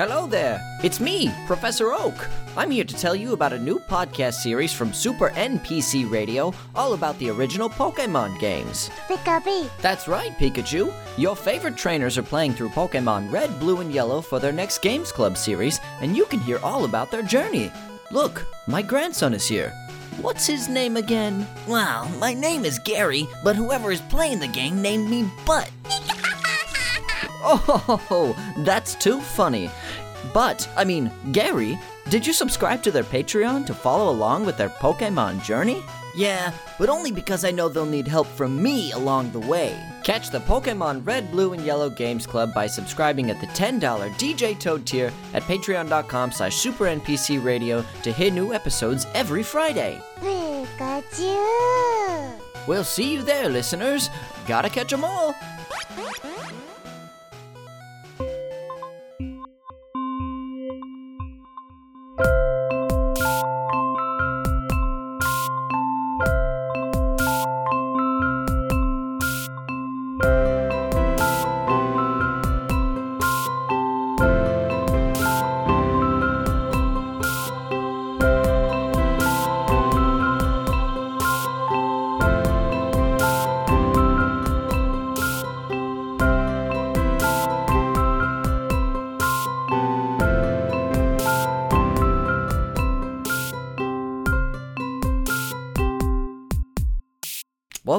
Hello 0.00 0.26
there. 0.26 0.62
It's 0.82 0.98
me, 0.98 1.30
Professor 1.46 1.92
Oak. 1.92 2.26
I'm 2.56 2.70
here 2.70 2.84
to 2.84 2.96
tell 2.96 3.14
you 3.14 3.34
about 3.34 3.52
a 3.52 3.58
new 3.58 3.78
podcast 3.78 4.32
series 4.32 4.72
from 4.72 4.94
Super 4.94 5.28
NPC 5.28 6.10
Radio 6.10 6.54
all 6.74 6.94
about 6.94 7.18
the 7.18 7.28
original 7.28 7.68
Pokemon 7.68 8.40
games. 8.40 8.88
Pikachu. 9.08 9.68
That's 9.82 10.08
right, 10.08 10.32
Pikachu. 10.38 10.90
Your 11.18 11.36
favorite 11.36 11.76
trainers 11.76 12.16
are 12.16 12.22
playing 12.22 12.54
through 12.54 12.70
Pokemon 12.70 13.30
Red, 13.30 13.60
Blue, 13.60 13.82
and 13.82 13.92
Yellow 13.92 14.22
for 14.22 14.38
their 14.38 14.52
next 14.52 14.80
Games 14.80 15.12
Club 15.12 15.36
series, 15.36 15.80
and 16.00 16.16
you 16.16 16.24
can 16.24 16.40
hear 16.40 16.60
all 16.62 16.86
about 16.86 17.10
their 17.10 17.22
journey. 17.22 17.70
Look, 18.10 18.46
my 18.66 18.80
grandson 18.80 19.34
is 19.34 19.46
here. 19.46 19.70
What's 20.22 20.46
his 20.46 20.66
name 20.66 20.96
again? 20.96 21.46
Well, 21.68 22.08
my 22.18 22.32
name 22.32 22.64
is 22.64 22.78
Gary, 22.78 23.28
but 23.44 23.54
whoever 23.54 23.92
is 23.92 24.00
playing 24.00 24.40
the 24.40 24.48
game 24.48 24.80
named 24.80 25.10
me 25.10 25.28
Butt. 25.44 25.70
Oh, 27.42 28.36
that's 28.58 28.94
too 28.94 29.20
funny. 29.20 29.70
But, 30.32 30.68
I 30.76 30.84
mean, 30.84 31.10
Gary, 31.32 31.78
did 32.08 32.26
you 32.26 32.32
subscribe 32.32 32.82
to 32.82 32.90
their 32.90 33.04
Patreon 33.04 33.66
to 33.66 33.74
follow 33.74 34.10
along 34.10 34.46
with 34.46 34.56
their 34.56 34.68
Pokemon 34.68 35.42
journey? 35.42 35.82
Yeah, 36.16 36.52
but 36.78 36.88
only 36.88 37.12
because 37.12 37.44
I 37.44 37.52
know 37.52 37.68
they'll 37.68 37.86
need 37.86 38.08
help 38.08 38.26
from 38.26 38.60
me 38.60 38.90
along 38.92 39.30
the 39.30 39.38
way. 39.40 39.80
Catch 40.02 40.30
the 40.30 40.40
Pokemon 40.40 41.06
Red, 41.06 41.30
Blue, 41.30 41.52
and 41.52 41.64
Yellow 41.64 41.88
Games 41.88 42.26
Club 42.26 42.52
by 42.52 42.66
subscribing 42.66 43.30
at 43.30 43.40
the 43.40 43.46
$10 43.48 43.80
DJ 44.16 44.58
Toad 44.58 44.84
tier 44.86 45.12
at 45.34 45.44
patreon.com 45.44 46.32
slash 46.32 46.56
supernpcradio 46.56 47.84
to 48.02 48.12
hear 48.12 48.30
new 48.32 48.52
episodes 48.52 49.06
every 49.14 49.44
Friday. 49.44 50.02
Pikachu. 50.18 51.36
We'll 52.66 52.84
see 52.84 53.12
you 53.12 53.22
there, 53.22 53.48
listeners. 53.48 54.10
Gotta 54.46 54.68
catch 54.68 54.92
'em 54.92 55.04
all. 55.04 55.34
you 62.22 62.59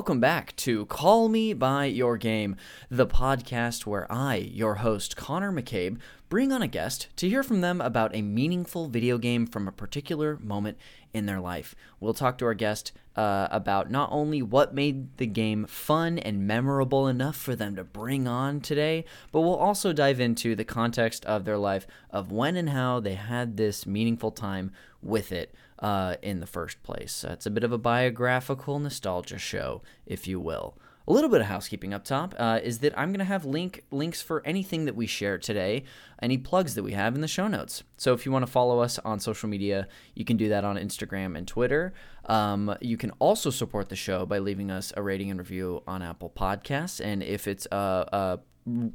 Welcome 0.02 0.19
back 0.19 0.55
to 0.55 0.88
Call 0.88 1.30
Me 1.30 1.53
By 1.53 1.85
Your 1.85 2.17
Game, 2.17 2.55
the 2.89 3.05
podcast 3.05 3.85
where 3.85 4.11
I, 4.11 4.38
your 4.38 4.75
host, 4.77 5.16
Conner 5.16 5.52
McCabe, 5.52 5.99
bring 6.27 6.52
on 6.52 6.63
a 6.63 6.67
guest 6.67 7.09
to 7.17 7.30
hear 7.30 7.44
from 7.44 7.61
them 7.61 7.80
about 7.80 8.16
a 8.16 8.23
meaningful 8.23 8.88
video 8.88 9.19
game 9.19 9.45
from 9.45 9.67
a 9.67 9.72
particular 9.72 10.39
moment 10.41 10.79
in 11.13 11.27
their 11.27 11.39
life. 11.39 11.75
We'll 11.99 12.16
talk 12.16 12.39
to 12.39 12.45
our 12.45 12.55
guest 12.55 12.94
uh, 13.16 13.47
about 13.52 13.91
not 13.91 14.09
only 14.11 14.41
what 14.41 14.73
made 14.73 15.17
the 15.17 15.27
game 15.27 15.66
fun 15.67 16.17
and 16.17 16.47
memorable 16.47 17.07
enough 17.07 17.35
for 17.35 17.55
them 17.55 17.75
to 17.75 17.83
bring 17.83 18.27
on 18.27 18.59
today, 18.59 19.05
but 19.31 19.41
we'll 19.41 19.53
also 19.53 19.94
dive 19.94 20.19
into 20.19 20.55
the 20.55 20.66
context 20.66 21.23
of 21.25 21.45
their 21.45 21.59
life 21.59 21.85
of 22.09 22.31
when 22.31 22.55
and 22.55 22.72
how 22.72 22.99
they 22.99 23.13
had 23.13 23.55
this 23.55 23.85
meaningful 23.85 24.31
time 24.31 24.72
with 25.03 25.31
it 25.31 25.53
uh, 25.82 26.16
in 26.22 26.40
the 26.40 26.48
first 26.48 26.82
place. 26.84 27.24
Uh, 27.24 27.32
it's 27.34 27.46
a 27.46 27.52
bit 27.52 27.64
of 27.64 27.72
a 27.72 27.78
biographical 27.78 28.80
nostalgia 28.80 29.38
show, 29.38 29.81
if 30.06 30.28
you 30.28 30.40
will. 30.40 30.78
A 31.08 31.14
little 31.14 31.31
bit 31.31 31.42
of 31.42 31.47
housekeeping 31.47 31.96
up 31.96 32.06
top 32.06 32.36
uh, 32.38 32.59
is 32.64 32.78
that 32.80 32.97
I'm 32.97 33.09
going 33.09 33.19
to 33.19 33.25
have 33.25 33.44
link 33.44 33.84
links 33.90 34.22
for 34.22 34.46
anything 34.46 34.86
that 34.86 34.96
we 34.96 35.08
share 35.08 35.40
today, 35.40 35.84
any 36.22 36.38
plugs 36.38 36.75
that 36.75 36.84
we 36.84 36.91
have 36.94 37.16
in 37.16 37.22
the 37.22 37.28
show 37.28 37.47
notes. 37.47 37.84
So 37.97 38.14
if 38.14 38.24
you 38.24 38.31
want 38.31 38.46
to 38.46 38.52
follow 38.52 38.80
us 38.80 39.00
on 39.00 39.20
social 39.20 39.50
media, 39.50 39.88
you 40.14 40.24
can 40.24 40.38
do 40.38 40.50
that 40.50 40.64
on 40.64 40.78
Instagram 40.78 41.36
and 41.36 41.47
Twitter. 41.47 41.94
Um, 42.28 42.75
you 42.81 42.97
can 42.97 43.12
also 43.18 43.50
support 43.50 43.90
the 43.90 43.96
show 43.96 44.28
by 44.28 44.38
leaving 44.38 44.70
us 44.70 44.94
a 44.96 45.02
rating 45.02 45.31
and 45.31 45.40
review 45.40 45.81
on 45.88 46.03
Apple 46.03 46.30
Podcasts, 46.30 47.03
and 47.03 47.24
if 47.24 47.47
it's 47.47 47.68
a, 47.72 47.75
a, 47.75 48.40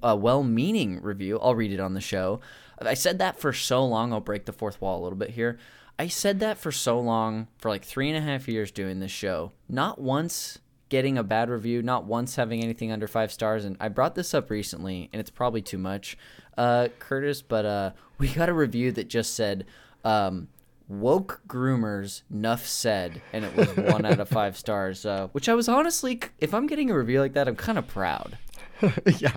a 0.05 0.17
well-meaning 0.17 1.03
review, 1.03 1.41
I'll 1.41 1.57
read 1.57 1.73
it 1.73 1.81
on 1.81 1.95
the 1.95 2.01
show. 2.01 2.41
I 2.81 2.95
said 2.95 3.19
that 3.19 3.41
for 3.41 3.53
so 3.53 3.85
long, 3.85 4.13
I'll 4.13 4.21
break 4.21 4.45
the 4.45 4.53
fourth 4.53 4.81
wall 4.81 5.01
a 5.01 5.03
little 5.03 5.19
bit 5.19 5.31
here. 5.31 5.59
I 5.99 6.09
said 6.09 6.41
that 6.41 6.59
for 6.59 6.73
so 6.73 7.01
long, 7.01 7.49
for 7.59 7.71
like 7.71 7.85
three 7.85 8.09
and 8.09 8.19
a 8.19 8.21
half 8.21 8.49
years 8.49 8.71
doing 8.71 9.01
this 9.01 9.11
show. 9.11 9.53
Not 9.69 10.01
once 10.01 10.59
getting 10.89 11.19
a 11.19 11.25
bad 11.25 11.51
review, 11.51 11.83
not 11.83 12.05
once 12.05 12.37
having 12.37 12.63
anything 12.63 12.93
under 12.93 13.09
five 13.09 13.33
stars. 13.33 13.65
And 13.65 13.77
I 13.81 13.89
brought 13.89 14.15
this 14.15 14.35
up 14.35 14.51
recently, 14.51 15.09
and 15.13 15.21
it's 15.21 15.31
probably 15.31 15.63
too 15.63 15.79
much, 15.79 16.17
uh, 16.57 16.89
Curtis, 16.99 17.43
but 17.43 17.65
uh, 17.65 17.91
we 18.19 18.29
got 18.29 18.49
a 18.49 18.55
review 18.55 18.93
that 18.93 19.09
just 19.09 19.35
said, 19.35 19.67
um, 20.05 20.49
woke 20.89 21.41
groomers 21.49 22.23
nuff 22.31 22.65
said 22.65 23.21
and 23.33 23.45
it 23.45 23.57
was 23.57 23.69
one 23.93 24.05
out 24.05 24.21
of 24.21 24.29
five 24.29 24.57
stars 24.57 25.05
uh, 25.05 25.27
which 25.33 25.49
i 25.49 25.55
was 25.55 25.69
honestly 25.69 26.21
if 26.39 26.55
i'm 26.55 26.69
getting 26.69 26.93
a 26.93 26.97
review 26.97 27.19
like 27.19 27.33
that 27.33 27.49
i'm 27.49 27.57
kind 27.57 27.77
of 27.77 27.89
proud 27.89 28.39
yeah. 29.19 29.35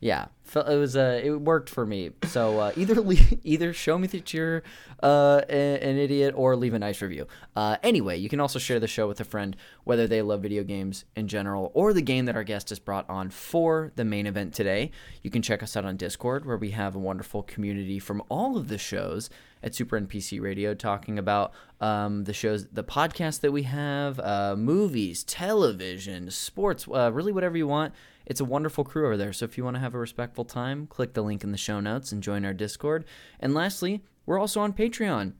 Yeah 0.00 0.26
it 0.54 0.78
was 0.78 0.96
uh 0.96 1.20
it 1.22 1.30
worked 1.30 1.68
for 1.68 1.84
me. 1.84 2.10
So 2.26 2.58
uh, 2.60 2.72
either 2.76 3.00
le- 3.00 3.16
either 3.42 3.72
show 3.72 3.98
me 3.98 4.06
that 4.08 4.32
you're 4.32 4.62
uh 5.02 5.42
an 5.48 5.96
idiot 5.98 6.34
or 6.36 6.56
leave 6.56 6.74
a 6.74 6.78
nice 6.78 7.02
review. 7.02 7.26
Uh 7.54 7.76
anyway 7.82 8.16
you 8.16 8.28
can 8.28 8.40
also 8.40 8.58
share 8.58 8.80
the 8.80 8.86
show 8.86 9.08
with 9.08 9.20
a 9.20 9.24
friend 9.24 9.56
whether 9.84 10.06
they 10.06 10.22
love 10.22 10.42
video 10.42 10.62
games 10.62 11.04
in 11.14 11.28
general 11.28 11.70
or 11.74 11.92
the 11.92 12.02
game 12.02 12.26
that 12.26 12.36
our 12.36 12.44
guest 12.44 12.68
has 12.68 12.78
brought 12.78 13.08
on 13.10 13.30
for 13.30 13.92
the 13.96 14.04
main 14.04 14.26
event 14.26 14.54
today. 14.54 14.90
You 15.22 15.30
can 15.30 15.42
check 15.42 15.62
us 15.62 15.76
out 15.76 15.84
on 15.84 15.96
discord 15.96 16.46
where 16.46 16.56
we 16.56 16.70
have 16.70 16.94
a 16.94 17.00
wonderful 17.00 17.42
community 17.42 17.98
from 17.98 18.22
all 18.28 18.56
of 18.56 18.68
the 18.68 18.78
shows 18.78 19.30
at 19.62 19.74
Super 19.74 20.00
NPC 20.00 20.40
Radio 20.40 20.74
talking 20.74 21.18
about 21.18 21.52
um, 21.80 22.24
the 22.24 22.32
shows, 22.32 22.66
the 22.68 22.84
podcast 22.84 23.40
that 23.40 23.52
we 23.52 23.64
have, 23.64 24.20
uh, 24.20 24.54
movies, 24.56 25.24
television, 25.24 26.30
sports, 26.30 26.86
uh, 26.92 27.10
really 27.12 27.32
whatever 27.32 27.56
you 27.56 27.66
want. 27.66 27.92
It's 28.26 28.40
a 28.40 28.44
wonderful 28.44 28.84
crew 28.84 29.06
over 29.06 29.16
there. 29.16 29.32
So 29.32 29.44
if 29.44 29.56
you 29.56 29.64
want 29.64 29.76
to 29.76 29.80
have 29.80 29.94
a 29.94 29.98
respectful 29.98 30.44
time, 30.44 30.86
click 30.86 31.14
the 31.14 31.22
link 31.22 31.44
in 31.44 31.52
the 31.52 31.58
show 31.58 31.80
notes 31.80 32.12
and 32.12 32.22
join 32.22 32.44
our 32.44 32.54
Discord. 32.54 33.04
And 33.40 33.54
lastly, 33.54 34.02
we're 34.26 34.40
also 34.40 34.60
on 34.60 34.72
Patreon. 34.72 35.34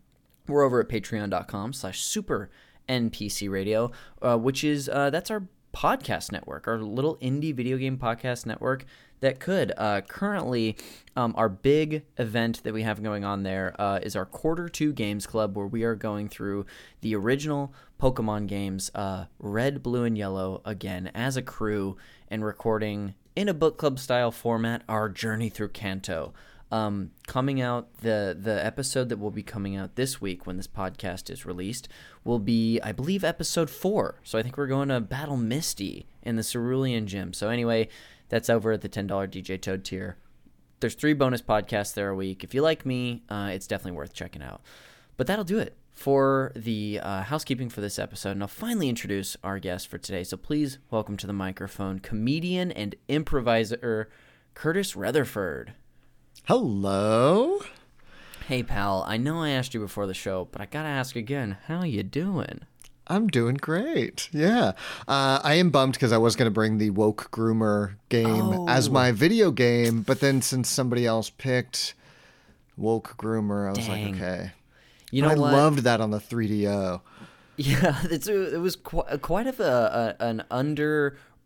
We're 0.47 0.63
over 0.63 0.81
at 0.81 0.89
patreon.com 0.89 1.73
slash 1.73 2.01
super 2.01 2.51
NPC 2.89 3.51
radio, 3.51 3.91
uh, 4.23 4.39
which 4.39 4.63
is, 4.63 4.89
uh, 4.89 5.11
that's 5.11 5.31
our 5.31 5.49
podcast 5.75 6.33
network, 6.33 6.67
our 6.67 6.79
little 6.79 7.17
indie 7.17 7.55
video 7.55 7.77
game 7.77 7.99
podcast 7.99 8.47
network 8.47 8.87
that 9.21 9.41
could. 9.41 9.73
Uh, 9.77 10.01
currently, 10.03 10.77
um, 11.17 11.35
our 11.37 11.49
big 11.49 12.05
event 12.17 12.63
that 12.63 12.73
we 12.73 12.83
have 12.83 13.03
going 13.03 13.25
on 13.25 13.43
there 13.43 13.75
uh, 13.79 13.99
is 14.03 14.17
our 14.17 14.25
quarter 14.25 14.69
two 14.69 14.93
games 14.93 15.27
club, 15.27 15.57
where 15.57 15.67
we 15.67 15.83
are 15.85 15.95
going 15.95 16.29
through 16.29 16.65
the 17.01 17.15
original 17.15 17.75
Pokemon 18.01 18.47
games, 18.47 18.91
uh, 18.95 19.27
Red, 19.39 19.83
Blue, 19.83 20.05
and 20.05 20.17
Yellow, 20.17 20.63
again 20.65 21.11
as 21.15 21.37
a 21.37 21.43
crew, 21.43 21.97
and 22.29 22.45
recording 22.45 23.15
in 23.35 23.49
a 23.49 23.55
book 23.55 23.77
club 23.77 23.99
style 23.99 24.31
format 24.31 24.83
our 24.89 25.09
journey 25.09 25.49
through 25.49 25.69
Kanto. 25.69 26.33
Um, 26.73 27.13
coming 27.29 27.61
out 27.61 27.99
the 27.99 28.37
the 28.39 28.65
episode 28.65 29.09
that 29.11 29.19
will 29.19 29.31
be 29.31 29.45
coming 29.45 29.77
out 29.77 29.95
this 29.95 30.21
week 30.21 30.47
when 30.47 30.57
this 30.57 30.67
podcast 30.67 31.31
is 31.31 31.47
released 31.47 31.89
will 32.25 32.41
be 32.41 32.81
I 32.83 32.91
believe 32.91 33.23
episode 33.23 33.71
four. 33.71 34.21
So 34.25 34.39
I 34.39 34.43
think 34.43 34.57
we're 34.57 34.67
going 34.67 34.89
to 34.89 35.01
battle 35.01 35.37
Misty 35.37 36.07
in 36.23 36.35
the 36.35 36.43
Cerulean 36.43 37.07
Gym. 37.07 37.33
So 37.33 37.51
anyway, 37.51 37.89
that's 38.29 38.51
over 38.51 38.73
at 38.73 38.81
the 38.81 38.89
ten 38.89 39.07
dollar 39.07 39.29
DJ 39.29 39.61
Toad 39.61 39.85
tier. 39.85 40.17
There's 40.81 40.95
three 40.95 41.15
bonus 41.15 41.41
podcasts 41.41 41.95
there 41.95 42.09
a 42.09 42.17
week. 42.17 42.43
If 42.43 42.53
you 42.53 42.63
like 42.63 42.85
me, 42.85 43.23
uh, 43.29 43.51
it's 43.53 43.67
definitely 43.67 43.97
worth 43.97 44.13
checking 44.13 44.43
out. 44.43 44.61
But 45.17 45.29
that'll 45.29 45.45
do 45.45 45.59
it 45.59 45.77
for 45.97 46.53
the 46.55 47.01
uh, 47.03 47.23
housekeeping 47.23 47.71
for 47.71 47.81
this 47.81 47.99
episode. 47.99 48.33
And 48.33 48.43
I'll 48.43 48.49
finally 48.49 48.89
introduce 48.89 49.37
our 49.43 49.59
guest 49.59 49.89
for 49.89 49.97
today. 49.99 50.23
So 50.25 50.37
please 50.37 50.79
welcome 50.91 51.17
to 51.17 51.27
the 51.27 51.33
microphone 51.33 51.99
comedian 52.01 52.71
and 52.71 52.95
improviser 53.09 54.09
Curtis 54.55 54.93
Retherford. 54.95 55.71
Hello. 56.45 57.61
Hey 58.47 58.63
pal, 58.63 59.05
I 59.09 59.17
know 59.17 59.43
I 59.43 59.49
asked 59.51 59.75
you 59.75 59.81
before 59.81 60.07
the 60.07 60.15
show, 60.15 60.49
but 60.53 60.61
I 60.61 60.67
gotta 60.67 60.87
ask 60.89 61.17
again, 61.17 61.57
how 61.67 61.83
you 61.83 62.03
doing? 62.05 62.61
I'm 63.09 63.27
doing 63.29 63.55
great. 63.55 64.29
Yeah. 64.33 64.73
Uh, 65.09 65.41
I 65.43 65.55
am 65.55 65.71
bummed 65.71 65.95
because 65.95 66.13
I 66.13 66.19
was 66.19 66.35
going 66.35 66.47
to 66.47 66.51
bring 66.51 66.79
the 66.79 66.91
Woke 66.91 67.31
Groomer 67.31 67.95
game 68.09 68.69
as 68.69 68.89
Oh. 68.89 68.93
my 68.93 69.13
video 69.13 69.53
game, 69.53 70.03
but 70.03 70.19
then 70.19 70.43
since 70.43 70.69
somebody 70.69 71.07
else 71.07 71.31
picked 71.31 71.95
Woke 72.77 73.15
Groomer, 73.17 73.69
I 73.69 73.71
was 73.71 73.87
Dang. 73.87 74.07
like, 74.07 74.15
okay. 74.21 74.51
You 75.11 75.23
know 75.23 75.29
I 75.29 75.35
what? 75.35 75.53
loved 75.53 75.79
that 75.81 76.01
on 76.01 76.11
the 76.11 76.19
3DO. 76.19 77.01
Yeah, 77.57 78.03
it 78.11 78.61
was 78.61 78.77
quite, 78.77 79.23
quite 79.23 79.47
of 79.47 79.61
a, 79.61 80.17
a 80.21 80.25
an 80.25 80.43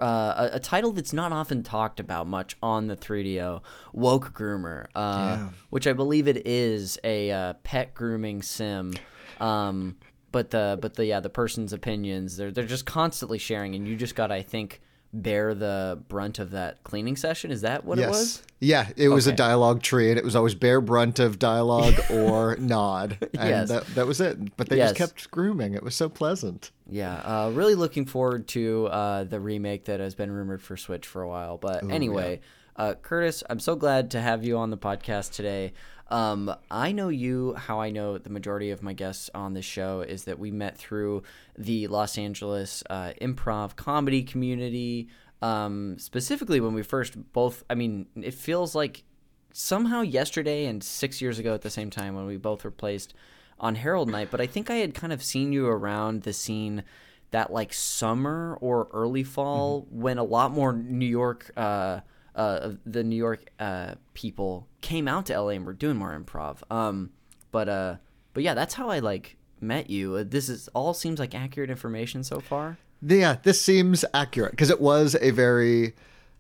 uh, 0.01 0.49
a, 0.53 0.57
a 0.57 0.61
title 0.61 0.93
that's 0.93 1.13
not 1.13 1.31
often 1.31 1.63
talked 1.63 2.01
about 2.01 2.27
much 2.27 2.57
on 2.63 2.87
the 2.87 2.97
3DO, 2.97 3.61
Woke 3.93 4.33
Groomer, 4.33 4.87
uh, 4.95 5.49
which 5.69 5.87
I 5.87 5.93
believe 5.93 6.27
it 6.27 6.47
is 6.47 6.99
a 7.05 7.31
uh, 7.31 7.53
pet 7.63 7.95
grooming 7.95 8.43
sim. 8.43 8.95
Um, 9.41 9.97
but 10.33 10.51
the 10.51 10.79
but 10.81 10.95
the 10.95 11.07
yeah 11.07 11.21
the 11.21 11.31
person's 11.31 11.73
opinions 11.73 12.37
they're 12.37 12.51
they're 12.51 12.65
just 12.65 12.87
constantly 12.87 13.39
sharing, 13.39 13.75
and 13.75 13.87
you 13.87 13.97
just 13.97 14.15
got 14.15 14.31
I 14.31 14.43
think 14.43 14.81
bear 15.13 15.55
the 15.55 16.01
brunt 16.09 16.39
of 16.39 16.53
that 16.53 16.83
cleaning 16.85 17.17
session. 17.17 17.51
Is 17.51 17.63
that 17.63 17.85
what 17.85 17.99
it 17.99 18.09
was? 18.09 18.43
Yeah, 18.61 18.89
it 18.97 19.09
was 19.09 19.27
a 19.27 19.33
dialogue 19.33 19.83
tree, 19.83 20.11
and 20.11 20.19
it 20.19 20.25
was 20.25 20.37
always 20.37 20.55
bear 20.55 20.81
brunt 20.81 21.19
of 21.19 21.39
dialogue 21.39 21.95
or 22.11 22.57
nod, 22.57 23.17
and 23.21 23.49
Yes. 23.49 23.69
that, 23.71 23.87
that 23.95 24.07
was 24.07 24.21
it. 24.21 24.57
But 24.57 24.69
they 24.69 24.77
Yes. 24.77 24.91
just 24.91 24.99
kept 24.99 25.31
grooming. 25.31 25.75
It 25.75 25.83
was 25.83 25.95
so 25.95 26.09
pleasant. 26.09 26.71
Yeah, 26.89 27.15
uh, 27.17 27.51
really 27.55 27.75
looking 27.75 28.05
forward 28.07 28.47
to 28.49 28.87
uh, 28.89 29.25
the 29.25 29.41
remake 29.41 29.87
that 29.87 29.99
has 30.01 30.15
been 30.15 30.31
rumored 30.31 30.63
for 30.63 30.77
Switch 30.77 31.07
for 31.07 31.23
a 31.23 31.29
while. 31.29 31.57
But 31.57 31.91
anyway, 31.91 32.41
uh, 32.77 32.95
Curtis, 33.03 33.43
I'm 33.51 33.61
so 33.61 33.77
glad 33.77 34.11
to 34.13 34.21
have 34.21 34.45
you 34.45 34.59
on 34.59 34.71
the 34.71 34.79
podcast 34.79 35.33
today. 35.33 35.73
Um, 36.11 36.53
I 36.71 36.93
know 36.93 37.09
you 37.09 37.55
how 37.55 37.81
I 37.81 37.91
know 37.91 38.19
the 38.19 38.31
majority 38.31 38.71
of 38.71 38.83
my 38.83 38.93
guests 38.93 39.31
on 39.35 39.55
this 39.55 39.65
show 39.65 40.01
is 40.01 40.25
that 40.25 40.39
we 40.39 40.51
met 40.51 40.77
through 40.77 41.23
the 41.57 41.87
Los 41.87 42.19
Angeles 42.19 42.83
uh, 42.91 43.13
improv 43.21 43.77
comedy 43.77 44.23
community. 44.23 45.09
Um, 45.41 45.99
specifically, 45.99 46.61
when 46.61 46.75
we 46.75 46.83
first 46.83 47.33
both, 47.33 47.65
I 47.71 47.75
mean, 47.75 48.07
it 48.17 48.35
feels 48.35 48.75
like 48.75 49.05
somehow 49.53 50.03
yesterday 50.03 50.67
and 50.67 50.83
six 50.83 51.21
years 51.23 51.39
ago 51.39 51.55
at 51.55 51.63
the 51.63 51.71
same 51.71 51.91
time 51.91 52.15
when 52.15 52.27
we 52.27 52.37
both 52.37 52.65
were 52.65 52.71
placed 52.71 53.15
on 53.59 53.75
Herald 53.75 54.09
Night, 54.09 54.29
but 54.31 54.41
I 54.41 54.47
think 54.47 54.71
I 54.71 54.77
had 54.77 54.95
kind 54.95 55.13
of 55.13 55.23
seen 55.23 55.53
you 55.53 55.67
around 55.67 56.23
the 56.23 56.33
scene 56.33 56.83
that 57.31 57.53
like 57.53 57.73
summer 57.73 58.59
or 58.61 58.89
early 58.93 59.23
fall 59.23 59.87
when 59.91 60.19
a 60.19 60.25
lot 60.25 60.51
more 60.51 60.73
New 60.73 61.07
York, 61.07 61.51
uh, 61.57 62.01
uh, 62.35 62.73
the 62.87 63.03
New 63.05 63.17
York 63.17 63.51
uh, 63.59 63.95
people 64.15 64.67
came 64.81 65.09
out 65.09 65.27
to 65.27 65.41
LA 65.41 65.51
and 65.51 65.67
were 65.67 65.73
doing 65.73 65.97
more 65.97 66.19
improv. 66.19 66.59
Um, 66.71 67.11
but 67.51 67.69
uh, 67.69 67.97
but 68.35 68.43
yeah, 68.43 68.55
that's 68.55 68.75
how 68.75 68.89
I 68.91 69.01
like 69.01 69.37
met 69.61 69.91
you. 69.91 70.17
Uh, 70.17 70.25
This 70.27 70.49
is 70.49 70.69
all 70.69 70.95
seems 70.95 71.19
like 71.19 71.35
accurate 71.35 71.71
information 71.71 72.25
so 72.25 72.41
far. 72.41 72.79
Yeah, 73.03 73.37
this 73.43 73.61
seems 73.61 74.05
accurate 74.13 74.53
because 74.53 74.71
it 74.71 74.81
was 74.81 75.17
a 75.21 75.31
very 75.31 75.95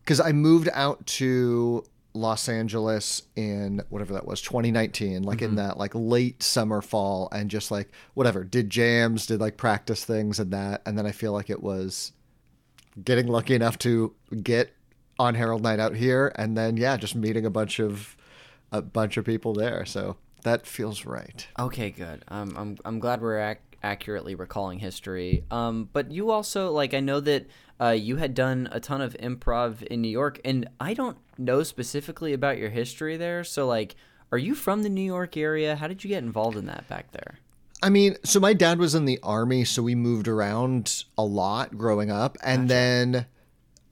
because 0.05 0.21
I 0.21 0.33
moved 0.33 0.69
out 0.73 1.07
to 1.07 1.85
Los 2.13 2.49
Angeles 2.49 3.23
in 3.37 3.83
whatever 3.89 4.13
that 4.15 4.27
was 4.27 4.43
2019 4.43 5.23
like 5.23 5.43
in 5.43 5.55
that 5.55 5.79
like 5.79 5.93
late 5.95 6.43
summer 6.43 6.83
fall 6.83 7.29
and 7.31 7.49
just 7.49 7.71
like 7.71 7.89
whatever 8.15 8.43
did 8.43 8.69
jams 8.69 9.27
did 9.27 9.41
like 9.41 9.57
practice 9.57 10.05
things 10.05 10.41
and 10.41 10.51
that 10.53 10.83
and 10.85 10.99
then 10.99 11.07
I 11.07 11.13
feel 11.13 11.33
like 11.33 11.51
it 11.51 11.63
was 11.63 12.11
getting 13.05 13.29
lucky 13.29 13.55
enough 13.55 13.79
to 13.79 14.13
get 14.43 14.75
on 15.21 15.35
Herald 15.35 15.63
Night 15.63 15.79
out 15.79 15.95
here 15.95 16.33
and 16.37 16.57
then 16.57 16.77
yeah 16.77 16.97
just 16.97 17.15
meeting 17.15 17.45
a 17.45 17.51
bunch 17.51 17.79
of 17.79 18.17
a 18.73 18.81
bunch 18.81 19.17
of 19.17 19.25
people 19.25 19.53
there 19.53 19.85
so 19.85 20.17
that 20.43 20.67
feels 20.67 21.05
right 21.05 21.47
Okay, 21.59 21.91
good. 21.91 22.25
Um, 22.29 22.55
I'm 22.57 22.79
I'm 22.85 22.99
glad 22.99 23.21
we're 23.21 23.39
ac- 23.39 23.61
accurately 23.83 24.35
recalling 24.35 24.79
history. 24.79 25.45
Um, 25.51 25.89
but 25.93 26.11
you 26.11 26.31
also 26.31 26.71
like 26.73 26.95
I 26.95 27.01
know 27.01 27.21
that 27.21 27.47
uh, 27.81 27.91
you 27.91 28.17
had 28.17 28.35
done 28.35 28.69
a 28.73 28.81
ton 28.81 29.01
of 29.01 29.15
improv 29.21 29.83
in 29.83 30.01
New 30.01 30.09
York, 30.09 30.41
and 30.45 30.69
I 30.81 30.95
don't 30.95 31.19
know 31.39 31.63
specifically 31.63 32.33
about 32.33 32.59
your 32.59 32.71
history 32.71 33.17
there. 33.17 33.45
So 33.45 33.67
like, 33.67 33.97
are 34.33 34.39
you 34.39 34.55
from 34.55 34.83
the 34.83 34.89
New 34.89 35.03
York 35.03 35.37
area? 35.37 35.77
How 35.77 35.87
did 35.89 36.05
you 36.05 36.09
get 36.09 36.23
involved 36.25 36.57
in 36.57 36.67
that 36.67 36.89
back 36.89 37.13
there? 37.13 37.39
I 37.83 37.89
mean, 37.89 38.17
so 38.25 38.41
my 38.41 38.53
dad 38.53 38.79
was 38.79 38.95
in 38.95 39.07
the 39.07 39.19
army, 39.23 39.65
so 39.65 39.83
we 39.83 39.95
moved 39.95 40.29
around 40.29 41.05
a 41.17 41.25
lot 41.25 41.77
growing 41.79 42.11
up. 42.11 42.37
And 42.43 42.69
then 42.69 43.27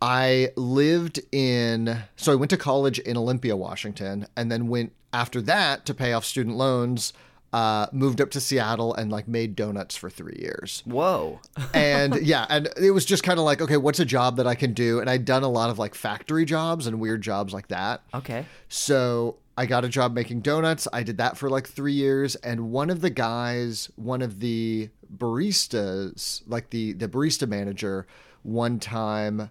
I 0.00 0.50
lived 0.56 1.20
in, 1.32 2.02
so 2.16 2.32
I 2.32 2.34
went 2.36 2.50
to 2.50 2.56
college 2.56 2.98
in 2.98 3.16
Olympia, 3.16 3.56
Washington, 3.56 4.26
and 4.36 4.50
then 4.50 4.68
went 4.68 4.92
after 5.12 5.40
that 5.42 5.86
to 5.86 5.94
pay 5.94 6.12
off 6.12 6.24
student 6.24 6.56
loans, 6.56 7.12
uh, 7.52 7.86
moved 7.92 8.20
up 8.20 8.30
to 8.30 8.40
Seattle 8.40 8.94
and 8.94 9.10
like 9.10 9.26
made 9.26 9.56
donuts 9.56 9.96
for 9.96 10.10
three 10.10 10.36
years. 10.38 10.82
Whoa. 10.84 11.40
And 11.72 12.14
yeah, 12.22 12.46
and 12.48 12.68
it 12.80 12.90
was 12.90 13.04
just 13.04 13.22
kind 13.22 13.38
of 13.38 13.44
like, 13.44 13.60
okay, 13.60 13.76
what's 13.76 14.00
a 14.00 14.04
job 14.04 14.36
that 14.36 14.46
I 14.46 14.54
can 14.54 14.74
do? 14.74 15.00
And 15.00 15.08
I'd 15.08 15.24
done 15.24 15.42
a 15.42 15.48
lot 15.48 15.70
of 15.70 15.78
like 15.78 15.94
factory 15.94 16.44
jobs 16.44 16.86
and 16.86 17.00
weird 17.00 17.22
jobs 17.22 17.52
like 17.52 17.68
that. 17.68 18.02
Okay. 18.12 18.44
So 18.68 19.36
I 19.56 19.66
got 19.66 19.84
a 19.84 19.88
job 19.88 20.12
making 20.14 20.42
donuts. 20.42 20.86
I 20.92 21.02
did 21.02 21.16
that 21.18 21.36
for 21.36 21.50
like 21.50 21.66
three 21.66 21.94
years, 21.94 22.36
and 22.36 22.70
one 22.70 22.90
of 22.90 23.00
the 23.00 23.10
guys, 23.10 23.90
one 23.96 24.22
of 24.22 24.40
the 24.40 24.90
baristas, 25.16 26.42
like 26.46 26.70
the 26.70 26.92
the 26.92 27.08
barista 27.08 27.48
manager, 27.48 28.06
one 28.42 28.78
time. 28.78 29.50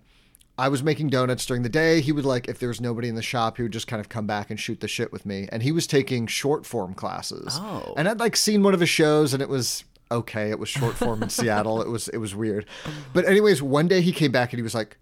I 0.57 0.69
was 0.69 0.81
making 0.81 1.09
donuts 1.09 1.45
during 1.45 1.61
the 1.61 1.69
day. 1.69 2.01
He 2.01 2.11
would 2.11 2.25
like, 2.25 2.47
if 2.47 2.57
there 2.57 2.69
was 2.69 2.81
nobody 2.81 3.07
in 3.07 3.15
the 3.15 3.21
shop, 3.21 3.57
he 3.57 3.63
would 3.63 3.71
just 3.71 3.87
kind 3.87 3.99
of 3.99 4.09
come 4.09 4.25
back 4.25 4.49
and 4.49 4.59
shoot 4.59 4.79
the 4.79 4.87
shit 4.87 5.11
with 5.11 5.25
me. 5.25 5.47
And 5.51 5.61
he 5.61 5.71
was 5.71 5.85
taking 5.85 6.25
short 6.25 6.65
form 6.65 6.95
classes. 6.95 7.57
Oh. 7.59 7.93
And 7.95 8.09
I'd 8.09 8.19
like 8.19 8.35
seen 8.35 8.63
one 8.63 8.73
of 8.73 8.79
his 8.79 8.89
shows, 8.89 9.33
and 9.33 9.41
it 9.41 9.49
was 9.49 9.83
okay. 10.11 10.49
It 10.49 10.59
was 10.59 10.69
short 10.69 10.95
form 10.95 11.21
in 11.21 11.29
Seattle. 11.29 11.81
It 11.81 11.89
was 11.89 12.07
it 12.07 12.17
was 12.17 12.35
weird. 12.35 12.65
But 13.13 13.25
anyways, 13.25 13.61
one 13.61 13.87
day 13.87 14.01
he 14.01 14.11
came 14.11 14.31
back 14.31 14.51
and 14.51 14.57
he 14.57 14.63
was 14.63 14.75
like, 14.75 14.97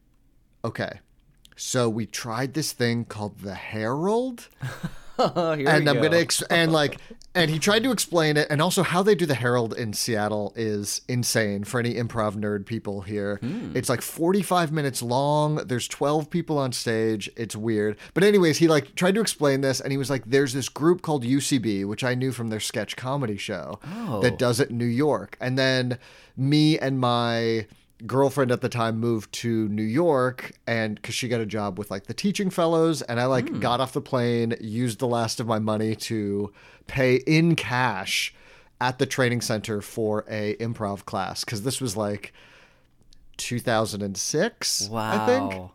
"Okay, 0.63 0.99
so 1.55 1.89
we 1.89 2.05
tried 2.05 2.53
this 2.53 2.73
thing 2.73 3.05
called 3.05 3.39
the 3.39 3.55
Herald." 3.55 4.49
And 5.65 5.67
I'm 5.89 5.95
go. 5.95 6.01
gonna 6.03 6.17
ex- 6.17 6.41
and 6.43 6.71
like 6.71 6.97
and 7.33 7.51
he 7.51 7.59
tried 7.59 7.83
to 7.83 7.91
explain 7.91 8.37
it 8.37 8.47
and 8.49 8.61
also 8.61 8.81
how 8.83 9.03
they 9.03 9.13
do 9.15 9.25
the 9.25 9.35
Herald 9.35 9.73
in 9.77 9.91
Seattle 9.93 10.53
is 10.55 11.01
insane 11.09 11.63
for 11.65 11.79
any 11.81 11.95
improv 11.95 12.35
nerd 12.35 12.65
people 12.65 13.01
here. 13.01 13.37
Hmm. 13.41 13.71
It's 13.75 13.89
like 13.89 14.01
45 14.01 14.71
minutes 14.71 15.01
long. 15.01 15.55
There's 15.57 15.87
12 15.89 16.29
people 16.29 16.57
on 16.57 16.71
stage. 16.71 17.29
It's 17.35 17.55
weird. 17.55 17.97
But 18.13 18.23
anyways, 18.23 18.57
he 18.59 18.67
like 18.67 18.95
tried 18.95 19.15
to 19.15 19.21
explain 19.21 19.61
this 19.61 19.81
and 19.81 19.91
he 19.91 19.97
was 19.97 20.09
like 20.09 20.23
there's 20.25 20.53
this 20.53 20.69
group 20.69 21.01
called 21.01 21.23
UCB 21.25 21.85
which 21.85 22.03
I 22.03 22.15
knew 22.15 22.31
from 22.31 22.49
their 22.49 22.59
sketch 22.61 22.95
comedy 22.95 23.37
show 23.37 23.79
Oh. 23.85 24.21
that 24.21 24.37
does 24.39 24.59
it 24.59 24.69
in 24.69 24.77
New 24.77 24.85
York. 24.85 25.37
And 25.41 25.57
then 25.57 25.97
me 26.37 26.77
and 26.79 26.99
my 26.99 27.67
girlfriend 28.05 28.51
at 28.51 28.61
the 28.61 28.69
time 28.69 28.99
moved 28.99 29.31
to 29.31 29.69
New 29.69 29.83
York 29.83 30.51
and 30.67 31.01
cuz 31.01 31.15
she 31.15 31.27
got 31.27 31.41
a 31.41 31.45
job 31.45 31.79
with 31.79 31.89
like 31.89 32.07
the 32.07 32.13
teaching 32.13 32.49
fellows 32.49 33.01
and 33.01 33.19
I 33.19 33.25
like 33.25 33.49
hmm. 33.49 33.59
got 33.59 33.79
off 33.79 33.93
the 33.93 34.01
plane, 34.01 34.55
used 34.59 34.99
the 34.99 35.07
last 35.07 35.39
of 35.39 35.47
my 35.47 35.59
money 35.59 35.95
to 35.95 36.51
pay 36.87 37.15
in 37.15 37.55
cash 37.55 38.33
at 38.81 38.99
the 38.99 39.05
training 39.05 39.41
center 39.41 39.81
for 39.81 40.25
a 40.29 40.55
improv 40.55 41.05
class 41.05 41.43
cuz 41.43 41.61
this 41.61 41.79
was 41.79 41.95
like 41.95 42.33
2006 43.37 44.89
wow. 44.89 45.11
I 45.11 45.25
think 45.25 45.71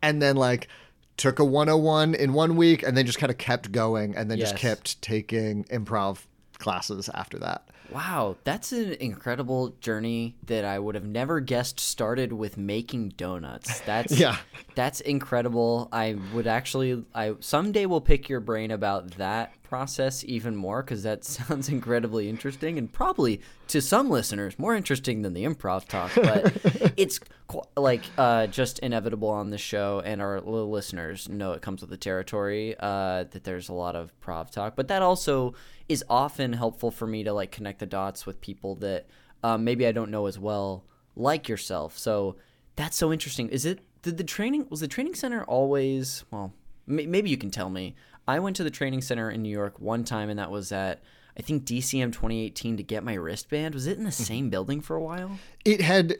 and 0.00 0.22
then 0.22 0.36
like 0.36 0.68
took 1.16 1.38
a 1.38 1.44
101 1.44 2.14
in 2.14 2.32
one 2.32 2.56
week 2.56 2.82
and 2.82 2.96
then 2.96 3.06
just 3.06 3.18
kind 3.18 3.30
of 3.30 3.38
kept 3.38 3.72
going 3.72 4.16
and 4.16 4.30
then 4.30 4.38
just 4.38 4.56
kept 4.56 5.00
taking 5.02 5.64
improv 5.64 6.24
classes 6.58 7.10
after 7.14 7.38
that. 7.38 7.68
Wow, 7.92 8.36
that's 8.44 8.72
an 8.72 8.94
incredible 8.94 9.70
journey 9.80 10.36
that 10.46 10.64
I 10.64 10.78
would 10.78 10.94
have 10.94 11.04
never 11.04 11.40
guessed 11.40 11.80
started 11.80 12.32
with 12.32 12.56
making 12.56 13.10
donuts. 13.10 13.80
That's 13.86 14.18
Yeah. 14.18 14.36
That's 14.74 15.00
incredible. 15.00 15.88
I 15.92 16.16
would 16.32 16.46
actually 16.46 17.04
I 17.14 17.34
someday 17.40 17.86
will 17.86 18.00
pick 18.00 18.28
your 18.28 18.40
brain 18.40 18.70
about 18.70 19.12
that 19.12 19.52
process 19.72 20.22
even 20.24 20.54
more 20.54 20.82
cuz 20.82 21.02
that 21.02 21.24
sounds 21.38 21.70
incredibly 21.70 22.28
interesting 22.28 22.76
and 22.76 22.92
probably 22.92 23.40
to 23.68 23.80
some 23.80 24.10
listeners 24.10 24.58
more 24.58 24.74
interesting 24.76 25.22
than 25.22 25.32
the 25.32 25.44
improv 25.44 25.88
talk, 25.88 26.10
but 26.14 26.92
it's 26.98 27.18
qu- 27.48 27.62
like 27.74 28.04
uh, 28.18 28.46
just 28.48 28.78
inevitable 28.80 29.30
on 29.30 29.48
the 29.48 29.56
show 29.56 30.02
and 30.04 30.20
our 30.20 30.42
little 30.42 30.70
listeners 30.70 31.26
know 31.30 31.52
it 31.52 31.62
comes 31.62 31.80
with 31.80 31.88
the 31.88 31.96
territory 31.96 32.76
uh, 32.80 33.24
that 33.32 33.44
there's 33.44 33.70
a 33.70 33.72
lot 33.72 33.96
of 33.96 34.12
prov 34.20 34.50
talk, 34.50 34.76
but 34.76 34.88
that 34.88 35.00
also 35.00 35.54
is 35.88 36.04
often 36.10 36.52
helpful 36.52 36.90
for 36.90 37.06
me 37.06 37.24
to 37.24 37.32
like 37.32 37.50
connect 37.50 37.78
the 37.78 37.86
dots 37.86 38.26
with 38.26 38.42
people 38.42 38.74
that 38.74 39.06
um, 39.42 39.64
maybe 39.64 39.86
I 39.86 39.92
don't 39.92 40.10
know 40.10 40.26
as 40.26 40.38
well, 40.38 40.84
like 41.16 41.48
yourself. 41.48 41.96
So 41.96 42.36
that's 42.76 42.96
so 42.98 43.10
interesting. 43.10 43.48
Is 43.48 43.64
it 43.64 43.78
did 44.02 44.18
the 44.18 44.24
training 44.24 44.66
was 44.68 44.80
the 44.80 44.88
training 44.96 45.14
center 45.14 45.44
always 45.44 46.26
well? 46.30 46.52
Maybe 46.86 47.30
you 47.30 47.38
can 47.38 47.50
tell 47.50 47.70
me. 47.70 47.94
I 48.26 48.38
went 48.38 48.56
to 48.56 48.64
the 48.64 48.70
training 48.70 49.02
center 49.02 49.30
in 49.30 49.42
New 49.42 49.50
York 49.50 49.80
one 49.80 50.04
time, 50.04 50.30
and 50.30 50.38
that 50.38 50.50
was 50.50 50.72
at 50.72 51.02
I 51.36 51.42
think 51.42 51.64
DCM 51.64 52.12
2018 52.12 52.76
to 52.76 52.82
get 52.82 53.04
my 53.04 53.14
wristband. 53.14 53.74
Was 53.74 53.86
it 53.86 53.96
in 53.96 54.04
the 54.04 54.10
mm-hmm. 54.10 54.22
same 54.22 54.50
building 54.50 54.80
for 54.80 54.96
a 54.96 55.00
while? 55.00 55.38
It 55.64 55.80
had 55.80 56.16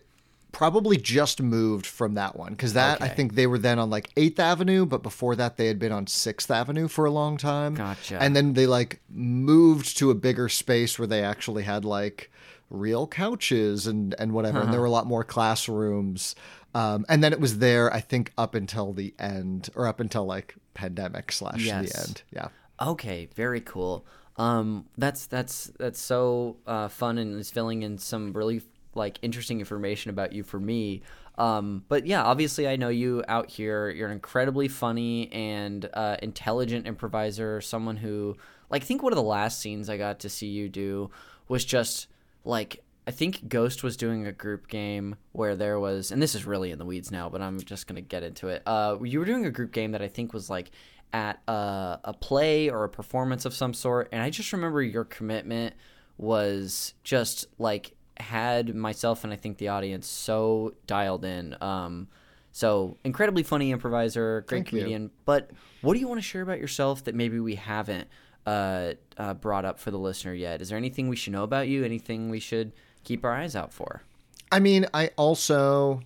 probably 0.53 0.99
just 0.99 1.41
moved 1.43 1.87
from 1.87 2.15
that 2.15 2.37
one 2.37 2.53
because 2.53 2.75
that 2.75 3.01
I 3.01 3.09
think 3.09 3.35
they 3.35 3.47
were 3.47 3.59
then 3.59 3.79
on 3.79 3.91
like 3.91 4.15
8th 4.15 4.39
Avenue, 4.39 4.87
but 4.87 5.03
before 5.03 5.35
that 5.37 5.57
they 5.57 5.67
had 5.67 5.79
been 5.79 5.93
on 5.93 6.07
6th 6.07 6.51
Avenue 6.51 6.89
for 6.89 7.05
a 7.05 7.11
long 7.11 7.37
time. 7.37 7.75
Gotcha. 7.75 8.23
And 8.23 8.37
then 8.37 8.53
they 8.53 8.67
like 8.67 9.01
moved 9.11 9.97
to 9.99 10.11
a 10.11 10.15
bigger 10.15 10.49
space 10.49 10.99
where 10.99 11.09
they 11.09 11.23
actually 11.23 11.63
had 11.63 11.85
like 11.85 12.31
real 12.73 13.07
couches 13.07 13.87
and 13.87 14.15
and 14.19 14.33
whatever 14.33 14.61
and 14.61 14.73
there 14.73 14.81
were 14.81 14.87
a 14.87 14.91
lot 14.91 15.07
more 15.07 15.23
classrooms. 15.25 16.35
Um, 16.75 17.05
and 17.09 17.23
then 17.23 17.33
it 17.33 17.41
was 17.41 17.59
there 17.59 17.93
I 17.93 18.01
think 18.01 18.33
up 18.39 18.55
until 18.55 18.93
the 18.93 19.15
end 19.19 19.69
or 19.75 19.87
up 19.87 20.01
until 20.01 20.25
like 20.25 20.55
pandemic 20.75 21.31
slash 21.33 21.65
Yes. 21.65 21.93
the 21.93 22.01
end. 22.01 22.23
Yeah. 22.33 22.49
Okay, 22.81 23.29
very 23.37 23.61
cool. 23.61 24.07
Um, 24.37 24.87
that's 24.97 25.27
that's 25.27 25.71
that's 25.79 26.01
so 26.01 26.57
uh, 26.67 26.89
fun 26.89 27.19
and 27.19 27.39
is 27.39 27.51
filling 27.51 27.83
in 27.83 27.99
some 27.99 28.33
really 28.33 28.63
like 28.95 29.19
interesting 29.23 29.61
information 29.61 30.11
about 30.11 30.33
you 30.33 30.43
for 30.43 30.59
me. 30.59 31.03
Um, 31.39 31.85
but 31.89 32.07
yeah, 32.07 32.23
obviously, 32.23 32.69
I 32.69 32.77
know 32.77 32.89
you 32.89 33.25
out 33.29 33.51
here. 33.51 33.89
You're 33.89 34.07
an 34.07 34.13
incredibly 34.13 34.69
funny 34.69 35.31
and 35.33 35.89
uh, 35.93 36.17
intelligent 36.23 36.87
improviser. 36.87 37.61
Someone 37.61 37.97
who, 37.97 38.37
like, 38.71 38.83
I 38.83 38.85
think 38.85 39.03
one 39.03 39.13
of 39.13 39.17
the 39.17 39.23
last 39.23 39.61
scenes 39.61 39.89
I 39.89 39.97
got 39.97 40.21
to 40.21 40.29
see 40.29 40.49
you 40.49 40.69
do 40.69 41.11
was 41.49 41.65
just 41.65 42.09
like 42.45 42.83
I 43.07 43.11
think 43.11 43.49
Ghost 43.49 43.83
was 43.83 43.97
doing 43.97 44.27
a 44.27 44.33
group 44.33 44.69
game 44.69 45.17
where 45.33 45.57
there 45.57 45.81
was, 45.81 46.13
and 46.13 46.23
this 46.23 46.35
is 46.35 46.45
really 46.47 46.71
in 46.71 46.79
the 46.79 46.85
weeds 46.85 47.11
now, 47.11 47.29
but 47.29 47.43
I'm 47.43 47.61
just 47.61 47.87
gonna 47.87 48.01
get 48.01 48.23
into 48.23 48.49
it. 48.49 48.63
Uh, 48.65 48.99
you 49.03 49.19
were 49.19 49.25
doing 49.25 49.47
a 49.47 49.51
group 49.51 49.73
game 49.73 49.93
that 49.93 50.03
I 50.03 50.09
think 50.09 50.33
was 50.33 50.49
like 50.49 50.71
at 51.13 51.41
a, 51.49 51.99
a 52.05 52.15
play 52.19 52.71
or 52.71 52.85
a 52.85 52.89
performance 52.89 53.45
of 53.45 53.55
some 53.55 53.75
sort, 53.75 54.09
and 54.13 54.23
I 54.23 54.31
just 54.31 54.53
remember 54.53 54.83
your 54.83 55.05
commitment 55.05 55.75
was 56.17 56.95
just 57.03 57.47
like 57.59 57.95
had 58.19 58.75
myself 58.75 59.25
and 59.25 59.33
I 59.33 59.37
think 59.37 59.59
the 59.59 59.69
audience 59.69 60.07
so 60.07 60.75
dialed 60.87 61.25
in. 61.25 61.57
Um, 61.61 62.09
so 62.53 62.99
incredibly 63.03 63.43
funny 63.43 63.71
improviser, 63.71 64.43
great 64.43 64.59
Thank 64.59 64.73
you. 64.73 64.79
comedian. 64.81 65.11
But 65.25 65.51
what 65.81 65.95
do 65.95 66.01
you 66.01 66.07
want 66.07 66.19
to 66.19 66.27
share 66.27 66.43
about 66.43 66.59
yourself 66.59 67.05
that 67.05 67.15
maybe 67.15 67.41
we 67.41 67.55
haven't 67.57 68.09
uh, 68.47 68.93
uh, 69.17 69.35
brought 69.35 69.65
up 69.65 69.79
for 69.79 69.91
the 69.91 69.99
listener 69.99 70.35
yet? 70.35 70.61
Is 70.61 70.69
there 70.69 70.79
anything 70.79 71.09
we 71.09 71.17
should 71.17 71.33
know 71.33 71.45
about 71.45 71.69
you? 71.69 71.85
Anything 71.85 72.29
we 72.31 72.41
should 72.41 72.73
keep 73.05 73.25
our 73.25 73.33
eyes 73.33 73.55
out 73.57 73.73
for? 73.73 74.03
I 74.51 74.61
mean, 74.61 74.87
I 74.93 75.11
also, 75.17 76.03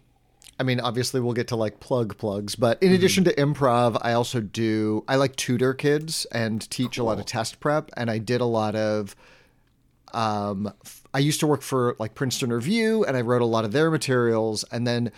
I 0.60 0.62
mean, 0.62 0.78
obviously 0.80 1.20
we'll 1.20 1.32
get 1.32 1.48
to 1.48 1.56
like 1.56 1.80
plug 1.80 2.16
plugs, 2.16 2.54
but 2.54 2.78
Mm-hmm. 2.80 2.88
in 2.88 2.92
addition 2.94 3.24
to 3.24 3.34
improv, 3.34 3.98
I 4.02 4.12
also 4.12 4.40
do, 4.40 5.04
I 5.08 5.16
like 5.16 5.34
tutor 5.36 5.74
kids 5.74 6.26
and 6.32 6.68
teach 6.70 6.98
a 6.98 7.04
lot 7.04 7.18
of 7.18 7.26
test 7.26 7.58
prep. 7.60 7.90
And 7.96 8.10
I 8.10 8.18
did 8.18 8.40
a 8.40 8.46
lot 8.46 8.74
of, 8.76 9.16
um, 10.14 10.72
I 11.12 11.18
used 11.18 11.40
to 11.40 11.46
work 11.46 11.62
for 11.62 11.96
like 11.98 12.14
Princeton 12.14 12.52
Review 12.52 13.04
and 13.04 13.16
I 13.16 13.20
wrote 13.22 13.42
a 13.42 13.46
lot 13.46 13.64
of 13.64 13.72
their 13.72 13.90
materials. 13.90 14.64
And 14.70 14.86
then 14.86 15.10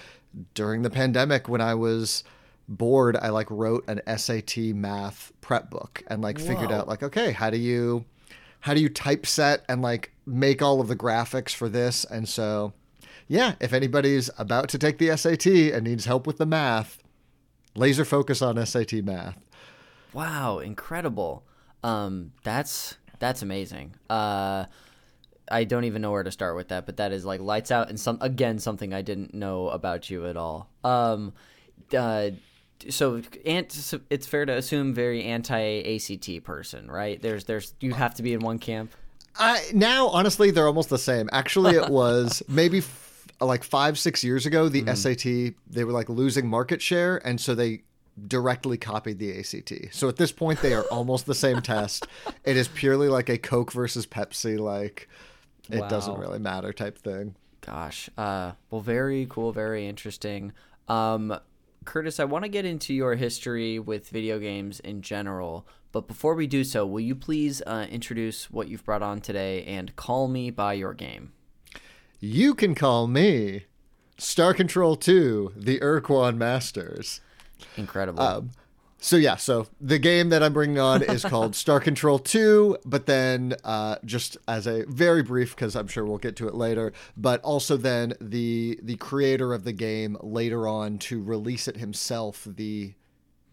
during 0.54 0.82
the 0.82 0.90
pandemic, 0.90 1.48
when 1.48 1.60
I 1.60 1.74
was 1.74 2.24
bored, 2.68 3.16
I 3.16 3.30
like 3.30 3.50
wrote 3.50 3.84
an 3.88 4.00
SAT 4.18 4.58
math 4.74 5.32
prep 5.40 5.70
book 5.70 6.02
and 6.06 6.22
like 6.22 6.38
figured 6.38 6.70
out 6.70 6.86
like, 6.86 7.02
okay, 7.02 7.32
how 7.32 7.50
do 7.50 7.56
you, 7.56 8.04
how 8.60 8.74
do 8.74 8.80
you 8.80 8.90
typeset 8.90 9.60
and 9.68 9.82
like 9.82 10.12
make 10.26 10.62
all 10.62 10.80
of 10.80 10.88
the 10.88 10.96
graphics 10.96 11.54
for 11.54 11.68
this? 11.68 12.04
And 12.04 12.28
so, 12.28 12.74
yeah, 13.26 13.54
if 13.60 13.72
anybody's 13.72 14.30
about 14.38 14.68
to 14.70 14.78
take 14.78 14.98
the 14.98 15.16
SAT 15.16 15.46
and 15.46 15.84
needs 15.84 16.04
help 16.04 16.26
with 16.26 16.38
the 16.38 16.46
math, 16.46 17.02
laser 17.74 18.04
focus 18.04 18.42
on 18.42 18.64
SAT 18.64 18.92
math. 19.04 19.38
Wow, 20.12 20.58
incredible. 20.58 21.44
Um, 21.82 22.32
that's 22.42 22.96
that's 23.18 23.42
amazing. 23.42 23.94
Uh, 24.08 24.66
I 25.50 25.64
don't 25.64 25.84
even 25.84 26.02
know 26.02 26.10
where 26.10 26.22
to 26.22 26.30
start 26.30 26.56
with 26.56 26.68
that, 26.68 26.86
but 26.86 26.96
that 26.98 27.12
is 27.12 27.24
like 27.24 27.40
lights 27.40 27.70
out 27.70 27.88
and 27.88 27.98
some 27.98 28.18
again 28.20 28.58
something 28.58 28.92
I 28.92 29.02
didn't 29.02 29.34
know 29.34 29.68
about 29.68 30.10
you 30.10 30.26
at 30.26 30.36
all. 30.36 30.68
Um, 30.84 31.32
uh, 31.96 32.30
so 32.88 33.22
ant, 33.44 33.94
it's 34.10 34.26
fair 34.26 34.46
to 34.46 34.52
assume 34.56 34.94
very 34.94 35.24
anti 35.24 35.96
ACT 35.96 36.44
person, 36.44 36.90
right? 36.90 37.20
There's 37.20 37.44
there's 37.44 37.74
you 37.80 37.94
have 37.94 38.14
to 38.14 38.22
be 38.22 38.32
in 38.32 38.40
one 38.40 38.58
camp. 38.58 38.92
I 39.36 39.64
now 39.72 40.08
honestly 40.08 40.50
they're 40.50 40.66
almost 40.66 40.90
the 40.90 40.98
same. 40.98 41.28
Actually, 41.32 41.76
it 41.76 41.88
was 41.90 42.42
maybe 42.48 42.78
f- 42.78 43.26
like 43.40 43.64
five 43.64 43.98
six 43.98 44.24
years 44.24 44.46
ago. 44.46 44.68
The 44.68 44.84
SAT 44.94 45.54
they 45.70 45.84
were 45.84 45.92
like 45.92 46.08
losing 46.08 46.48
market 46.48 46.82
share, 46.82 47.24
and 47.26 47.40
so 47.40 47.54
they 47.54 47.82
directly 48.26 48.76
copied 48.76 49.18
the 49.18 49.38
ACT. 49.38 49.94
So 49.94 50.08
at 50.08 50.16
this 50.16 50.32
point, 50.32 50.60
they 50.60 50.74
are 50.74 50.82
almost 50.90 51.26
the 51.26 51.34
same 51.34 51.60
test. 51.60 52.06
It 52.44 52.56
is 52.56 52.68
purely 52.68 53.08
like 53.08 53.28
a 53.28 53.38
Coke 53.38 53.72
versus 53.72 54.06
Pepsi, 54.06 54.58
like 54.58 55.08
it 55.70 55.88
doesn't 55.88 56.18
really 56.18 56.38
matter 56.38 56.72
type 56.72 56.98
thing. 56.98 57.34
Gosh. 57.60 58.08
Uh, 58.16 58.52
well, 58.70 58.80
very 58.80 59.26
cool, 59.28 59.52
very 59.52 59.86
interesting. 59.86 60.52
Um, 60.88 61.38
Curtis, 61.88 62.20
I 62.20 62.24
want 62.24 62.44
to 62.44 62.50
get 62.50 62.66
into 62.66 62.92
your 62.92 63.14
history 63.14 63.78
with 63.78 64.10
video 64.10 64.38
games 64.38 64.78
in 64.78 65.00
general, 65.00 65.66
but 65.90 66.06
before 66.06 66.34
we 66.34 66.46
do 66.46 66.62
so, 66.62 66.84
will 66.84 67.00
you 67.00 67.14
please 67.14 67.62
uh, 67.66 67.86
introduce 67.88 68.50
what 68.50 68.68
you've 68.68 68.84
brought 68.84 69.00
on 69.00 69.22
today 69.22 69.64
and 69.64 69.96
call 69.96 70.28
me 70.28 70.50
by 70.50 70.74
your 70.74 70.92
game? 70.92 71.32
You 72.20 72.54
can 72.54 72.74
call 72.74 73.06
me 73.06 73.64
Star 74.18 74.52
Control 74.52 74.96
2, 74.96 75.54
the 75.56 75.80
Ur-Quan 75.80 76.36
Masters. 76.36 77.22
Incredible. 77.78 78.20
Um, 78.20 78.50
so 79.00 79.16
yeah, 79.16 79.36
so 79.36 79.68
the 79.80 79.98
game 79.98 80.30
that 80.30 80.42
I'm 80.42 80.52
bringing 80.52 80.78
on 80.78 81.02
is 81.02 81.24
called 81.24 81.54
Star 81.54 81.78
Control 81.78 82.18
2, 82.18 82.78
but 82.84 83.06
then 83.06 83.54
uh, 83.64 83.96
just 84.04 84.36
as 84.48 84.66
a 84.66 84.84
very 84.88 85.22
brief, 85.22 85.54
because 85.54 85.76
I'm 85.76 85.86
sure 85.86 86.04
we'll 86.04 86.18
get 86.18 86.36
to 86.36 86.48
it 86.48 86.54
later, 86.54 86.92
but 87.16 87.40
also 87.42 87.76
then 87.76 88.14
the 88.20 88.78
the 88.82 88.96
creator 88.96 89.54
of 89.54 89.64
the 89.64 89.72
game 89.72 90.16
later 90.20 90.66
on 90.66 90.98
to 90.98 91.22
release 91.22 91.68
it 91.68 91.76
himself, 91.76 92.46
the 92.48 92.94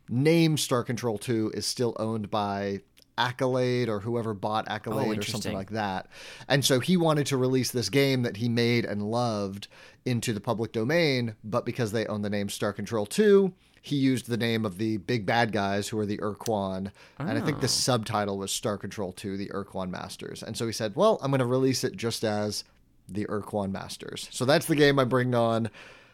name 0.09 0.57
Star 0.57 0.83
Control 0.83 1.17
2 1.17 1.51
is 1.53 1.65
still 1.65 1.95
owned 1.99 2.31
by 2.31 2.81
Accolade 3.17 3.87
or 3.87 3.99
whoever 4.01 4.33
bought 4.33 4.67
Accolade 4.67 5.19
or 5.19 5.23
something 5.23 5.53
like 5.53 5.71
that. 5.71 6.07
And 6.47 6.65
so 6.65 6.79
he 6.79 6.97
wanted 6.97 7.27
to 7.27 7.37
release 7.37 7.71
this 7.71 7.89
game 7.89 8.23
that 8.23 8.37
he 8.37 8.49
made 8.49 8.85
and 8.85 9.03
loved 9.03 9.67
into 10.05 10.33
the 10.33 10.41
public 10.41 10.71
domain, 10.71 11.35
but 11.43 11.65
because 11.65 11.91
they 11.91 12.05
own 12.07 12.23
the 12.23 12.29
name 12.29 12.49
Star 12.49 12.73
Control 12.73 13.05
2, 13.05 13.53
he 13.85 13.97
used 13.97 14.27
the 14.27 14.37
name 14.37 14.65
of 14.65 14.79
the 14.79 14.97
big 14.97 15.27
bad 15.27 15.51
guys 15.51 15.87
who 15.87 15.99
are 15.99 16.07
the 16.07 16.19
Ur-Quan. 16.19 16.91
And 17.19 17.37
I 17.37 17.41
think 17.41 17.61
the 17.61 17.67
subtitle 17.67 18.39
was 18.39 18.51
Star 18.51 18.79
Control 18.79 19.11
2, 19.11 19.37
the 19.37 19.51
Ur-Quan 19.53 19.91
Masters. 19.91 20.41
And 20.41 20.57
so 20.57 20.65
he 20.65 20.71
said, 20.71 20.95
well, 20.95 21.19
I'm 21.21 21.29
going 21.29 21.37
to 21.37 21.45
release 21.45 21.83
it 21.83 21.95
just 21.95 22.23
as 22.23 22.63
the 23.07 23.29
Ur-Quan 23.29 23.71
Masters. 23.71 24.27
So 24.31 24.43
that's 24.43 24.65
the 24.65 24.75
game 24.75 24.97
I'm 24.97 25.07
bringing 25.07 25.35
on. 25.35 25.69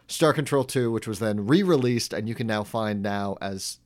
Star 0.06 0.34
Control 0.34 0.64
2, 0.64 0.92
which 0.92 1.08
was 1.08 1.18
then 1.18 1.46
re-released, 1.46 2.12
and 2.12 2.28
you 2.28 2.34
can 2.34 2.46
now 2.46 2.62
find 2.62 3.02
now 3.02 3.38
as 3.40 3.78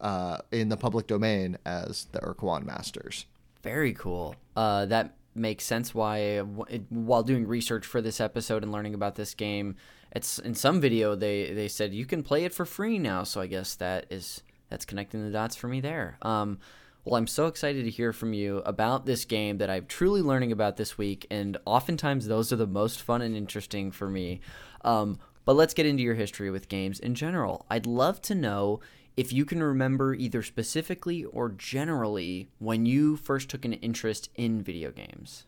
uh, 0.00 0.38
in 0.50 0.70
the 0.70 0.76
public 0.78 1.06
domain 1.06 1.58
as 1.66 2.06
the 2.12 2.24
Ur-Quan 2.24 2.64
Masters. 2.64 3.26
Very 3.62 3.92
cool. 3.92 4.34
Uh, 4.56 4.86
that 4.86 5.14
makes 5.34 5.64
sense. 5.64 5.94
Why, 5.94 6.38
while 6.38 7.22
doing 7.22 7.46
research 7.46 7.86
for 7.86 8.00
this 8.00 8.20
episode 8.20 8.62
and 8.62 8.72
learning 8.72 8.94
about 8.94 9.14
this 9.14 9.34
game, 9.34 9.76
it's 10.14 10.38
in 10.38 10.54
some 10.54 10.80
video 10.80 11.14
they 11.14 11.52
they 11.52 11.68
said 11.68 11.94
you 11.94 12.06
can 12.06 12.22
play 12.22 12.44
it 12.44 12.52
for 12.52 12.66
free 12.66 12.98
now. 12.98 13.24
So 13.24 13.40
I 13.40 13.46
guess 13.46 13.74
that 13.76 14.06
is 14.10 14.42
that's 14.68 14.84
connecting 14.84 15.24
the 15.24 15.30
dots 15.30 15.56
for 15.56 15.68
me 15.68 15.80
there. 15.80 16.18
Um, 16.22 16.58
well, 17.04 17.16
I'm 17.16 17.26
so 17.26 17.46
excited 17.46 17.84
to 17.84 17.90
hear 17.90 18.12
from 18.12 18.32
you 18.32 18.58
about 18.58 19.06
this 19.06 19.24
game 19.24 19.58
that 19.58 19.68
I'm 19.68 19.86
truly 19.86 20.22
learning 20.22 20.52
about 20.52 20.76
this 20.76 20.96
week, 20.96 21.26
and 21.30 21.56
oftentimes 21.64 22.26
those 22.26 22.52
are 22.52 22.56
the 22.56 22.66
most 22.66 23.02
fun 23.02 23.22
and 23.22 23.36
interesting 23.36 23.90
for 23.90 24.08
me. 24.08 24.40
Um, 24.84 25.18
but 25.44 25.56
let's 25.56 25.74
get 25.74 25.86
into 25.86 26.04
your 26.04 26.14
history 26.14 26.50
with 26.50 26.68
games 26.68 27.00
in 27.00 27.16
general. 27.16 27.66
I'd 27.68 27.86
love 27.86 28.22
to 28.22 28.34
know 28.34 28.80
if 29.16 29.32
you 29.32 29.44
can 29.44 29.62
remember 29.62 30.14
either 30.14 30.42
specifically 30.42 31.24
or 31.24 31.48
generally 31.50 32.48
when 32.58 32.86
you 32.86 33.16
first 33.16 33.48
took 33.48 33.64
an 33.64 33.74
interest 33.74 34.30
in 34.36 34.62
video 34.62 34.90
games. 34.90 35.46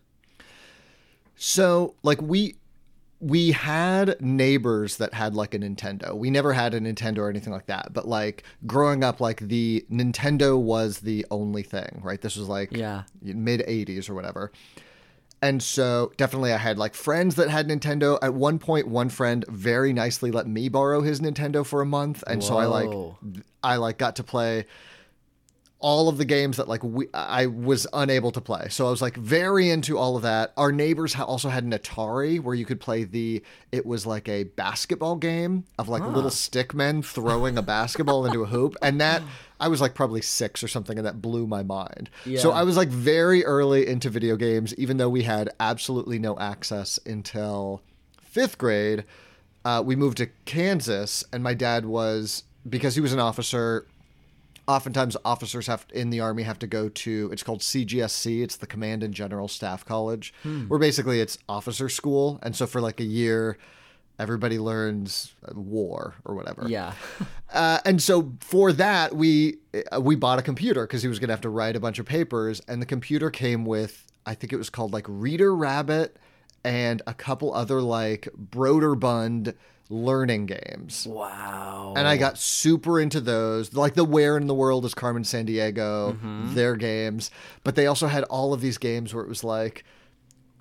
So, 1.37 1.94
like 2.02 2.21
we 2.23 2.56
we 3.21 3.52
had 3.52 4.21
neighbors 4.21 4.99
that 4.99 5.14
had 5.14 5.35
like 5.35 5.54
a 5.54 5.59
Nintendo. 5.59 6.14
We 6.14 6.30
never 6.30 6.52
had 6.52 6.75
a 6.75 6.80
Nintendo 6.80 7.18
or 7.18 7.30
anything 7.30 7.52
like 7.54 7.66
that. 7.66 7.92
But 7.92 8.06
like 8.06 8.42
growing 8.66 9.02
up, 9.02 9.18
like 9.21 9.40
the 9.40 9.85
Nintendo 9.90 10.61
was 10.61 10.99
the 11.00 11.25
only 11.30 11.62
thing, 11.62 12.00
right? 12.02 12.21
This 12.21 12.37
was 12.37 12.49
like 12.49 12.73
Yeah. 12.76 13.04
mid 13.23 13.61
80s 13.66 14.11
or 14.11 14.14
whatever. 14.14 14.52
And 15.45 15.63
so 15.63 16.11
definitely 16.17 16.55
I 16.55 16.57
had 16.57 16.79
like 16.79 16.95
friends 16.95 17.35
that 17.35 17.51
had 17.51 17.69
Nintendo. 17.69 18.19
At 18.23 18.33
one 18.33 18.59
point 18.59 18.89
one 18.89 19.11
friend 19.11 19.45
very 19.49 19.93
nicely 19.93 20.31
let 20.31 20.47
me 20.47 20.71
borrow 20.71 21.03
his 21.03 21.21
Nintendo 21.21 21.67
for 21.67 21.83
a 21.83 21.87
month 21.87 22.25
and 22.27 22.43
so 22.43 22.57
I 22.57 22.65
like 22.65 22.91
I 23.63 23.77
like 23.77 23.99
got 23.99 24.17
to 24.17 24.25
play 24.25 24.65
all 25.85 26.09
of 26.09 26.17
the 26.17 26.25
games 26.25 26.57
that 26.57 26.67
like 26.67 26.83
we, 26.83 27.09
I 27.12 27.45
was 27.45 27.87
unable 27.93 28.33
to 28.33 28.41
play. 28.41 28.69
So 28.71 28.87
I 28.87 28.91
was 28.91 29.03
like 29.03 29.19
very 29.19 29.69
into 29.69 29.99
all 29.99 30.17
of 30.17 30.23
that. 30.23 30.55
Our 30.57 30.73
neighbors 30.73 31.12
ha- 31.12 31.25
also 31.25 31.50
had 31.50 31.62
an 31.62 31.73
Atari 31.73 32.41
where 32.41 32.55
you 32.55 32.64
could 32.64 32.81
play 32.81 33.05
the 33.05 33.43
it 33.71 33.85
was 33.85 34.07
like 34.07 34.26
a 34.26 34.45
basketball 34.45 35.17
game 35.17 35.64
of 35.79 35.91
like 35.91 36.03
little 36.03 36.31
stick 36.31 36.73
men 36.73 37.03
throwing 37.03 37.59
a 37.59 37.62
basketball 37.62 38.25
into 38.25 38.43
a 38.43 38.47
hoop 38.47 38.76
and 38.81 38.99
that 39.03 39.23
I 39.61 39.69
was 39.69 39.83
like 39.83 39.95
probably 39.95 40.23
6 40.23 40.62
or 40.62 40.69
something 40.69 40.97
and 40.97 41.07
that 41.07 41.21
blew 41.21 41.47
my 41.47 41.62
mind. 41.62 42.09
Yeah. 42.25 42.38
So 42.38 42.53
I 42.53 42.62
was 42.62 42.79
like 42.79 42.88
very 42.88 43.45
early 43.45 43.87
into 43.87 44.09
video 44.09 44.37
games 44.37 44.75
even 44.76 44.97
though 44.97 45.11
we 45.11 45.25
had 45.25 45.50
absolutely 45.61 46.19
no 46.19 46.38
access 46.38 46.99
until 47.05 47.83
5th 48.35 48.57
grade. 48.57 49.05
Uh, 49.67 49.83
we 49.85 49.97
moved 49.97 50.17
to 50.17 50.29
Kansas 50.47 51.25
and 51.31 51.43
my 51.43 51.53
dad 51.53 51.85
was 51.85 52.45
because 52.67 52.95
he 52.95 53.03
was 53.03 53.12
an 53.12 53.19
officer 53.19 53.87
oftentimes 54.66 55.16
officers 55.25 55.66
have 55.66 55.87
in 55.92 56.11
the 56.11 56.21
army 56.21 56.42
have 56.42 56.59
to 56.59 56.66
go 56.66 56.88
to 56.88 57.28
it's 57.33 57.42
called 57.42 57.61
CGSC 57.61 58.42
it's 58.42 58.56
the 58.56 58.66
command 58.66 59.02
and 59.02 59.12
general 59.14 59.49
staff 59.49 59.85
college 59.85 60.33
where 60.68 60.78
basically 60.78 61.21
it's 61.21 61.38
officer 61.49 61.88
school 61.88 62.38
and 62.42 62.56
so 62.56 62.66
for 62.66 62.80
like 62.80 63.00
a 63.00 63.04
year 63.04 63.59
everybody 64.18 64.59
learns 64.59 65.35
uh, 65.47 65.52
war 65.59 66.14
or 66.25 66.35
whatever 66.35 66.64
Yeah. 66.68 66.92
uh, 67.52 67.80
and 67.85 68.00
so 68.00 68.33
for 68.40 68.73
that 68.73 69.14
we 69.14 69.56
uh, 69.92 70.00
we 70.00 70.14
bought 70.14 70.38
a 70.38 70.42
computer 70.42 70.87
because 70.87 71.02
he 71.02 71.09
was 71.09 71.18
going 71.18 71.28
to 71.28 71.33
have 71.35 71.40
to 71.42 71.50
write 71.50 71.76
a 71.76 71.80
bunch 71.80 71.99
of 71.99 72.06
papers 72.06 72.62
and 72.68 72.80
the 72.80 72.87
computer 72.87 73.28
came 73.30 73.64
with 73.64 74.06
i 74.25 74.35
think 74.35 74.52
it 74.52 74.56
was 74.56 74.71
called 74.71 74.92
like 74.92 75.04
reader 75.09 75.54
rabbit 75.54 76.16
and 76.64 77.02
a 77.06 77.12
couple 77.12 77.52
other 77.52 77.83
like 77.83 78.26
Broderbund 78.50 79.54
learning 79.91 80.47
games. 80.47 81.07
Wow. 81.09 81.95
And 81.97 82.09
I 82.09 82.17
got 82.17 82.38
super 82.38 83.00
into 83.00 83.21
those. 83.21 83.75
Like 83.75 83.95
the 83.95 84.05
Where 84.05 84.37
in 84.37 84.47
the 84.47 84.55
World 84.55 84.85
is 84.85 84.95
Carmen 84.95 85.23
Sandiego, 85.25 86.14
Mm-hmm. 86.14 86.55
their 86.55 86.75
games. 86.76 87.31
But 87.62 87.75
they 87.75 87.87
also 87.87 88.07
had 88.07 88.25
all 88.25 88.53
of 88.55 88.61
these 88.61 88.79
games 88.79 89.12
where 89.14 89.23
it 89.23 89.29
was 89.29 89.45
like 89.45 89.85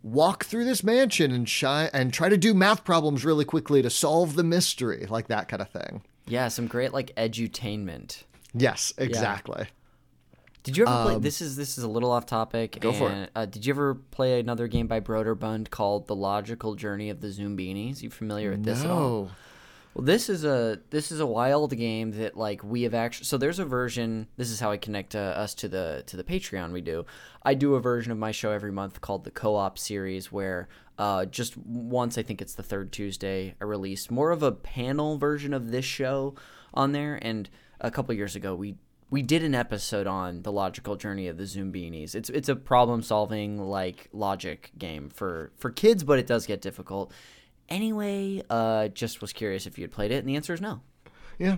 walk 0.03 0.43
through 0.43 0.65
this 0.65 0.83
mansion 0.83 1.31
and 1.31 1.47
shy 1.47 1.89
and 1.93 2.13
try 2.13 2.27
to 2.27 2.37
do 2.37 2.53
math 2.53 2.83
problems 2.83 3.23
really 3.23 3.45
quickly 3.45 3.81
to 3.81 3.89
solve 3.89 4.35
the 4.35 4.43
mystery, 4.43 5.05
like 5.09 5.27
that 5.27 5.47
kind 5.47 5.61
of 5.61 5.69
thing. 5.69 6.01
yeah, 6.27 6.47
some 6.49 6.67
great 6.67 6.91
like 6.93 7.15
edutainment. 7.15 8.23
Yes, 8.53 8.93
exactly. 8.97 9.67
Did 10.63 10.77
you 10.77 10.85
ever 10.85 11.03
play? 11.03 11.19
This 11.19 11.41
is 11.41 11.55
this 11.55 11.77
is 11.77 11.83
a 11.83 11.89
little 11.89 12.11
off 12.11 12.25
topic. 12.25 12.77
Um, 12.77 12.79
Go 12.79 12.93
for 12.93 13.11
it. 13.11 13.29
Uh, 13.35 13.45
did 13.45 13.65
you 13.65 13.73
ever 13.73 13.95
play 13.95 14.39
another 14.39 14.67
game 14.67 14.87
by 14.87 15.01
Broderbund 15.01 15.69
called 15.69 16.07
The 16.07 16.15
Logical 16.15 16.75
Journey 16.75 17.09
of 17.09 17.19
the 17.19 17.27
Zoombinis? 17.27 18.01
You 18.01 18.09
familiar 18.09 18.51
with 18.51 18.63
this 18.63 18.83
at 18.83 18.89
all? 18.89 18.99
No. 18.99 19.31
Well, 19.93 20.05
this 20.05 20.27
is 20.27 20.43
a 20.43 20.79
this 20.89 21.11
is 21.11 21.19
a 21.19 21.25
wild 21.25 21.75
game 21.77 22.11
that 22.11 22.35
like 22.35 22.63
we 22.63 22.83
have 22.83 22.93
actually. 22.93 23.25
So 23.25 23.37
there's 23.37 23.59
a 23.59 23.65
version. 23.65 24.27
This 24.37 24.49
is 24.49 24.59
how 24.59 24.71
I 24.71 24.77
connect 24.77 25.15
uh, 25.15 25.19
us 25.19 25.53
to 25.55 25.67
the 25.67 26.03
to 26.07 26.17
the 26.17 26.23
Patreon. 26.23 26.71
We 26.71 26.81
do. 26.81 27.05
I 27.43 27.53
do 27.53 27.75
a 27.75 27.79
version 27.79 28.11
of 28.11 28.17
my 28.17 28.31
show 28.31 28.51
every 28.51 28.71
month 28.71 29.01
called 29.01 29.23
the 29.23 29.31
Co-op 29.31 29.77
series, 29.77 30.31
where 30.31 30.67
uh, 30.97 31.25
just 31.25 31.57
once 31.57 32.17
I 32.17 32.23
think 32.23 32.41
it's 32.41 32.55
the 32.55 32.63
third 32.63 32.91
Tuesday 32.91 33.53
I 33.61 33.65
release 33.65 34.09
more 34.09 34.31
of 34.31 34.41
a 34.41 34.51
panel 34.51 35.17
version 35.17 35.53
of 35.53 35.71
this 35.71 35.85
show 35.85 36.35
on 36.73 36.93
there. 36.93 37.19
And 37.21 37.49
a 37.79 37.91
couple 37.91 38.15
years 38.15 38.35
ago 38.35 38.55
we 38.55 38.75
we 39.09 39.21
did 39.21 39.43
an 39.43 39.55
episode 39.55 40.07
on 40.07 40.41
the 40.41 40.51
logical 40.51 40.95
journey 40.95 41.27
of 41.27 41.37
the 41.37 41.43
Zoombinis. 41.43 42.15
It's 42.15 42.29
it's 42.29 42.49
a 42.49 42.55
problem 42.55 43.01
solving 43.01 43.57
like 43.57 44.09
logic 44.11 44.71
game 44.77 45.09
for 45.09 45.51
for 45.57 45.71
kids, 45.71 46.03
but 46.03 46.19
it 46.19 46.27
does 46.27 46.45
get 46.45 46.61
difficult. 46.61 47.11
Anyway, 47.69 48.41
uh, 48.49 48.89
just 48.89 49.21
was 49.21 49.33
curious 49.33 49.65
if 49.65 49.77
you 49.77 49.83
had 49.83 49.91
played 49.91 50.11
it, 50.11 50.15
and 50.15 50.27
the 50.27 50.35
answer 50.35 50.53
is 50.53 50.61
no. 50.61 50.81
Yeah. 51.37 51.57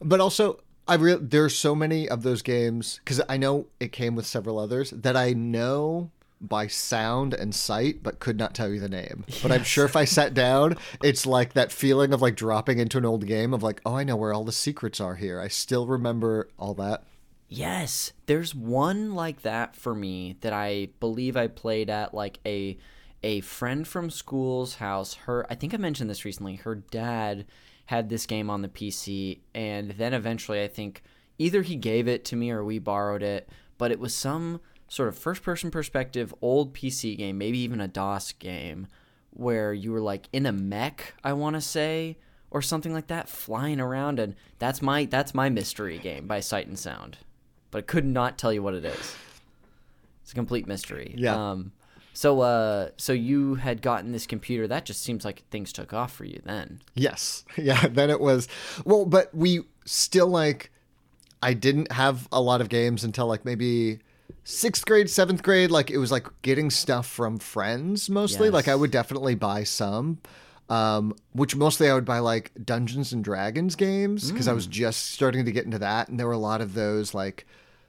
But 0.00 0.20
also, 0.20 0.60
I 0.86 0.94
re- 0.96 1.18
there's 1.20 1.56
so 1.56 1.74
many 1.74 2.08
of 2.08 2.22
those 2.22 2.42
games 2.42 3.00
because 3.04 3.20
I 3.28 3.36
know 3.36 3.66
it 3.80 3.92
came 3.92 4.14
with 4.14 4.26
several 4.26 4.58
others 4.58 4.90
that 4.90 5.16
I 5.16 5.32
know 5.32 6.10
by 6.48 6.66
sound 6.66 7.34
and 7.34 7.54
sight, 7.54 8.02
but 8.02 8.20
could 8.20 8.38
not 8.38 8.54
tell 8.54 8.68
you 8.68 8.80
the 8.80 8.88
name. 8.88 9.24
But 9.42 9.52
I'm 9.52 9.64
sure 9.64 9.84
if 9.84 9.96
I 9.96 10.04
sat 10.04 10.34
down, 10.34 10.76
it's 11.02 11.26
like 11.26 11.52
that 11.54 11.72
feeling 11.72 12.12
of 12.12 12.22
like 12.22 12.36
dropping 12.36 12.78
into 12.78 12.98
an 12.98 13.04
old 13.04 13.26
game 13.26 13.52
of 13.54 13.62
like, 13.62 13.80
oh, 13.84 13.96
I 13.96 14.04
know 14.04 14.16
where 14.16 14.32
all 14.32 14.44
the 14.44 14.52
secrets 14.52 15.00
are 15.00 15.16
here. 15.16 15.40
I 15.40 15.48
still 15.48 15.86
remember 15.86 16.48
all 16.58 16.74
that. 16.74 17.04
Yes, 17.48 18.12
there's 18.26 18.54
one 18.54 19.14
like 19.14 19.42
that 19.42 19.76
for 19.76 19.94
me 19.94 20.36
that 20.40 20.52
I 20.52 20.88
believe 20.98 21.36
I 21.36 21.46
played 21.46 21.90
at 21.90 22.14
like 22.14 22.40
a 22.44 22.78
a 23.22 23.40
friend 23.40 23.88
from 23.88 24.10
school's 24.10 24.74
house. 24.76 25.14
Her, 25.14 25.46
I 25.50 25.54
think 25.54 25.72
I 25.72 25.78
mentioned 25.78 26.10
this 26.10 26.26
recently. 26.26 26.56
Her 26.56 26.74
dad 26.74 27.46
had 27.86 28.08
this 28.08 28.26
game 28.26 28.50
on 28.50 28.62
the 28.62 28.68
PC, 28.68 29.38
and 29.54 29.92
then 29.92 30.12
eventually, 30.12 30.62
I 30.62 30.68
think 30.68 31.02
either 31.38 31.62
he 31.62 31.76
gave 31.76 32.06
it 32.06 32.24
to 32.26 32.36
me 32.36 32.50
or 32.50 32.62
we 32.62 32.78
borrowed 32.78 33.22
it. 33.22 33.48
But 33.78 33.90
it 33.90 33.98
was 33.98 34.14
some 34.14 34.60
sort 34.88 35.08
of 35.08 35.18
first 35.18 35.42
person 35.42 35.70
perspective 35.70 36.34
old 36.40 36.74
PC 36.74 37.16
game, 37.16 37.38
maybe 37.38 37.58
even 37.58 37.80
a 37.80 37.88
DOS 37.88 38.32
game, 38.32 38.86
where 39.30 39.72
you 39.72 39.92
were 39.92 40.00
like 40.00 40.28
in 40.32 40.46
a 40.46 40.52
mech. 40.52 41.14
I 41.22 41.32
want 41.32 41.54
to 41.54 41.60
say. 41.60 42.18
Or 42.50 42.62
something 42.62 42.92
like 42.92 43.08
that, 43.08 43.28
flying 43.28 43.80
around, 43.80 44.20
and 44.20 44.36
that's 44.60 44.80
my 44.80 45.06
that's 45.06 45.34
my 45.34 45.48
mystery 45.48 45.98
game 45.98 46.28
by 46.28 46.38
Sight 46.38 46.68
and 46.68 46.78
Sound 46.78 47.18
but 47.74 47.78
I 47.78 47.82
could 47.82 48.04
not 48.06 48.38
tell 48.38 48.52
you 48.52 48.62
what 48.62 48.74
it 48.74 48.84
is. 48.84 49.16
It's 50.22 50.30
a 50.30 50.34
complete 50.36 50.68
mystery. 50.68 51.12
Yeah. 51.18 51.50
Um, 51.50 51.72
so, 52.12 52.40
uh, 52.40 52.90
so 52.96 53.12
you 53.12 53.56
had 53.56 53.82
gotten 53.82 54.12
this 54.12 54.28
computer. 54.28 54.68
That 54.68 54.84
just 54.84 55.02
seems 55.02 55.24
like 55.24 55.42
things 55.50 55.72
took 55.72 55.92
off 55.92 56.12
for 56.12 56.24
you 56.24 56.40
then. 56.44 56.82
Yes. 56.94 57.44
Yeah. 57.58 57.88
Then 57.88 58.10
it 58.10 58.20
was, 58.20 58.46
well, 58.84 59.04
but 59.04 59.34
we 59.34 59.62
still 59.84 60.28
like, 60.28 60.70
I 61.42 61.52
didn't 61.52 61.90
have 61.90 62.28
a 62.30 62.40
lot 62.40 62.60
of 62.60 62.68
games 62.68 63.02
until 63.02 63.26
like 63.26 63.44
maybe 63.44 63.98
sixth 64.44 64.84
grade, 64.86 65.10
seventh 65.10 65.42
grade. 65.42 65.70
Like 65.70 65.90
it 65.90 65.98
was 65.98 66.12
like 66.12 66.26
getting 66.42 66.70
stuff 66.70 67.06
from 67.06 67.38
friends 67.38 68.08
mostly. 68.08 68.50
Like 68.50 68.68
I 68.68 68.74
would 68.74 68.90
definitely 68.90 69.34
buy 69.34 69.64
some. 69.64 70.18
Um, 70.70 71.14
which 71.32 71.54
mostly 71.56 71.90
I 71.90 71.94
would 71.94 72.06
buy 72.06 72.20
like 72.20 72.50
Dungeons 72.64 73.12
and 73.12 73.22
Dragons 73.22 73.74
games 73.76 74.30
because 74.30 74.48
I 74.48 74.52
Mm. 74.52 74.54
was 74.54 74.66
just 74.66 75.10
starting 75.12 75.44
to 75.44 75.52
get 75.52 75.66
into 75.66 75.78
that, 75.80 76.08
and 76.08 76.18
there 76.18 76.26
were 76.26 76.32
a 76.32 76.38
lot 76.38 76.62
of 76.62 76.72
those 76.72 77.12
like 77.12 77.46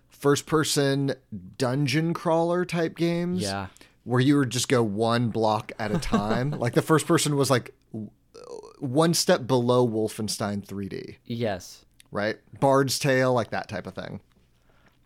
first 0.09 0.45
person 0.45 1.13
dungeon 1.57 2.13
crawler 2.13 2.65
type 2.65 2.97
games 2.97 3.43
Yeah. 3.43 3.67
where 4.03 4.19
you 4.19 4.37
would 4.37 4.49
just 4.49 4.67
go 4.67 4.83
one 4.83 5.29
block 5.29 5.71
at 5.79 5.91
a 5.91 5.97
time. 5.99 6.51
like 6.59 6.73
the 6.73 6.81
first 6.81 7.05
person 7.07 7.37
was 7.37 7.49
like 7.49 7.73
w- 7.93 8.09
one 8.79 9.13
step 9.13 9.47
below 9.47 9.87
Wolfenstein 9.87 10.65
3D, 10.65 11.15
Yes. 11.25 11.85
right? 12.11 12.37
Bard's 12.59 12.99
Tale, 12.99 13.33
like 13.33 13.51
that 13.51 13.69
type 13.69 13.87
of 13.87 13.93
thing. 13.95 14.19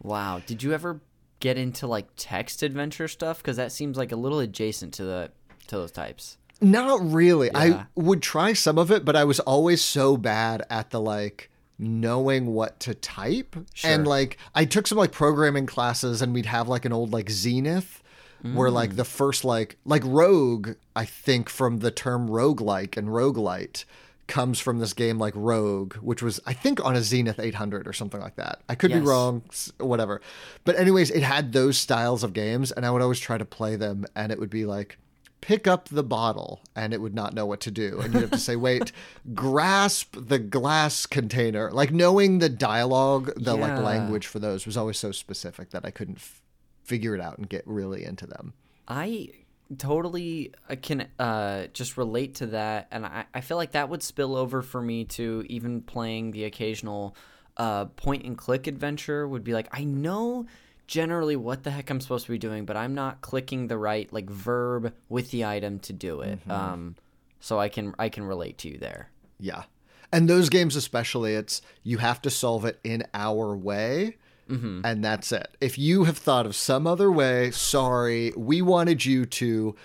Wow. 0.01 0.41
Did 0.45 0.63
you 0.63 0.73
ever 0.73 1.01
get 1.39 1.57
into 1.57 1.87
like 1.87 2.07
text 2.15 2.63
adventure 2.63 3.07
stuff? 3.07 3.37
Because 3.37 3.57
that 3.57 3.71
seems 3.71 3.97
like 3.97 4.11
a 4.11 4.15
little 4.15 4.39
adjacent 4.39 4.93
to 4.95 5.03
the 5.03 5.31
to 5.67 5.75
those 5.77 5.91
types. 5.91 6.37
Not 6.61 6.99
really. 7.01 7.47
Yeah. 7.47 7.57
I 7.59 7.85
would 7.95 8.21
try 8.21 8.53
some 8.53 8.77
of 8.77 8.91
it, 8.91 9.05
but 9.05 9.15
I 9.15 9.23
was 9.23 9.39
always 9.39 9.81
so 9.81 10.17
bad 10.17 10.65
at 10.69 10.89
the 10.89 10.99
like 10.99 11.49
knowing 11.77 12.47
what 12.47 12.79
to 12.81 12.93
type. 12.93 13.55
And 13.83 14.05
like 14.05 14.37
I 14.53 14.65
took 14.65 14.87
some 14.87 14.97
like 14.97 15.11
programming 15.11 15.65
classes 15.65 16.21
and 16.21 16.33
we'd 16.33 16.45
have 16.47 16.67
like 16.67 16.85
an 16.85 16.93
old 16.93 17.11
like 17.11 17.29
Zenith 17.29 18.03
where 18.41 18.71
like 18.71 18.91
mm. 18.91 18.95
the 18.95 19.05
first 19.05 19.43
like 19.43 19.77
like 19.85 20.03
rogue, 20.05 20.71
I 20.95 21.05
think 21.05 21.49
from 21.49 21.79
the 21.79 21.91
term 21.91 22.29
roguelike 22.29 22.97
and 22.97 23.09
roguelite 23.09 23.85
comes 24.29 24.59
from 24.59 24.79
this 24.79 24.93
game 24.93 25.17
like 25.17 25.33
Rogue, 25.35 25.95
which 25.95 26.21
was 26.21 26.39
I 26.45 26.53
think 26.53 26.83
on 26.85 26.95
a 26.95 27.01
Zenith 27.01 27.39
800 27.39 27.85
or 27.87 27.91
something 27.91 28.21
like 28.21 28.37
that. 28.37 28.61
I 28.69 28.75
could 28.75 28.93
be 28.93 28.99
wrong, 28.99 29.41
whatever. 29.79 30.21
But 30.63 30.77
anyways, 30.77 31.11
it 31.11 31.23
had 31.23 31.51
those 31.51 31.77
styles 31.77 32.23
of 32.23 32.31
games 32.31 32.71
and 32.71 32.85
I 32.85 32.91
would 32.91 33.01
always 33.01 33.19
try 33.19 33.37
to 33.37 33.43
play 33.43 33.75
them 33.75 34.05
and 34.15 34.31
it 34.31 34.39
would 34.39 34.49
be 34.49 34.65
like 34.65 34.97
pick 35.41 35.67
up 35.67 35.87
the 35.89 36.03
bottle 36.03 36.61
and 36.75 36.93
it 36.93 37.01
would 37.01 37.15
not 37.15 37.33
know 37.33 37.45
what 37.45 37.59
to 37.61 37.71
do. 37.71 37.99
And 37.99 38.13
you'd 38.13 38.21
have 38.21 38.31
to 38.31 38.37
say 38.37 38.55
wait 38.67 38.91
grasp 39.33 40.15
the 40.17 40.39
glass 40.39 41.05
container. 41.05 41.71
Like 41.71 41.91
knowing 41.91 42.39
the 42.39 42.49
dialogue 42.49 43.33
the 43.35 43.55
like 43.55 43.79
language 43.79 44.27
for 44.27 44.39
those 44.39 44.65
was 44.65 44.77
always 44.77 44.97
so 44.97 45.11
specific 45.11 45.71
that 45.71 45.85
i 45.85 45.91
couldn't 45.91 46.17
f- 46.17 46.41
figure 46.83 47.15
it 47.15 47.21
out 47.21 47.37
and 47.37 47.49
get 47.49 47.63
really 47.65 48.03
into 48.05 48.27
them. 48.27 48.53
I 48.87 49.29
totally 49.77 50.53
uh, 50.69 50.75
can 50.81 51.07
uh, 51.19 51.67
just 51.73 51.97
relate 51.97 52.35
to 52.35 52.47
that, 52.47 52.87
and 52.91 53.05
I, 53.05 53.25
I 53.33 53.41
feel 53.41 53.57
like 53.57 53.71
that 53.71 53.89
would 53.89 54.03
spill 54.03 54.35
over 54.35 54.61
for 54.61 54.81
me 54.81 55.05
to 55.05 55.45
even 55.47 55.81
playing 55.81 56.31
the 56.31 56.45
occasional 56.45 57.15
uh, 57.57 57.85
point 57.85 58.25
and 58.25 58.37
click 58.37 58.67
adventure. 58.67 59.27
Would 59.27 59.43
be 59.43 59.53
like 59.53 59.67
I 59.71 59.83
know 59.83 60.45
generally 60.87 61.35
what 61.35 61.63
the 61.63 61.71
heck 61.71 61.89
I'm 61.89 62.01
supposed 62.01 62.25
to 62.25 62.31
be 62.31 62.37
doing, 62.37 62.65
but 62.65 62.75
I'm 62.75 62.95
not 62.95 63.21
clicking 63.21 63.67
the 63.67 63.77
right 63.77 64.11
like 64.11 64.29
verb 64.29 64.93
with 65.07 65.31
the 65.31 65.45
item 65.45 65.79
to 65.79 65.93
do 65.93 66.21
it. 66.21 66.39
Um, 66.49 66.95
so 67.39 67.59
I 67.59 67.69
can 67.69 67.93
I 67.99 68.09
can 68.09 68.23
relate 68.23 68.57
to 68.59 68.69
you 68.69 68.77
there. 68.77 69.09
yeah 69.39 69.63
and 70.11 70.29
those 70.29 70.49
games 70.49 70.75
especially 70.75 71.35
it's 71.35 71.61
you 71.83 71.97
have 71.97 72.21
to 72.21 72.29
solve 72.29 72.65
it 72.65 72.79
in 72.83 73.03
our 73.13 73.55
way 73.55 74.17
Mm-hmm. 74.49 74.81
and 74.83 75.03
that's 75.03 75.31
it 75.31 75.55
if 75.61 75.77
you 75.77 76.05
have 76.05 76.17
thought 76.17 76.45
of 76.45 76.55
some 76.55 76.87
other 76.87 77.11
way 77.11 77.51
sorry 77.51 78.33
we 78.35 78.61
wanted 78.61 79.05
you 79.05 79.25
to 79.25 79.75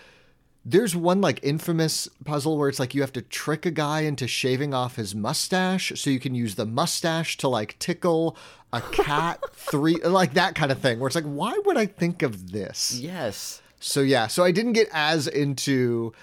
There's 0.64 0.96
one 0.96 1.20
like 1.20 1.38
infamous 1.42 2.08
puzzle 2.24 2.56
where 2.56 2.70
it's 2.70 2.80
like 2.80 2.94
you 2.94 3.02
have 3.02 3.12
to 3.12 3.20
trick 3.20 3.66
a 3.66 3.70
guy 3.70 4.00
into 4.00 4.26
shaving 4.26 4.72
off 4.72 4.96
his 4.96 5.14
mustache 5.14 5.92
so 5.96 6.08
you 6.08 6.18
can 6.18 6.34
use 6.34 6.54
the 6.54 6.64
mustache 6.64 7.36
to 7.36 7.48
like 7.48 7.78
tickle 7.78 8.36
a 8.72 8.80
cat 8.80 9.40
three 9.52 9.96
like 9.96 10.32
that 10.32 10.54
kind 10.54 10.72
of 10.72 10.78
thing 10.78 10.98
where 10.98 11.06
it's 11.06 11.14
like 11.14 11.24
why 11.24 11.52
would 11.66 11.76
I 11.76 11.84
think 11.84 12.22
of 12.22 12.52
this? 12.52 12.98
Yes. 12.98 13.60
So 13.78 14.00
yeah, 14.00 14.26
so 14.28 14.42
I 14.42 14.50
didn't 14.52 14.72
get 14.72 14.88
as 14.92 15.28
into 15.28 16.14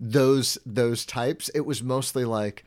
those 0.00 0.58
those 0.66 1.06
types. 1.06 1.48
It 1.50 1.60
was 1.60 1.82
mostly 1.82 2.24
like 2.24 2.64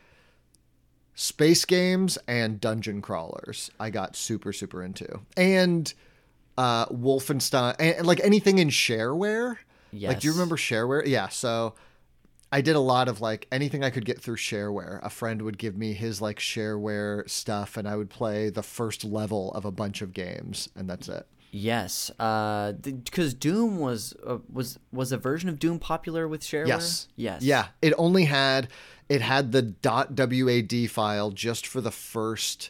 space 1.15 1.65
games 1.65 2.17
and 2.27 2.61
dungeon 2.61 3.01
crawlers. 3.01 3.71
I 3.79 3.89
got 3.89 4.15
super 4.15 4.53
super 4.53 4.83
into. 4.83 5.19
And 5.35 5.93
uh 6.57 6.85
Wolfenstein 6.87 7.75
and, 7.79 7.95
and, 7.97 8.07
like 8.07 8.19
anything 8.21 8.57
in 8.59 8.69
shareware. 8.69 9.57
yes. 9.91 10.09
Like 10.09 10.19
do 10.21 10.27
you 10.27 10.33
remember 10.33 10.55
shareware? 10.57 11.05
Yeah, 11.05 11.27
so 11.29 11.75
I 12.51 12.61
did 12.61 12.75
a 12.75 12.79
lot 12.79 13.07
of 13.07 13.21
like 13.21 13.47
anything 13.51 13.83
I 13.83 13.91
could 13.91 14.05
get 14.05 14.19
through 14.21 14.37
shareware. 14.37 14.99
A 15.05 15.09
friend 15.09 15.41
would 15.43 15.57
give 15.57 15.77
me 15.77 15.93
his 15.93 16.19
like 16.21 16.39
shareware 16.39 17.29
stuff 17.29 17.77
and 17.77 17.87
I 17.87 17.95
would 17.95 18.09
play 18.09 18.49
the 18.49 18.63
first 18.63 19.03
level 19.03 19.51
of 19.53 19.65
a 19.65 19.71
bunch 19.71 20.01
of 20.01 20.13
games 20.13 20.67
and 20.75 20.89
that's 20.89 21.07
it. 21.09 21.27
Yes, 21.51 22.11
Uh 22.19 22.73
because 22.73 23.33
Doom 23.33 23.79
was 23.79 24.13
uh, 24.25 24.37
was 24.51 24.79
was 24.91 25.11
a 25.11 25.17
version 25.17 25.49
of 25.49 25.59
Doom 25.59 25.79
popular 25.79 26.27
with 26.27 26.41
shareware. 26.41 26.67
Yes. 26.67 27.07
Yes. 27.15 27.41
Yeah. 27.41 27.67
It 27.81 27.93
only 27.97 28.25
had 28.25 28.67
it 29.09 29.21
had 29.21 29.51
the 29.51 29.73
.wad 29.83 30.89
file 30.91 31.31
just 31.31 31.65
for 31.67 31.81
the 31.81 31.91
first 31.91 32.69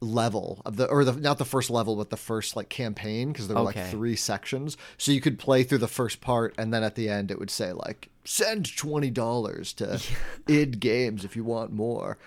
level 0.00 0.60
of 0.66 0.76
the 0.76 0.86
or 0.86 1.02
the 1.04 1.12
not 1.14 1.38
the 1.38 1.44
first 1.46 1.70
level 1.70 1.96
but 1.96 2.10
the 2.10 2.16
first 2.16 2.56
like 2.56 2.68
campaign 2.68 3.32
because 3.32 3.48
there 3.48 3.56
were 3.56 3.62
Okay. 3.70 3.80
like 3.82 3.90
three 3.90 4.14
sections 4.16 4.76
so 4.98 5.10
you 5.10 5.20
could 5.20 5.38
play 5.38 5.62
through 5.62 5.78
the 5.78 5.88
first 5.88 6.20
part 6.20 6.54
and 6.58 6.74
then 6.74 6.82
at 6.82 6.94
the 6.94 7.08
end 7.08 7.30
it 7.30 7.38
would 7.38 7.48
say 7.50 7.72
like 7.72 8.10
send 8.24 8.66
$20 8.66 9.74
to 9.76 10.00
id 10.52 10.78
games 10.80 11.24
if 11.24 11.34
you 11.36 11.44
want 11.44 11.72
more 11.72 12.18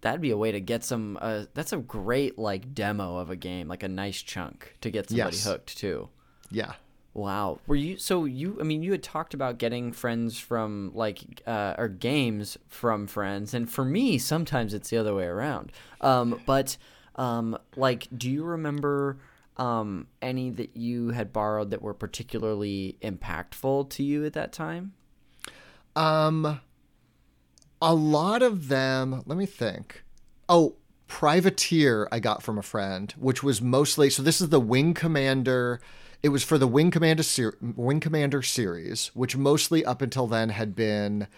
That'd 0.00 0.20
be 0.20 0.30
a 0.30 0.36
way 0.36 0.52
to 0.52 0.60
get 0.60 0.84
some. 0.84 1.18
Uh, 1.20 1.46
that's 1.54 1.72
a 1.72 1.76
great 1.78 2.38
like 2.38 2.72
demo 2.72 3.16
of 3.16 3.30
a 3.30 3.36
game, 3.36 3.66
like 3.66 3.82
a 3.82 3.88
nice 3.88 4.22
chunk 4.22 4.76
to 4.80 4.90
get 4.92 5.08
somebody 5.10 5.34
Yes. 5.36 5.44
hooked 5.44 5.76
too. 5.76 6.08
yeah 6.52 6.74
Wow. 7.18 7.58
Were 7.66 7.74
you 7.74 7.96
so 7.96 8.26
you? 8.26 8.58
I 8.60 8.62
mean, 8.62 8.84
you 8.84 8.92
had 8.92 9.02
talked 9.02 9.34
about 9.34 9.58
getting 9.58 9.90
friends 9.90 10.38
from 10.38 10.92
like 10.94 11.42
uh, 11.48 11.74
or 11.76 11.88
games 11.88 12.56
from 12.68 13.08
friends, 13.08 13.54
and 13.54 13.68
for 13.68 13.84
me, 13.84 14.18
sometimes 14.18 14.72
it's 14.72 14.90
the 14.90 14.98
other 14.98 15.12
way 15.12 15.24
around. 15.24 15.72
Um, 16.00 16.40
but 16.46 16.76
um, 17.16 17.58
like, 17.74 18.06
do 18.16 18.30
you 18.30 18.44
remember 18.44 19.18
um, 19.56 20.06
any 20.22 20.50
that 20.50 20.76
you 20.76 21.10
had 21.10 21.32
borrowed 21.32 21.70
that 21.70 21.82
were 21.82 21.92
particularly 21.92 22.96
impactful 23.02 23.90
to 23.90 24.04
you 24.04 24.24
at 24.24 24.34
that 24.34 24.52
time? 24.52 24.92
Um, 25.96 26.60
a 27.82 27.96
lot 27.96 28.42
of 28.42 28.68
them. 28.68 29.24
Let 29.26 29.36
me 29.36 29.46
think. 29.46 30.04
Oh, 30.48 30.76
Privateer 31.08 32.06
I 32.12 32.20
got 32.20 32.44
from 32.44 32.58
a 32.58 32.62
friend, 32.62 33.12
which 33.18 33.42
was 33.42 33.60
mostly 33.60 34.08
so. 34.08 34.22
This 34.22 34.40
is 34.40 34.50
the 34.50 34.60
Wing 34.60 34.94
Commander. 34.94 35.80
It 36.22 36.30
was 36.30 36.42
for 36.42 36.58
the 36.58 36.66
Wing 36.66 36.90
Commander 36.90 37.22
ser- 37.22 37.56
Wing 37.60 38.00
Commander 38.00 38.42
series, 38.42 39.08
which 39.14 39.36
mostly 39.36 39.84
up 39.84 40.02
until 40.02 40.26
then 40.26 40.48
had 40.48 40.74
been, 40.74 41.28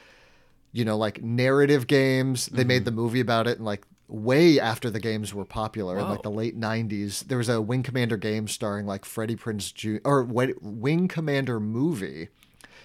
you 0.72 0.84
know, 0.84 0.96
like 0.96 1.22
narrative 1.22 1.86
games. 1.86 2.46
They 2.46 2.64
made 2.64 2.84
the 2.84 2.90
movie 2.90 3.20
about 3.20 3.46
it, 3.46 3.58
and 3.58 3.66
like 3.66 3.84
way 4.08 4.58
after 4.58 4.90
the 4.90 4.98
games 4.98 5.32
were 5.34 5.44
popular 5.44 5.98
in 5.98 6.08
like 6.08 6.22
the 6.22 6.30
late 6.30 6.58
'90s, 6.58 7.26
there 7.26 7.38
was 7.38 7.48
a 7.48 7.60
Wing 7.60 7.82
Commander 7.82 8.16
game 8.16 8.48
starring 8.48 8.86
like 8.86 9.04
Freddie 9.04 9.36
Prinze 9.36 9.72
Jr. 9.72 9.98
or 10.04 10.24
Wing 10.24 11.08
Commander 11.08 11.60
movie 11.60 12.28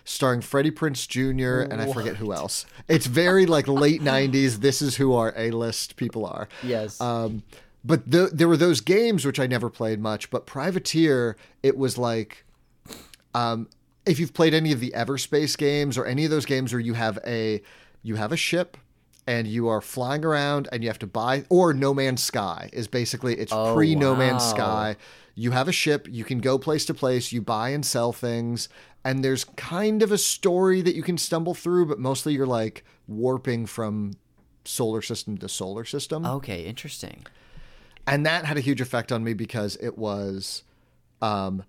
starring 0.08 0.39
Freddie 0.41 0.71
Prinze 0.71 1.08
Jr. 1.08 1.62
and 1.71 1.81
I 1.81 1.91
forget 1.91 2.17
who 2.17 2.31
else. 2.31 2.65
It's 2.88 3.08
very 3.08 3.45
like 3.45 3.67
late 3.67 4.01
'90s. 4.01 4.58
This 4.58 4.81
is 4.81 4.97
who 4.97 5.13
our 5.15 5.34
A-list 5.36 5.95
people 5.95 6.25
are. 6.25 6.47
Yes. 6.62 7.01
Um, 7.01 7.43
but 7.85 8.11
th- 8.11 8.31
there 8.31 8.47
were 8.47 8.57
those 8.57 8.81
games 8.81 9.25
which 9.25 9.39
I 9.39 9.47
never 9.47 9.69
played 9.69 9.99
much. 9.99 10.29
But 10.31 10.45
Privateer, 10.45 11.37
it 11.61 11.77
was 11.77 11.97
like, 11.97 12.43
um, 13.33 13.69
if 14.05 14.19
you've 14.19 14.33
played 14.33 14.53
any 14.53 14.71
of 14.71 14.79
the 14.79 14.91
Everspace 14.95 15.57
games 15.57 15.97
or 15.97 16.05
any 16.05 16.25
of 16.25 16.31
those 16.31 16.45
games 16.45 16.73
where 16.73 16.79
you 16.79 16.93
have 16.95 17.19
a 17.25 17.61
you 18.01 18.15
have 18.15 18.31
a 18.31 18.37
ship 18.37 18.77
and 19.27 19.47
you 19.47 19.67
are 19.67 19.81
flying 19.81 20.23
around 20.23 20.67
and 20.71 20.83
you 20.83 20.89
have 20.89 20.99
to 20.99 21.07
buy 21.07 21.45
or 21.49 21.73
No 21.73 21.93
Man's 21.93 22.23
Sky 22.23 22.69
is 22.73 22.87
basically 22.87 23.35
it's 23.37 23.51
Oh, 23.53 23.73
pre 23.75 23.95
No 23.95 24.15
Man's. 24.15 24.43
Sky. 24.43 24.95
You 25.37 25.51
have 25.51 25.67
a 25.67 25.73
ship, 25.73 26.07
you 26.09 26.23
can 26.23 26.39
go 26.39 26.57
place 26.57 26.85
to 26.85 26.93
place, 26.93 27.31
you 27.33 27.41
buy 27.41 27.69
and 27.69 27.85
sell 27.85 28.13
things, 28.13 28.69
and 29.03 29.21
there's 29.23 29.43
kind 29.43 30.01
of 30.01 30.11
a 30.13 30.17
story 30.17 30.81
that 30.81 30.95
you 30.95 31.03
can 31.03 31.17
stumble 31.17 31.53
through, 31.53 31.87
but 31.87 31.99
mostly 31.99 32.33
you're 32.33 32.47
like 32.47 32.85
warping 33.07 33.65
from 33.65 34.13
solar 34.63 35.01
system 35.01 35.37
to 35.37 35.47
solar 35.49 35.83
system 35.85 36.25
okay, 36.25 36.63
interesting. 36.65 37.25
And 38.07 38.25
that 38.25 38.45
had 38.45 38.57
a 38.57 38.61
huge 38.61 38.81
effect 38.81 39.11
on 39.11 39.23
me 39.23 39.33
because 39.33 39.77
it 39.81 39.97
was 39.97 40.63
um 41.21 41.63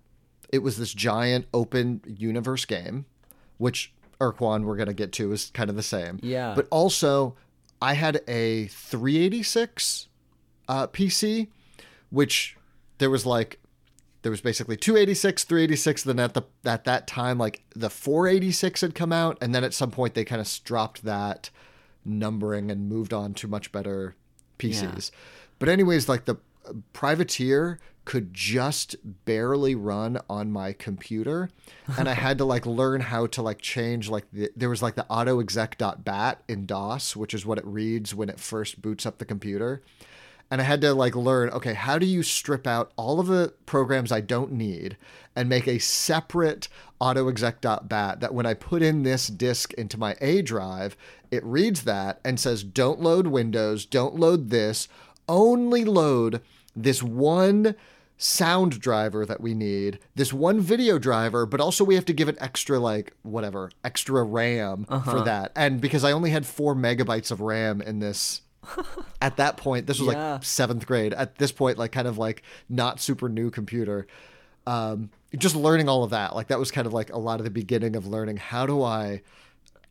it 0.51 0.59
was 0.59 0.77
this 0.77 0.93
giant 0.93 1.45
open 1.53 2.01
universe 2.05 2.65
game 2.65 3.05
which 3.57 3.93
Ur-Quan 4.21 4.65
we're 4.65 4.75
going 4.75 4.87
to 4.87 4.93
get 4.93 5.11
to 5.13 5.31
is 5.31 5.51
kind 5.53 5.69
of 5.69 5.75
the 5.75 5.83
same 5.83 6.19
Yeah. 6.21 6.53
but 6.55 6.67
also 6.69 7.35
i 7.81 7.93
had 7.93 8.21
a 8.27 8.67
386 8.67 10.07
uh 10.67 10.87
pc 10.87 11.47
which 12.09 12.57
there 12.97 13.09
was 13.09 13.25
like 13.25 13.59
there 14.23 14.31
was 14.31 14.41
basically 14.41 14.75
286 14.75 15.43
386 15.43 16.03
then 16.03 16.19
at 16.19 16.33
the 16.33 16.43
at 16.65 16.83
that 16.85 17.07
time 17.07 17.37
like 17.37 17.63
the 17.75 17.89
486 17.89 18.81
had 18.81 18.95
come 18.95 19.13
out 19.13 19.37
and 19.41 19.53
then 19.55 19.63
at 19.63 19.73
some 19.73 19.91
point 19.91 20.13
they 20.13 20.25
kind 20.25 20.41
of 20.41 20.59
dropped 20.63 21.03
that 21.03 21.49
numbering 22.03 22.69
and 22.71 22.89
moved 22.89 23.13
on 23.13 23.33
to 23.35 23.47
much 23.47 23.71
better 23.71 24.15
PCs. 24.59 25.11
But 25.59 25.69
anyways, 25.69 26.07
like 26.07 26.25
the 26.25 26.35
uh, 26.67 26.73
privateer 26.93 27.79
could 28.07 28.33
just 28.33 28.95
barely 29.25 29.75
run 29.75 30.17
on 30.29 30.49
my 30.49 30.71
computer 30.71 31.49
and 31.97 32.07
I 32.07 32.13
had 32.13 32.37
to 32.37 32.45
like 32.45 32.65
learn 32.65 33.01
how 33.01 33.27
to 33.27 33.41
like 33.41 33.59
change 33.59 34.09
like 34.09 34.23
the, 34.31 34.49
there 34.55 34.69
was 34.69 34.81
like 34.81 34.95
the 34.95 35.05
autoexec.bat 35.09 36.41
in 36.47 36.65
DOS, 36.65 37.17
which 37.17 37.33
is 37.33 37.45
what 37.45 37.57
it 37.57 37.65
reads 37.65 38.15
when 38.15 38.29
it 38.29 38.39
first 38.39 38.81
boots 38.81 39.05
up 39.05 39.17
the 39.17 39.25
computer. 39.25 39.81
And 40.49 40.61
I 40.61 40.63
had 40.63 40.79
to 40.81 40.93
like 40.93 41.17
learn, 41.17 41.49
okay, 41.49 41.73
how 41.73 41.97
do 41.97 42.05
you 42.05 42.23
strip 42.23 42.65
out 42.65 42.93
all 42.95 43.19
of 43.19 43.27
the 43.27 43.53
programs 43.65 44.13
I 44.13 44.21
don't 44.21 44.53
need 44.53 44.95
and 45.35 45.49
make 45.49 45.67
a 45.67 45.77
separate 45.77 46.69
autoexec.bat 47.01 48.21
that 48.21 48.33
when 48.33 48.45
I 48.45 48.53
put 48.53 48.81
in 48.81 49.03
this 49.03 49.27
disk 49.27 49.73
into 49.73 49.99
my 49.99 50.15
A 50.21 50.41
drive, 50.41 50.95
it 51.29 51.43
reads 51.43 51.83
that 51.83 52.21
and 52.23 52.39
says, 52.39 52.63
don't 52.63 53.01
load 53.01 53.27
Windows, 53.27 53.85
don't 53.85 54.15
load 54.15 54.49
this, 54.49 54.87
only 55.27 55.83
load 55.85 56.41
this 56.75 57.01
one 57.01 57.75
sound 58.19 58.79
driver 58.79 59.25
that 59.25 59.41
we 59.41 59.53
need, 59.53 59.99
this 60.15 60.33
one 60.33 60.59
video 60.59 60.97
driver, 60.97 61.45
but 61.45 61.61
also 61.61 61.83
we 61.83 61.95
have 61.95 62.05
to 62.05 62.13
give 62.13 62.27
it 62.27 62.37
extra, 62.39 62.79
like, 62.79 63.13
whatever, 63.21 63.69
extra 63.83 64.23
RAM 64.23 64.85
for 64.85 65.21
that. 65.23 65.51
And 65.55 65.79
because 65.79 66.03
I 66.03 66.11
only 66.11 66.31
had 66.31 66.45
four 66.45 66.73
megabytes 66.75 67.29
of 67.31 67.41
RAM 67.41 67.81
in 67.81 67.99
this 67.99 68.41
at 69.21 69.37
that 69.37 69.55
point 69.55 69.87
this 69.87 69.97
was 69.99 70.13
Yeah. 70.13 70.33
like 70.33 70.43
seventh 70.43 70.85
grade 70.85 71.13
at 71.13 71.37
this 71.37 71.53
point 71.53 71.77
like 71.77 71.93
kind 71.93 72.07
of 72.07 72.17
like 72.17 72.43
not 72.67 72.99
super 72.99 73.29
new 73.29 73.49
computer 73.49 74.07
um 74.65 75.09
just 75.37 75.55
learning 75.55 75.87
all 75.87 76.03
of 76.03 76.09
that 76.09 76.35
like 76.35 76.47
that 76.47 76.59
was 76.59 76.69
kind 76.69 76.85
of 76.85 76.91
like 76.91 77.09
a 77.13 77.17
lot 77.17 77.39
of 77.39 77.45
the 77.45 77.49
beginning 77.49 77.95
of 77.95 78.05
learning 78.05 78.35
how 78.35 78.65
do 78.65 78.83
i 78.83 79.21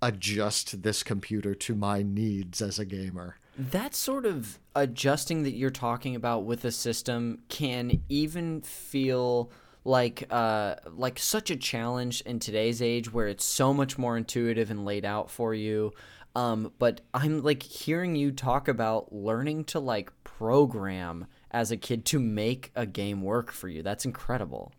adjust 0.02 0.82
this 0.82 1.02
computer 1.02 1.54
to 1.54 1.74
my 1.74 2.02
needs 2.02 2.60
as 2.60 2.78
a 2.78 2.84
gamer 2.84 3.36
that 3.58 3.94
sort 3.94 4.26
of 4.26 4.58
adjusting 4.74 5.42
that 5.44 5.52
you're 5.52 5.70
talking 5.70 6.14
about 6.14 6.44
with 6.44 6.64
a 6.64 6.72
system 6.72 7.38
can 7.48 8.02
even 8.08 8.60
feel 8.60 9.50
like 9.84 10.26
uh 10.30 10.74
like 10.96 11.18
such 11.18 11.48
a 11.48 11.56
challenge 11.56 12.20
in 12.22 12.38
today's 12.40 12.82
age 12.82 13.12
where 13.12 13.28
it's 13.28 13.44
so 13.44 13.72
much 13.72 13.96
more 13.96 14.16
intuitive 14.16 14.70
and 14.70 14.84
laid 14.84 15.04
out 15.04 15.30
for 15.30 15.54
you. 15.54 15.92
Um 16.34 16.72
but 16.78 17.00
i'm 17.14 17.42
like 17.42 17.62
hearing 17.62 18.16
you 18.16 18.32
talk 18.32 18.68
about 18.68 19.12
learning 19.12 19.64
to 19.66 19.80
like 19.80 20.12
program 20.24 21.26
as 21.50 21.70
a 21.70 21.76
kid 21.76 22.04
to 22.06 22.18
make 22.18 22.72
a 22.74 22.84
game 22.84 23.22
work 23.22 23.52
for 23.52 23.68
you. 23.68 23.82
That's 23.82 24.04
incredible. 24.04 24.72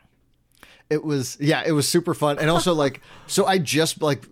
It 0.89 1.03
was 1.03 1.37
yeah 1.39 1.63
it 1.65 1.71
was 1.71 1.87
super 1.87 2.13
fun. 2.13 2.37
And 2.37 2.49
also 2.49 2.73
like 2.73 3.01
so 3.27 3.45
i 3.45 3.57
just 3.57 4.01
like 4.01 4.27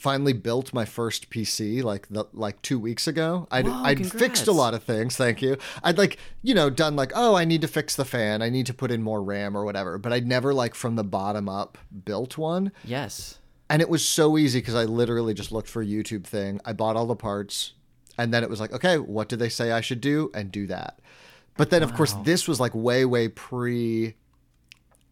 finally 0.00 0.32
built 0.32 0.72
my 0.72 0.84
first 0.84 1.28
pc 1.28 1.82
like 1.82 2.08
the 2.08 2.24
like 2.32 2.60
two 2.62 2.78
weeks 2.78 3.06
ago. 3.06 3.46
I'd, 3.50 3.66
Whoa, 3.66 3.82
I'd 3.84 4.10
fixed 4.10 4.46
a 4.46 4.52
lot 4.52 4.72
of 4.72 4.82
things 4.82 5.16
thank 5.16 5.42
you. 5.42 5.58
I'd 5.84 5.98
like 5.98 6.18
you 6.42 6.54
know 6.54 6.70
done 6.70 6.96
like 6.96 7.12
oh 7.14 7.34
i 7.34 7.44
need 7.44 7.60
to 7.60 7.68
fix 7.68 7.96
the 7.96 8.04
fan 8.04 8.40
i 8.40 8.48
need 8.48 8.66
to 8.66 8.74
put 8.74 8.90
in 8.90 9.02
more 9.02 9.22
ram 9.22 9.56
or 9.56 9.64
whatever 9.64 9.98
but 9.98 10.12
i'd 10.12 10.26
never 10.26 10.54
like 10.54 10.74
from 10.74 10.96
the 10.96 11.04
bottom 11.04 11.48
up 11.48 11.78
built 12.04 12.38
one. 12.38 12.72
Yes. 12.84 13.38
And 13.68 13.80
it 13.80 13.88
was 13.88 14.04
so 14.04 14.38
easy 14.38 14.60
because 14.60 14.74
i 14.74 14.84
literally 14.84 15.34
just 15.34 15.52
looked 15.52 15.68
for 15.68 15.82
a 15.82 15.86
youtube 15.86 16.24
thing 16.24 16.60
i 16.64 16.72
bought 16.72 16.96
all 16.96 17.06
the 17.06 17.14
parts 17.16 17.74
and 18.16 18.32
then 18.32 18.42
it 18.42 18.50
was 18.50 18.60
like 18.60 18.72
okay 18.72 18.98
what 18.98 19.28
do 19.28 19.36
they 19.36 19.48
say 19.50 19.70
i 19.72 19.80
should 19.80 20.00
do? 20.00 20.30
And 20.34 20.50
do 20.50 20.66
that. 20.68 21.00
But 21.56 21.68
then 21.70 21.82
of 21.82 21.94
course 21.94 22.14
this 22.24 22.48
was 22.48 22.58
like 22.58 22.74
way 22.74 23.04
way 23.04 23.28
pre 23.28 24.14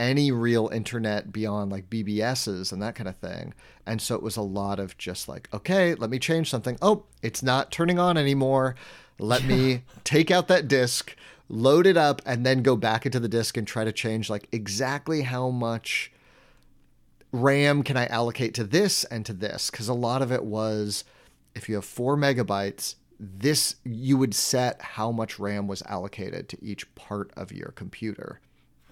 any 0.01 0.31
real 0.31 0.69
internet 0.69 1.33
beyond 1.33 1.73
like 1.73 1.91
BBSs 1.91 2.73
and 2.73 2.81
that 2.83 2.95
kind 2.95 3.09
of 3.09 3.17
thing. 3.17 3.55
And 3.87 4.01
so 4.01 4.15
it 4.15 4.23
was 4.23 4.37
a 4.37 4.43
lot 4.43 4.79
of 4.79 4.97
just 4.97 5.29
like, 5.29 5.49
okay, 5.53 5.95
let 5.95 6.11
me 6.11 6.19
change 6.19 6.51
something. 6.51 6.79
Oh, 6.81 7.05
it's 7.23 7.43
not 7.43 7.73
turning 7.73 7.99
on 7.99 8.17
anymore. 8.17 8.77
Let 9.19 9.45
me 9.45 9.83
take 10.05 10.31
out 10.31 10.49
that 10.49 10.69
disk, 10.69 11.17
load 11.49 11.87
it 11.87 11.97
up, 11.97 12.23
and 12.25 12.47
then 12.47 12.63
go 12.63 12.77
back 12.77 13.07
into 13.07 13.19
the 13.19 13.29
disk 13.29 13.57
and 13.57 13.67
try 13.67 13.85
to 13.85 13.93
change 13.93 14.31
like 14.31 14.49
exactly 14.53 15.23
how 15.23 15.51
much 15.51 16.13
RAM 17.33 17.83
can 17.83 17.97
I 17.97 18.07
allocate 18.07 18.55
to 18.55 18.65
this 18.65 19.05
and 19.05 19.27
to 19.27 19.33
this? 19.33 19.71
Because 19.71 19.89
a 19.89 19.95
lot 19.95 20.23
of 20.23 20.33
it 20.33 20.45
was 20.45 21.05
if 21.55 21.69
you 21.69 21.75
have 21.75 21.85
four 21.85 22.17
megabytes, 22.17 22.95
this 23.19 23.77
you 23.85 24.17
would 24.17 24.35
set 24.35 24.81
how 24.81 25.11
much 25.11 25.41
RAM 25.41 25.67
was 25.67 25.83
allocated 25.83 26.49
to 26.51 26.59
each 26.63 26.95
part 26.95 27.33
of 27.37 27.51
your 27.51 27.73
computer 27.73 28.41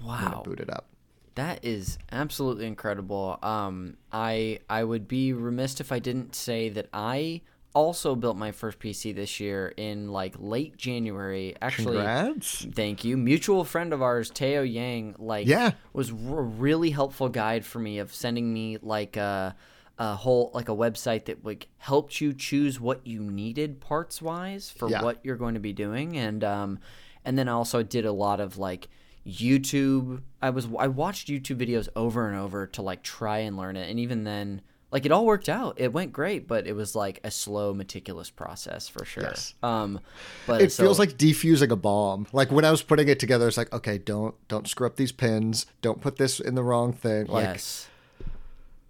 when 0.01 0.09
wow 0.09 0.41
it 0.41 0.45
booted 0.45 0.69
up. 0.69 0.89
That 1.37 1.65
is 1.65 1.99
absolutely 2.13 2.67
incredible. 2.67 3.39
Um, 3.43 3.97
I 4.13 4.61
I 4.69 4.83
would 4.85 5.07
be 5.07 5.33
remiss 5.33 5.81
if 5.81 5.93
I 5.93 5.99
didn't 5.99 6.35
say 6.35 6.69
that 6.71 6.89
I 6.93 7.43
also 7.75 8.15
built 8.15 8.39
my 8.39 8.53
first 8.53 8.79
PC 8.79 9.15
this 9.15 9.39
year 9.39 9.73
in 9.77 10.09
like 10.11 10.35
late 10.39 10.79
January. 10.79 11.55
Actually, 11.61 11.99
Congrats. 11.99 12.67
thank 12.73 13.05
you. 13.05 13.19
Mutual 13.19 13.65
friend 13.65 13.93
of 13.93 14.01
ours, 14.01 14.31
Teo 14.31 14.63
Yang, 14.63 15.15
like 15.19 15.47
Yeah. 15.47 15.73
was 15.93 16.09
a 16.11 16.15
really 16.15 16.89
helpful 16.91 17.29
guide 17.29 17.67
for 17.67 17.79
me 17.81 17.99
of 17.99 18.15
sending 18.15 18.53
me 18.53 18.79
like 18.83 19.17
a 19.19 19.55
a 19.99 20.15
whole 20.15 20.51
like 20.55 20.69
a 20.71 20.75
website 20.75 21.27
that 21.27 21.45
like 21.45 21.69
helped 21.79 22.21
you 22.21 22.33
choose 22.35 22.81
what 22.81 23.07
you 23.07 23.21
needed 23.21 23.81
parts 23.81 24.21
wise 24.23 24.71
for 24.71 24.89
Yeah. 24.91 25.03
what 25.03 25.19
you're 25.23 25.37
going 25.37 25.55
to 25.55 25.61
be 25.61 25.73
doing 25.73 26.17
and 26.19 26.43
um 26.45 26.79
and 27.25 27.39
then 27.39 27.49
I 27.49 27.53
also 27.53 27.83
did 27.83 28.05
a 28.07 28.13
lot 28.13 28.41
of 28.41 28.57
like 28.59 28.89
YouTube. 29.27 30.23
I 30.41 30.51
was 30.51 30.69
I 30.79 30.89
watched 30.89 31.29
YouTube 31.29 31.57
videos 31.59 31.89
over 31.97 32.29
and 32.29 32.39
over 32.39 32.67
to 32.69 32.83
like 32.83 33.03
try 33.03 33.39
and 33.39 33.57
learn 33.57 33.77
it, 33.77 33.91
and 33.91 33.99
even 33.99 34.25
then, 34.25 34.63
like 34.93 35.05
it 35.05 35.13
all 35.13 35.27
worked 35.27 35.49
out. 35.49 35.75
It 35.81 35.93
went 35.93 36.13
great, 36.13 36.47
but 36.47 36.67
it 36.67 36.75
was 36.75 36.95
like 36.95 37.21
a 37.25 37.31
slow, 37.31 37.75
meticulous 37.75 38.31
process 38.31 38.89
for 38.89 39.05
sure. 39.05 39.25
Yes. 39.25 39.55
Um, 39.63 40.01
but 40.47 40.63
It 40.63 40.73
so- 40.73 40.85
feels 40.85 40.99
like 40.99 41.19
defusing 41.19 41.71
a 41.71 41.77
bomb. 41.77 42.27
Like 42.33 42.51
when 42.53 42.65
I 42.65 42.71
was 42.71 42.83
putting 42.83 43.09
it 43.09 43.19
together, 43.19 43.49
it's 43.49 43.57
like, 43.57 43.73
okay, 43.73 43.99
don't 43.99 44.35
don't 44.49 44.69
screw 44.69 44.87
up 44.87 44.97
these 44.97 45.13
pins. 45.13 45.67
Don't 45.83 46.01
put 46.01 46.17
this 46.17 46.39
in 46.41 46.55
the 46.55 46.63
wrong 46.63 46.93
thing. 46.93 47.27
Like 47.27 47.45
yes. 47.45 47.89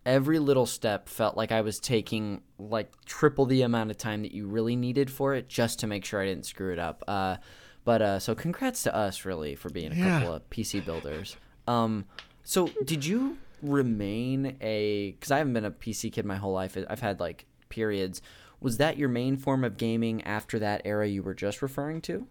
Every 0.04 0.38
little 0.38 0.66
step 0.66 1.08
felt 1.08 1.36
like 1.36 1.50
I 1.50 1.62
was 1.62 1.80
taking 1.80 2.42
like 2.60 2.92
triple 3.06 3.44
the 3.44 3.62
amount 3.62 3.90
of 3.90 3.98
time 3.98 4.22
that 4.22 4.30
you 4.30 4.46
really 4.46 4.76
needed 4.76 5.10
for 5.10 5.34
it 5.34 5.48
just 5.48 5.80
to 5.80 5.88
make 5.88 6.04
sure 6.04 6.22
I 6.22 6.26
didn't 6.26 6.46
screw 6.46 6.72
it 6.72 6.78
up. 6.78 7.02
Uh, 7.08 7.38
but 7.86 8.02
uh, 8.02 8.18
so 8.18 8.34
congrats 8.34 8.82
to 8.82 8.94
us 8.94 9.24
really 9.24 9.54
for 9.54 9.70
being 9.70 9.92
a 9.92 9.94
Yeah. 9.94 10.18
couple 10.18 10.34
of 10.34 10.50
PC 10.50 10.84
builders. 10.84 11.36
Um, 11.66 12.04
so 12.44 12.68
did 12.84 13.06
you 13.06 13.38
remain 13.62 14.56
a? 14.60 15.12
Because 15.12 15.30
I 15.30 15.38
haven't 15.38 15.54
been 15.54 15.64
a 15.64 15.70
PC 15.70 16.12
kid 16.12 16.26
my 16.26 16.36
whole 16.36 16.52
life. 16.52 16.76
I've 16.90 17.00
had 17.00 17.18
like 17.20 17.46
periods. 17.70 18.20
Was 18.60 18.78
that 18.78 18.96
your 18.96 19.08
main 19.08 19.36
form 19.36 19.64
of 19.64 19.76
gaming 19.76 20.22
after 20.24 20.58
that 20.58 20.82
era 20.84 21.06
you 21.06 21.22
were 21.22 21.34
just 21.34 21.62
referring 21.62 22.00
to? 22.02 22.26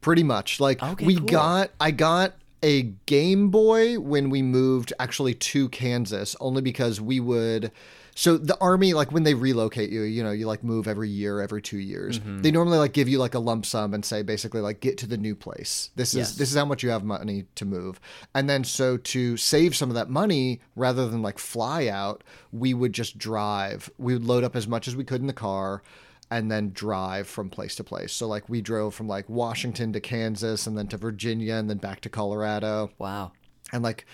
pretty 0.00 0.22
much. 0.22 0.60
Like 0.60 0.82
Okay, 0.82 1.04
we 1.06 1.16
cool. 1.16 1.26
got 1.26 1.70
I 1.80 1.90
got 1.90 2.34
a 2.62 2.82
Game 3.06 3.50
Boy 3.50 3.98
when 4.00 4.30
we 4.30 4.42
moved 4.42 4.92
actually 4.98 5.34
to 5.34 5.68
Kansas, 5.68 6.34
only 6.40 6.62
because 6.62 7.00
we 7.00 7.20
would 7.20 7.70
so 8.18 8.36
the 8.36 8.58
army, 8.60 8.94
like 8.94 9.12
when 9.12 9.22
they 9.22 9.34
relocate 9.34 9.90
you, 9.90 10.02
you 10.02 10.24
know, 10.24 10.32
you 10.32 10.48
like 10.48 10.64
move 10.64 10.88
every 10.88 11.08
year, 11.08 11.40
every 11.40 11.62
two 11.62 11.78
years. 11.78 12.18
Mm-hmm. 12.18 12.42
They 12.42 12.50
normally 12.50 12.78
like 12.78 12.92
give 12.92 13.08
you 13.08 13.16
like 13.20 13.34
a 13.34 13.38
lump 13.38 13.64
sum 13.64 13.94
and 13.94 14.04
say 14.04 14.22
basically 14.22 14.60
like 14.60 14.80
get 14.80 14.98
to 14.98 15.06
the 15.06 15.16
new 15.16 15.36
place. 15.36 15.90
This 15.94 16.16
is 16.16 16.36
this 16.36 16.50
is 16.50 16.56
how 16.56 16.64
much 16.64 16.82
you 16.82 16.90
have 16.90 17.04
money 17.04 17.44
to 17.54 17.64
move. 17.64 18.00
And 18.34 18.50
then 18.50 18.64
so 18.64 18.96
to 18.96 19.36
save 19.36 19.76
some 19.76 19.88
of 19.88 19.94
that 19.94 20.10
money, 20.10 20.60
rather 20.74 21.08
than 21.08 21.22
like 21.22 21.38
fly 21.38 21.86
out, 21.86 22.24
we 22.50 22.74
would 22.74 22.92
just 22.92 23.18
drive. 23.18 23.88
We 23.98 24.14
would 24.14 24.24
load 24.24 24.42
up 24.42 24.56
as 24.56 24.66
much 24.66 24.88
as 24.88 24.96
we 24.96 25.04
could 25.04 25.20
in 25.20 25.28
the 25.28 25.32
car 25.32 25.84
and 26.28 26.50
then 26.50 26.72
drive 26.72 27.28
from 27.28 27.48
place 27.48 27.76
to 27.76 27.84
place. 27.84 28.12
So 28.12 28.26
like 28.26 28.48
we 28.48 28.60
drove 28.60 28.96
from 28.96 29.06
like 29.06 29.28
Washington 29.28 29.92
to 29.92 30.00
Kansas 30.00 30.66
and 30.66 30.76
then 30.76 30.88
to 30.88 30.96
Virginia 30.96 31.54
and 31.54 31.70
then 31.70 31.78
back 31.78 32.00
to 32.00 32.08
Colorado 32.08 32.90
Wow. 32.98 33.30
and 33.72 33.84
like 33.84 34.06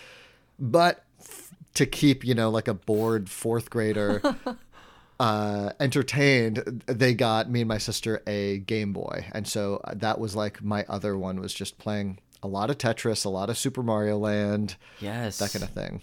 but 0.58 1.04
to 1.74 1.86
keep 1.86 2.24
you 2.24 2.34
know 2.34 2.50
like 2.50 2.68
a 2.68 2.74
bored 2.74 3.28
fourth 3.28 3.68
grader 3.70 4.20
uh 5.20 5.70
entertained 5.80 6.82
they 6.86 7.14
got 7.14 7.48
me 7.50 7.60
and 7.60 7.68
my 7.68 7.78
sister 7.78 8.22
a 8.26 8.58
game 8.60 8.92
boy 8.92 9.24
and 9.32 9.46
so 9.46 9.80
uh, 9.84 9.94
that 9.94 10.18
was 10.18 10.34
like 10.34 10.62
my 10.62 10.84
other 10.88 11.16
one 11.16 11.40
was 11.40 11.54
just 11.54 11.78
playing 11.78 12.18
a 12.42 12.48
lot 12.48 12.68
of 12.68 12.78
tetris 12.78 13.24
a 13.24 13.28
lot 13.28 13.48
of 13.48 13.56
super 13.56 13.82
mario 13.82 14.18
land 14.18 14.76
Yes. 15.00 15.38
that 15.38 15.52
kind 15.52 15.62
of 15.62 15.70
thing 15.70 16.02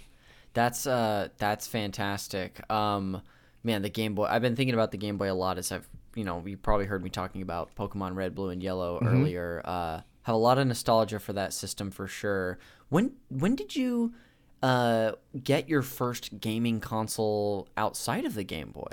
That's 0.53 0.87
uh 0.87 1.27
that's 1.37 1.67
fantastic. 1.67 2.59
Um 2.69 3.21
man, 3.63 3.81
the 3.83 3.89
Game 3.89 4.15
Boy 4.15 4.25
I've 4.25 4.41
been 4.41 4.55
thinking 4.55 4.73
about 4.73 4.91
the 4.91 4.97
Game 4.97 5.17
Boy 5.17 5.31
a 5.31 5.33
lot 5.35 5.57
as 5.57 5.71
I've 5.71 5.87
you 6.15 6.25
know, 6.25 6.43
you 6.45 6.57
probably 6.57 6.85
heard 6.87 7.01
me 7.03 7.09
talking 7.09 7.41
about 7.41 7.73
Pokemon 7.75 8.15
Red, 8.15 8.35
Blue 8.35 8.49
and 8.49 8.61
Yellow 8.61 8.99
earlier. 9.01 9.61
Uh 9.63 10.01
have 10.23 10.35
a 10.35 10.37
lot 10.37 10.57
of 10.57 10.67
nostalgia 10.67 11.19
for 11.19 11.33
that 11.33 11.53
system 11.53 11.89
for 11.91 12.07
sure. 12.07 12.59
When 12.89 13.13
when 13.29 13.55
did 13.55 13.75
you 13.75 14.13
uh 14.61 15.13
get 15.43 15.67
your 15.67 15.81
first 15.81 16.39
gaming 16.39 16.79
console 16.79 17.67
outside 17.77 18.25
of 18.25 18.35
the 18.35 18.43
Game 18.43 18.71
Boy? 18.71 18.91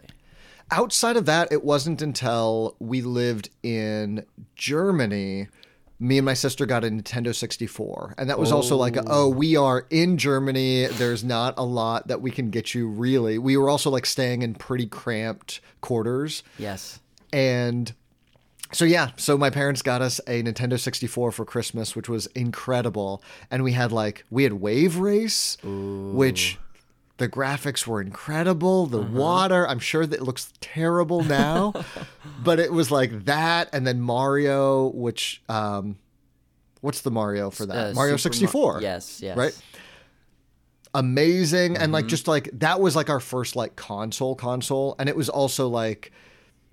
outside 0.70 1.16
of 1.16 1.26
that, 1.26 1.52
it 1.52 1.64
wasn't 1.64 2.02
until 2.02 2.76
we 2.78 3.02
lived 3.02 3.50
in 3.62 4.24
Germany. 4.54 5.48
Me 6.00 6.18
and 6.18 6.24
my 6.24 6.34
sister 6.34 6.64
got 6.64 6.84
a 6.84 6.88
Nintendo 6.88 7.34
64. 7.34 8.14
And 8.18 8.30
that 8.30 8.38
was 8.38 8.52
also 8.52 8.76
like, 8.76 8.96
oh, 9.06 9.28
we 9.28 9.56
are 9.56 9.84
in 9.90 10.16
Germany. 10.16 10.86
There's 10.86 11.24
not 11.24 11.54
a 11.56 11.64
lot 11.64 12.06
that 12.06 12.22
we 12.22 12.30
can 12.30 12.50
get 12.50 12.72
you, 12.72 12.86
really. 12.86 13.36
We 13.38 13.56
were 13.56 13.68
also 13.68 13.90
like 13.90 14.06
staying 14.06 14.42
in 14.42 14.54
pretty 14.54 14.86
cramped 14.86 15.60
quarters. 15.80 16.44
Yes. 16.56 17.00
And 17.32 17.92
so 18.72 18.84
yeah, 18.84 19.10
so 19.16 19.38
my 19.38 19.50
parents 19.50 19.82
got 19.82 20.02
us 20.02 20.20
a 20.26 20.42
Nintendo 20.42 20.78
64 20.78 21.32
for 21.32 21.44
Christmas, 21.44 21.96
which 21.96 22.08
was 22.08 22.26
incredible. 22.28 23.22
And 23.50 23.62
we 23.64 23.72
had 23.72 23.92
like 23.92 24.24
we 24.30 24.42
had 24.44 24.54
Wave 24.54 24.96
Race, 24.98 25.56
which 25.62 26.58
the 27.16 27.28
graphics 27.28 27.86
were 27.86 28.00
incredible. 28.00 28.86
The 28.86 29.00
Uh-huh. 29.00 29.08
water, 29.12 29.66
I'm 29.68 29.78
sure 29.80 30.06
that 30.06 30.20
it 30.20 30.22
looks 30.22 30.52
terrible 30.60 31.24
now, 31.24 31.72
but 32.44 32.60
it 32.60 32.72
was 32.72 32.90
like 32.90 33.24
that 33.24 33.68
and 33.72 33.86
then 33.86 34.00
Mario, 34.00 34.88
which 34.88 35.42
um 35.48 35.96
what's 36.80 37.00
the 37.00 37.10
Mario 37.10 37.50
for 37.50 37.66
that? 37.66 37.90
Uh, 37.90 37.94
Mario 37.94 38.16
Super 38.16 38.34
Mar- 38.34 38.38
64. 38.40 38.78
yes, 38.82 39.20
yes. 39.22 39.36
Right? 39.36 39.58
amazing 40.94 41.74
and 41.76 41.84
Mm-hmm. 41.84 41.92
like 41.92 42.06
just 42.06 42.26
like 42.26 42.48
that 42.54 42.80
was 42.80 42.96
like 42.96 43.10
our 43.10 43.20
first 43.20 43.56
like 43.56 43.76
console 43.76 44.34
console 44.34 44.96
and 44.98 45.08
it 45.08 45.14
was 45.16 45.28
also 45.28 45.68
like 45.68 46.12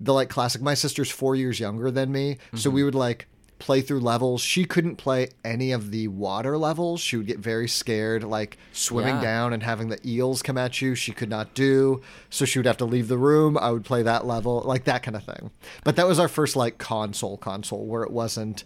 the 0.00 0.12
like 0.12 0.28
classic 0.28 0.60
my 0.62 0.74
sister's 0.74 1.10
four 1.10 1.34
years 1.36 1.58
younger 1.60 1.90
than 1.90 2.12
me 2.12 2.38
so 2.54 2.68
Mm-hmm. 2.68 2.74
we 2.76 2.84
would 2.84 2.94
like 2.94 3.26
play 3.58 3.80
through 3.80 4.00
levels 4.00 4.42
she 4.42 4.66
couldn't 4.66 4.96
play 4.96 5.28
any 5.42 5.72
of 5.72 5.90
the 5.90 6.08
water 6.08 6.58
levels 6.58 7.00
she 7.00 7.16
would 7.16 7.26
get 7.26 7.38
very 7.38 7.66
scared 7.66 8.22
like 8.22 8.58
swimming 8.72 9.14
Yeah. 9.16 9.22
down 9.22 9.52
and 9.54 9.62
having 9.62 9.88
the 9.88 9.98
eels 10.06 10.42
come 10.42 10.58
at 10.58 10.82
you 10.82 10.94
she 10.94 11.12
could 11.12 11.30
not 11.30 11.54
do 11.54 12.02
so 12.28 12.44
she 12.44 12.58
would 12.58 12.66
have 12.66 12.76
to 12.76 12.84
leave 12.84 13.08
the 13.08 13.16
room 13.16 13.56
i 13.56 13.70
would 13.70 13.84
play 13.86 14.02
that 14.02 14.26
level 14.26 14.60
like 14.66 14.84
that 14.84 15.02
kind 15.02 15.16
of 15.16 15.24
thing 15.24 15.50
but 15.84 15.96
that 15.96 16.06
was 16.06 16.18
our 16.18 16.28
first 16.28 16.54
like 16.54 16.76
console 16.76 17.38
console 17.38 17.86
where 17.86 18.02
it 18.02 18.10
wasn't 18.10 18.64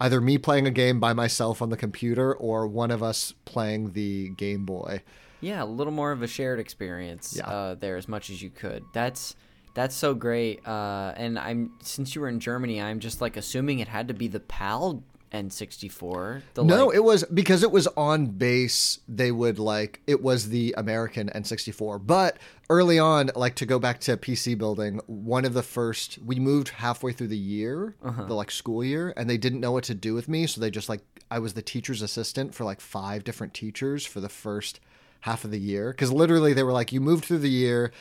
either 0.00 0.20
me 0.20 0.38
playing 0.38 0.68
a 0.68 0.70
game 0.70 1.00
by 1.00 1.12
myself 1.12 1.60
on 1.60 1.70
the 1.70 1.76
computer 1.76 2.32
or 2.32 2.68
one 2.68 2.92
of 2.92 3.02
us 3.02 3.34
playing 3.44 3.92
the 3.94 4.28
game 4.36 4.64
boy 4.64 5.02
Yeah, 5.40 5.64
a 5.64 5.66
little 5.66 5.92
more 5.92 6.12
of 6.12 6.22
a 6.22 6.28
shared 6.28 6.60
experience 6.60 7.34
Yeah. 7.36 7.48
uh, 7.48 7.74
there 7.74 7.96
as 7.96 8.06
much 8.06 8.30
as 8.30 8.40
you 8.40 8.50
could. 8.50 8.84
That's 8.92 9.34
that's 9.78 9.94
so 9.94 10.12
great. 10.12 10.66
Uh, 10.66 11.12
and 11.16 11.38
I'm 11.38 11.70
since 11.80 12.16
you 12.16 12.20
were 12.20 12.28
in 12.28 12.40
Germany, 12.40 12.82
I'm 12.82 12.98
just 12.98 13.20
like 13.20 13.36
assuming 13.36 13.78
it 13.78 13.86
had 13.86 14.08
to 14.08 14.14
be 14.14 14.26
the 14.26 14.40
PAL 14.40 15.04
N64. 15.32 16.42
The, 16.54 16.64
No, 16.64 16.86
like- 16.86 16.96
it 16.96 17.04
was 17.04 17.22
because 17.32 17.62
it 17.62 17.70
was 17.70 17.86
on 17.96 18.26
base. 18.26 18.98
They 19.08 19.30
would 19.30 19.60
like 19.60 20.00
it 20.08 20.20
was 20.20 20.48
the 20.48 20.74
American 20.76 21.28
N64. 21.32 22.04
But 22.04 22.38
early 22.68 22.98
on, 22.98 23.30
like 23.36 23.54
to 23.56 23.66
go 23.66 23.78
back 23.78 24.00
to 24.00 24.16
PC 24.16 24.58
building, 24.58 25.00
one 25.06 25.44
of 25.44 25.54
the 25.54 25.62
first 25.62 26.18
we 26.26 26.40
moved 26.40 26.70
halfway 26.70 27.12
through 27.12 27.28
the 27.28 27.38
year, 27.38 27.94
the 28.02 28.34
like 28.34 28.50
school 28.50 28.82
year, 28.82 29.14
and 29.16 29.30
they 29.30 29.38
didn't 29.38 29.60
know 29.60 29.70
what 29.70 29.84
to 29.84 29.94
do 29.94 30.12
with 30.12 30.28
me, 30.28 30.48
so 30.48 30.60
they 30.60 30.72
just 30.72 30.88
like 30.88 31.02
I 31.30 31.38
was 31.38 31.54
the 31.54 31.62
teacher's 31.62 32.02
assistant 32.02 32.52
for 32.52 32.64
like 32.64 32.80
five 32.80 33.22
different 33.22 33.54
teachers 33.54 34.04
for 34.04 34.20
the 34.20 34.28
first 34.28 34.80
half 35.20 35.44
of 35.44 35.50
the 35.52 35.58
year 35.60 35.90
because 35.92 36.10
literally 36.12 36.52
they 36.52 36.62
were 36.64 36.72
like, 36.72 36.92
you 36.92 37.00
moved 37.00 37.24
through 37.24 37.38
the 37.38 37.50
year, 37.50 37.92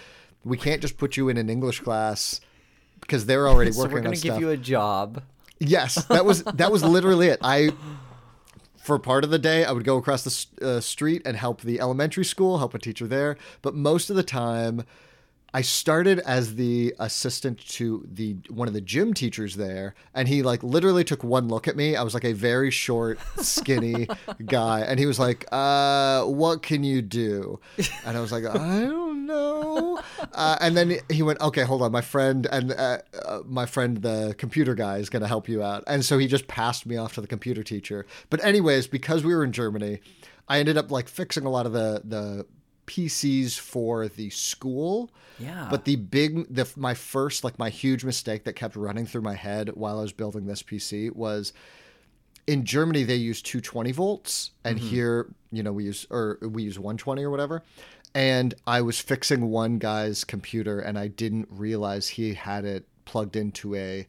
we 0.44 0.58
can't 0.58 0.82
just 0.82 0.98
put 0.98 1.18
you 1.18 1.30
in 1.30 1.38
an 1.38 1.50
English 1.50 1.82
class 1.82 2.42
because 3.02 3.26
they're 3.26 3.48
already 3.48 3.72
so 3.74 3.80
working 3.82 3.94
we're 3.94 4.00
on 4.00 4.04
gonna 4.06 4.16
give 4.16 4.22
stuff. 4.34 4.40
you 4.40 4.50
a 4.50 4.58
job. 4.58 5.24
Yes, 5.60 6.06
that 6.06 6.26
was 6.26 6.44
that 6.44 6.72
was 6.72 6.84
literally 6.84 7.28
it. 7.28 7.40
I 7.42 7.72
for 8.78 9.00
part 9.00 9.24
of 9.24 9.30
the 9.32 9.40
day 9.40 9.66
I 9.66 9.72
would 9.72 9.84
go 9.84 9.98
across 9.98 10.24
the 10.24 10.66
uh, 10.66 10.80
street 10.80 11.22
and 11.26 11.36
help 11.36 11.62
the 11.62 11.80
elementary 11.80 12.26
school, 12.26 12.60
help 12.60 12.74
a 12.74 12.80
teacher 12.80 13.08
there, 13.08 13.38
but 13.62 13.76
most 13.76 14.10
of 14.10 14.16
the 14.16 14.24
time 14.24 14.84
I 15.54 15.62
started 15.62 16.20
as 16.20 16.56
the 16.56 16.94
assistant 17.00 17.58
to 17.70 18.06
the 18.12 18.36
one 18.50 18.68
of 18.68 18.74
the 18.74 18.82
gym 18.82 19.14
teachers 19.14 19.56
there, 19.56 19.96
and 20.14 20.28
he 20.28 20.44
like 20.44 20.62
literally 20.62 21.04
took 21.04 21.24
one 21.24 21.48
look 21.48 21.68
at 21.68 21.76
me. 21.76 21.96
I 21.96 22.04
was 22.04 22.14
like 22.14 22.26
a 22.26 22.34
very 22.34 22.70
short, 22.70 23.18
skinny 23.38 24.08
guy, 24.46 24.82
and 24.82 25.00
he 25.00 25.06
was 25.06 25.18
like, 25.20 25.46
"Uh, 25.52 26.24
what 26.26 26.62
can 26.62 26.84
you 26.84 27.02
do?" 27.02 27.60
And 28.06 28.18
I 28.18 28.20
was 28.20 28.32
like, 28.32 28.46
"I 28.46 28.82
don't 28.82 29.07
know." 29.28 30.02
Uh, 30.34 30.58
and 30.62 30.78
then 30.78 30.98
he 31.10 31.24
went, 31.24 31.40
"Okay, 31.42 31.64
hold 31.64 31.82
on, 31.82 31.92
my 31.92 32.02
friend 32.02 32.48
and 32.52 32.72
uh, 32.72 33.00
uh, 33.26 33.40
my 33.46 33.66
friend, 33.66 33.98
the 34.02 34.36
computer 34.38 34.76
guy, 34.76 34.98
is 34.98 35.10
going 35.10 35.22
to 35.22 35.28
help 35.28 35.50
you 35.50 35.64
out." 35.64 35.84
And 35.88 36.06
so 36.06 36.18
he 36.18 36.28
just 36.28 36.48
passed 36.48 36.86
me 36.86 36.98
off 36.98 37.14
to 37.16 37.22
the 37.22 37.28
computer 37.28 37.64
teacher. 37.64 38.06
But 38.30 38.44
anyways, 38.44 38.88
because 38.88 39.24
we 39.24 39.34
were 39.34 39.44
in 39.44 39.52
Germany, 39.52 40.00
I 40.48 40.60
ended 40.60 40.78
up 40.78 40.92
like 40.92 41.08
fixing 41.08 41.46
a 41.46 41.50
lot 41.50 41.66
of 41.66 41.74
the 41.74 42.02
the 42.04 42.46
PCs 42.88 43.60
for 43.60 44.08
the 44.08 44.30
school. 44.32 45.12
Yeah. 45.40 45.68
But 45.70 45.86
the 45.86 45.98
big, 45.98 46.54
the 46.54 46.68
my 46.76 46.94
first 46.94 47.44
like 47.44 47.60
my 47.60 47.70
huge 47.70 48.04
mistake 48.04 48.46
that 48.46 48.54
kept 48.54 48.76
running 48.76 49.06
through 49.06 49.22
my 49.22 49.36
head 49.36 49.72
while 49.76 50.00
I 50.00 50.02
was 50.02 50.14
building 50.14 50.48
this 50.48 50.64
PC 50.64 51.16
was 51.16 51.54
in 52.48 52.64
Germany 52.64 53.04
they 53.04 53.16
use 53.16 53.42
220 53.42 53.92
volts, 53.92 54.52
and 54.64 54.80
here 54.80 55.28
you 55.52 55.62
know 55.62 55.74
we 55.74 55.84
use 55.84 56.08
or 56.10 56.40
we 56.42 56.64
use 56.64 56.80
120 56.80 57.24
or 57.24 57.30
whatever. 57.30 57.64
And 58.18 58.56
I 58.66 58.82
was 58.82 59.00
fixing 59.00 59.52
one 59.52 59.78
guy's 59.78 60.24
computer, 60.24 60.80
and 60.80 60.98
I 60.98 61.08
didn't 61.08 61.50
realize 61.52 62.08
he 62.08 62.34
had 62.34 62.66
it 62.66 62.88
plugged 63.06 63.36
into 63.36 63.76
a 63.76 64.08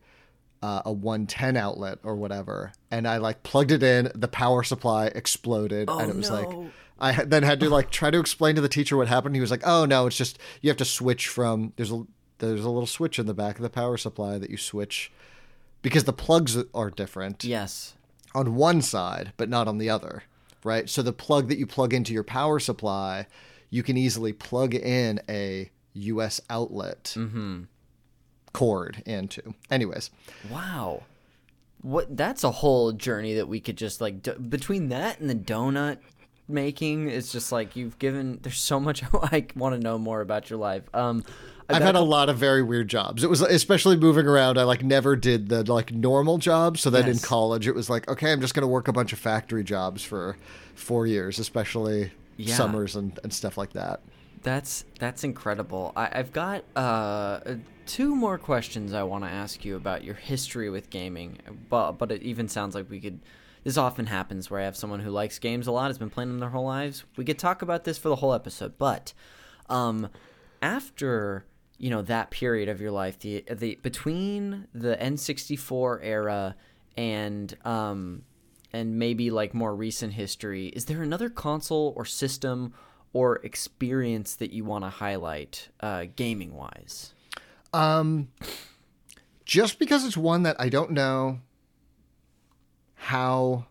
uh, 0.62 0.80
a 0.86 0.90
110 0.90 1.58
outlet 1.58 1.98
or 2.02 2.16
whatever, 2.16 2.72
and 2.90 3.06
I 3.06 3.18
like 3.18 3.42
plugged 3.42 3.70
it 3.70 3.82
in. 3.82 4.10
The 4.14 4.26
power 4.26 4.62
supply 4.62 5.08
exploded, 5.08 5.90
and 5.90 6.10
it 6.10 6.16
was 6.16 6.30
like. 6.30 6.48
I 7.00 7.12
then 7.12 7.44
had 7.44 7.60
to 7.60 7.70
like 7.70 7.90
try 7.90 8.10
to 8.10 8.18
explain 8.18 8.56
to 8.56 8.60
the 8.60 8.68
teacher 8.68 8.96
what 8.96 9.06
happened. 9.06 9.36
He 9.36 9.40
was 9.40 9.52
like, 9.52 9.64
"Oh 9.64 9.84
no, 9.84 10.06
it's 10.06 10.16
just 10.16 10.38
you 10.62 10.70
have 10.70 10.78
to 10.78 10.84
switch 10.84 11.28
from 11.28 11.74
there's 11.76 11.92
a 11.92 12.04
there's 12.38 12.64
a 12.64 12.70
little 12.70 12.88
switch 12.88 13.20
in 13.20 13.26
the 13.26 13.34
back 13.34 13.56
of 13.56 13.62
the 13.62 13.70
power 13.70 13.96
supply 13.96 14.36
that 14.38 14.50
you 14.50 14.56
switch 14.56 15.12
because 15.82 16.04
the 16.04 16.12
plugs 16.14 16.56
are 16.74 16.90
different." 16.90 17.44
yes. 17.44 17.94
on 18.34 18.56
one 18.56 18.82
side, 18.82 19.32
but 19.36 19.48
not 19.48 19.68
on 19.68 19.78
the 19.78 19.90
other, 19.90 20.24
right? 20.64 20.88
So 20.88 21.02
the 21.02 21.12
plug 21.12 21.46
that 21.48 21.58
you 21.58 21.66
plug 21.66 21.94
into 21.94 22.12
your 22.12 22.24
power 22.24 22.58
supply, 22.58 23.28
you 23.70 23.82
can 23.82 23.96
easily 23.96 24.32
plug 24.32 24.74
in 24.74 25.20
a 25.28 25.70
US 25.94 26.40
outlet 26.48 27.14
cord 28.52 29.02
into. 29.06 29.54
Anyways, 29.70 30.10
Wow. 30.50 31.02
What 31.80 32.16
that's 32.16 32.42
a 32.42 32.50
whole 32.50 32.90
journey 32.92 33.34
that 33.34 33.46
we 33.46 33.60
could 33.60 33.76
just 33.76 34.00
like 34.00 34.22
d- 34.22 34.32
between 34.32 34.88
that 34.88 35.20
and 35.20 35.30
the 35.30 35.34
donut 35.34 35.98
making 36.48 37.08
it's 37.10 37.30
just 37.30 37.52
like 37.52 37.76
you've 37.76 37.98
given 37.98 38.38
there's 38.42 38.58
so 38.58 38.80
much 38.80 39.04
I 39.12 39.46
want 39.54 39.74
to 39.76 39.80
know 39.80 39.96
more 39.98 40.20
about 40.20 40.50
your 40.50 40.58
life. 40.58 40.82
Um 40.92 41.24
I've 41.70 41.82
had 41.82 41.94
a 41.96 42.00
lot 42.00 42.30
of 42.30 42.38
very 42.38 42.62
weird 42.62 42.88
jobs. 42.88 43.22
It 43.22 43.28
was 43.28 43.42
especially 43.42 43.96
moving 43.96 44.26
around. 44.26 44.58
I 44.58 44.62
like 44.62 44.82
never 44.82 45.14
did 45.14 45.50
the 45.50 45.70
like 45.70 45.92
normal 45.92 46.38
job. 46.38 46.78
So 46.78 46.88
then 46.88 47.06
in 47.06 47.18
college, 47.18 47.68
it 47.68 47.74
was 47.74 47.90
like, 47.90 48.08
okay, 48.08 48.32
I'm 48.32 48.40
just 48.40 48.54
going 48.54 48.62
to 48.62 48.66
work 48.68 48.88
a 48.88 48.92
bunch 48.92 49.12
of 49.12 49.18
factory 49.18 49.62
jobs 49.62 50.02
for 50.02 50.38
four 50.74 51.06
years, 51.06 51.38
especially 51.38 52.10
Yeah. 52.38 52.54
summers 52.54 52.96
and, 52.96 53.18
and 53.22 53.32
stuff 53.32 53.58
like 53.58 53.72
that. 53.74 54.00
That's 54.42 54.84
that's 54.98 55.24
incredible. 55.24 55.92
I, 55.96 56.08
I've 56.12 56.32
got 56.32 56.64
uh, 56.76 57.40
two 57.86 58.14
more 58.14 58.38
questions 58.38 58.94
I 58.94 59.02
want 59.02 59.24
to 59.24 59.30
ask 59.30 59.64
you 59.64 59.74
about 59.76 60.04
your 60.04 60.14
history 60.14 60.70
with 60.70 60.90
gaming, 60.90 61.38
but 61.68 61.92
but 61.92 62.12
it 62.12 62.22
even 62.22 62.48
sounds 62.48 62.74
like 62.74 62.88
we 62.88 63.00
could. 63.00 63.20
This 63.64 63.76
often 63.76 64.06
happens 64.06 64.48
where 64.50 64.60
I 64.60 64.64
have 64.64 64.76
someone 64.76 65.00
who 65.00 65.10
likes 65.10 65.38
games 65.40 65.66
a 65.66 65.72
lot, 65.72 65.88
has 65.88 65.98
been 65.98 66.08
playing 66.10 66.30
them 66.30 66.38
their 66.38 66.50
whole 66.50 66.64
lives. 66.64 67.04
We 67.16 67.24
could 67.24 67.38
talk 67.38 67.60
about 67.60 67.82
this 67.84 67.98
for 67.98 68.08
the 68.08 68.16
whole 68.16 68.32
episode, 68.32 68.78
but 68.78 69.12
um, 69.68 70.08
after 70.62 71.44
you 71.78 71.90
know 71.90 72.02
that 72.02 72.30
period 72.30 72.68
of 72.68 72.80
your 72.80 72.92
life, 72.92 73.18
the 73.18 73.44
the 73.50 73.74
between 73.82 74.68
the 74.72 74.96
N64 74.96 75.98
era 76.02 76.54
and 76.96 77.56
um 77.64 78.22
and 78.72 78.98
maybe 78.98 79.30
like 79.30 79.54
more 79.54 79.74
recent 79.74 80.14
history, 80.14 80.68
is 80.68 80.86
there 80.86 81.02
another 81.02 81.30
console 81.30 81.92
or 81.96 82.04
system 82.04 82.74
or 83.12 83.36
experience 83.36 84.34
that 84.36 84.52
you 84.52 84.64
want 84.64 84.84
to 84.84 84.90
highlight 84.90 85.68
uh, 85.80 86.04
gaming 86.16 86.54
wise? 86.54 87.14
Just 89.44 89.78
because 89.78 90.04
it's 90.04 90.16
one 90.16 90.42
that 90.42 90.56
I 90.60 90.68
don't 90.68 90.90
know 90.90 91.40
how 92.94 93.66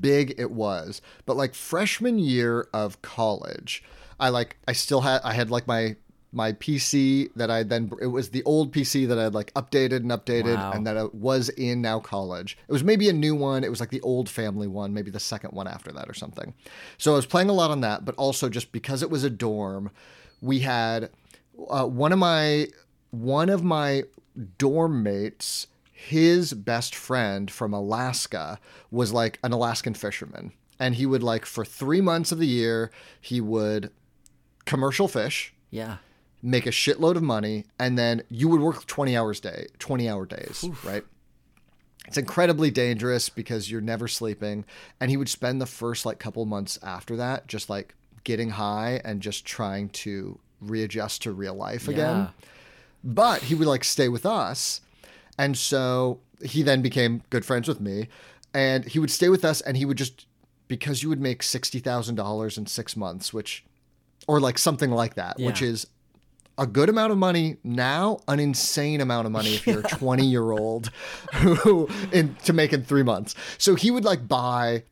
big 0.00 0.34
it 0.38 0.50
was, 0.50 1.02
but 1.26 1.36
like 1.36 1.54
freshman 1.54 2.18
year 2.18 2.68
of 2.72 3.02
college, 3.02 3.82
I 4.20 4.28
like 4.28 4.58
I 4.68 4.72
still 4.72 5.00
had 5.00 5.20
I 5.24 5.32
had 5.32 5.50
like 5.50 5.66
my 5.66 5.96
my 6.32 6.52
PC 6.52 7.28
that 7.34 7.50
I 7.50 7.62
then 7.64 7.90
it 8.00 8.06
was 8.06 8.30
the 8.30 8.42
old 8.44 8.72
PC 8.72 9.08
that 9.08 9.18
I 9.18 9.24
had 9.24 9.34
like 9.34 9.52
updated 9.54 9.96
and 9.96 10.10
updated 10.12 10.56
Wow. 10.56 10.72
and 10.72 10.86
that 10.86 10.96
I 10.96 11.04
was 11.12 11.48
in 11.50 11.82
now 11.82 11.98
college. 11.98 12.56
It 12.68 12.72
was 12.72 12.84
maybe 12.84 13.08
a 13.08 13.12
new 13.12 13.34
one. 13.34 13.64
It 13.64 13.70
was 13.70 13.80
like 13.80 13.90
the 13.90 14.00
old 14.02 14.28
family 14.28 14.68
one, 14.68 14.94
maybe 14.94 15.10
the 15.10 15.18
second 15.20 15.52
one 15.52 15.66
after 15.66 15.90
that 15.92 16.08
or 16.08 16.14
something. 16.14 16.54
So 16.98 17.12
I 17.12 17.16
was 17.16 17.26
playing 17.26 17.48
a 17.50 17.52
lot 17.52 17.70
on 17.72 17.80
that, 17.80 18.04
but 18.04 18.14
also 18.14 18.48
just 18.48 18.70
because 18.70 19.02
it 19.02 19.10
was 19.10 19.24
a 19.24 19.30
dorm, 19.30 19.90
we 20.40 20.60
had 20.60 21.10
uh, 21.68 21.84
one 21.86 22.12
of 22.12 22.18
my 22.20 22.68
one 23.10 23.48
of 23.48 23.64
my 23.64 24.04
dorm 24.58 25.02
mates 25.02 25.66
his 25.92 26.54
best 26.54 26.94
friend 26.94 27.50
from 27.50 27.74
Alaska 27.74 28.58
was 28.90 29.12
like 29.12 29.38
an 29.42 29.52
Alaskan 29.52 29.94
fisherman. 29.94 30.52
And 30.78 30.94
he 30.94 31.04
would 31.04 31.22
like 31.22 31.44
for 31.44 31.62
3 31.64 32.00
months 32.00 32.32
of 32.32 32.38
the 32.38 32.46
year, 32.46 32.90
he 33.20 33.40
would 33.40 33.90
commercial 34.64 35.08
fish, 35.08 35.52
Yeah. 35.70 35.96
Make 36.42 36.66
a 36.66 36.70
shitload 36.70 37.16
of 37.16 37.22
money, 37.22 37.66
and 37.78 37.98
then 37.98 38.22
you 38.28 38.48
would 38.48 38.60
work 38.60 38.86
20 38.86 39.16
hours 39.16 39.40
day, 39.40 39.66
20 39.78 40.08
hour 40.08 40.24
days, 40.26 40.64
right? 40.84 41.04
It's 42.06 42.16
incredibly 42.16 42.70
dangerous 42.70 43.28
because 43.28 43.70
you're 43.70 43.80
never 43.80 44.08
sleeping. 44.08 44.64
And 45.00 45.10
he 45.10 45.16
would 45.16 45.28
spend 45.28 45.60
the 45.60 45.66
first 45.66 46.04
like 46.06 46.18
couple 46.18 46.44
months 46.46 46.78
after 46.82 47.14
that 47.16 47.46
just 47.46 47.68
like 47.70 47.94
getting 48.24 48.50
high 48.50 49.00
and 49.04 49.20
just 49.20 49.44
trying 49.44 49.90
to 49.90 50.38
readjust 50.60 51.22
to 51.22 51.32
real 51.32 51.54
life 51.54 51.88
again 51.88 52.16
Yeah. 52.16 52.28
but 53.02 53.42
he 53.44 53.54
would 53.54 53.66
like 53.66 53.82
stay 53.82 54.08
with 54.10 54.26
us 54.26 54.82
and 55.38 55.56
so 55.56 56.20
he 56.42 56.62
then 56.62 56.82
became 56.82 57.22
good 57.30 57.46
friends 57.46 57.66
with 57.66 57.80
me 57.80 58.08
and 58.52 58.84
he 58.84 58.98
would 58.98 59.10
stay 59.10 59.30
with 59.30 59.42
us 59.42 59.62
and 59.62 59.78
he 59.78 59.86
would 59.86 59.96
just 59.96 60.26
because 60.68 61.02
you 61.02 61.08
would 61.08 61.18
make 61.20 61.40
$60,000 61.42 62.58
in 62.58 62.66
6 62.66 62.96
months 62.96 63.32
which 63.32 63.64
or 64.28 64.38
like 64.38 64.58
something 64.58 64.90
like 64.90 65.14
that 65.14 65.38
which 65.38 65.62
is 65.62 65.86
a 66.60 66.66
good 66.66 66.88
amount 66.88 67.10
of 67.10 67.18
money 67.18 67.56
now 67.64 68.18
an 68.28 68.38
insane 68.38 69.00
amount 69.00 69.26
of 69.26 69.32
money 69.32 69.54
if 69.54 69.66
you're 69.66 69.80
a 69.80 69.82
20 69.82 70.24
year 70.24 70.52
old 70.52 70.90
who 71.34 71.88
in 72.12 72.36
to 72.44 72.52
make 72.52 72.72
in 72.72 72.84
3 72.84 73.02
months 73.02 73.34
so 73.58 73.74
he 73.74 73.90
would 73.90 74.04
like 74.04 74.28
buy 74.28 74.84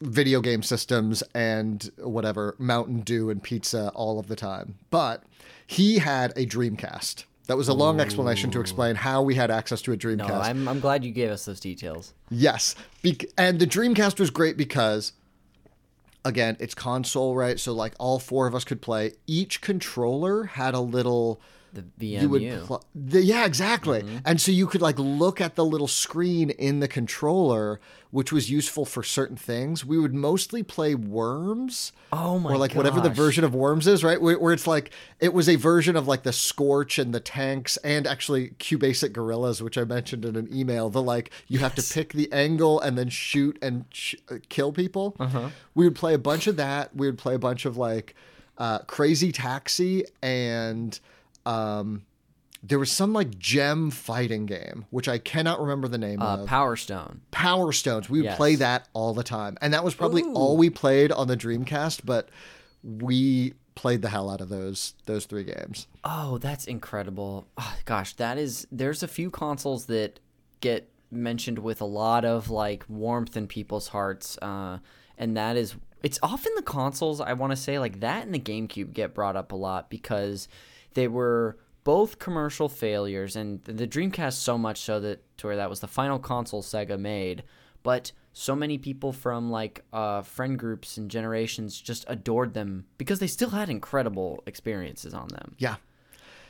video 0.00 0.40
game 0.40 0.62
systems 0.62 1.22
and 1.34 1.90
whatever 1.98 2.54
Mountain 2.58 3.00
Dew 3.00 3.30
and 3.30 3.42
pizza 3.42 3.90
all 3.94 4.18
of 4.18 4.28
the 4.28 4.36
time. 4.36 4.76
But 4.90 5.24
he 5.66 5.98
had 5.98 6.32
a 6.36 6.46
Dreamcast. 6.46 7.24
That 7.48 7.56
was 7.56 7.68
a 7.68 7.74
long 7.74 7.98
explanation 7.98 8.50
to 8.50 8.60
explain 8.60 8.94
how 8.94 9.22
we 9.22 9.34
had 9.34 9.50
access 9.50 9.80
to 9.82 9.92
a 9.92 9.96
Dreamcast. 9.96 10.28
No, 10.28 10.34
I'm, 10.34 10.68
I'm 10.68 10.80
glad 10.80 11.02
you 11.02 11.10
gave 11.10 11.30
us 11.30 11.46
those 11.46 11.60
details. 11.60 12.12
Yes. 12.30 12.74
Bec- 13.02 13.24
and 13.38 13.58
the 13.58 13.66
Dreamcast 13.66 14.20
was 14.20 14.30
great 14.30 14.56
because, 14.56 15.12
again, 16.24 16.56
it's 16.60 16.74
console, 16.74 17.34
right? 17.34 17.58
So, 17.58 17.72
like, 17.72 17.94
all 17.98 18.18
four 18.18 18.46
of 18.46 18.54
us 18.54 18.64
could 18.64 18.80
play. 18.80 19.12
Each 19.26 19.60
controller 19.60 20.44
had 20.44 20.74
a 20.74 20.80
little. 20.80 21.40
The 21.98 22.14
VMU. 22.14 22.22
You 22.22 22.28
would 22.28 22.62
pl- 22.64 22.84
the, 22.94 23.22
yeah, 23.22 23.44
exactly. 23.44 24.02
Mm-hmm. 24.02 24.18
And 24.24 24.40
so 24.40 24.52
you 24.52 24.66
could 24.66 24.82
like 24.82 24.98
look 24.98 25.40
at 25.40 25.54
the 25.54 25.64
little 25.64 25.88
screen 25.88 26.50
in 26.50 26.80
the 26.80 26.88
controller, 26.88 27.80
which 28.10 28.32
was 28.32 28.50
useful 28.50 28.84
for 28.84 29.02
certain 29.02 29.36
things. 29.36 29.84
We 29.84 29.98
would 29.98 30.14
mostly 30.14 30.62
play 30.62 30.94
Worms. 30.94 31.92
Oh 32.12 32.38
my 32.38 32.50
Or 32.52 32.56
like 32.56 32.74
whatever 32.74 33.00
the 33.00 33.10
version 33.10 33.44
of 33.44 33.54
Worms 33.54 33.86
is, 33.86 34.02
right? 34.02 34.20
Where, 34.20 34.38
where 34.38 34.52
it's 34.52 34.66
like 34.66 34.90
it 35.20 35.32
was 35.32 35.48
a 35.48 35.56
version 35.56 35.96
of 35.96 36.08
like 36.08 36.22
the 36.22 36.32
Scorch 36.32 36.98
and 36.98 37.14
the 37.14 37.20
tanks 37.20 37.76
and 37.78 38.06
actually 38.06 38.50
QBasic 38.58 39.12
Gorillas, 39.12 39.62
which 39.62 39.76
I 39.76 39.84
mentioned 39.84 40.24
in 40.24 40.36
an 40.36 40.48
email. 40.52 40.90
The 40.90 41.02
like 41.02 41.30
you 41.48 41.58
have 41.58 41.74
to 41.74 41.82
pick 41.82 42.12
the 42.12 42.32
angle 42.32 42.80
and 42.80 42.96
then 42.96 43.08
shoot 43.08 43.58
and 43.60 43.84
sh- 43.90 44.16
uh, 44.30 44.36
kill 44.48 44.72
people. 44.72 45.16
Uh-huh. 45.20 45.50
We 45.74 45.84
would 45.84 45.96
play 45.96 46.14
a 46.14 46.18
bunch 46.18 46.46
of 46.46 46.56
that. 46.56 46.96
We 46.96 47.06
would 47.06 47.18
play 47.18 47.34
a 47.34 47.38
bunch 47.38 47.64
of 47.64 47.76
like 47.76 48.14
uh, 48.58 48.80
Crazy 48.80 49.32
Taxi 49.32 50.04
and 50.22 50.98
um, 51.48 52.02
there 52.62 52.78
was 52.78 52.90
some 52.90 53.12
like 53.12 53.38
gem 53.38 53.90
fighting 53.90 54.46
game, 54.46 54.84
which 54.90 55.08
I 55.08 55.18
cannot 55.18 55.60
remember 55.60 55.86
the 55.88 55.98
name 55.98 56.20
uh, 56.20 56.38
of. 56.38 56.46
Power 56.46 56.76
Stone. 56.76 57.20
Power 57.30 57.72
Stones. 57.72 58.10
We 58.10 58.18
would 58.18 58.24
Yes. 58.26 58.36
play 58.36 58.56
that 58.56 58.88
all 58.92 59.14
the 59.14 59.22
time. 59.22 59.56
And 59.60 59.72
that 59.74 59.84
was 59.84 59.94
probably 59.94 60.22
all 60.24 60.56
we 60.56 60.68
played 60.70 61.12
on 61.12 61.28
the 61.28 61.36
Dreamcast, 61.36 62.00
but 62.04 62.28
we 62.82 63.54
played 63.74 64.02
the 64.02 64.08
hell 64.08 64.28
out 64.28 64.40
of 64.40 64.48
those 64.48 64.94
those 65.06 65.24
three 65.26 65.44
games. 65.44 65.86
Oh, 66.02 66.38
that's 66.38 66.66
incredible. 66.66 67.46
Oh, 67.56 67.76
gosh, 67.84 68.14
that 68.14 68.36
is 68.38 68.66
there's 68.72 69.02
a 69.04 69.08
few 69.08 69.30
consoles 69.30 69.86
that 69.86 70.18
get 70.60 70.90
mentioned 71.10 71.60
with 71.60 71.80
a 71.80 71.84
lot 71.86 72.24
of 72.24 72.50
like 72.50 72.84
warmth 72.88 73.36
in 73.36 73.46
people's 73.46 73.88
hearts. 73.88 74.36
Uh 74.38 74.78
and 75.16 75.36
that 75.36 75.56
is 75.56 75.76
it's 76.02 76.18
often 76.22 76.52
the 76.56 76.62
consoles 76.62 77.20
I 77.20 77.32
want 77.34 77.52
to 77.52 77.56
say 77.56 77.78
like 77.78 78.00
that 78.00 78.24
and 78.24 78.34
the 78.34 78.40
GameCube 78.40 78.92
get 78.92 79.14
brought 79.14 79.36
up 79.36 79.52
a 79.52 79.56
lot 79.56 79.90
because 79.90 80.48
they 80.94 81.08
were 81.08 81.58
both 81.84 82.18
commercial 82.18 82.68
failures 82.68 83.36
and 83.36 83.64
the 83.64 83.86
Dreamcast 83.86 84.34
so 84.34 84.58
much 84.58 84.80
so 84.80 85.00
that 85.00 85.22
to 85.38 85.46
where 85.46 85.56
that 85.56 85.70
was 85.70 85.80
the 85.80 85.86
final 85.86 86.18
console 86.18 86.62
Sega 86.62 86.98
made, 86.98 87.44
but 87.82 88.12
so 88.32 88.54
many 88.54 88.78
people 88.78 89.12
from 89.12 89.50
like 89.50 89.84
uh, 89.92 90.22
friend 90.22 90.58
groups 90.58 90.96
and 90.96 91.10
generations 91.10 91.80
just 91.80 92.04
adored 92.06 92.54
them 92.54 92.84
because 92.98 93.18
they 93.18 93.26
still 93.26 93.50
had 93.50 93.68
incredible 93.68 94.42
experiences 94.46 95.14
on 95.14 95.28
them. 95.28 95.54
Yeah. 95.58 95.76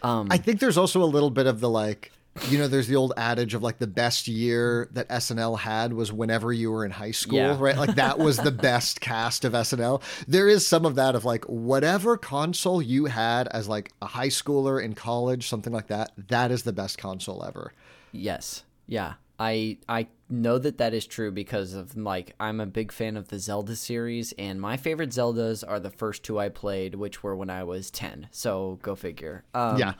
Um, 0.02 0.28
I 0.30 0.38
think 0.38 0.60
there's 0.60 0.76
also 0.76 1.02
a 1.02 1.06
little 1.06 1.30
bit 1.30 1.46
of 1.46 1.60
the 1.60 1.70
like 1.70 2.12
you 2.50 2.58
know, 2.58 2.68
there's 2.68 2.86
the 2.88 2.96
old 2.96 3.12
adage 3.16 3.54
of 3.54 3.62
like 3.62 3.78
the 3.78 3.86
best 3.86 4.28
year 4.28 4.88
that 4.92 5.08
SNL 5.08 5.58
had 5.58 5.92
was 5.92 6.12
whenever 6.12 6.52
you 6.52 6.70
were 6.70 6.84
in 6.84 6.90
high 6.90 7.10
school, 7.10 7.38
Yeah. 7.38 7.56
right? 7.58 7.76
Like 7.76 7.94
that 7.96 8.18
was 8.18 8.36
the 8.38 8.50
best 8.68 9.00
cast 9.00 9.44
of 9.44 9.52
SNL. 9.52 10.02
There 10.26 10.48
is 10.48 10.66
some 10.66 10.84
of 10.84 10.94
that 10.96 11.14
of 11.14 11.24
like 11.24 11.44
whatever 11.44 12.16
console 12.16 12.80
you 12.82 13.06
had 13.06 13.48
as 13.48 13.68
like 13.68 13.92
a 14.02 14.06
high 14.06 14.28
schooler 14.28 14.82
in 14.82 14.94
college, 14.94 15.48
something 15.48 15.72
like 15.72 15.88
that. 15.88 16.12
That 16.28 16.50
is 16.50 16.62
the 16.62 16.72
best 16.72 16.98
console 16.98 17.44
ever. 17.44 17.72
Yes. 18.12 18.64
Yeah. 18.86 19.14
I 19.40 19.78
I 19.88 20.08
know 20.28 20.58
that 20.58 20.78
that 20.78 20.92
is 20.94 21.06
true 21.06 21.30
because 21.30 21.72
of 21.72 21.96
like 21.96 22.34
I'm 22.40 22.60
a 22.60 22.66
big 22.66 22.90
fan 22.90 23.16
of 23.16 23.28
the 23.28 23.38
Zelda 23.38 23.76
series 23.76 24.32
and 24.36 24.60
my 24.60 24.76
favorite 24.76 25.10
Zeldas 25.10 25.62
are 25.66 25.78
the 25.78 25.90
first 25.90 26.24
two 26.24 26.40
I 26.40 26.48
played 26.48 26.96
which 26.96 27.22
were 27.22 27.36
when 27.36 27.48
I 27.48 27.62
was 27.62 27.90
10. 27.92 28.28
So 28.32 28.78
go 28.82 28.96
figure. 28.96 29.44
Um, 29.54 29.78
yeah. 29.78 29.92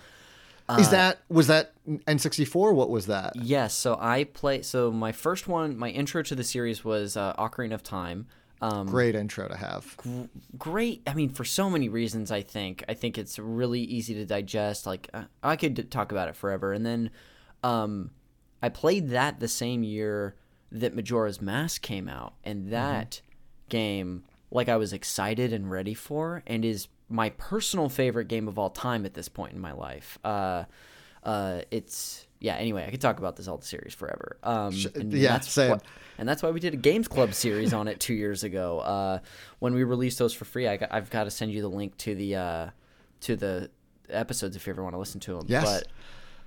Is 0.79 0.91
that 0.91 1.21
was 1.29 1.47
that 1.47 1.73
N64? 1.87 2.75
What 2.75 2.91
was 2.91 3.07
that? 3.07 3.37
Yes, 3.37 3.75
so 3.75 3.97
I 4.01 4.25
play 4.25 4.63
so 4.63 4.91
my 4.91 5.13
first 5.13 5.49
one, 5.49 5.77
my 5.79 5.89
intro 5.91 6.23
to 6.23 6.35
the 6.35 6.45
series 6.45 6.85
was 6.85 7.17
uh, 7.17 7.35
Ocarina 7.35 7.75
of 7.75 7.83
Time. 7.83 8.27
Um 8.61 8.87
Great 8.87 9.15
intro 9.15 9.47
to 9.47 9.57
have. 9.57 9.97
great 10.59 11.03
i 11.07 11.15
mean 11.15 11.29
for 11.29 11.45
so 11.45 11.71
many 11.71 11.89
reasons 11.89 12.33
i 12.33 12.43
think 12.43 12.83
i 12.89 12.95
think 12.95 13.17
it's 13.17 13.39
really 13.39 13.81
easy 13.81 14.15
to 14.15 14.27
digest 14.27 14.85
like 14.85 15.09
uh, 15.15 15.23
i 15.45 15.55
could 15.55 15.75
d- 15.75 15.85
talk 15.85 16.11
about 16.11 16.29
it 16.29 16.35
forever 16.35 16.73
and 16.73 16.85
then 16.85 17.11
um 17.63 18.11
i 18.61 18.69
played 18.69 19.11
that 19.11 19.39
the 19.39 19.47
same 19.47 19.85
year 19.85 20.35
that 20.73 20.93
Majora's 20.95 21.41
Mask 21.41 21.81
came 21.81 22.09
out, 22.09 22.35
and 22.45 22.71
that 22.73 23.21
game, 23.69 24.25
like 24.51 24.69
I 24.69 24.77
was 24.77 24.93
excited 24.93 25.53
and 25.53 25.71
ready 25.71 25.95
for, 25.95 26.43
and 26.47 26.65
is 26.65 26.89
my 27.09 27.31
personal 27.31 27.89
favorite 27.89 28.29
game 28.29 28.49
of 28.49 28.59
all 28.59 28.71
time 28.71 29.05
at 29.07 29.15
this 29.15 29.29
point 29.29 29.53
in 29.55 29.61
my 29.61 29.73
life. 29.73 30.19
Uh, 30.25 30.65
uh, 31.23 31.63
it's 31.71 32.27
yeah. 32.41 32.55
Anyway, 32.55 32.85
I 32.87 32.91
could 32.91 33.01
talk 33.01 33.19
about 33.19 33.37
this 33.37 33.49
all 33.49 33.57
the 33.57 33.65
Zelda 33.65 33.67
series 33.67 33.95
forever. 33.95 34.37
Um, 34.43 34.75
and 34.95 35.13
yeah, 35.13 35.33
that's 35.33 35.51
same. 35.51 35.71
what- 35.71 35.83
and 36.19 36.29
that's 36.29 36.43
why 36.43 36.51
we 36.51 36.59
did 36.59 36.75
a 36.75 36.77
games 36.77 37.07
club 37.07 37.33
series 37.33 37.73
on 37.73 37.87
it 37.87 38.01
two 38.01 38.15
years 38.15 38.43
ago. 38.43 38.81
Uh, 38.81 39.19
when 39.61 39.73
we 39.75 39.85
released 39.85 40.19
those 40.19 40.33
for 40.35 40.45
free, 40.45 40.67
I, 40.69 40.79
I've 40.91 41.11
got 41.11 41.25
to 41.25 41.31
send 41.31 41.53
you 41.53 41.63
the 41.63 41.69
link 41.69 41.97
to 41.99 42.15
the 42.15 42.35
uh, 42.37 42.71
to 43.21 43.37
the 43.37 43.71
episodes 44.09 44.57
if 44.57 44.67
you 44.67 44.73
ever 44.73 44.83
want 44.83 44.95
to 44.95 44.99
listen 44.99 45.21
to 45.21 45.35
them. 45.35 45.45
Yes. 45.49 45.85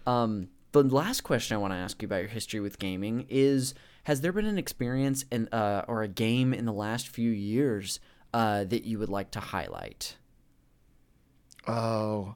But 0.06 0.12
um, 0.12 0.50
the 0.74 0.84
last 0.84 1.22
question 1.22 1.56
I 1.56 1.58
want 1.60 1.72
to 1.74 1.78
ask 1.78 2.02
you 2.02 2.06
about 2.06 2.18
your 2.20 2.28
history 2.28 2.60
with 2.60 2.80
gaming 2.80 3.26
is: 3.30 3.74
Has 4.04 4.22
there 4.22 4.32
been 4.34 4.46
an 4.46 4.58
experience 4.58 5.24
in 5.32 5.48
uh, 5.54 5.86
or 5.88 6.04
a 6.04 6.08
game 6.08 6.54
in 6.54 6.66
the 6.66 6.74
last 6.74 7.08
few 7.08 7.32
years 7.32 8.00
uh, 8.34 8.64
that 8.66 8.84
you 8.84 9.00
would 9.00 9.10
like 9.10 9.32
to 9.32 9.40
highlight? 9.40 10.18
Oh, 11.68 12.36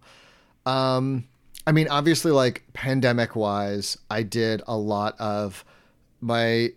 um, 0.65 1.26
I 1.67 1.71
mean, 1.71 1.88
obviously, 1.89 2.32
like 2.32 2.63
pandemic 2.73 3.36
wise, 3.36 3.97
I 4.09 4.23
did 4.23 4.61
a 4.67 4.78
lot 4.78 5.19
of 5.19 5.65
my 6.21 6.71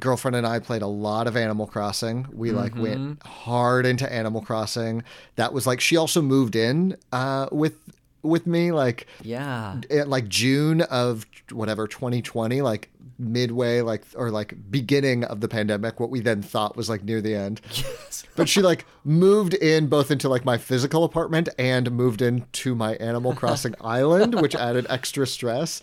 girlfriend 0.00 0.36
and 0.36 0.46
I 0.46 0.60
played 0.60 0.82
a 0.82 0.86
lot 0.86 1.26
of 1.26 1.36
Animal 1.36 1.66
Crossing. 1.66 2.26
We 2.32 2.52
like 2.52 2.74
went 2.76 3.22
hard 3.22 3.84
into 3.86 4.10
Animal 4.10 4.42
Crossing. 4.42 5.02
That 5.36 5.52
was 5.52 5.66
like 5.66 5.80
she 5.80 5.96
also 5.96 6.22
moved 6.22 6.56
in 6.56 6.96
uh, 7.12 7.48
with 7.50 7.76
with 8.22 8.46
me 8.46 8.72
like 8.72 9.06
Yeah. 9.22 9.80
at 9.90 10.08
like 10.08 10.28
June 10.28 10.82
of 10.82 11.26
whatever 11.52 11.86
2020, 11.86 12.60
like 12.62 12.90
midway, 13.18 13.80
like 13.80 14.04
or 14.16 14.30
like 14.30 14.54
beginning 14.70 15.24
of 15.24 15.40
the 15.40 15.48
pandemic, 15.48 15.98
what 16.00 16.10
we 16.10 16.20
then 16.20 16.42
thought 16.42 16.76
was 16.76 16.88
like 16.88 17.02
near 17.04 17.20
the 17.20 17.34
end. 17.34 17.60
yes. 17.72 18.24
But 18.36 18.48
she 18.48 18.62
like 18.62 18.84
moved 19.04 19.54
in 19.54 19.86
both 19.88 20.10
into 20.10 20.28
like 20.28 20.44
my 20.44 20.58
physical 20.58 21.04
apartment 21.04 21.48
and 21.58 21.90
moved 21.90 22.22
into 22.22 22.74
my 22.74 22.94
Animal 22.96 23.34
Crossing 23.34 23.74
island, 23.80 24.40
which 24.40 24.54
added 24.54 24.86
extra 24.88 25.26
stress. 25.26 25.80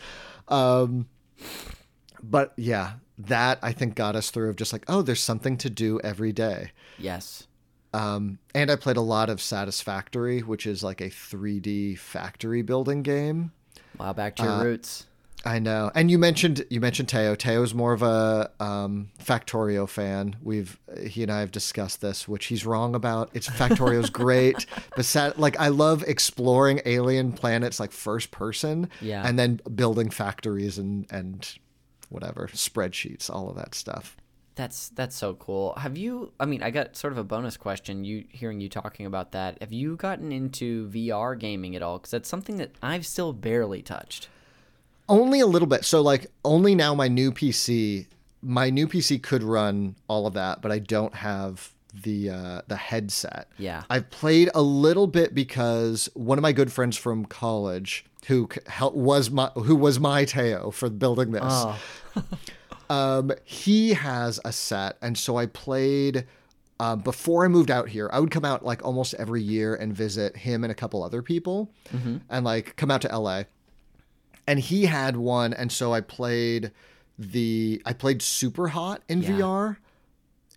Um, 0.48 1.08
but 2.24 2.54
yeah, 2.58 2.94
that 3.18 3.60
I 3.62 3.72
think 3.72 3.96
got 3.96 4.16
us 4.16 4.30
through 4.30 4.50
of 4.50 4.56
just 4.56 4.74
like, 4.74 4.86
oh, 4.88 5.02
there's 5.02 5.22
something 5.24 5.58
to 5.58 5.70
do 5.70 6.00
every 6.02 6.32
day. 6.32 6.72
Yes. 6.98 7.48
Um, 7.96 8.40
and 8.54 8.70
I 8.70 8.76
played 8.76 8.98
a 8.98 9.02
lot 9.02 9.30
of 9.30 9.42
Satisfactory, 9.42 10.42
which 10.42 10.66
is 10.68 10.84
like 10.84 11.02
a 11.02 11.10
3D 11.10 11.98
factory 11.98 12.62
building 12.62 13.04
game. 13.04 13.52
Wow. 13.98 14.14
Back 14.14 14.36
to 14.38 14.44
your 14.44 14.52
Uh, 14.52 14.64
roots. 14.64 15.06
I 15.48 15.60
know. 15.60 15.92
And 15.94 16.10
you 16.10 16.18
mentioned 16.18 16.66
you 16.72 16.82
mentioned 16.82 17.08
Teo. 17.08 17.36
Teo's 17.36 17.72
more 17.74 17.94
of 17.94 18.02
a 18.02 18.50
um, 18.60 19.10
Factorio 19.24 19.88
fan. 19.88 20.36
We've 20.42 20.80
he 21.08 21.22
and 21.22 21.32
I 21.32 21.40
have 21.42 21.52
discussed 21.52 22.02
this, 22.02 22.28
which 22.28 22.48
he's 22.48 22.66
wrong 22.66 22.96
about. 22.96 23.30
It's 23.36 23.48
Factorio's 23.48 24.10
great, 24.10 24.66
but 24.96 25.06
sat, 25.06 25.40
like 25.40 25.56
I 25.60 25.68
love 25.68 26.04
exploring 26.08 26.82
alien 26.86 27.32
planets 27.32 27.80
like 27.80 27.92
first 27.92 28.32
person, 28.32 28.90
Yeah. 29.02 29.22
and 29.24 29.38
then 29.38 29.62
building 29.76 30.10
factories 30.10 30.80
and 30.80 31.06
and 31.12 31.48
whatever 32.10 32.48
spreadsheets, 32.54 33.30
all 33.30 33.48
of 33.48 33.56
that 33.56 33.76
stuff. 33.76 34.18
That's 34.56 34.90
that's 34.90 35.16
so 35.16 35.34
cool. 35.34 35.74
Have 35.78 35.98
you? 35.98 36.32
I 36.40 36.46
mean, 36.46 36.64
I 36.64 36.72
got 36.72 36.96
sort 36.96 37.12
of 37.12 37.20
a 37.20 37.24
bonus 37.24 37.58
question. 37.58 38.06
You 38.06 38.24
hearing 38.30 38.62
you 38.62 38.70
talking 38.70 39.06
about 39.06 39.34
that. 39.34 39.58
Have 39.62 39.74
you 39.74 39.98
gotten 39.98 40.32
into 40.32 40.90
VR 40.90 41.38
gaming 41.38 41.76
at 41.76 41.82
all? 41.82 41.98
Because 41.98 42.12
that's 42.12 42.30
something 42.30 42.58
that 42.58 42.72
I've 42.82 43.06
still 43.06 43.34
barely 43.34 43.82
touched. 43.82 44.30
Only 45.10 45.40
a 45.42 45.46
little 45.46 45.68
bit. 45.68 45.84
So 45.84 46.02
like 46.02 46.28
only 46.44 46.74
now 46.74 46.96
my 46.96 47.10
new 47.10 47.32
PC, 47.32 48.08
my 48.42 48.70
new 48.70 48.88
PC 48.88 49.22
could 49.22 49.44
run 49.44 49.96
all 50.08 50.26
of 50.26 50.34
that, 50.34 50.62
but 50.62 50.72
I 50.72 50.80
don't 50.80 51.16
have 51.16 51.74
the 52.04 52.30
uh, 52.30 52.62
the 52.68 52.78
headset. 52.78 53.50
Yeah. 53.58 53.84
I've 53.90 54.10
played 54.10 54.50
a 54.56 54.62
little 54.62 55.08
bit 55.08 55.36
because 55.36 56.10
one 56.14 56.38
of 56.38 56.42
my 56.42 56.54
good 56.54 56.72
friends 56.72 56.98
from 56.98 57.26
college 57.26 58.06
who 58.28 58.50
helped 58.68 58.98
was 58.98 59.30
my 59.30 59.48
who 59.56 59.76
was 59.76 60.00
my 60.00 60.26
Teo 60.26 60.72
for 60.72 60.90
building 60.90 61.32
this. 61.32 61.44
Oh. 61.46 61.80
um, 62.90 63.32
he 63.44 63.94
has 63.94 64.40
a 64.46 64.52
set, 64.52 64.98
and 65.02 65.18
so 65.18 65.38
I 65.38 65.46
played. 65.48 66.26
Um, 66.78 67.00
before 67.00 67.46
I 67.46 67.48
moved 67.48 67.72
out 67.72 67.88
here, 67.88 68.10
I 68.12 68.20
would 68.20 68.32
come 68.32 68.44
out 68.44 68.66
like 68.66 68.84
almost 68.84 69.14
every 69.14 69.42
year 69.42 69.76
and 69.76 69.94
visit 69.94 70.36
him 70.36 70.64
and 70.66 70.72
a 70.72 70.76
couple 70.76 71.04
other 71.04 71.22
people, 71.22 71.72
and 72.30 72.44
like 72.44 72.76
come 72.76 72.92
out 72.92 73.02
to 73.04 73.18
LA 73.18 73.44
and 74.48 74.60
he 74.60 74.86
had 74.86 75.18
one 75.18 75.54
and 75.54 75.72
so 75.72 75.92
i 75.92 76.00
played 76.00 76.72
the 77.18 77.82
i 77.84 77.94
played 77.94 78.20
Superhot 78.20 79.00
in 79.10 79.24
Yeah. 79.24 79.30
vr 79.32 79.78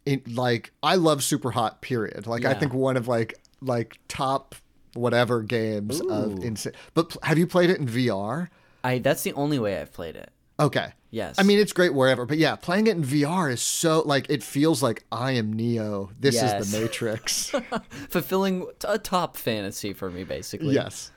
it 0.05 0.29
like 0.29 0.73
i 0.83 0.95
love 0.97 1.21
Superhot 1.21 1.81
period 1.81 2.27
like 2.27 2.45
i 2.45 2.53
think 2.53 2.75
one 2.75 2.99
of 2.99 3.09
like 3.09 3.35
like 3.63 3.99
top 4.09 4.55
whatever 4.93 5.41
games 5.43 6.03
Ooh. 6.03 6.11
of 6.11 6.45
insane 6.45 6.75
but 6.93 7.09
pl- 7.09 7.21
have 7.25 7.39
you 7.39 7.47
played 7.47 7.71
it 7.71 7.79
in 7.79 7.87
vr 7.87 8.49
I 8.85 8.99
that's 8.99 9.23
the 9.23 9.33
only 9.33 9.59
way 9.59 9.81
I've 9.81 9.93
played 9.93 10.17
it. 10.17 10.31
Okay 10.61 10.93
Yes. 11.11 11.37
i 11.39 11.43
mean 11.43 11.59
it's 11.59 11.73
great 11.73 11.95
wherever 11.95 12.27
but 12.27 12.37
yeah 12.37 12.55
playing 12.57 12.87
it 12.87 12.97
in 12.97 13.03
vr 13.03 13.51
is 13.51 13.63
so 13.63 14.03
like 14.05 14.29
it 14.29 14.43
feels 14.43 14.83
like 14.83 15.05
i 15.11 15.33
am 15.33 15.53
neo 15.55 16.11
this 16.21 16.43
is 16.43 16.71
the 16.71 16.79
matrix 16.81 17.51
fulfilling 18.11 18.67
a 18.87 18.99
top 18.99 19.37
fantasy 19.37 19.93
for 19.93 20.11
me, 20.11 20.25
basically. 20.25 20.75
yes 20.75 21.11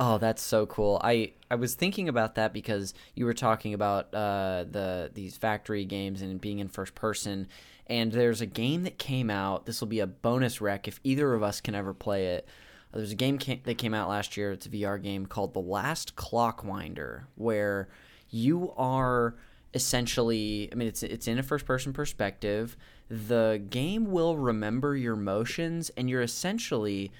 Oh, 0.00 0.16
that's 0.16 0.40
so 0.42 0.64
cool. 0.66 1.00
I 1.02 1.32
I 1.50 1.56
was 1.56 1.74
thinking 1.74 2.08
about 2.08 2.36
that 2.36 2.52
because 2.52 2.94
you 3.16 3.24
were 3.24 3.34
talking 3.34 3.74
about 3.74 4.14
uh, 4.14 4.64
the 4.70 5.10
these 5.12 5.36
factory 5.36 5.84
games 5.84 6.22
and 6.22 6.40
being 6.40 6.60
in 6.60 6.68
first 6.68 6.94
person. 6.94 7.48
And 7.88 8.12
there's 8.12 8.40
a 8.40 8.46
game 8.46 8.84
that 8.84 8.96
came 8.98 9.28
out. 9.28 9.66
This 9.66 9.80
will 9.80 9.88
be 9.88 9.98
a 9.98 10.06
bonus 10.06 10.60
rec 10.60 10.86
if 10.86 11.00
either 11.02 11.34
of 11.34 11.42
us 11.42 11.60
can 11.60 11.74
ever 11.74 11.92
play 11.92 12.26
it. 12.28 12.46
There's 12.94 13.10
a 13.10 13.16
game 13.16 13.40
ca- 13.40 13.60
that 13.64 13.76
came 13.76 13.92
out 13.92 14.08
last 14.08 14.36
year. 14.36 14.52
It's 14.52 14.66
a 14.66 14.68
VR 14.68 15.02
game 15.02 15.26
called 15.26 15.52
The 15.52 15.58
Last 15.58 16.14
Clockwinder, 16.14 17.24
where 17.34 17.88
you 18.30 18.72
are 18.76 19.34
essentially. 19.74 20.68
I 20.72 20.74
mean, 20.74 20.88
it's 20.88 21.02
it's 21.02 21.28
in 21.28 21.38
a 21.38 21.42
first 21.42 21.66
person 21.66 21.92
perspective. 21.92 22.76
The 23.08 23.62
game 23.70 24.10
will 24.10 24.36
remember 24.36 24.96
your 24.96 25.16
motions, 25.16 25.90
and 25.96 26.10
you're 26.10 26.22
essentially 26.22 27.10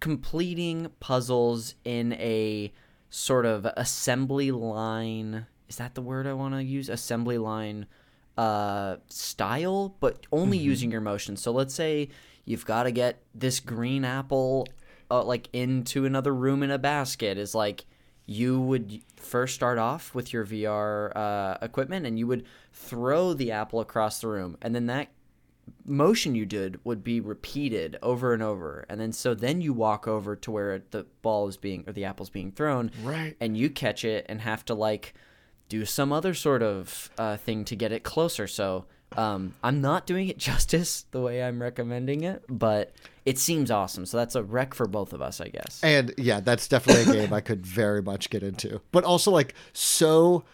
completing 0.00 0.88
puzzles 1.00 1.74
in 1.84 2.12
a 2.14 2.72
sort 3.10 3.46
of 3.46 3.66
assembly 3.76 4.50
line 4.50 5.46
is 5.68 5.76
that 5.76 5.94
the 5.94 6.02
word 6.02 6.26
i 6.26 6.32
want 6.32 6.54
to 6.54 6.62
use 6.62 6.88
assembly 6.88 7.38
line 7.38 7.86
uh 8.36 8.96
style 9.08 9.96
but 9.98 10.26
only 10.30 10.58
using 10.58 10.92
your 10.92 11.00
motions 11.00 11.40
so 11.40 11.50
let's 11.50 11.74
say 11.74 12.08
you've 12.44 12.66
got 12.66 12.84
to 12.84 12.92
get 12.92 13.22
this 13.34 13.60
green 13.60 14.04
apple 14.04 14.66
uh, 15.10 15.22
like 15.22 15.48
into 15.52 16.04
another 16.04 16.34
room 16.34 16.62
in 16.62 16.70
a 16.70 16.78
basket 16.78 17.38
is 17.38 17.54
like 17.54 17.86
you 18.30 18.60
would 18.60 19.00
first 19.16 19.54
start 19.54 19.78
off 19.78 20.14
with 20.14 20.34
your 20.34 20.44
VR 20.44 21.16
uh, 21.16 21.56
equipment 21.62 22.04
and 22.06 22.18
you 22.18 22.26
would 22.26 22.44
throw 22.74 23.32
the 23.32 23.50
apple 23.52 23.80
across 23.80 24.20
the 24.20 24.28
room. 24.28 24.58
And 24.60 24.74
then 24.74 24.84
that 24.86 25.08
motion 25.86 26.34
you 26.34 26.44
did 26.44 26.78
would 26.84 27.02
be 27.02 27.20
repeated 27.20 27.96
over 28.02 28.34
and 28.34 28.42
over. 28.42 28.84
And 28.90 29.00
then 29.00 29.12
so 29.12 29.34
then 29.34 29.62
you 29.62 29.72
walk 29.72 30.06
over 30.06 30.36
to 30.36 30.50
where 30.50 30.82
the 30.90 31.06
ball 31.22 31.48
is 31.48 31.56
being 31.56 31.84
or 31.86 31.92
the 31.94 32.04
apple's 32.04 32.28
being 32.30 32.52
thrown 32.52 32.90
Right. 33.02 33.34
and 33.40 33.56
you 33.56 33.70
catch 33.70 34.04
it 34.04 34.26
and 34.28 34.42
have 34.42 34.62
to 34.66 34.74
like 34.74 35.14
do 35.70 35.86
some 35.86 36.12
other 36.12 36.34
sort 36.34 36.62
of 36.62 37.10
uh, 37.16 37.38
thing 37.38 37.64
to 37.64 37.76
get 37.76 37.92
it 37.92 38.02
closer. 38.02 38.46
So 38.46 38.84
um, 39.16 39.54
i'm 39.64 39.80
not 39.80 40.06
doing 40.06 40.28
it 40.28 40.36
justice 40.50 41.06
the 41.12 41.20
way 41.22 41.42
i'm 41.42 41.62
recommending 41.62 42.24
it 42.24 42.44
but 42.46 42.92
it 43.28 43.38
seems 43.38 43.70
awesome 43.70 44.06
so 44.06 44.16
that's 44.16 44.34
a 44.34 44.42
rec 44.42 44.74
for 44.74 44.86
both 44.86 45.12
of 45.12 45.20
us 45.20 45.40
i 45.40 45.48
guess 45.48 45.82
And 45.82 46.14
yeah, 46.18 46.40
that's 46.40 46.68
definitely 46.68 47.02
a 47.02 47.20
game 47.20 47.32
I 47.32 47.40
could 47.40 47.64
very 47.64 48.02
much 48.02 48.30
get 48.30 48.42
into. 48.42 48.80
But 48.92 49.04
also 49.04 49.30
like 49.30 49.54
so 49.72 50.44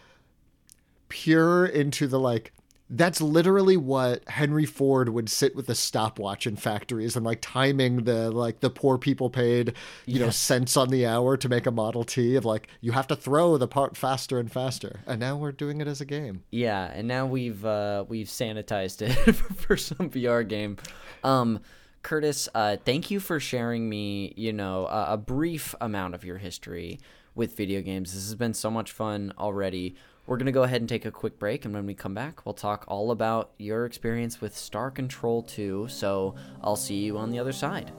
pure 1.09 1.67
into 1.67 2.07
the 2.07 2.19
like 2.21 2.53
that's 2.91 3.21
literally 3.21 3.77
what 3.77 4.29
Henry 4.29 4.67
Ford 4.67 5.09
would 5.09 5.29
sit 5.29 5.57
with 5.57 5.69
a 5.69 5.75
stopwatch 5.75 6.47
in 6.47 6.57
factories 6.57 7.17
and 7.17 7.25
like 7.25 7.39
timing 7.41 8.05
the 8.05 8.31
like 8.31 8.61
the 8.61 8.71
poor 8.71 8.99
people 8.99 9.31
paid, 9.31 9.75
you 10.07 10.21
know, 10.21 10.31
cents 10.31 10.77
on 10.77 10.91
the 10.91 11.07
hour 11.07 11.37
to 11.37 11.49
make 11.49 11.67
a 11.67 11.71
Model 11.71 12.05
T 12.05 12.37
of 12.37 12.45
like 12.45 12.69
you 12.81 12.93
have 12.93 13.07
to 13.09 13.17
throw 13.17 13.57
the 13.57 13.69
part 13.69 13.97
faster 13.97 14.39
and 14.39 14.53
faster. 14.53 15.01
And 15.07 15.19
now 15.19 15.37
we're 15.37 15.53
doing 15.53 15.81
it 15.81 15.89
as 15.89 16.01
a 16.01 16.05
game. 16.05 16.45
Yeah, 16.51 16.91
and 16.95 17.09
now 17.09 17.27
we've 17.27 17.65
uh, 17.65 18.05
we've 18.09 18.29
sanitized 18.29 19.03
it 19.03 19.13
for, 19.35 19.55
for 19.55 19.77
some 19.77 20.11
VR 20.11 20.47
game. 20.47 20.77
Um, 21.23 21.61
Curtis, 22.05 22.51
uh, 22.55 22.77
thank 22.85 23.11
you 23.11 23.19
for 23.19 23.41
sharing 23.41 23.89
me, 23.89 24.35
you 24.37 24.53
know, 24.53 24.87
a, 24.87 25.15
a 25.15 25.17
brief 25.17 25.75
amount 25.81 26.15
of 26.15 26.23
your 26.23 26.37
history 26.37 27.01
with 27.35 27.57
video 27.57 27.81
games. 27.81 28.13
This 28.13 28.25
has 28.25 28.35
been 28.35 28.53
so 28.53 28.71
much 28.71 28.93
fun 28.93 29.33
already. 29.39 29.97
We're 30.27 30.37
gonna 30.37 30.53
go 30.53 30.65
ahead 30.65 30.83
and 30.83 30.89
take 30.89 31.07
a 31.07 31.11
quick 31.11 31.39
break, 31.39 31.65
and 31.65 31.73
when 31.73 31.87
we 31.87 31.95
come 31.95 32.15
back, 32.15 32.45
we'll 32.45 32.53
talk 32.55 32.85
all 32.89 33.11
about 33.11 33.53
your 33.57 33.87
experience 33.87 34.41
with 34.41 34.55
Star 34.55 34.91
Control 34.91 35.43
2. 35.43 35.89
So 35.89 36.35
I'll 36.63 36.77
see 36.77 36.97
you 36.97 37.17
on 37.17 37.31
the 37.31 37.39
other 37.39 37.53
side. 37.53 37.91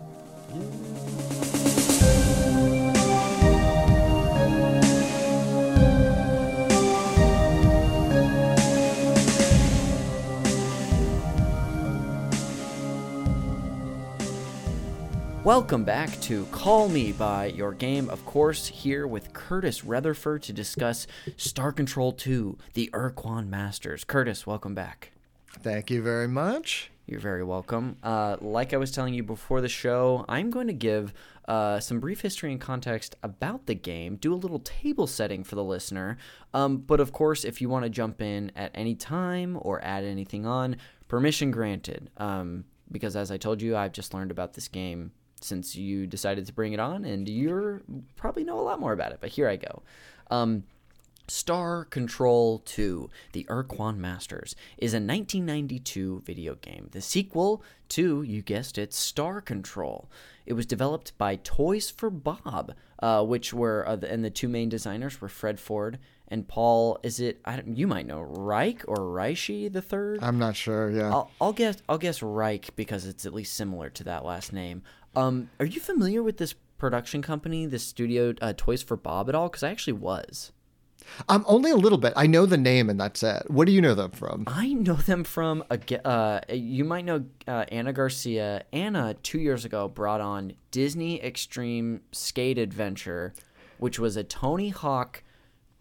Welcome 15.46 15.84
back 15.84 16.10
to 16.22 16.46
Call 16.46 16.90
Me 16.90 17.12
by 17.12 17.46
Your 17.46 17.72
Game, 17.72 18.10
of 18.10 18.26
course, 18.26 18.66
here 18.66 19.06
with 19.06 19.32
Curtis 19.34 19.82
Retherford 19.82 20.42
to 20.42 20.54
discuss 20.54 21.06
Star 21.38 21.72
Control 21.72 22.14
2, 22.14 22.58
the 22.74 22.90
Ur-Quan 22.96 23.48
Masters. 23.48 24.04
Curtis, 24.04 24.48
welcome 24.48 24.74
back. 24.74 25.12
Thank 25.60 25.92
you 25.92 26.02
very 26.02 26.28
much. 26.28 26.90
You're 27.06 27.20
very 27.20 27.44
welcome. 27.44 27.98
Uh, 28.02 28.38
like 28.42 28.74
I 28.74 28.78
was 28.78 28.90
telling 28.90 29.14
you 29.14 29.22
before 29.22 29.62
the 29.62 29.70
show, 29.70 30.26
I'm 30.28 30.50
going 30.50 30.66
to 30.66 30.74
give 30.74 31.14
uh, 31.48 31.80
some 31.80 32.00
brief 32.00 32.22
history 32.22 32.52
and 32.52 32.60
context 32.60 33.16
about 33.22 33.68
the 33.68 33.76
game, 33.76 34.16
do 34.16 34.34
a 34.34 34.36
little 34.36 34.62
table 34.62 35.06
setting 35.06 35.44
for 35.44 35.54
the 35.54 35.64
listener. 35.64 36.18
Um, 36.56 36.78
but 36.78 37.00
of 37.00 37.12
course, 37.12 37.46
if 37.46 37.62
you 37.62 37.70
want 37.70 37.84
to 37.84 37.92
jump 37.92 38.20
in 38.20 38.52
at 38.56 38.72
any 38.74 38.96
time 38.96 39.60
or 39.62 39.80
add 39.84 40.06
anything 40.06 40.48
on, 40.48 40.78
permission 41.08 41.52
granted. 41.52 42.10
Um, 42.18 42.66
because 42.92 43.16
as 43.16 43.30
I 43.30 43.38
told 43.38 43.62
you, 43.62 43.78
I've 43.78 43.94
just 43.94 44.12
learned 44.12 44.32
about 44.32 44.54
this 44.54 44.68
game 44.68 45.12
since 45.46 45.76
you 45.76 46.08
decided 46.08 46.46
to 46.48 46.54
bring 46.54 46.74
it 46.74 46.80
on, 46.80 47.06
and 47.06 47.30
you 47.30 47.82
probably 48.16 48.44
know 48.44 48.60
a 48.60 48.62
lot 48.62 48.80
more 48.80 48.94
about 48.94 49.12
it. 49.12 49.20
But 49.22 49.30
here 49.30 49.48
I 49.48 49.56
go. 49.56 49.84
Um, 50.30 50.64
Star 51.28 51.86
Control 51.86 52.60
2, 52.60 53.10
The 53.32 53.48
Ur-Quan 53.50 54.00
Masters, 54.00 54.56
is 54.78 54.94
a 54.94 54.98
1992 54.98 56.22
video 56.26 56.56
game, 56.56 56.90
the 56.92 57.02
sequel 57.02 57.64
to, 57.90 58.22
you 58.22 58.42
guessed 58.42 58.78
it, 58.78 58.94
Star 58.94 59.42
Control. 59.42 60.10
It 60.46 60.54
was 60.54 60.66
developed 60.66 61.18
by 61.18 61.38
Toys 61.38 61.90
for 61.90 62.10
Bob, 62.10 62.74
uh, 63.00 63.24
which 63.24 63.54
were, 63.54 63.88
uh, 63.88 63.98
and 64.08 64.24
the 64.24 64.30
two 64.30 64.48
main 64.48 64.70
designers 64.70 65.20
were 65.20 65.28
Fred 65.28 65.60
Ford 65.60 65.98
and 66.28 66.48
Paul. 66.48 67.00
Is 67.04 67.20
it? 67.20 67.40
I 67.46 67.58
don't, 67.58 67.76
you 67.76 67.88
might 67.88 68.08
know 68.08 68.22
Reich 68.22 68.84
or 68.88 68.98
Reishi 68.98 69.72
the 69.72 69.82
third. 69.82 70.20
I'm 70.24 70.38
not 70.40 70.56
sure. 70.56 70.90
Yeah. 70.92 71.10
I'll, 71.10 71.32
I'll 71.42 71.54
guess. 71.54 71.78
I'll 71.90 71.98
guess 71.98 72.22
Reich 72.22 72.76
because 72.76 73.06
it's 73.06 73.26
at 73.26 73.34
least 73.34 73.54
similar 73.56 73.90
to 73.92 74.04
that 74.06 74.26
last 74.26 74.54
name. 74.54 74.84
Um, 75.16 75.50
are 75.60 75.66
you 75.66 75.80
familiar 75.80 76.24
with 76.24 76.38
this 76.38 76.56
production 76.78 77.22
company, 77.22 77.66
this 77.66 77.84
studio, 77.84 78.34
uh, 78.42 78.54
Toys 78.56 78.84
for 78.84 78.98
Bob, 78.98 79.30
at 79.30 79.36
all? 79.36 79.50
Because 79.50 79.64
I 79.64 79.72
actually 79.72 79.94
was. 79.94 80.52
Um, 81.30 81.46
only 81.48 81.72
a 81.72 81.76
little 81.76 81.98
bit. 81.98 82.14
I 82.16 82.28
know 82.28 82.46
the 82.46 82.58
name, 82.58 82.90
and 82.90 83.00
that's 83.00 83.24
it. 83.24 83.50
What 83.50 83.66
do 83.66 83.72
you 83.72 83.82
know 83.82 83.96
them 83.96 84.12
from? 84.12 84.46
I 84.48 84.74
know 84.74 84.96
them 84.96 85.24
from 85.24 85.64
a. 85.70 86.08
Uh, 86.08 86.42
you 86.50 86.84
might 86.84 87.06
know 87.06 87.26
uh, 87.48 87.66
Anna 87.70 87.94
Garcia. 87.94 88.66
Anna 88.74 89.16
two 89.22 89.40
years 89.40 89.66
ago 89.66 89.88
brought 89.88 90.22
on 90.22 90.54
Disney 90.72 91.22
Extreme 91.22 92.02
Skate 92.12 92.58
Adventure, 92.58 93.34
which 93.78 94.00
was 94.00 94.18
a 94.18 94.24
Tony 94.24 94.70
Hawk. 94.70 95.24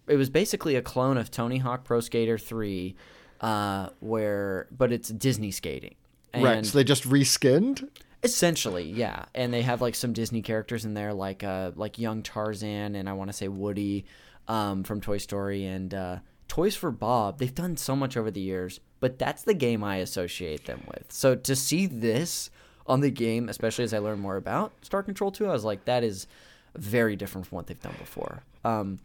It 0.06 0.16
was 0.16 0.28
basically 0.28 0.76
a 0.76 0.82
clone 0.82 1.16
of 1.16 1.30
Tony 1.30 1.58
Hawk 1.58 1.84
Pro 1.84 2.00
Skater 2.00 2.38
Three, 2.38 2.94
uh, 3.40 3.88
where 4.00 4.68
but 4.70 4.92
it's 4.92 5.08
Disney 5.08 5.50
skating. 5.50 5.94
And 6.32 6.44
right. 6.44 6.66
So 6.66 6.78
they 6.78 6.84
just 6.84 7.08
reskinned. 7.08 7.88
Essentially, 8.24 8.84
yeah, 8.84 9.26
and 9.34 9.52
they 9.52 9.62
have 9.62 9.80
like 9.82 9.94
some 9.94 10.12
Disney 10.12 10.42
characters 10.42 10.84
in 10.84 10.94
there, 10.94 11.12
like 11.12 11.44
uh, 11.44 11.72
like 11.76 11.98
young 11.98 12.22
Tarzan, 12.22 12.94
and 12.94 13.08
I 13.08 13.12
want 13.12 13.28
to 13.28 13.34
say 13.34 13.48
Woody, 13.48 14.06
um, 14.48 14.82
from 14.82 15.00
Toy 15.00 15.18
Story, 15.18 15.64
and 15.66 15.92
uh, 15.92 16.18
Toys 16.48 16.74
for 16.74 16.90
Bob. 16.90 17.38
They've 17.38 17.54
done 17.54 17.76
so 17.76 17.94
much 17.94 18.16
over 18.16 18.30
the 18.30 18.40
years, 18.40 18.80
but 19.00 19.18
that's 19.18 19.42
the 19.42 19.54
game 19.54 19.84
I 19.84 19.96
associate 19.96 20.64
them 20.66 20.82
with. 20.88 21.12
So 21.12 21.34
to 21.34 21.54
see 21.54 21.86
this 21.86 22.50
on 22.86 23.00
the 23.00 23.10
game, 23.10 23.48
especially 23.48 23.84
as 23.84 23.94
I 23.94 23.98
learn 23.98 24.20
more 24.20 24.36
about 24.36 24.72
Star 24.82 25.02
Control 25.02 25.30
2, 25.30 25.46
I 25.46 25.52
was 25.52 25.64
like, 25.64 25.84
that 25.86 26.04
is 26.04 26.26
very 26.74 27.16
different 27.16 27.46
from 27.46 27.56
what 27.56 27.66
they've 27.66 27.80
done 27.80 27.94
before. 27.98 28.42
Um, 28.64 28.98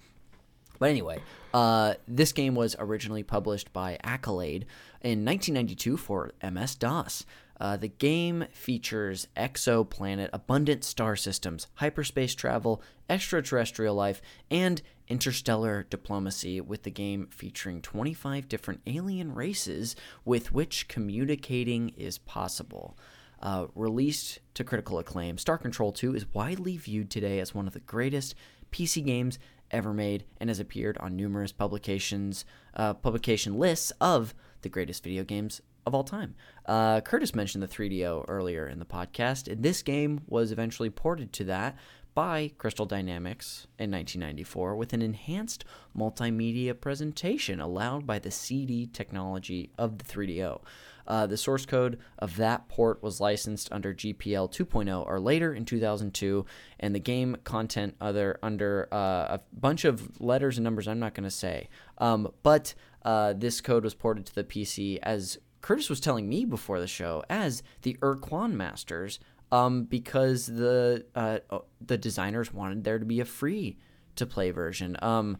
but 0.79 0.89
anyway, 0.89 1.21
uh, 1.53 1.95
this 2.07 2.31
game 2.31 2.55
was 2.55 2.75
originally 2.79 3.23
published 3.23 3.71
by 3.73 3.97
Accolade 4.03 4.65
in 5.01 5.25
1992 5.25 5.97
for 5.97 6.31
MS 6.43 6.75
DOS. 6.75 7.25
Uh, 7.59 7.75
the 7.75 7.89
game 7.89 8.45
features 8.51 9.27
exoplanet, 9.35 10.29
abundant 10.31 10.83
star 10.83 11.15
systems, 11.15 11.67
hyperspace 11.75 12.33
travel, 12.33 12.81
extraterrestrial 13.09 13.93
life, 13.93 14.21
and 14.49 14.81
interstellar 15.09 15.85
diplomacy, 15.89 16.61
with 16.61 16.83
the 16.83 16.91
game 16.91 17.27
featuring 17.31 17.81
25 17.81 18.47
different 18.47 18.79
alien 18.87 19.33
races 19.33 19.95
with 20.23 20.53
which 20.53 20.87
communicating 20.87 21.89
is 21.97 22.17
possible. 22.19 22.97
Uh, 23.41 23.67
released 23.75 24.39
to 24.53 24.63
critical 24.63 24.99
acclaim, 24.99 25.37
Star 25.37 25.57
Control 25.57 25.91
2 25.91 26.15
is 26.15 26.33
widely 26.33 26.77
viewed 26.77 27.09
today 27.09 27.39
as 27.39 27.53
one 27.53 27.67
of 27.67 27.73
the 27.73 27.79
greatest 27.79 28.35
PC 28.71 29.03
games 29.05 29.39
ever 29.71 29.93
made 29.93 30.25
and 30.39 30.49
has 30.49 30.59
appeared 30.59 30.97
on 30.97 31.15
numerous 31.15 31.51
publications 31.51 32.45
uh, 32.75 32.93
publication 32.93 33.57
lists 33.57 33.91
of 34.01 34.33
the 34.61 34.69
greatest 34.69 35.03
video 35.03 35.23
games 35.23 35.61
of 35.85 35.95
all 35.95 36.03
time. 36.03 36.35
Uh, 36.65 37.01
Curtis 37.01 37.33
mentioned 37.33 37.63
the 37.63 37.67
3DO 37.67 38.25
earlier 38.27 38.67
in 38.67 38.79
the 38.79 38.85
podcast, 38.85 39.51
and 39.51 39.63
this 39.63 39.81
game 39.81 40.21
was 40.27 40.51
eventually 40.51 40.89
ported 40.89 41.33
to 41.33 41.43
that 41.45 41.77
by 42.13 42.51
Crystal 42.57 42.85
Dynamics 42.85 43.67
in 43.77 43.91
1994 43.91 44.75
with 44.75 44.93
an 44.93 45.01
enhanced 45.01 45.63
multimedia 45.97 46.79
presentation 46.79 47.61
allowed 47.61 48.05
by 48.05 48.19
the 48.19 48.31
CD 48.31 48.87
technology 48.87 49.71
of 49.77 49.97
the 49.97 50.03
3DO. 50.03 50.61
Uh, 51.07 51.25
the 51.25 51.37
source 51.37 51.65
code 51.65 51.97
of 52.19 52.35
that 52.35 52.67
port 52.69 53.01
was 53.01 53.19
licensed 53.19 53.71
under 53.71 53.93
GPL 53.95 54.51
2.0 54.51 55.07
or 55.07 55.19
later 55.19 55.53
in 55.53 55.65
2002, 55.65 56.45
and 56.79 56.93
the 56.93 56.99
game 56.99 57.35
content 57.43 57.95
other 57.99 58.37
under 58.43 58.87
uh, 58.91 59.37
a 59.37 59.41
bunch 59.51 59.85
of 59.85 60.21
letters 60.21 60.57
and 60.57 60.63
numbers 60.63 60.87
I'm 60.87 60.99
not 60.99 61.15
going 61.15 61.23
to 61.23 61.31
say. 61.31 61.69
Um, 61.97 62.31
but 62.43 62.75
uh, 63.03 63.33
this 63.33 63.61
code 63.61 63.83
was 63.83 63.93
ported 63.93 64.25
to 64.27 64.35
the 64.35 64.43
PC 64.43 64.99
as 65.03 65.37
Curtis 65.61 65.89
was 65.89 65.99
telling 65.99 66.27
me 66.29 66.45
before 66.45 66.79
the 66.79 66.87
show 66.87 67.23
as 67.29 67.63
the 67.81 67.97
Ur-Quan 68.01 68.55
Masters, 68.55 69.19
um, 69.51 69.83
because 69.83 70.45
the 70.45 71.05
uh, 71.15 71.39
the 71.85 71.97
designers 71.97 72.53
wanted 72.53 72.83
there 72.83 72.99
to 72.99 73.05
be 73.05 73.19
a 73.19 73.25
free 73.25 73.77
to 74.15 74.25
play 74.25 74.51
version. 74.51 74.95
Um, 75.01 75.37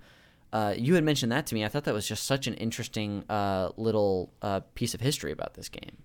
uh, 0.52 0.74
you 0.76 0.96
had 0.96 1.04
mentioned 1.04 1.32
that 1.32 1.46
to 1.48 1.56
me. 1.56 1.64
I 1.64 1.68
thought 1.68 1.84
that 1.84 1.94
was 1.94 2.08
just 2.08 2.24
such 2.24 2.48
an 2.48 2.56
interesting 2.56 3.24
uh, 3.30 3.70
little 3.78 4.34
uh, 4.42 4.62
piece 4.74 4.94
of 4.96 5.02
history 5.02 5.32
about 5.32 5.54
this 5.54 5.70
game. 5.70 5.98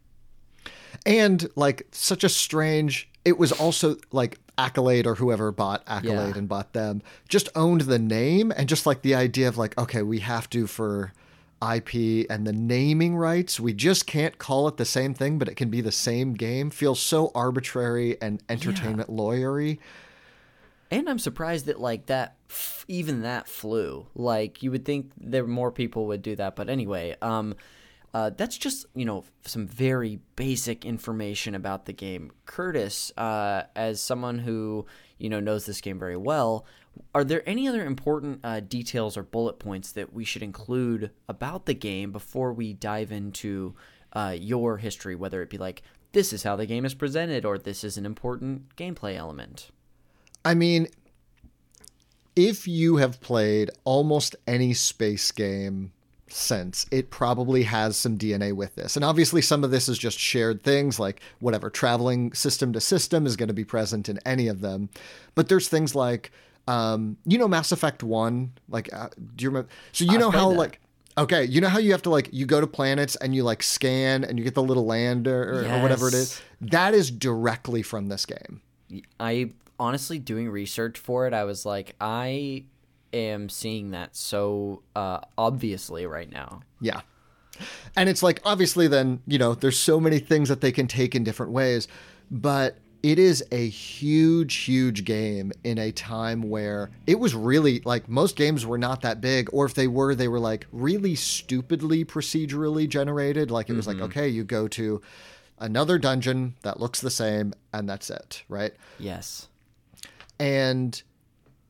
And 1.06 1.48
like 1.56 1.86
such 1.92 2.24
a 2.24 2.28
strange. 2.28 3.10
It 3.24 3.38
was 3.38 3.52
also 3.52 3.96
like 4.12 4.38
Accolade 4.58 5.06
or 5.06 5.14
whoever 5.16 5.50
bought 5.50 5.82
Accolade 5.86 6.14
Yeah. 6.34 6.38
and 6.38 6.48
bought 6.48 6.72
them 6.74 7.02
just 7.28 7.48
owned 7.56 7.82
the 7.82 7.98
name 7.98 8.52
and 8.56 8.68
just 8.68 8.86
like 8.86 9.02
the 9.02 9.14
idea 9.14 9.48
of 9.48 9.56
like 9.58 9.76
okay 9.76 10.02
we 10.02 10.20
have 10.20 10.48
to 10.50 10.66
for 10.68 11.12
IP 11.76 12.26
and 12.30 12.46
the 12.46 12.52
naming 12.52 13.16
rights 13.16 13.58
we 13.58 13.72
just 13.72 14.06
can't 14.06 14.38
call 14.38 14.68
it 14.68 14.76
the 14.76 14.84
same 14.84 15.14
thing 15.14 15.38
but 15.38 15.48
it 15.48 15.56
can 15.56 15.70
be 15.70 15.80
the 15.80 15.92
same 15.92 16.34
game 16.34 16.70
feels 16.70 17.00
so 17.00 17.30
arbitrary 17.34 18.20
and 18.20 18.42
entertainment 18.48 19.08
lawyery. 19.10 19.78
And 20.90 21.08
I'm 21.08 21.18
surprised 21.18 21.66
that 21.66 21.80
like 21.80 22.06
that, 22.06 22.36
f- 22.48 22.84
even 22.88 23.22
that 23.22 23.48
flew. 23.48 24.06
Like 24.14 24.62
you 24.62 24.70
would 24.70 24.84
think 24.84 25.10
there 25.16 25.46
more 25.46 25.72
people 25.72 26.06
would 26.06 26.22
do 26.22 26.36
that, 26.36 26.56
but 26.56 26.68
anyway, 26.68 27.16
um, 27.20 27.56
uh, 28.12 28.30
that's 28.30 28.56
just 28.56 28.86
you 28.94 29.04
know 29.04 29.24
some 29.44 29.66
very 29.66 30.20
basic 30.36 30.84
information 30.84 31.54
about 31.54 31.86
the 31.86 31.92
game. 31.92 32.30
Curtis, 32.46 33.12
uh, 33.16 33.64
as 33.74 34.00
someone 34.00 34.38
who 34.38 34.86
you 35.18 35.28
know 35.28 35.40
knows 35.40 35.66
this 35.66 35.80
game 35.80 35.98
very 35.98 36.16
well, 36.16 36.64
are 37.14 37.24
there 37.24 37.48
any 37.48 37.68
other 37.68 37.84
important 37.84 38.40
uh, 38.44 38.60
details 38.60 39.16
or 39.16 39.22
bullet 39.22 39.58
points 39.58 39.92
that 39.92 40.12
we 40.12 40.24
should 40.24 40.42
include 40.42 41.10
about 41.28 41.66
the 41.66 41.74
game 41.74 42.12
before 42.12 42.52
we 42.52 42.72
dive 42.72 43.12
into 43.12 43.74
uh, 44.12 44.36
your 44.38 44.78
history? 44.78 45.14
Whether 45.14 45.42
it 45.42 45.50
be 45.50 45.58
like 45.58 45.82
this 46.12 46.32
is 46.32 46.44
how 46.44 46.56
the 46.56 46.66
game 46.66 46.84
is 46.84 46.94
presented, 46.94 47.44
or 47.44 47.58
this 47.58 47.84
is 47.84 47.98
an 47.98 48.06
important 48.06 48.74
gameplay 48.76 49.16
element. 49.16 49.70
I 50.44 50.54
mean, 50.54 50.88
if 52.36 52.66
you 52.66 52.96
have 52.96 53.20
played 53.20 53.70
almost 53.84 54.36
any 54.46 54.74
space 54.74 55.30
game 55.32 55.92
since, 56.28 56.86
it 56.90 57.10
probably 57.10 57.64
has 57.64 57.96
some 57.96 58.18
DNA 58.18 58.52
with 58.52 58.74
this. 58.74 58.96
And 58.96 59.04
obviously, 59.04 59.42
some 59.42 59.64
of 59.64 59.70
this 59.70 59.88
is 59.88 59.98
just 59.98 60.18
shared 60.18 60.62
things, 60.62 60.98
like 60.98 61.20
whatever 61.40 61.70
traveling 61.70 62.32
system 62.32 62.72
to 62.72 62.80
system 62.80 63.26
is 63.26 63.36
going 63.36 63.48
to 63.48 63.54
be 63.54 63.64
present 63.64 64.08
in 64.08 64.18
any 64.24 64.48
of 64.48 64.60
them. 64.60 64.88
But 65.34 65.48
there's 65.48 65.68
things 65.68 65.94
like, 65.94 66.30
um, 66.66 67.16
you 67.26 67.38
know, 67.38 67.48
Mass 67.48 67.72
Effect 67.72 68.02
1? 68.02 68.52
Like, 68.68 68.92
uh, 68.92 69.08
do 69.36 69.42
you 69.42 69.50
remember? 69.50 69.68
So, 69.92 70.04
you 70.04 70.18
know 70.18 70.30
how, 70.30 70.50
that. 70.50 70.56
like, 70.56 70.80
Okay, 71.16 71.44
you 71.44 71.60
know 71.60 71.68
how 71.68 71.78
you 71.78 71.92
have 71.92 72.02
to 72.02 72.10
like 72.10 72.28
you 72.32 72.44
go 72.44 72.60
to 72.60 72.66
planets 72.66 73.14
and 73.16 73.36
you 73.36 73.44
like 73.44 73.62
scan 73.62 74.24
and 74.24 74.36
you 74.36 74.44
get 74.44 74.54
the 74.54 74.62
little 74.62 74.84
lander 74.84 75.44
or, 75.44 75.64
or 75.64 75.80
whatever 75.80 76.08
it 76.08 76.14
is. 76.14 76.42
That 76.60 76.92
is 76.92 77.08
directly 77.08 77.82
from 77.82 78.08
this 78.08 78.26
game. 78.26 78.62
I 79.20 79.52
honestly 79.78 80.18
doing 80.18 80.50
research 80.50 80.98
for 80.98 81.26
it, 81.26 81.32
I 81.32 81.44
was 81.44 81.64
like, 81.64 81.94
I 82.00 82.64
am 83.12 83.48
seeing 83.48 83.92
that 83.92 84.16
so 84.16 84.82
uh, 84.96 85.20
obviously 85.38 86.06
right 86.06 86.30
now. 86.30 86.62
Yeah. 86.80 87.02
And 87.94 88.08
it's 88.08 88.22
like, 88.22 88.40
obviously, 88.44 88.88
then, 88.88 89.20
you 89.26 89.38
know, 89.38 89.54
there's 89.54 89.78
so 89.78 90.00
many 90.00 90.18
things 90.18 90.48
that 90.48 90.60
they 90.60 90.72
can 90.72 90.88
take 90.88 91.14
in 91.14 91.22
different 91.22 91.52
ways, 91.52 91.86
but 92.30 92.76
it 93.04 93.18
is 93.18 93.44
a 93.52 93.68
huge, 93.68 94.54
huge 94.54 95.04
game 95.04 95.52
in 95.62 95.76
a 95.76 95.92
time 95.92 96.40
where 96.48 96.90
it 97.06 97.20
was 97.20 97.34
really 97.34 97.82
like 97.84 98.08
most 98.08 98.34
games 98.34 98.64
were 98.64 98.78
not 98.78 99.02
that 99.02 99.20
big, 99.20 99.50
or 99.52 99.66
if 99.66 99.74
they 99.74 99.86
were, 99.86 100.14
they 100.14 100.26
were 100.26 100.40
like 100.40 100.66
really 100.72 101.14
stupidly 101.14 102.02
procedurally 102.02 102.88
generated. 102.88 103.50
Like 103.50 103.68
it 103.68 103.74
was 103.74 103.86
like, 103.86 103.96
mm-hmm. 103.96 104.06
okay, 104.06 104.26
you 104.26 104.42
go 104.42 104.66
to 104.68 105.02
another 105.58 105.98
dungeon 105.98 106.54
that 106.62 106.80
looks 106.80 107.02
the 107.02 107.10
same, 107.10 107.52
and 107.74 107.86
that's 107.86 108.08
it, 108.08 108.42
right? 108.48 108.72
Yes. 108.98 109.48
and 110.40 111.02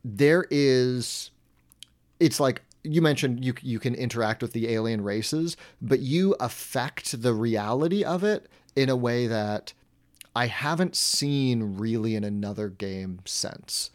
there 0.05 0.47
is 0.51 1.31
it's 2.21 2.39
like 2.39 2.63
you 2.83 3.03
mentioned 3.03 3.45
you 3.45 3.55
you 3.63 3.79
can 3.79 3.95
interact 3.95 4.43
with 4.43 4.53
the 4.53 4.69
alien 4.69 5.03
races 5.03 5.57
but 5.81 6.01
you 6.01 6.35
affect 6.39 7.23
the 7.23 7.33
reality 7.33 8.05
of 8.05 8.23
it 8.23 8.47
in 8.77 8.89
a 8.89 8.97
way 8.97 9.27
that 9.27 9.73
I 10.35 10.47
haven't 10.47 10.97
seen 10.97 11.77
really 11.79 12.15
in 12.17 12.25
another 12.25 12.69
game 12.69 13.21
since 13.25 13.91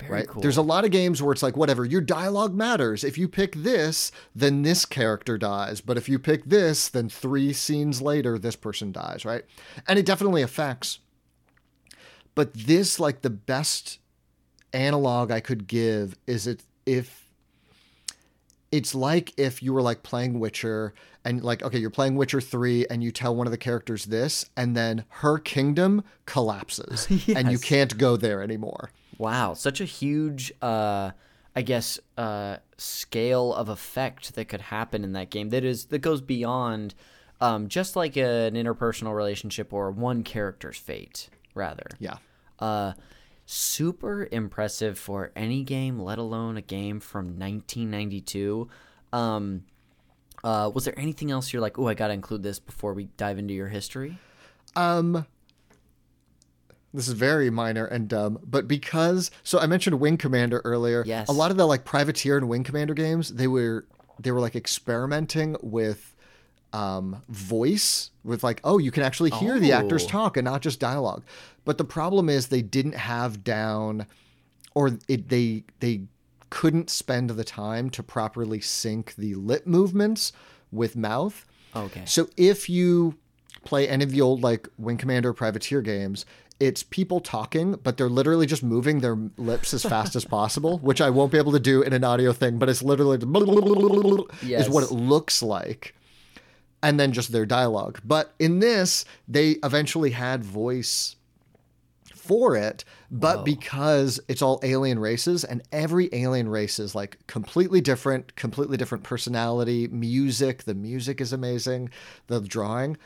Very 0.00 0.10
right? 0.12 0.28
cool. 0.28 0.42
there's 0.42 0.56
a 0.56 0.62
lot 0.62 0.84
of 0.84 0.90
games 0.90 1.22
where 1.22 1.32
it's 1.32 1.42
like 1.42 1.56
whatever 1.56 1.84
your 1.84 2.00
dialogue 2.00 2.54
matters. 2.54 3.04
If 3.04 3.16
you 3.16 3.28
pick 3.28 3.54
this 3.54 4.10
then 4.34 4.62
this 4.62 4.84
character 4.84 5.38
dies. 5.38 5.80
But 5.80 5.96
if 5.96 6.08
you 6.08 6.18
pick 6.18 6.44
this 6.46 6.88
then 6.88 7.08
3 7.08 7.52
scenes 7.52 8.02
later 8.02 8.38
this 8.38 8.56
person 8.56 8.92
dies 8.92 9.24
right? 9.24 9.44
And 9.86 9.98
it 9.98 10.06
definitely 10.06 10.42
affects. 10.42 10.98
But 12.34 12.54
this 12.54 12.98
like 12.98 13.22
the 13.22 13.30
best 13.30 14.00
analog 14.72 15.30
I 15.30 15.40
could 15.40 15.68
give 15.68 16.16
is 16.26 16.46
it 16.48 16.64
if 16.84 17.23
it's 18.74 18.92
like 18.92 19.32
if 19.36 19.62
you 19.62 19.72
were 19.72 19.80
like 19.80 20.02
playing 20.02 20.40
Witcher 20.40 20.94
and 21.24 21.44
like 21.44 21.62
okay 21.62 21.78
you're 21.78 21.90
playing 21.90 22.16
Witcher 22.16 22.40
3 22.40 22.86
and 22.90 23.04
you 23.04 23.12
tell 23.12 23.34
one 23.34 23.46
of 23.46 23.52
the 23.52 23.56
characters 23.58 24.06
this 24.06 24.50
and 24.56 24.76
then 24.76 25.04
her 25.08 25.38
kingdom 25.38 26.02
collapses 26.26 27.06
and 27.28 27.52
you 27.52 27.58
can't 27.58 27.96
go 27.96 28.16
there 28.16 28.42
anymore. 28.42 28.90
Wow, 29.16 29.54
such 29.54 29.80
a 29.80 29.84
huge, 29.84 30.52
uh, 30.60 31.12
I 31.54 31.62
guess, 31.62 32.00
uh, 32.18 32.56
scale 32.76 33.54
of 33.54 33.68
effect 33.68 34.34
that 34.34 34.46
could 34.46 34.60
happen 34.60 35.04
in 35.04 35.12
that 35.12 35.30
game. 35.30 35.50
That 35.50 35.64
is 35.64 35.86
that 35.86 36.00
goes 36.00 36.20
beyond 36.20 36.96
um, 37.40 37.68
just 37.68 37.94
like 37.94 38.16
an 38.16 38.54
interpersonal 38.54 39.14
relationship 39.14 39.72
or 39.72 39.92
one 39.92 40.24
character's 40.24 40.78
fate, 40.78 41.28
rather. 41.54 41.86
Yeah. 42.00 42.16
Uh, 42.58 42.94
super 43.46 44.28
impressive 44.30 44.98
for 44.98 45.32
any 45.36 45.62
game, 45.62 45.98
let 45.98 46.18
alone 46.18 46.56
a 46.56 46.62
game 46.62 47.00
from 47.00 47.38
1992. 47.38 48.68
Um, 49.12 49.64
uh, 50.42 50.70
was 50.74 50.84
there 50.84 50.98
anything 50.98 51.30
else 51.30 51.52
you're 51.52 51.62
like, 51.62 51.78
oh, 51.78 51.88
I 51.88 51.94
got 51.94 52.08
to 52.08 52.14
include 52.14 52.42
this 52.42 52.58
before 52.58 52.94
we 52.94 53.04
dive 53.16 53.38
into 53.38 53.54
your 53.54 53.68
history? 53.68 54.18
Um 54.76 55.26
this 56.94 57.08
is 57.08 57.14
very 57.14 57.50
minor 57.50 57.86
and 57.86 58.08
dumb, 58.08 58.38
but 58.44 58.68
because 58.68 59.32
so 59.42 59.58
I 59.58 59.66
mentioned 59.66 59.98
Wing 59.98 60.16
Commander 60.16 60.62
earlier. 60.64 61.02
Yes. 61.04 61.28
A 61.28 61.32
lot 61.32 61.50
of 61.50 61.56
the 61.56 61.66
like 61.66 61.84
Privateer 61.84 62.36
and 62.38 62.48
Wing 62.48 62.62
Commander 62.62 62.94
games, 62.94 63.30
they 63.30 63.48
were 63.48 63.84
they 64.20 64.30
were 64.30 64.40
like 64.40 64.54
experimenting 64.54 65.56
with 65.60 66.13
um 66.74 67.22
voice 67.28 68.10
with 68.24 68.42
like, 68.42 68.60
oh, 68.64 68.78
you 68.78 68.90
can 68.90 69.02
actually 69.02 69.30
hear 69.30 69.58
the 69.60 69.72
actors 69.72 70.04
Oh. 70.04 70.08
talk 70.08 70.36
and 70.36 70.44
not 70.44 70.60
just 70.60 70.80
dialogue. 70.80 71.22
But 71.64 71.78
the 71.78 71.84
problem 71.84 72.28
is 72.28 72.48
they 72.48 72.62
didn't 72.62 72.96
have 72.96 73.44
down 73.44 74.06
or 74.74 74.98
it 75.08 75.28
they 75.28 75.64
they 75.80 76.02
couldn't 76.50 76.90
spend 76.90 77.30
the 77.30 77.44
time 77.44 77.90
to 77.90 78.02
properly 78.02 78.60
sync 78.60 79.14
the 79.16 79.34
lip 79.34 79.66
movements 79.66 80.32
with 80.70 80.96
mouth. 80.96 81.46
Okay. 81.74 82.02
So 82.06 82.28
if 82.36 82.68
you 82.68 83.14
play 83.64 83.88
any 83.88 84.04
of 84.04 84.10
the 84.10 84.20
old 84.20 84.42
like 84.42 84.68
Wing 84.78 84.96
Commander 84.96 85.32
Privateer 85.32 85.80
games, 85.82 86.24
it's 86.60 86.82
people 86.82 87.18
talking, 87.20 87.74
but 87.82 87.96
they're 87.96 88.08
literally 88.08 88.46
just 88.46 88.62
moving 88.62 89.00
their 89.00 89.16
lips 89.36 89.74
as 89.74 89.82
fast 89.82 90.14
as 90.14 90.24
possible, 90.24 90.78
which 90.78 91.00
I 91.00 91.10
won't 91.10 91.32
be 91.32 91.38
able 91.38 91.52
to 91.52 91.60
do 91.60 91.82
in 91.82 91.92
an 91.92 92.04
audio 92.04 92.32
thing, 92.32 92.58
but 92.58 92.68
it's 92.68 92.82
literally 92.82 93.18
is 94.60 94.68
what 94.68 94.84
it 94.84 94.92
looks 94.92 95.42
like. 95.42 95.94
And 96.84 97.00
then 97.00 97.12
just 97.12 97.32
their 97.32 97.46
dialogue. 97.46 98.00
But 98.04 98.34
in 98.38 98.60
this, 98.60 99.04
they 99.26 99.56
eventually 99.62 100.10
had 100.10 100.44
voice 100.44 101.16
for 102.24 102.56
it, 102.56 102.84
but 103.10 103.44
because 103.44 104.18
it's 104.28 104.40
all 104.40 104.58
alien 104.62 104.98
races 104.98 105.44
and 105.44 105.62
every 105.72 106.08
alien 106.12 106.48
race 106.48 106.78
is 106.78 106.94
like 106.94 107.18
completely 107.26 107.80
different, 107.82 108.34
completely 108.34 108.76
different 108.78 109.04
personality, 109.04 109.88
music, 109.88 110.62
the 110.64 110.74
music 110.74 111.20
is 111.20 111.32
amazing, 111.32 111.90
the 112.28 112.40
drawing, 112.40 112.96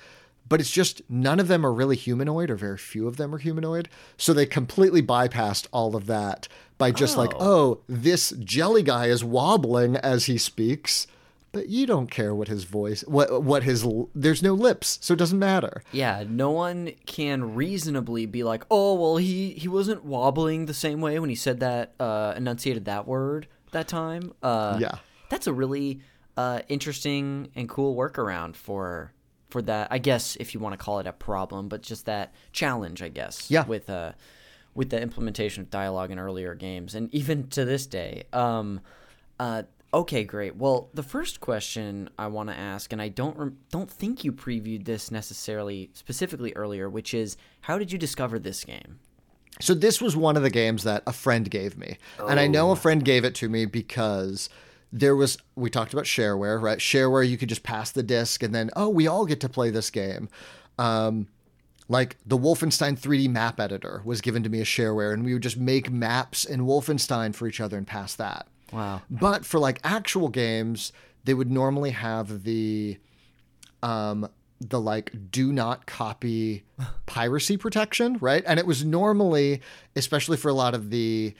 but 0.48 0.60
it's 0.60 0.70
just 0.70 1.02
none 1.08 1.40
of 1.40 1.48
them 1.48 1.66
are 1.66 1.72
really 1.72 1.96
humanoid 1.96 2.48
or 2.48 2.56
very 2.56 2.78
few 2.78 3.08
of 3.08 3.16
them 3.16 3.34
are 3.34 3.38
humanoid. 3.38 3.88
So 4.16 4.32
they 4.32 4.46
completely 4.46 5.02
bypassed 5.02 5.66
all 5.72 5.96
of 5.96 6.06
that 6.06 6.46
by 6.78 6.92
just 6.92 7.16
like, 7.16 7.32
oh, 7.34 7.40
oh 7.40 7.80
this 7.88 8.30
jelly 8.38 8.82
guy 8.82 9.06
is 9.06 9.24
wobbling 9.24 9.96
as 9.96 10.26
he 10.26 10.38
speaks. 10.38 11.06
But 11.50 11.68
you 11.68 11.86
don't 11.86 12.10
care 12.10 12.34
what 12.34 12.48
his 12.48 12.64
voice, 12.64 13.02
what 13.08 13.42
what 13.42 13.62
his, 13.62 13.86
there's 14.14 14.42
no 14.42 14.52
lips, 14.52 14.98
so 15.00 15.14
it 15.14 15.18
doesn't 15.18 15.38
matter. 15.38 15.82
Yeah, 15.92 16.24
no 16.28 16.50
one 16.50 16.90
can 17.06 17.54
reasonably 17.54 18.26
be 18.26 18.44
like, 18.44 18.64
"Oh, 18.70 18.94
well, 18.94 19.16
he 19.16 19.50
he 19.52 19.66
wasn't 19.66 20.04
wobbling 20.04 20.66
the 20.66 20.74
same 20.74 21.00
way 21.00 21.18
when 21.18 21.30
he 21.30 21.34
said 21.36 21.60
that 21.60 21.94
uh 21.98 22.34
enunciated 22.36 22.84
that 22.84 23.06
word 23.06 23.48
that 23.72 23.88
time." 23.88 24.32
Uh 24.42 24.76
Yeah. 24.78 24.96
That's 25.30 25.46
a 25.46 25.52
really 25.52 26.00
uh 26.36 26.60
interesting 26.68 27.48
and 27.56 27.68
cool 27.68 27.96
workaround 27.96 28.54
for 28.54 29.12
for 29.48 29.62
that. 29.62 29.88
I 29.90 29.96
guess 29.98 30.36
if 30.36 30.52
you 30.52 30.60
want 30.60 30.74
to 30.74 30.84
call 30.84 30.98
it 30.98 31.06
a 31.06 31.12
problem, 31.12 31.68
but 31.68 31.80
just 31.82 32.04
that 32.06 32.34
challenge, 32.52 33.00
I 33.00 33.08
guess. 33.08 33.50
Yeah. 33.50 33.64
With 33.64 33.88
uh 33.88 34.12
with 34.74 34.90
the 34.90 35.00
implementation 35.00 35.62
of 35.62 35.70
dialogue 35.70 36.10
in 36.10 36.18
earlier 36.18 36.54
games 36.54 36.94
and 36.94 37.12
even 37.14 37.48
to 37.48 37.64
this 37.64 37.86
day. 37.86 38.24
Um 38.34 38.80
uh 39.40 39.62
okay, 39.92 40.24
great. 40.24 40.56
Well, 40.56 40.90
the 40.94 41.02
first 41.02 41.40
question 41.40 42.10
I 42.18 42.26
want 42.26 42.48
to 42.50 42.54
ask 42.56 42.92
and 42.92 43.00
I 43.00 43.08
don't 43.08 43.36
rem- 43.36 43.58
don't 43.70 43.90
think 43.90 44.24
you 44.24 44.32
previewed 44.32 44.84
this 44.84 45.10
necessarily 45.10 45.90
specifically 45.94 46.52
earlier, 46.54 46.88
which 46.88 47.14
is 47.14 47.36
how 47.62 47.78
did 47.78 47.92
you 47.92 47.98
discover 47.98 48.38
this 48.38 48.64
game? 48.64 48.98
So 49.60 49.74
this 49.74 50.00
was 50.00 50.16
one 50.16 50.36
of 50.36 50.42
the 50.42 50.50
games 50.50 50.84
that 50.84 51.02
a 51.06 51.12
friend 51.12 51.50
gave 51.50 51.76
me. 51.76 51.98
And 52.28 52.38
I 52.38 52.46
know 52.46 52.70
a 52.70 52.76
friend 52.76 53.04
gave 53.04 53.24
it 53.24 53.34
to 53.36 53.48
me 53.48 53.64
because 53.64 54.48
there 54.92 55.16
was 55.16 55.38
we 55.56 55.68
talked 55.68 55.92
about 55.92 56.04
shareware, 56.04 56.60
right? 56.60 56.78
Shareware 56.78 57.28
you 57.28 57.36
could 57.36 57.48
just 57.48 57.62
pass 57.62 57.90
the 57.90 58.02
disc 58.02 58.42
and 58.42 58.54
then 58.54 58.70
oh, 58.76 58.88
we 58.88 59.06
all 59.06 59.26
get 59.26 59.40
to 59.40 59.48
play 59.48 59.70
this 59.70 59.90
game. 59.90 60.28
Um 60.78 61.28
like 61.90 62.18
the 62.26 62.36
Wolfenstein 62.36 63.00
3D 63.00 63.30
map 63.30 63.58
editor 63.58 64.02
was 64.04 64.20
given 64.20 64.42
to 64.42 64.50
me 64.50 64.60
as 64.60 64.66
shareware 64.66 65.12
and 65.12 65.24
we 65.24 65.32
would 65.32 65.42
just 65.42 65.56
make 65.56 65.90
maps 65.90 66.44
in 66.44 66.60
Wolfenstein 66.60 67.34
for 67.34 67.48
each 67.48 67.60
other 67.60 67.78
and 67.78 67.86
pass 67.86 68.14
that. 68.14 68.46
Wow. 68.72 69.02
But 69.10 69.44
for 69.44 69.58
like 69.58 69.80
actual 69.84 70.28
games, 70.28 70.92
they 71.24 71.34
would 71.34 71.50
normally 71.50 71.90
have 71.90 72.44
the 72.44 72.98
um 73.82 74.28
the 74.60 74.80
like 74.80 75.30
do 75.30 75.52
not 75.52 75.86
copy 75.86 76.64
piracy 77.06 77.56
protection, 77.56 78.18
right? 78.20 78.42
And 78.46 78.58
it 78.58 78.66
was 78.66 78.84
normally 78.84 79.60
especially 79.96 80.36
for 80.36 80.48
a 80.48 80.54
lot 80.54 80.74
of 80.74 80.90
the 80.90 81.34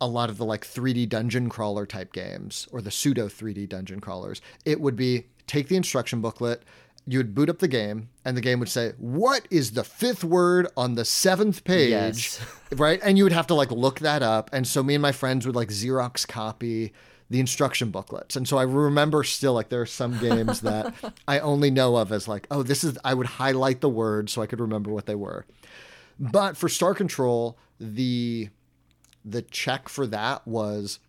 a 0.00 0.06
lot 0.06 0.28
of 0.28 0.36
the 0.36 0.44
like 0.44 0.66
3D 0.66 1.08
dungeon 1.08 1.48
crawler 1.48 1.86
type 1.86 2.12
games 2.12 2.68
or 2.70 2.82
the 2.82 2.90
pseudo 2.90 3.28
3D 3.28 3.68
dungeon 3.68 4.00
crawlers, 4.00 4.42
it 4.64 4.80
would 4.80 4.96
be 4.96 5.26
take 5.46 5.68
the 5.68 5.76
instruction 5.76 6.20
booklet, 6.20 6.62
you 7.06 7.18
would 7.18 7.34
boot 7.34 7.48
up 7.48 7.58
the 7.58 7.68
game, 7.68 8.08
and 8.24 8.36
the 8.36 8.40
game 8.40 8.58
would 8.58 8.68
say, 8.68 8.92
What 8.98 9.46
is 9.50 9.72
the 9.72 9.84
fifth 9.84 10.24
word 10.24 10.66
on 10.76 10.94
the 10.94 11.04
seventh 11.04 11.64
page? 11.64 11.90
Yes. 11.90 12.40
right? 12.72 13.00
And 13.02 13.16
you 13.16 13.24
would 13.24 13.32
have 13.32 13.46
to 13.48 13.54
like 13.54 13.70
look 13.70 14.00
that 14.00 14.22
up. 14.22 14.50
And 14.52 14.66
so 14.66 14.82
me 14.82 14.94
and 14.94 15.02
my 15.02 15.12
friends 15.12 15.46
would 15.46 15.56
like 15.56 15.68
Xerox 15.68 16.26
copy 16.26 16.92
the 17.28 17.40
instruction 17.40 17.90
booklets. 17.90 18.36
And 18.36 18.46
so 18.46 18.56
I 18.56 18.62
remember 18.62 19.24
still 19.24 19.54
like 19.54 19.68
there 19.68 19.80
are 19.80 19.86
some 19.86 20.18
games 20.18 20.60
that 20.60 20.94
I 21.28 21.40
only 21.40 21.70
know 21.70 21.96
of 21.96 22.12
as 22.12 22.28
like, 22.28 22.46
oh, 22.50 22.62
this 22.62 22.84
is 22.84 22.98
I 23.04 23.14
would 23.14 23.26
highlight 23.26 23.80
the 23.80 23.88
words 23.88 24.32
so 24.32 24.42
I 24.42 24.46
could 24.46 24.60
remember 24.60 24.90
what 24.90 25.06
they 25.06 25.14
were. 25.14 25.44
But 26.18 26.56
for 26.56 26.68
Star 26.68 26.94
Control, 26.94 27.58
the 27.78 28.48
the 29.24 29.42
check 29.42 29.88
for 29.88 30.06
that 30.06 30.46
was 30.46 31.00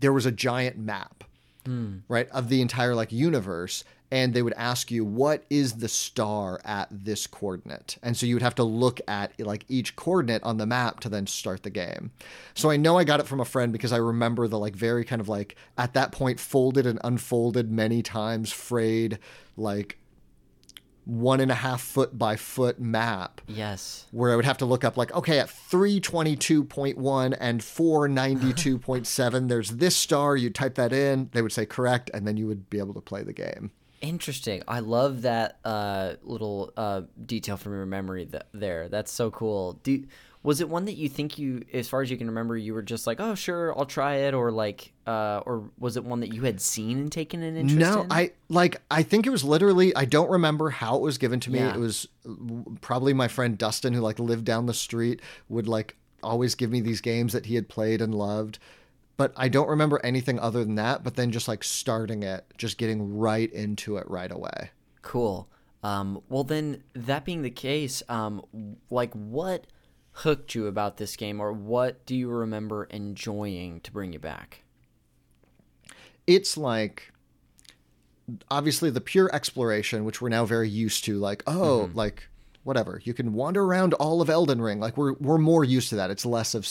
there 0.00 0.12
was 0.12 0.26
a 0.26 0.30
giant 0.30 0.76
map, 0.78 1.24
hmm. 1.64 1.98
right, 2.06 2.28
of 2.28 2.48
the 2.48 2.60
entire 2.60 2.94
like 2.94 3.10
universe. 3.10 3.84
And 4.10 4.32
they 4.32 4.40
would 4.42 4.54
ask 4.54 4.90
you, 4.90 5.04
what 5.04 5.44
is 5.50 5.74
the 5.74 5.88
star 5.88 6.60
at 6.64 6.88
this 6.90 7.26
coordinate? 7.26 7.98
And 8.02 8.16
so 8.16 8.24
you 8.24 8.34
would 8.36 8.42
have 8.42 8.54
to 8.54 8.64
look 8.64 9.00
at 9.06 9.38
like 9.38 9.64
each 9.68 9.96
coordinate 9.96 10.42
on 10.44 10.56
the 10.56 10.64
map 10.66 11.00
to 11.00 11.08
then 11.10 11.26
start 11.26 11.62
the 11.62 11.68
game. 11.70 12.10
So 12.54 12.70
I 12.70 12.78
know 12.78 12.96
I 12.96 13.04
got 13.04 13.20
it 13.20 13.26
from 13.26 13.40
a 13.40 13.44
friend 13.44 13.70
because 13.72 13.92
I 13.92 13.98
remember 13.98 14.48
the 14.48 14.58
like 14.58 14.74
very 14.74 15.04
kind 15.04 15.20
of 15.20 15.28
like 15.28 15.56
at 15.76 15.92
that 15.92 16.10
point 16.12 16.40
folded 16.40 16.86
and 16.86 16.98
unfolded 17.04 17.70
many 17.70 18.02
times, 18.02 18.50
frayed, 18.50 19.18
like 19.58 19.98
one 21.04 21.40
and 21.40 21.50
a 21.50 21.54
half 21.54 21.80
foot 21.80 22.18
by 22.18 22.36
foot 22.36 22.78
map 22.78 23.40
Yes. 23.46 24.04
where 24.10 24.30
I 24.30 24.36
would 24.36 24.44
have 24.44 24.58
to 24.58 24.66
look 24.66 24.84
up 24.84 24.98
like, 24.98 25.10
okay, 25.14 25.38
at 25.38 25.48
322.1 25.48 27.36
and 27.40 27.60
492.7, 27.62 29.48
there's 29.48 29.70
this 29.70 29.96
star. 29.96 30.36
You 30.36 30.50
type 30.50 30.74
that 30.74 30.92
in, 30.92 31.30
they 31.32 31.40
would 31.42 31.52
say 31.52 31.64
correct, 31.66 32.10
and 32.12 32.26
then 32.26 32.36
you 32.36 32.46
would 32.46 32.68
be 32.68 32.78
able 32.78 32.92
to 32.94 33.00
play 33.00 33.22
the 33.22 33.32
game. 33.32 33.70
Interesting. 34.00 34.62
I 34.68 34.80
love 34.80 35.22
that 35.22 35.58
uh, 35.64 36.14
little 36.22 36.72
uh, 36.76 37.02
detail 37.24 37.56
from 37.56 37.72
your 37.72 37.86
memory 37.86 38.26
th- 38.26 38.44
there. 38.52 38.88
That's 38.88 39.12
so 39.12 39.30
cool. 39.30 39.74
Do 39.82 40.04
was 40.42 40.60
it 40.60 40.68
one 40.68 40.84
that 40.84 40.94
you 40.94 41.08
think 41.08 41.36
you, 41.36 41.64
as 41.72 41.88
far 41.88 42.00
as 42.00 42.10
you 42.10 42.16
can 42.16 42.28
remember, 42.28 42.56
you 42.56 42.72
were 42.72 42.82
just 42.82 43.06
like, 43.06 43.18
oh 43.20 43.34
sure, 43.34 43.76
I'll 43.76 43.86
try 43.86 44.16
it, 44.16 44.34
or 44.34 44.52
like, 44.52 44.92
uh, 45.06 45.42
or 45.44 45.70
was 45.78 45.96
it 45.96 46.04
one 46.04 46.20
that 46.20 46.32
you 46.32 46.42
had 46.42 46.60
seen 46.60 46.98
and 46.98 47.10
taken 47.12 47.42
an 47.42 47.56
interest 47.56 47.78
No, 47.78 48.02
in? 48.02 48.12
I 48.12 48.30
like. 48.48 48.80
I 48.90 49.02
think 49.02 49.26
it 49.26 49.30
was 49.30 49.42
literally. 49.42 49.94
I 49.96 50.04
don't 50.04 50.30
remember 50.30 50.70
how 50.70 50.96
it 50.96 51.02
was 51.02 51.18
given 51.18 51.40
to 51.40 51.50
me. 51.50 51.58
Yeah. 51.58 51.74
It 51.74 51.80
was 51.80 52.06
probably 52.80 53.12
my 53.14 53.28
friend 53.28 53.58
Dustin, 53.58 53.94
who 53.94 54.00
like 54.00 54.18
lived 54.18 54.44
down 54.44 54.66
the 54.66 54.74
street, 54.74 55.20
would 55.48 55.66
like 55.66 55.96
always 56.22 56.54
give 56.54 56.70
me 56.70 56.80
these 56.80 57.00
games 57.00 57.32
that 57.32 57.46
he 57.46 57.56
had 57.56 57.68
played 57.68 58.00
and 58.00 58.14
loved. 58.14 58.58
But 59.18 59.32
I 59.36 59.48
don't 59.48 59.68
remember 59.68 60.00
anything 60.02 60.38
other 60.40 60.64
than 60.64 60.76
that. 60.76 61.04
But 61.04 61.16
then 61.16 61.30
just 61.30 61.46
like 61.48 61.62
starting 61.62 62.22
it, 62.22 62.46
just 62.56 62.78
getting 62.78 63.18
right 63.18 63.52
into 63.52 63.98
it 63.98 64.08
right 64.08 64.32
away. 64.32 64.70
Cool. 65.02 65.48
Um, 65.82 66.22
well, 66.30 66.44
then, 66.44 66.82
that 66.94 67.24
being 67.26 67.42
the 67.42 67.50
case, 67.50 68.02
um, 68.08 68.42
like, 68.90 69.12
what 69.12 69.66
hooked 70.12 70.54
you 70.54 70.66
about 70.66 70.96
this 70.96 71.14
game, 71.14 71.40
or 71.40 71.52
what 71.52 72.04
do 72.06 72.16
you 72.16 72.28
remember 72.28 72.84
enjoying 72.84 73.80
to 73.82 73.92
bring 73.92 74.12
you 74.14 74.18
back? 74.18 74.62
it's 76.26 76.58
like 76.58 77.10
obviously 78.50 78.90
the 78.90 79.00
pure 79.00 79.34
exploration 79.34 80.04
which 80.04 80.20
we're 80.20 80.28
now 80.28 80.44
very 80.44 80.68
used 80.68 81.02
to 81.04 81.18
like 81.18 81.42
oh 81.46 81.86
Mm-hmm. 81.86 81.96
like 81.96 82.28
whatever 82.64 83.00
you 83.02 83.14
can 83.14 83.32
wander 83.32 83.64
around 83.64 83.94
all 83.94 84.20
of 84.20 84.28
Elden 84.28 84.60
Ring 84.60 84.78
like 84.78 84.98
we're 84.98 85.14
we're 85.14 85.38
more 85.38 85.64
used 85.64 85.88
to 85.88 85.96
that 85.96 86.10
it's 86.10 86.26
less 86.26 86.54
of 86.54 86.68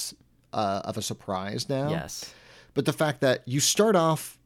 uh, 0.54 0.82
of 0.86 0.98
a 0.98 1.02
surprise 1.02 1.68
now 1.70 1.90
Yes. 1.90 2.32
But 2.78 2.86
the 2.86 2.94
fact 2.94 3.22
that 3.22 3.42
you 3.48 3.60
start 3.60 3.96
off 3.96 4.38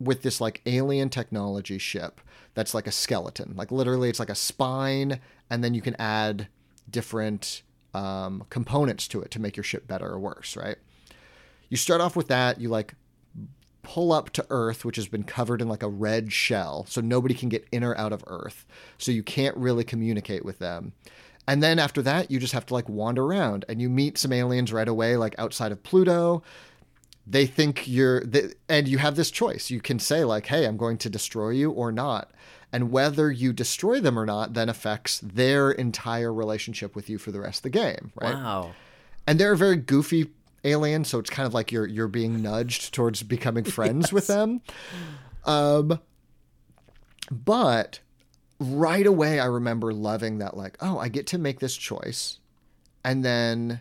with 0.00 0.22
this 0.22 0.40
like 0.40 0.60
alien 0.66 1.08
technology 1.08 1.78
ship 1.78 2.20
that's 2.54 2.74
like 2.74 2.88
a 2.88 2.90
skeleton 2.90 3.54
like 3.54 3.70
literally 3.70 4.08
it's 4.08 4.18
like 4.18 4.28
a 4.28 4.34
spine 4.34 5.20
and 5.48 5.62
then 5.62 5.72
you 5.72 5.80
can 5.80 5.94
add 5.96 6.48
different 6.90 7.62
um, 7.94 8.42
components 8.50 9.06
to 9.06 9.22
it 9.22 9.30
to 9.30 9.40
make 9.40 9.56
your 9.56 9.62
ship 9.62 9.86
better 9.86 10.08
or 10.08 10.18
worse 10.18 10.56
right? 10.56 10.74
You 11.68 11.76
start 11.76 12.00
off 12.00 12.16
with 12.16 12.26
that 12.26 12.60
you 12.60 12.68
like 12.68 12.94
pull 13.82 14.10
up 14.10 14.30
to 14.30 14.44
earth 14.50 14.84
which 14.84 14.96
has 14.96 15.06
been 15.06 15.22
covered 15.22 15.62
in 15.62 15.68
like 15.68 15.84
a 15.84 15.88
red 15.88 16.32
shell 16.32 16.84
so 16.88 17.00
nobody 17.00 17.32
can 17.32 17.48
get 17.48 17.64
in 17.70 17.84
or 17.84 17.96
out 17.96 18.12
of 18.12 18.24
earth 18.26 18.66
so 18.98 19.12
you 19.12 19.22
can't 19.22 19.56
really 19.56 19.84
communicate 19.84 20.44
with 20.44 20.58
them. 20.58 20.94
And 21.46 21.62
then 21.62 21.78
after 21.78 22.02
that 22.02 22.28
you 22.28 22.40
just 22.40 22.54
have 22.54 22.66
to 22.66 22.74
like 22.74 22.88
wander 22.88 23.24
around 23.24 23.64
and 23.68 23.80
you 23.80 23.88
meet 23.88 24.18
some 24.18 24.32
aliens 24.32 24.72
right 24.72 24.88
away 24.88 25.16
like 25.16 25.36
outside 25.38 25.70
of 25.70 25.84
pluto 25.84 26.42
they 27.26 27.46
think 27.46 27.86
you're 27.86 28.20
th 28.20 28.54
and 28.68 28.88
you 28.88 28.98
have 28.98 29.16
this 29.16 29.30
choice. 29.30 29.70
You 29.70 29.80
can 29.80 29.98
say 29.98 30.24
like 30.24 30.46
hey 30.46 30.66
i'm 30.66 30.76
going 30.76 30.98
to 30.98 31.10
destroy 31.10 31.50
you 31.50 31.70
or 31.70 31.92
not. 31.92 32.30
And 32.74 32.90
whether 32.90 33.30
you 33.30 33.52
destroy 33.52 34.00
them 34.00 34.18
or 34.18 34.24
not 34.26 34.54
then 34.54 34.68
affects 34.68 35.20
their 35.20 35.70
entire 35.70 36.32
relationship 36.32 36.96
with 36.96 37.10
you 37.10 37.18
for 37.18 37.30
the 37.30 37.40
rest 37.40 37.58
of 37.58 37.62
the 37.64 37.70
game 37.78 38.12
right? 38.20 38.34
Wow. 38.34 38.72
and 39.26 39.38
they're 39.38 39.52
a 39.52 39.56
very 39.56 39.76
goofy 39.76 40.30
alien 40.64 41.04
so 41.04 41.18
it's 41.18 41.30
kind 41.30 41.46
of 41.46 41.54
like 41.54 41.70
you're 41.70 41.86
you're 41.86 42.08
being 42.08 42.40
nudged 42.42 42.94
towards 42.94 43.22
becoming 43.22 43.64
friends 43.64 44.12
with 44.12 44.26
them. 44.34 44.62
Um 45.44 46.00
but 47.30 48.00
right 48.58 49.06
away 49.06 49.40
i 49.40 49.44
remember 49.46 49.92
loving 49.92 50.38
that 50.38 50.56
like 50.56 50.76
oh 50.80 50.98
i 50.98 51.08
get 51.08 51.26
to 51.28 51.38
make 51.38 51.60
this 51.60 51.76
choice. 51.76 52.38
And 53.04 53.24
then 53.24 53.80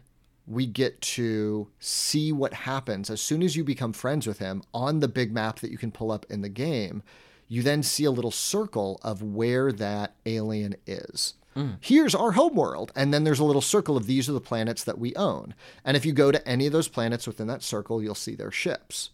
we 0.52 0.66
get 0.66 1.00
to 1.02 1.68
see 1.80 2.32
what 2.32 2.54
happens. 2.54 3.10
As 3.10 3.22
soon 3.22 3.42
as 3.42 3.56
you 3.56 3.64
become 3.64 3.94
friends 3.94 4.28
with 4.28 4.40
him 4.40 4.64
on 4.74 5.00
the 5.00 5.08
big 5.08 5.32
map 5.32 5.60
that 5.60 5.72
you 5.72 5.78
can 5.78 5.92
pull 5.92 6.12
up 6.12 6.26
in 6.30 6.42
the 6.42 6.50
game 6.50 7.04
you 7.52 7.62
then 7.62 7.84
see 7.84 8.06
a 8.06 8.12
little 8.12 8.32
circle 8.32 8.98
of 9.04 9.22
where 9.22 9.74
that 9.74 10.16
alien 10.26 10.74
is. 10.88 11.34
Hmm. 11.54 11.72
Here's 11.82 12.16
our 12.16 12.32
homeworld 12.32 12.94
and 12.96 13.14
then 13.14 13.26
there's 13.26 13.42
a 13.42 13.44
little 13.44 13.62
circle 13.62 13.98
of 13.98 14.08
these 14.08 14.30
are 14.30 14.32
the 14.32 14.40
planets 14.40 14.86
that 14.86 14.98
we 14.98 15.14
own. 15.18 15.54
And 15.84 15.98
if 15.98 16.06
you 16.06 16.14
go 16.14 16.32
to 16.32 16.48
any 16.48 16.66
of 16.66 16.72
those 16.72 16.88
planets 16.88 17.28
within 17.28 17.48
that 17.48 17.62
circle 17.62 18.02
you'll 18.02 18.16
see 18.16 18.36
their 18.36 18.52
ships. 18.52 19.10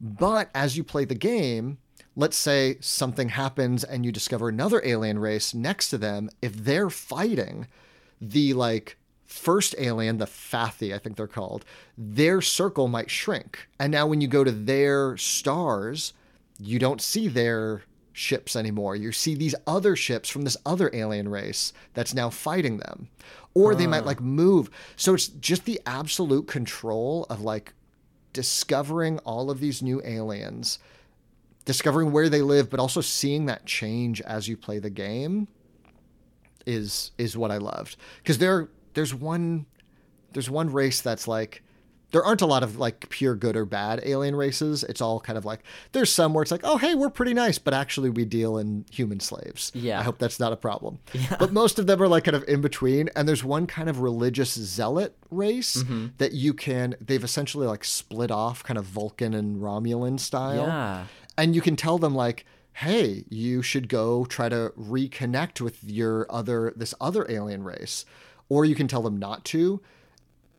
But 0.00 0.50
as 0.52 0.76
you 0.76 0.82
play 0.82 1.04
the 1.04 1.14
game, 1.14 1.78
let's 2.16 2.36
say 2.36 2.78
something 2.80 3.28
happens 3.28 3.84
and 3.84 4.04
you 4.04 4.10
discover 4.10 4.48
another 4.48 4.82
alien 4.84 5.20
race 5.20 5.54
next 5.54 5.90
to 5.90 5.98
them. 5.98 6.28
If 6.42 6.54
they're 6.54 6.90
fighting 6.90 7.68
the 8.20 8.52
like 8.54 8.96
first 9.32 9.74
alien, 9.78 10.18
the 10.18 10.26
Fathi, 10.26 10.94
I 10.94 10.98
think 10.98 11.16
they're 11.16 11.26
called, 11.26 11.64
their 11.96 12.40
circle 12.40 12.88
might 12.88 13.10
shrink. 13.10 13.68
And 13.78 13.90
now 13.90 14.06
when 14.06 14.20
you 14.20 14.28
go 14.28 14.44
to 14.44 14.52
their 14.52 15.16
stars, 15.16 16.12
you 16.58 16.78
don't 16.78 17.00
see 17.00 17.28
their 17.28 17.82
ships 18.12 18.54
anymore. 18.54 18.94
You 18.94 19.10
see 19.10 19.34
these 19.34 19.54
other 19.66 19.96
ships 19.96 20.28
from 20.28 20.42
this 20.42 20.56
other 20.66 20.90
alien 20.92 21.28
race 21.28 21.72
that's 21.94 22.14
now 22.14 22.30
fighting 22.30 22.76
them. 22.76 23.08
Or 23.54 23.74
they 23.74 23.86
might 23.86 24.06
like 24.06 24.20
move. 24.20 24.70
So 24.96 25.14
it's 25.14 25.26
just 25.28 25.64
the 25.64 25.80
absolute 25.84 26.46
control 26.46 27.26
of 27.28 27.42
like 27.42 27.74
discovering 28.32 29.18
all 29.20 29.50
of 29.50 29.60
these 29.60 29.82
new 29.82 30.00
aliens, 30.04 30.78
discovering 31.64 32.12
where 32.12 32.30
they 32.30 32.40
live, 32.40 32.70
but 32.70 32.80
also 32.80 33.00
seeing 33.02 33.46
that 33.46 33.66
change 33.66 34.20
as 34.22 34.48
you 34.48 34.56
play 34.56 34.78
the 34.78 34.90
game 34.90 35.48
is 36.66 37.10
is 37.18 37.36
what 37.36 37.50
I 37.50 37.58
loved. 37.58 37.96
Because 38.22 38.38
there 38.38 38.68
there's 38.94 39.14
one 39.14 39.66
there's 40.32 40.50
one 40.50 40.70
race 40.72 41.00
that's 41.00 41.28
like 41.28 41.62
there 42.10 42.22
aren't 42.22 42.42
a 42.42 42.46
lot 42.46 42.62
of 42.62 42.76
like 42.76 43.08
pure 43.08 43.34
good 43.34 43.56
or 43.56 43.64
bad 43.64 44.02
alien 44.04 44.36
races. 44.36 44.84
It's 44.84 45.00
all 45.00 45.18
kind 45.18 45.38
of 45.38 45.46
like 45.46 45.60
there's 45.92 46.12
some 46.12 46.34
where 46.34 46.42
it's 46.42 46.50
like, 46.52 46.60
oh 46.62 46.76
hey, 46.76 46.94
we're 46.94 47.08
pretty 47.08 47.32
nice, 47.32 47.58
but 47.58 47.72
actually 47.72 48.10
we 48.10 48.26
deal 48.26 48.58
in 48.58 48.84
human 48.90 49.18
slaves. 49.18 49.72
Yeah. 49.74 49.98
I 49.98 50.02
hope 50.02 50.18
that's 50.18 50.38
not 50.38 50.52
a 50.52 50.56
problem. 50.56 50.98
Yeah. 51.14 51.36
But 51.38 51.52
most 51.54 51.78
of 51.78 51.86
them 51.86 52.02
are 52.02 52.08
like 52.08 52.24
kind 52.24 52.36
of 52.36 52.44
in 52.46 52.60
between. 52.60 53.08
And 53.16 53.26
there's 53.26 53.42
one 53.42 53.66
kind 53.66 53.88
of 53.88 54.00
religious 54.00 54.52
zealot 54.52 55.16
race 55.30 55.82
Mm-hmm. 55.82 56.08
that 56.18 56.32
you 56.32 56.52
can 56.52 56.96
they've 57.00 57.24
essentially 57.24 57.66
like 57.66 57.82
split 57.82 58.30
off 58.30 58.62
kind 58.62 58.76
of 58.78 58.84
Vulcan 58.84 59.32
and 59.32 59.56
Romulan 59.62 60.20
style. 60.20 60.66
Yeah. 60.66 61.04
And 61.38 61.54
you 61.54 61.62
can 61.62 61.76
tell 61.76 61.96
them 61.96 62.14
like, 62.14 62.44
hey, 62.74 63.24
you 63.30 63.62
should 63.62 63.88
go 63.88 64.26
try 64.26 64.50
to 64.50 64.72
reconnect 64.78 65.62
with 65.62 65.82
your 65.82 66.26
other 66.30 66.74
this 66.76 66.94
other 67.00 67.24
alien 67.30 67.64
race. 67.64 68.04
Or 68.48 68.64
you 68.64 68.74
can 68.74 68.88
tell 68.88 69.02
them 69.02 69.16
not 69.16 69.44
to. 69.46 69.80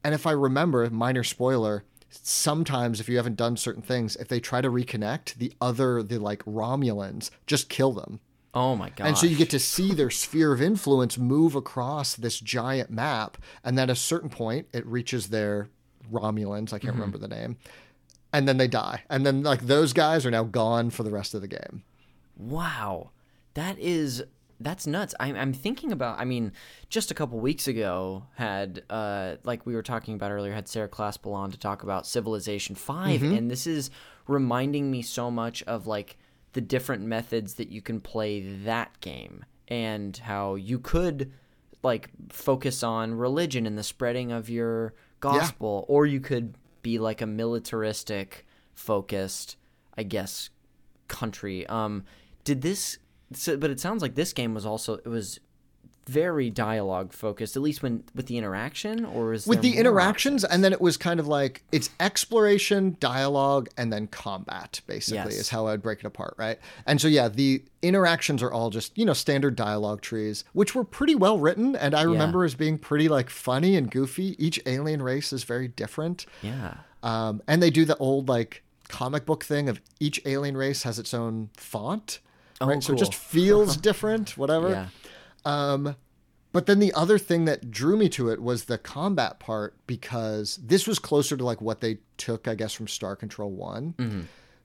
And 0.03 0.13
if 0.13 0.27
I 0.27 0.31
remember, 0.31 0.89
minor 0.89 1.23
spoiler, 1.23 1.83
sometimes 2.09 2.99
if 2.99 3.09
you 3.09 3.17
haven't 3.17 3.35
done 3.35 3.57
certain 3.57 3.81
things, 3.81 4.15
if 4.17 4.27
they 4.27 4.39
try 4.39 4.61
to 4.61 4.69
reconnect, 4.69 5.35
the 5.35 5.53
other, 5.61 6.03
the 6.03 6.19
like 6.19 6.43
Romulans, 6.45 7.29
just 7.47 7.69
kill 7.69 7.91
them. 7.91 8.19
Oh 8.53 8.75
my 8.75 8.89
god. 8.89 9.07
And 9.07 9.17
so 9.17 9.25
you 9.25 9.35
get 9.35 9.49
to 9.49 9.59
see 9.59 9.93
their 9.93 10.11
sphere 10.11 10.53
of 10.53 10.61
influence 10.61 11.17
move 11.17 11.55
across 11.55 12.15
this 12.15 12.39
giant 12.39 12.91
map. 12.91 13.37
And 13.63 13.77
then 13.77 13.89
at 13.89 13.93
a 13.93 13.99
certain 13.99 14.29
point, 14.29 14.67
it 14.73 14.85
reaches 14.85 15.29
their 15.29 15.69
Romulans. 16.11 16.71
I 16.71 16.77
can't 16.77 16.93
mm-hmm. 16.93 17.01
remember 17.01 17.17
the 17.17 17.27
name. 17.27 17.57
And 18.31 18.47
then 18.47 18.57
they 18.57 18.67
die. 18.67 19.03
And 19.09 19.25
then, 19.25 19.43
like, 19.43 19.61
those 19.61 19.93
guys 19.93 20.25
are 20.25 20.31
now 20.31 20.43
gone 20.43 20.89
for 20.89 21.03
the 21.03 21.11
rest 21.11 21.33
of 21.33 21.41
the 21.41 21.47
game. 21.47 21.83
Wow, 22.35 23.11
that 23.53 23.77
is 23.77 24.23
that's 24.63 24.87
nuts. 24.87 25.13
I'm 25.19 25.35
I'm 25.35 25.53
thinking 25.53 25.91
about. 25.91 26.19
I 26.19 26.25
mean, 26.25 26.53
just 26.89 27.11
a 27.11 27.13
couple 27.13 27.39
weeks 27.39 27.67
ago, 27.67 28.25
had 28.35 28.83
uh 28.89 29.35
like 29.43 29.65
we 29.65 29.75
were 29.75 29.83
talking 29.83 30.15
about 30.15 30.31
earlier, 30.31 30.53
had 30.53 30.67
Sarah 30.67 30.89
Claspel 30.89 31.33
on 31.33 31.51
to 31.51 31.57
talk 31.57 31.83
about 31.83 32.07
Civilization 32.07 32.75
5 32.75 33.21
and 33.37 33.51
this 33.51 33.67
is 33.67 33.89
reminding 34.27 34.89
me 34.89 35.01
so 35.01 35.29
much 35.29 35.63
of 35.63 35.87
like 35.87 36.17
the 36.53 36.61
different 36.61 37.03
methods 37.03 37.55
that 37.55 37.69
you 37.69 37.81
can 37.81 37.99
play 37.99 38.41
that 38.63 38.99
game 39.01 39.43
and 39.67 40.17
how 40.17 40.55
you 40.55 40.79
could 40.79 41.31
like 41.81 42.09
focus 42.29 42.83
on 42.83 43.13
religion 43.13 43.65
and 43.65 43.77
the 43.77 43.83
spreading 43.83 44.31
of 44.31 44.49
your 44.49 44.93
gospel 45.19 45.85
or 45.87 46.05
you 46.05 46.19
could 46.19 46.55
be 46.81 46.99
like 46.99 47.21
a 47.21 47.25
militaristic 47.25 48.45
focused 48.73 49.57
i 49.97 50.03
guess 50.03 50.49
country 51.07 51.65
um 51.67 52.03
did 52.43 52.61
this 52.61 52.97
so, 53.35 53.57
but 53.57 53.69
it 53.69 53.79
sounds 53.79 54.01
like 54.01 54.15
this 54.15 54.33
game 54.33 54.53
was 54.53 54.65
also 54.65 54.95
it 54.95 55.07
was 55.07 55.39
very 56.05 56.49
dialogue 56.49 57.13
focused 57.13 57.55
at 57.55 57.61
least 57.61 57.81
when 57.81 58.03
with 58.13 58.25
the 58.25 58.37
interaction 58.37 59.05
or 59.05 59.31
is 59.31 59.47
With 59.47 59.61
the 59.61 59.77
interactions, 59.77 60.43
and 60.43 60.61
then 60.61 60.73
it 60.73 60.81
was 60.81 60.97
kind 60.97 61.17
of 61.17 61.27
like 61.27 61.63
it's 61.71 61.89
exploration, 61.99 62.97
dialogue, 62.99 63.69
and 63.77 63.93
then 63.93 64.07
combat, 64.07 64.81
basically, 64.85 65.31
Yes. 65.31 65.39
is 65.39 65.49
how 65.49 65.65
I 65.67 65.71
would 65.71 65.81
break 65.81 65.99
it 65.99 66.05
apart, 66.05 66.35
right? 66.37 66.59
And 66.85 66.99
so, 66.99 67.07
yeah, 67.07 67.29
the 67.29 67.63
interactions 67.81 68.43
are 68.43 68.51
all 68.51 68.69
just, 68.69 68.97
you 68.97 69.05
know, 69.05 69.13
standard 69.13 69.55
dialogue 69.55 70.01
trees, 70.01 70.43
which 70.51 70.75
were 70.75 70.83
pretty 70.83 71.15
well 71.15 71.37
written. 71.39 71.73
And 71.73 71.95
I 71.95 72.01
remember 72.01 72.43
as 72.43 72.55
being 72.55 72.77
pretty, 72.77 73.07
like, 73.07 73.29
funny 73.29 73.77
and 73.77 73.89
goofy. 73.89 74.35
Each 74.45 74.59
alien 74.65 75.01
race 75.01 75.31
is 75.31 75.45
very 75.45 75.69
different. 75.69 76.25
yeah 76.41 76.73
Um, 77.01 77.41
and 77.47 77.63
they 77.63 77.69
do 77.69 77.85
the 77.85 77.95
old 77.97 78.27
like 78.27 78.61
comic 78.89 79.25
book 79.25 79.43
thing 79.45 79.69
of 79.69 79.79
each 80.01 80.21
alien 80.25 80.57
race 80.57 80.83
has 80.83 80.99
its 80.99 81.13
own 81.13 81.49
font, 81.55 82.19
Oh, 82.61 82.67
right? 82.67 82.81
So 82.83 82.93
it 82.93 82.97
just 82.99 83.13
Oh, 83.13 83.15
feels 83.17 83.77
different, 83.77 84.37
whatever. 84.37 84.69
yeah 84.69 84.87
um, 85.45 85.95
But 86.51 86.65
then 86.67 86.79
the 86.79 86.93
other 86.93 87.17
thing 87.17 87.45
that 87.45 87.71
drew 87.71 87.97
me 87.97 88.09
to 88.09 88.29
it 88.29 88.41
was 88.41 88.65
the 88.65 88.77
combat 88.77 89.39
part 89.39 89.75
because 89.87 90.57
this 90.63 90.87
was 90.87 90.99
closer 90.99 91.35
to 91.35 91.43
like 91.43 91.61
what 91.61 91.81
they 91.81 91.97
took, 92.17 92.47
I 92.47 92.55
guess, 92.55 92.73
from 92.73 92.87
Star 92.87 93.15
Control 93.15 93.49
One. 93.51 93.95
Mm-hmm. 93.97 94.21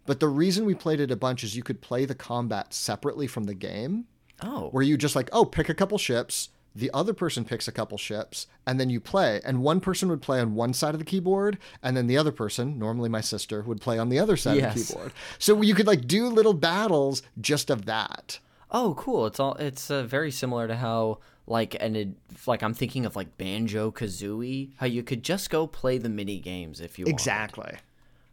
But 0.06 0.20
the 0.20 0.28
reason 0.28 0.64
we 0.64 0.74
played 0.74 1.00
it 1.00 1.10
a 1.10 1.16
bunch 1.16 1.44
is 1.44 1.56
you 1.56 1.62
could 1.62 1.80
play 1.80 2.04
the 2.04 2.14
combat 2.14 2.72
separately 2.72 3.26
from 3.26 3.44
the 3.44 3.54
game, 3.54 4.04
Oh, 4.42 4.68
where 4.70 4.82
you 4.84 4.96
just 4.96 5.16
like, 5.16 5.28
oh, 5.32 5.44
pick 5.44 5.68
a 5.68 5.74
couple 5.74 5.98
ships. 5.98 6.50
The 6.78 6.90
other 6.94 7.12
person 7.12 7.44
picks 7.44 7.66
a 7.66 7.72
couple 7.72 7.98
ships, 7.98 8.46
and 8.66 8.78
then 8.78 8.88
you 8.88 9.00
play. 9.00 9.40
And 9.44 9.62
one 9.62 9.80
person 9.80 10.08
would 10.10 10.22
play 10.22 10.40
on 10.40 10.54
one 10.54 10.72
side 10.72 10.94
of 10.94 11.00
the 11.00 11.04
keyboard, 11.04 11.58
and 11.82 11.96
then 11.96 12.06
the 12.06 12.16
other 12.16 12.32
person, 12.32 12.78
normally 12.78 13.08
my 13.08 13.20
sister, 13.20 13.62
would 13.62 13.80
play 13.80 13.98
on 13.98 14.08
the 14.08 14.18
other 14.18 14.36
side 14.36 14.58
of 14.58 14.74
the 14.74 14.84
keyboard. 14.84 15.12
So 15.38 15.60
you 15.62 15.74
could 15.74 15.86
like 15.86 16.06
do 16.06 16.28
little 16.28 16.54
battles 16.54 17.22
just 17.40 17.70
of 17.70 17.86
that. 17.86 18.38
oh, 18.70 18.94
cool. 18.98 19.26
It's 19.26 19.40
all. 19.40 19.54
It's 19.54 19.90
uh, 19.90 20.02
very 20.04 20.30
similar 20.30 20.68
to 20.68 20.76
how 20.76 21.18
like 21.46 21.76
and 21.80 21.96
it, 21.96 22.08
like 22.46 22.62
I'm 22.62 22.74
thinking 22.74 23.06
of 23.06 23.16
like 23.16 23.36
Banjo 23.38 23.90
Kazooie, 23.90 24.70
how 24.76 24.86
you 24.86 25.02
could 25.02 25.22
just 25.22 25.50
go 25.50 25.66
play 25.66 25.98
the 25.98 26.08
mini 26.08 26.38
games 26.38 26.80
if 26.80 26.98
you 26.98 27.06
wanted. 27.06 27.80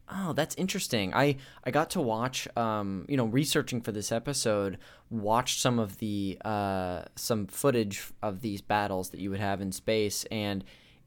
Oh, 0.09 0.33
that's 0.33 0.55
interesting. 0.55 1.13
I 1.13 1.37
I 1.63 1.71
got 1.71 1.89
to 1.91 2.01
watch 2.01 2.47
um 2.57 3.05
you 3.09 3.17
know 3.17 3.25
researching 3.25 3.81
for 3.81 3.91
this 3.91 4.11
episode, 4.11 4.77
watched 5.09 5.59
some 5.61 5.79
of 5.79 5.97
the 5.97 6.37
uh 6.45 7.03
some 7.15 7.47
footage 7.47 8.11
of 8.21 8.41
these 8.41 8.61
battles 8.61 9.09
that 9.09 9.19
you 9.19 9.29
would 9.29 9.39
have 9.39 9.61
in 9.61 9.71
space 9.71 10.25
and 10.31 10.63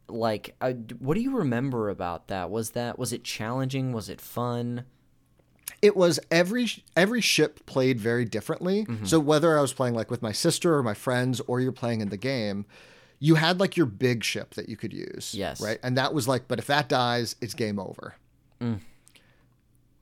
like 0.09 0.55
uh, 0.61 0.73
d- 0.73 0.97
what 0.99 1.15
do 1.15 1.21
you 1.21 1.37
remember 1.37 1.91
about 1.91 2.29
that? 2.29 2.51
Was 2.51 2.71
that 2.71 2.99
was 2.99 3.13
it 3.13 3.25
challenging? 3.25 3.93
Was 3.93 4.09
it 4.09 4.21
fun? 4.21 4.85
it 5.83 5.97
was 5.97 6.19
every 6.31 6.69
every 6.97 7.21
ship 7.21 7.65
played 7.67 8.01
very 8.01 8.25
differently. 8.25 8.85
Mm-hmm. 8.85 9.05
So 9.05 9.21
whether 9.21 9.57
I 9.57 9.61
was 9.61 9.73
playing 9.73 9.95
like 9.95 10.11
with 10.11 10.23
my 10.23 10.33
sister 10.33 10.75
or 10.75 10.83
my 10.83 10.95
friends 10.95 11.41
or 11.47 11.61
you're 11.61 11.73
playing 11.73 12.01
in 12.01 12.09
the 12.09 12.17
game, 12.17 12.67
you 13.19 13.37
had 13.37 13.61
like 13.61 13.77
your 13.77 13.87
big 13.87 14.25
ship 14.25 14.55
that 14.55 14.69
you 14.69 14.77
could 14.77 14.93
use. 14.93 15.35
Yes. 15.35 15.61
Right. 15.61 15.79
And 15.83 15.97
that 15.97 16.15
was 16.15 16.27
like, 16.27 16.49
but 16.49 16.59
if 16.59 16.67
that 16.67 16.89
dies, 16.89 17.37
it's 17.41 17.55
game 17.55 17.79
over. 17.79 18.15
Mm. 18.61 18.81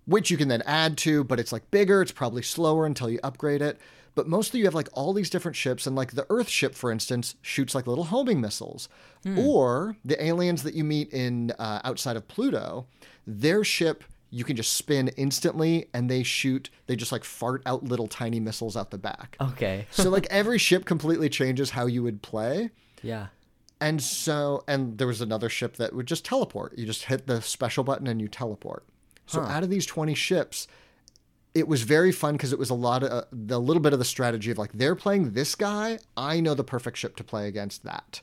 Which 0.07 0.31
you 0.31 0.37
can 0.37 0.49
then 0.49 0.63
add 0.63 0.97
to, 0.99 1.25
but 1.25 1.41
it's 1.41 1.53
like 1.53 1.71
bigger, 1.71 2.01
it's 2.01 2.13
probably 2.13 2.43
slower 2.43 2.87
until 2.87 3.11
you 3.11 3.19
upgrade 3.23 3.63
it. 3.63 3.79
But 4.15 4.29
mostly 4.29 4.61
you 4.61 4.65
have 4.65 4.75
like 4.75 4.89
all 4.95 5.13
these 5.13 5.29
different 5.29 5.57
ships, 5.57 5.87
and 5.87 5.95
like 5.95 6.13
the 6.13 6.27
Earth 6.31 6.49
ship, 6.49 6.75
for 6.75 6.91
instance, 6.91 7.35
shoots 7.43 7.75
like 7.75 7.87
little 7.87 8.05
homing 8.05 8.41
missiles. 8.41 8.89
Hmm. 9.25 9.39
Or 9.39 9.97
the 10.05 10.23
aliens 10.25 10.63
that 10.63 10.75
you 10.75 10.85
meet 10.85 11.13
in 11.13 11.53
uh, 11.59 11.81
outside 11.85 12.17
of 12.17 12.27
Pluto, 12.27 12.87
their 13.27 13.63
ship 13.63 14.05
you 14.31 14.45
can 14.45 14.57
just 14.57 14.73
spin 14.75 15.09
instantly, 15.17 15.89
and 15.95 16.11
they 16.11 16.23
shoot. 16.23 16.71
They 16.87 16.97
just 16.97 17.13
like 17.13 17.25
fart 17.25 17.63
out 17.65 17.85
little 17.85 18.09
tiny 18.09 18.41
missiles 18.41 18.77
out 18.77 18.91
the 18.91 18.99
back. 18.99 19.37
Okay. 19.41 19.87
so 19.91 20.11
like 20.11 20.27
every 20.31 20.59
ship 20.59 20.85
completely 20.85 21.29
changes 21.29 21.71
how 21.71 21.87
you 21.87 22.03
would 22.03 22.23
play. 22.23 22.71
yeah. 23.03 23.29
And 23.79 24.03
so, 24.03 24.65
and 24.67 24.97
there 24.97 25.07
was 25.07 25.21
another 25.21 25.51
ship 25.51 25.77
that 25.77 25.95
would 25.95 26.07
just 26.07 26.25
teleport. 26.25 26.79
You 26.79 26.87
just 26.87 27.05
hit 27.05 27.27
the 27.27 27.43
special 27.43 27.85
button 27.85 28.07
and 28.07 28.23
you 28.23 28.27
teleport. 28.27 28.87
So 29.27 29.43
out 29.43 29.63
of 29.63 29.71
these 29.71 29.87
20 29.87 30.15
ships, 30.15 30.69
it 31.55 31.67
was 31.67 31.83
very 31.83 32.13
fun 32.13 32.35
because 32.35 32.53
it 32.53 32.59
was 32.59 32.71
a 32.71 32.75
lot 32.75 33.03
of 33.03 33.11
uh, 33.11 33.25
the 33.33 33.61
little 33.61 33.83
bit 33.83 33.93
of 33.93 33.99
the 33.99 34.05
strategy 34.05 34.51
of 34.51 34.59
like 34.59 34.73
they're 34.73 34.95
playing 34.95 35.33
this 35.33 35.55
guy. 35.55 35.99
I 36.17 36.41
know 36.41 36.55
the 36.55 36.65
perfect 36.65 36.97
ship 36.97 37.17
to 37.17 37.25
play 37.25 37.49
against 37.49 37.83
that. 37.85 38.21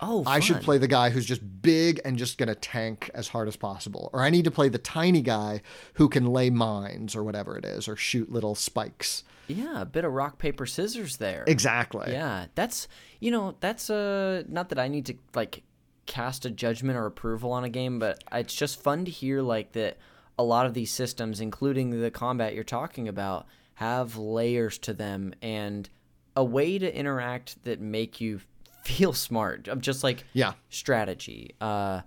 Oh, 0.00 0.22
I 0.26 0.40
should 0.40 0.60
play 0.60 0.76
the 0.76 0.88
guy 0.88 1.08
who's 1.10 1.24
just 1.24 1.62
big 1.62 2.00
and 2.04 2.18
just 2.18 2.36
going 2.36 2.48
to 2.48 2.54
tank 2.54 3.10
as 3.14 3.28
hard 3.28 3.48
as 3.48 3.56
possible. 3.56 4.10
Or 4.12 4.22
I 4.22 4.28
need 4.28 4.44
to 4.44 4.50
play 4.50 4.68
the 4.68 4.76
tiny 4.76 5.22
guy 5.22 5.62
who 5.94 6.10
can 6.10 6.26
lay 6.26 6.50
mines 6.50 7.16
or 7.16 7.24
whatever 7.24 7.56
it 7.56 7.64
is 7.64 7.88
or 7.88 7.96
shoot 7.96 8.30
little 8.30 8.54
spikes. 8.54 9.24
Yeah, 9.46 9.80
a 9.80 9.84
bit 9.86 10.04
of 10.04 10.12
rock 10.12 10.38
paper 10.38 10.66
scissors 10.66 11.16
there. 11.16 11.44
Exactly. 11.46 12.12
Yeah, 12.12 12.46
that's 12.54 12.86
you 13.20 13.30
know 13.30 13.54
that's 13.60 13.88
uh 13.88 14.42
not 14.48 14.68
that 14.70 14.78
I 14.78 14.88
need 14.88 15.06
to 15.06 15.14
like 15.34 15.62
cast 16.06 16.44
a 16.44 16.50
judgment 16.50 16.98
or 16.98 17.06
approval 17.06 17.52
on 17.52 17.64
a 17.64 17.70
game, 17.70 17.98
but 17.98 18.22
it's 18.32 18.54
just 18.54 18.82
fun 18.82 19.04
to 19.06 19.10
hear 19.10 19.40
like 19.40 19.72
that 19.72 19.96
a 20.38 20.42
lot 20.42 20.66
of 20.66 20.74
these 20.74 20.90
systems, 20.90 21.40
including 21.40 21.90
the 22.00 22.10
combat 22.10 22.54
you're 22.54 22.64
talking 22.64 23.08
about, 23.08 23.46
have 23.74 24.16
layers 24.16 24.78
to 24.78 24.92
them 24.92 25.34
and 25.42 25.88
a 26.36 26.44
way 26.44 26.78
to 26.78 26.96
interact 26.96 27.62
that 27.64 27.80
make 27.80 28.20
you 28.20 28.40
feel 28.84 29.12
smart 29.12 29.68
of 29.68 29.80
just 29.80 30.02
like 30.04 30.24
Yeah. 30.32 30.54
strategy. 30.68 31.54
Uh, 31.60 32.02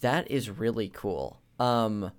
that 0.00 0.30
is 0.30 0.48
really 0.50 0.88
cool. 0.88 1.40
Um, 1.58 2.04
uh, 2.04 2.10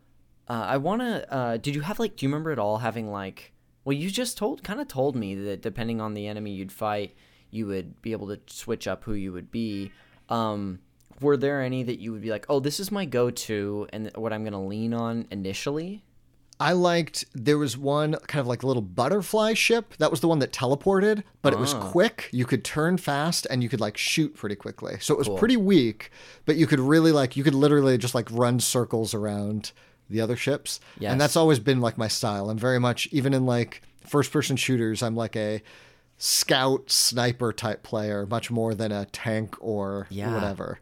I 0.68 0.78
want 0.78 1.02
to. 1.02 1.34
Uh, 1.34 1.58
did 1.58 1.76
you 1.76 1.82
have 1.82 2.00
like? 2.00 2.16
Do 2.18 2.26
you 2.26 2.30
remember 2.30 2.52
at 2.52 2.60
all 2.60 2.80
having 2.80 3.10
like? 3.10 3.54
Well, 3.86 3.96
you 3.96 4.10
just 4.10 4.38
told 4.38 4.64
kind 4.64 4.82
of 4.82 4.88
told 4.88 5.16
me 5.16 5.34
that 5.36 5.62
depending 5.62 6.02
on 6.02 6.14
the 6.14 6.28
enemy 6.28 6.52
you'd 6.52 6.72
fight, 6.72 7.16
you 7.52 7.68
would 7.68 8.02
be 8.02 8.12
able 8.12 8.28
to 8.28 8.40
switch 8.48 8.88
up 8.88 9.04
who 9.06 9.14
you 9.14 9.32
would 9.32 9.52
be. 9.52 9.92
Um, 10.28 10.80
were 11.22 11.38
there 11.38 11.62
any 11.62 11.84
that 11.84 12.00
you 12.00 12.12
would 12.12 12.22
be 12.22 12.30
like, 12.30 12.46
oh, 12.50 12.60
this 12.60 12.80
is 12.80 12.92
my 12.92 13.06
go-to 13.06 13.88
and 13.92 14.12
what 14.16 14.34
I'm 14.34 14.44
gonna 14.44 14.66
lean 14.66 14.94
on 14.94 15.28
initially? 15.32 16.04
I 16.62 16.74
liked 16.74 17.24
there 17.34 17.58
was 17.58 17.78
one 17.78 18.16
kind 18.28 18.42
of 18.42 18.48
like 18.48 18.64
a 18.64 18.68
little 18.68 18.82
butterfly 18.82 19.54
ship. 19.54 19.94
That 19.98 20.12
was 20.12 20.20
the 20.20 20.28
one 20.28 20.40
that 20.40 20.52
teleported, 20.52 21.24
but 21.42 21.54
it 21.54 21.60
was 21.60 21.74
ah. 21.74 21.90
quick. 21.90 22.28
You 22.34 22.46
could 22.46 22.66
turn 22.66 22.98
fast 22.98 23.48
and 23.50 23.64
you 23.64 23.70
could 23.70 23.80
like 23.80 23.96
shoot 23.96 24.36
pretty 24.36 24.56
quickly. 24.56 24.98
So 25.00 25.14
it 25.14 25.18
was 25.18 25.30
pretty 25.40 25.56
weak, 25.56 26.12
but 26.46 26.58
you 26.58 26.68
could 26.68 26.82
really 26.82 27.14
like 27.14 27.38
you 27.38 27.46
could 27.46 27.56
literally 27.56 27.98
just 27.98 28.14
like 28.14 28.28
run 28.30 28.60
circles 28.60 29.14
around 29.14 29.72
the 30.10 30.20
other 30.20 30.36
ships. 30.36 30.82
Yes. 30.98 31.14
And 31.14 31.22
that's 31.22 31.38
always 31.38 31.60
been 31.60 31.80
like 31.80 31.98
my 31.98 32.10
style. 32.10 32.50
I'm 32.50 32.58
very 32.58 32.80
much 32.80 33.08
even 33.12 33.34
in 33.34 33.46
like 33.46 33.82
first 34.06 34.32
person 34.34 34.58
shooters, 34.58 35.02
I'm 35.02 35.16
like 35.16 35.38
a 35.38 35.62
scout 36.18 36.92
sniper 36.92 37.54
type 37.54 37.84
player 37.84 38.26
much 38.26 38.52
more 38.52 38.76
than 38.76 38.92
a 38.92 39.06
tank 39.06 39.56
or 39.62 40.08
Yeah. 40.10 40.34
whatever. 40.34 40.82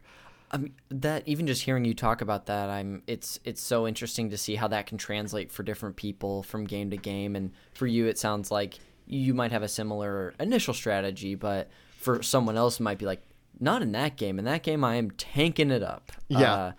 I 0.50 0.56
mean, 0.56 0.72
that 0.90 1.26
even 1.26 1.46
just 1.46 1.62
hearing 1.62 1.84
you 1.84 1.94
talk 1.94 2.20
about 2.20 2.46
that, 2.46 2.70
I'm 2.70 3.02
it's 3.06 3.38
it's 3.44 3.60
so 3.60 3.86
interesting 3.86 4.30
to 4.30 4.38
see 4.38 4.54
how 4.54 4.68
that 4.68 4.86
can 4.86 4.98
translate 4.98 5.52
for 5.52 5.62
different 5.62 5.96
people 5.96 6.42
from 6.42 6.64
game 6.64 6.90
to 6.90 6.96
game. 6.96 7.36
And 7.36 7.52
for 7.74 7.86
you, 7.86 8.06
it 8.06 8.18
sounds 8.18 8.50
like 8.50 8.78
you 9.06 9.34
might 9.34 9.52
have 9.52 9.62
a 9.62 9.68
similar 9.68 10.34
initial 10.40 10.74
strategy, 10.74 11.34
but 11.34 11.68
for 11.98 12.22
someone 12.22 12.56
else, 12.56 12.80
it 12.80 12.82
might 12.82 12.98
be 12.98 13.06
like 13.06 13.22
not 13.60 13.82
in 13.82 13.92
that 13.92 14.16
game. 14.16 14.38
In 14.38 14.44
that 14.46 14.62
game, 14.62 14.84
I 14.84 14.96
am 14.96 15.10
tanking 15.12 15.70
it 15.70 15.82
up. 15.82 16.12
Yeah. 16.28 16.54
Uh, 16.54 16.72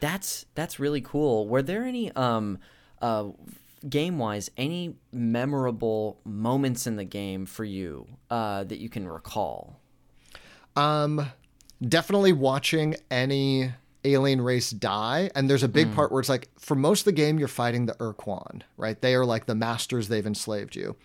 that's 0.00 0.46
that's 0.54 0.78
really 0.78 1.00
cool. 1.00 1.48
Were 1.48 1.62
there 1.62 1.84
any 1.84 2.12
um 2.12 2.58
uh 3.00 3.28
game 3.88 4.18
wise 4.18 4.50
any 4.56 4.96
memorable 5.12 6.18
moments 6.24 6.86
in 6.86 6.96
the 6.96 7.04
game 7.04 7.46
for 7.46 7.64
you 7.64 8.06
uh 8.30 8.64
that 8.64 8.78
you 8.78 8.88
can 8.88 9.08
recall? 9.08 9.80
Um, 10.76 11.26
definitely 11.80 12.32
watching 12.32 12.96
any 13.10 13.72
alien 14.04 14.40
race 14.40 14.70
die. 14.70 15.30
And 15.34 15.50
there's 15.50 15.62
a 15.62 15.68
big 15.68 15.88
mm. 15.88 15.94
part 15.94 16.12
where 16.12 16.20
it's 16.20 16.28
like, 16.28 16.48
for 16.58 16.74
most 16.74 17.00
of 17.00 17.04
the 17.06 17.12
game, 17.12 17.38
you're 17.38 17.48
fighting 17.48 17.86
the 17.86 18.00
Ur-Quan, 18.00 18.62
right? 18.76 19.00
They 19.00 19.14
are 19.14 19.24
like 19.24 19.46
the 19.46 19.54
masters, 19.54 20.08
they've 20.08 20.26
enslaved 20.26 20.76
you. 20.76 20.96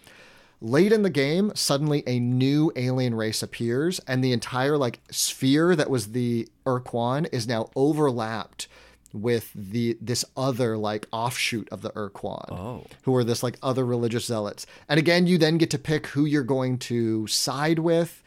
Late 0.63 0.91
in 0.91 1.01
the 1.01 1.09
game, 1.09 1.51
suddenly 1.55 2.03
a 2.05 2.19
new 2.19 2.72
alien 2.76 3.15
race 3.15 3.41
appears, 3.41 3.99
and 4.07 4.24
the 4.24 4.32
entire 4.32 4.78
like 4.78 5.01
sphere 5.09 5.76
that 5.76 5.89
was 5.89 6.11
the 6.11 6.47
Ur-Quan 6.67 7.26
is 7.26 7.47
now 7.47 7.72
overlapped 7.76 8.67
with 9.11 9.51
the 9.55 9.97
this 9.99 10.24
other 10.38 10.78
like 10.78 11.07
offshoot 11.11 11.67
of 11.69 11.82
the 11.82 11.91
Ur-Quan, 11.97 12.45
Oh. 12.51 12.86
who 13.01 13.15
are 13.15 13.24
this 13.24 13.41
like 13.41 13.57
other 13.63 13.84
religious 13.84 14.26
zealots. 14.26 14.67
And 14.88 14.99
again, 14.99 15.26
you 15.26 15.39
then 15.39 15.57
get 15.57 15.72
to 15.72 15.80
pick 15.80 16.07
who 16.07 16.26
you're 16.26 16.43
going 16.43 16.78
to 16.78 17.26
side 17.26 17.80
with 17.80 18.22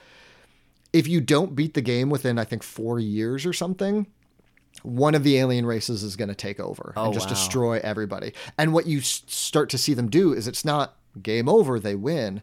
if 0.95 1.07
you 1.09 1.20
don't 1.20 1.55
beat 1.55 1.74
the 1.74 1.82
game 1.82 2.09
within 2.09 2.38
I 2.38 2.45
think 2.45 2.62
four 2.62 2.99
years 2.99 3.45
or 3.45 3.53
something, 3.53 4.07
one 4.82 5.14
of 5.14 5.24
the 5.24 5.36
alien 5.38 5.66
races 5.66 6.03
is 6.03 6.16
going 6.16 6.28
to 6.28 6.34
take 6.34 6.59
over 6.61 6.92
Oh, 6.97 7.05
and 7.07 7.12
just 7.14 7.26
wow. 7.26 7.34
destroy 7.34 7.80
everybody. 7.82 8.32
And 8.57 8.72
what 8.72 8.86
you 8.86 8.99
s- 9.01 9.22
start 9.26 9.68
to 9.70 9.78
see 9.78 9.92
them 9.95 10.09
do 10.09 10.32
is 10.32 10.47
it's 10.49 10.64
not 10.64 10.97
game 11.22 11.49
over; 11.49 11.78
they 11.80 11.95
win. 11.95 12.42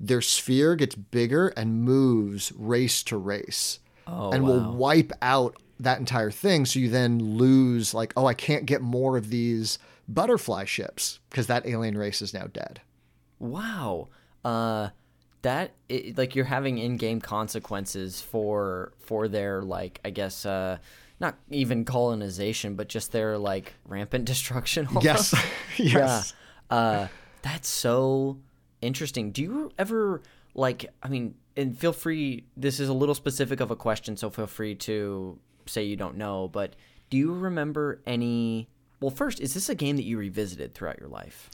Their 0.00 0.20
sphere 0.20 0.74
gets 0.76 0.94
bigger 0.94 1.48
and 1.48 1.82
moves 1.82 2.52
race 2.56 3.02
to 3.04 3.16
race, 3.16 3.78
Oh, 4.06 4.30
and 4.30 4.42
wow. 4.42 4.48
will 4.48 4.72
wipe 4.76 5.12
out 5.22 5.56
that 5.80 5.98
entire 5.98 6.30
thing. 6.30 6.64
So 6.66 6.78
you 6.78 6.88
then 6.90 7.18
lose, 7.36 7.92
like, 7.94 8.12
oh, 8.16 8.26
I 8.26 8.34
can't 8.34 8.66
get 8.66 8.80
more 8.82 9.16
of 9.16 9.28
these 9.30 9.78
butterfly 10.08 10.64
ships 10.64 11.18
because 11.30 11.46
that 11.48 11.66
alien 11.66 11.96
race 11.98 12.22
is 12.22 12.32
now 12.32 12.46
dead. 12.52 12.80
Wow. 13.38 14.08
Uh 14.44 14.90
that 15.42 15.72
i 15.90 16.12
like 16.16 16.34
you're 16.34 16.44
having 16.44 16.78
in-game 16.78 17.20
consequences 17.20 18.20
for 18.20 18.92
for 18.98 19.28
their 19.28 19.62
like 19.62 20.00
I 20.04 20.10
guess 20.10 20.44
uh 20.46 20.78
not 21.20 21.36
even 21.50 21.84
colonization 21.84 22.74
but 22.74 22.88
just 22.88 23.12
their 23.12 23.38
like 23.38 23.74
rampant 23.84 24.24
destruction. 24.32 24.88
Yes, 25.00 25.34
yes. 25.76 26.34
Yeah. 26.70 26.76
Uh 26.76 27.08
that's 27.42 27.68
so 27.68 28.38
interesting. 28.82 29.30
Do 29.30 29.42
you 29.42 29.72
ever 29.78 30.22
like 30.54 30.86
I 31.02 31.08
mean 31.08 31.34
and 31.56 31.78
feel 31.78 31.92
free 31.92 32.44
this 32.56 32.80
is 32.80 32.88
a 32.88 32.92
little 32.94 33.14
specific 33.14 33.60
of 33.60 33.70
a 33.70 33.76
question 33.76 34.16
so 34.16 34.30
feel 34.30 34.46
free 34.46 34.74
to 34.74 35.38
say 35.66 35.84
you 35.84 35.96
don't 35.96 36.16
know 36.16 36.48
but 36.48 36.74
do 37.08 37.16
you 37.16 37.32
remember 37.32 38.00
any 38.06 38.68
well 39.00 39.10
first 39.10 39.40
is 39.40 39.54
this 39.54 39.68
a 39.68 39.74
game 39.74 39.96
that 39.96 40.04
you 40.04 40.18
revisited 40.18 40.74
throughout 40.74 40.98
your 40.98 41.08
life? 41.08 41.50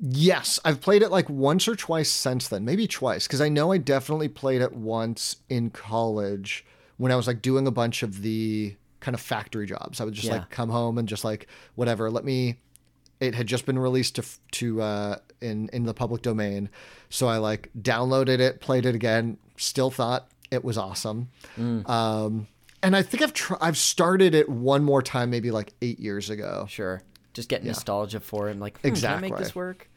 Yes, 0.00 0.60
I've 0.64 0.80
played 0.80 1.02
it 1.02 1.10
like 1.10 1.28
once 1.28 1.66
or 1.66 1.74
twice 1.74 2.10
since 2.10 2.46
then, 2.48 2.64
maybe 2.64 2.86
twice, 2.86 3.26
because 3.26 3.40
I 3.40 3.48
know 3.48 3.72
I 3.72 3.78
definitely 3.78 4.28
played 4.28 4.60
it 4.62 4.72
once 4.72 5.36
in 5.48 5.70
college 5.70 6.64
when 6.98 7.10
I 7.10 7.16
was 7.16 7.26
like 7.26 7.42
doing 7.42 7.66
a 7.66 7.70
bunch 7.72 8.02
of 8.02 8.22
the 8.22 8.76
kind 9.00 9.14
of 9.14 9.20
factory 9.20 9.66
jobs. 9.66 10.00
I 10.00 10.04
would 10.04 10.14
just 10.14 10.26
Yeah. 10.28 10.34
like 10.34 10.50
come 10.50 10.68
home 10.70 10.98
and 10.98 11.08
just 11.08 11.24
like 11.24 11.48
whatever, 11.74 12.10
let 12.10 12.24
me 12.24 12.58
it 13.20 13.34
had 13.34 13.48
just 13.48 13.66
been 13.66 13.78
released 13.78 14.14
to 14.16 14.24
to 14.52 14.80
uh, 14.82 15.16
in 15.40 15.68
in 15.72 15.84
the 15.84 15.94
public 15.94 16.22
domain. 16.22 16.68
So 17.10 17.26
I 17.26 17.38
like 17.38 17.70
downloaded 17.80 18.38
it, 18.38 18.60
played 18.60 18.86
it 18.86 18.94
again. 18.94 19.38
Still 19.56 19.90
thought 19.90 20.28
it 20.52 20.62
was 20.62 20.78
awesome. 20.78 21.28
Um, 21.58 22.46
and 22.84 22.94
I 22.94 23.02
think 23.02 23.24
I've 23.24 23.32
tr- 23.32 23.54
I've 23.60 23.76
started 23.76 24.36
it 24.36 24.48
one 24.48 24.84
more 24.84 25.02
time, 25.02 25.30
maybe 25.30 25.50
like 25.50 25.74
eight 25.82 25.98
years 25.98 26.30
ago. 26.30 26.66
Sure. 26.68 27.02
Just 27.34 27.48
get 27.48 27.64
nostalgia 27.64 28.20
for 28.20 28.48
it. 28.48 28.52
and 28.52 28.60
like, 28.60 28.80
hmm, 28.80 28.92
can 28.94 29.04
I 29.12 29.20
make 29.20 29.36
this 29.36 29.54
work? 29.54 29.87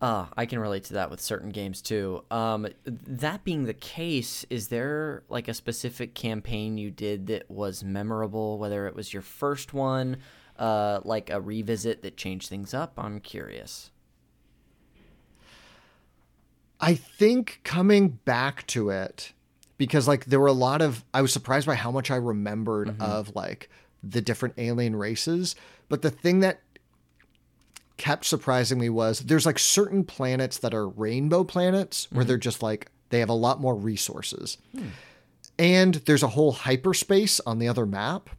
Uh, 0.00 0.26
I 0.36 0.46
can 0.46 0.60
relate 0.60 0.84
to 0.84 0.94
that 0.94 1.10
with 1.10 1.20
certain 1.20 1.50
games 1.50 1.82
too. 1.82 2.24
Um, 2.30 2.68
that 2.84 3.42
being 3.42 3.64
the 3.64 3.74
case, 3.74 4.46
is 4.48 4.68
there 4.68 5.24
like 5.28 5.48
a 5.48 5.54
specific 5.54 6.14
campaign 6.14 6.78
you 6.78 6.90
did 6.90 7.26
that 7.26 7.50
was 7.50 7.82
memorable? 7.82 8.58
Whether 8.58 8.86
it 8.86 8.94
was 8.94 9.12
your 9.12 9.22
first 9.22 9.74
one, 9.74 10.18
uh, 10.56 11.00
like 11.04 11.30
a 11.30 11.40
revisit 11.40 12.02
that 12.02 12.16
changed 12.16 12.48
things 12.48 12.74
up? 12.74 12.92
I'm 12.96 13.18
curious. 13.18 13.90
I 16.80 16.94
think 16.94 17.60
coming 17.64 18.08
back 18.24 18.64
to 18.68 18.90
it 18.90 19.32
because 19.78 20.06
like 20.06 20.26
there 20.26 20.38
were 20.38 20.46
a 20.46 20.52
lot 20.52 20.80
of 20.80 21.04
I 21.12 21.22
was 21.22 21.32
surprised 21.32 21.66
by 21.66 21.74
how 21.74 21.90
much 21.90 22.10
I 22.10 22.16
remembered 22.16 23.00
of 23.00 23.34
like 23.34 23.68
the 24.02 24.20
different 24.20 24.54
alien 24.58 24.94
races, 24.94 25.56
but 25.88 26.02
the 26.02 26.10
thing 26.10 26.38
that 26.40 26.60
kept 27.98 28.24
surprising 28.24 28.78
me 28.78 28.88
was 28.88 29.20
there's 29.20 29.44
like 29.44 29.58
certain 29.58 30.04
planets 30.04 30.56
that 30.58 30.72
are 30.72 30.88
rainbow 30.88 31.44
planets 31.44 32.08
where 32.10 32.24
they're 32.24 32.38
just 32.38 32.62
like 32.62 32.90
they 33.10 33.18
have 33.20 33.28
a 33.28 33.34
lot 33.34 33.60
more 33.60 33.74
resources. 33.74 34.56
And 35.58 35.94
there's 35.94 36.22
a 36.22 36.28
whole 36.28 36.52
hyperspace 36.52 37.40
on 37.40 37.58
the 37.58 37.68
other 37.68 37.84
map. 37.84 38.30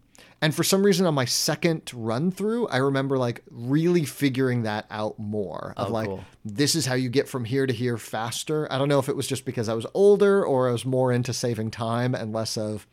And 0.41 0.55
for 0.55 0.64
some 0.64 0.84
reason 0.86 1.05
on 1.05 1.14
my 1.14 1.26
second 1.26 1.91
run 1.93 2.32
through, 2.32 2.68
I 2.70 2.78
remember 2.78 3.18
like 3.18 3.43
really 3.51 4.05
figuring 4.05 4.64
that 4.64 4.86
out 4.89 5.20
more 5.20 5.74
of 5.76 5.89
Oh, 5.89 5.91
like 5.91 6.07
cool. 6.07 6.24
this 6.45 6.76
is 6.76 6.86
how 6.86 6.93
you 6.93 7.10
get 7.10 7.28
from 7.28 7.43
here 7.43 7.68
to 7.68 7.74
here 7.74 7.97
faster. 7.97 8.72
I 8.72 8.78
don't 8.78 8.88
know 8.88 8.99
if 8.99 9.10
it 9.10 9.18
was 9.18 9.28
just 9.28 9.43
because 9.43 9.68
I 9.68 9.74
was 9.74 9.86
older 9.93 10.45
or 10.45 10.70
I 10.70 10.72
was 10.72 10.86
more 10.86 11.12
into 11.12 11.34
saving 11.34 11.72
time 11.72 12.16
and 12.16 12.32
less 12.32 12.57
of 12.57 12.88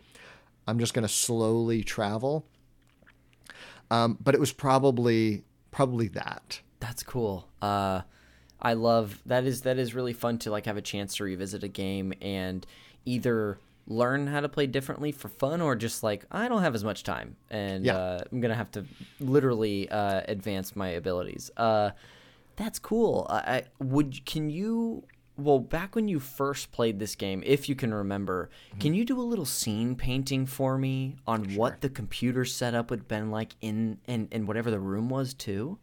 I'm 0.66 0.80
just 0.80 0.92
going 0.92 1.06
to 1.06 1.12
slowly 1.12 1.84
travel. 1.84 2.44
Um, 3.92 4.18
but 4.20 4.34
it 4.34 4.40
was 4.40 4.52
probably 4.52 5.44
probably 5.76 6.08
that. 6.08 6.60
That's 6.80 7.02
cool. 7.02 7.46
Uh, 7.62 8.00
I 8.60 8.72
love 8.72 9.20
that 9.26 9.44
is 9.44 9.62
that 9.62 9.78
is 9.78 9.94
really 9.94 10.14
fun 10.14 10.38
to 10.38 10.50
like 10.50 10.64
have 10.66 10.76
a 10.78 10.82
chance 10.82 11.16
to 11.16 11.24
revisit 11.24 11.62
a 11.62 11.68
game 11.68 12.12
and 12.22 12.66
either 13.04 13.58
learn 13.86 14.26
how 14.26 14.40
to 14.40 14.48
play 14.48 14.66
differently 14.66 15.12
for 15.12 15.28
fun 15.28 15.60
or 15.60 15.76
just 15.76 16.02
like 16.02 16.24
I 16.32 16.48
don't 16.48 16.62
have 16.62 16.74
as 16.74 16.82
much 16.82 17.04
time 17.04 17.36
and 17.50 17.84
Yeah. 17.84 17.96
uh, 17.96 18.20
I'm 18.32 18.40
gonna 18.40 18.54
have 18.54 18.70
to 18.72 18.84
literally 19.20 19.88
uh, 19.90 20.22
advance 20.26 20.74
my 20.74 20.88
abilities. 20.88 21.50
Uh, 21.56 21.90
that's 22.56 22.78
cool. 22.78 23.26
I, 23.28 23.36
I 23.36 23.62
would 23.78 24.24
can 24.24 24.48
you 24.50 25.04
well 25.36 25.58
back 25.58 25.94
when 25.94 26.08
you 26.08 26.20
first 26.20 26.72
played 26.72 26.98
this 26.98 27.14
game, 27.14 27.42
if 27.44 27.68
you 27.68 27.74
can 27.74 27.92
remember, 27.92 28.50
can 28.78 28.90
mm-hmm. 28.90 28.94
you 28.94 29.04
do 29.04 29.20
a 29.20 29.22
little 29.22 29.44
scene 29.44 29.94
painting 29.94 30.46
for 30.46 30.78
me 30.78 31.16
on 31.26 31.54
what 31.54 31.80
the 31.80 31.88
computer 31.88 32.44
setup 32.44 32.90
would 32.90 33.00
have 33.00 33.08
been 33.08 33.30
like 33.30 33.54
in 33.60 33.98
in, 34.06 34.28
in 34.30 34.46
whatever 34.46 34.70
the 34.70 34.80
room 34.80 35.08
was 35.08 35.34
too? 35.34 35.78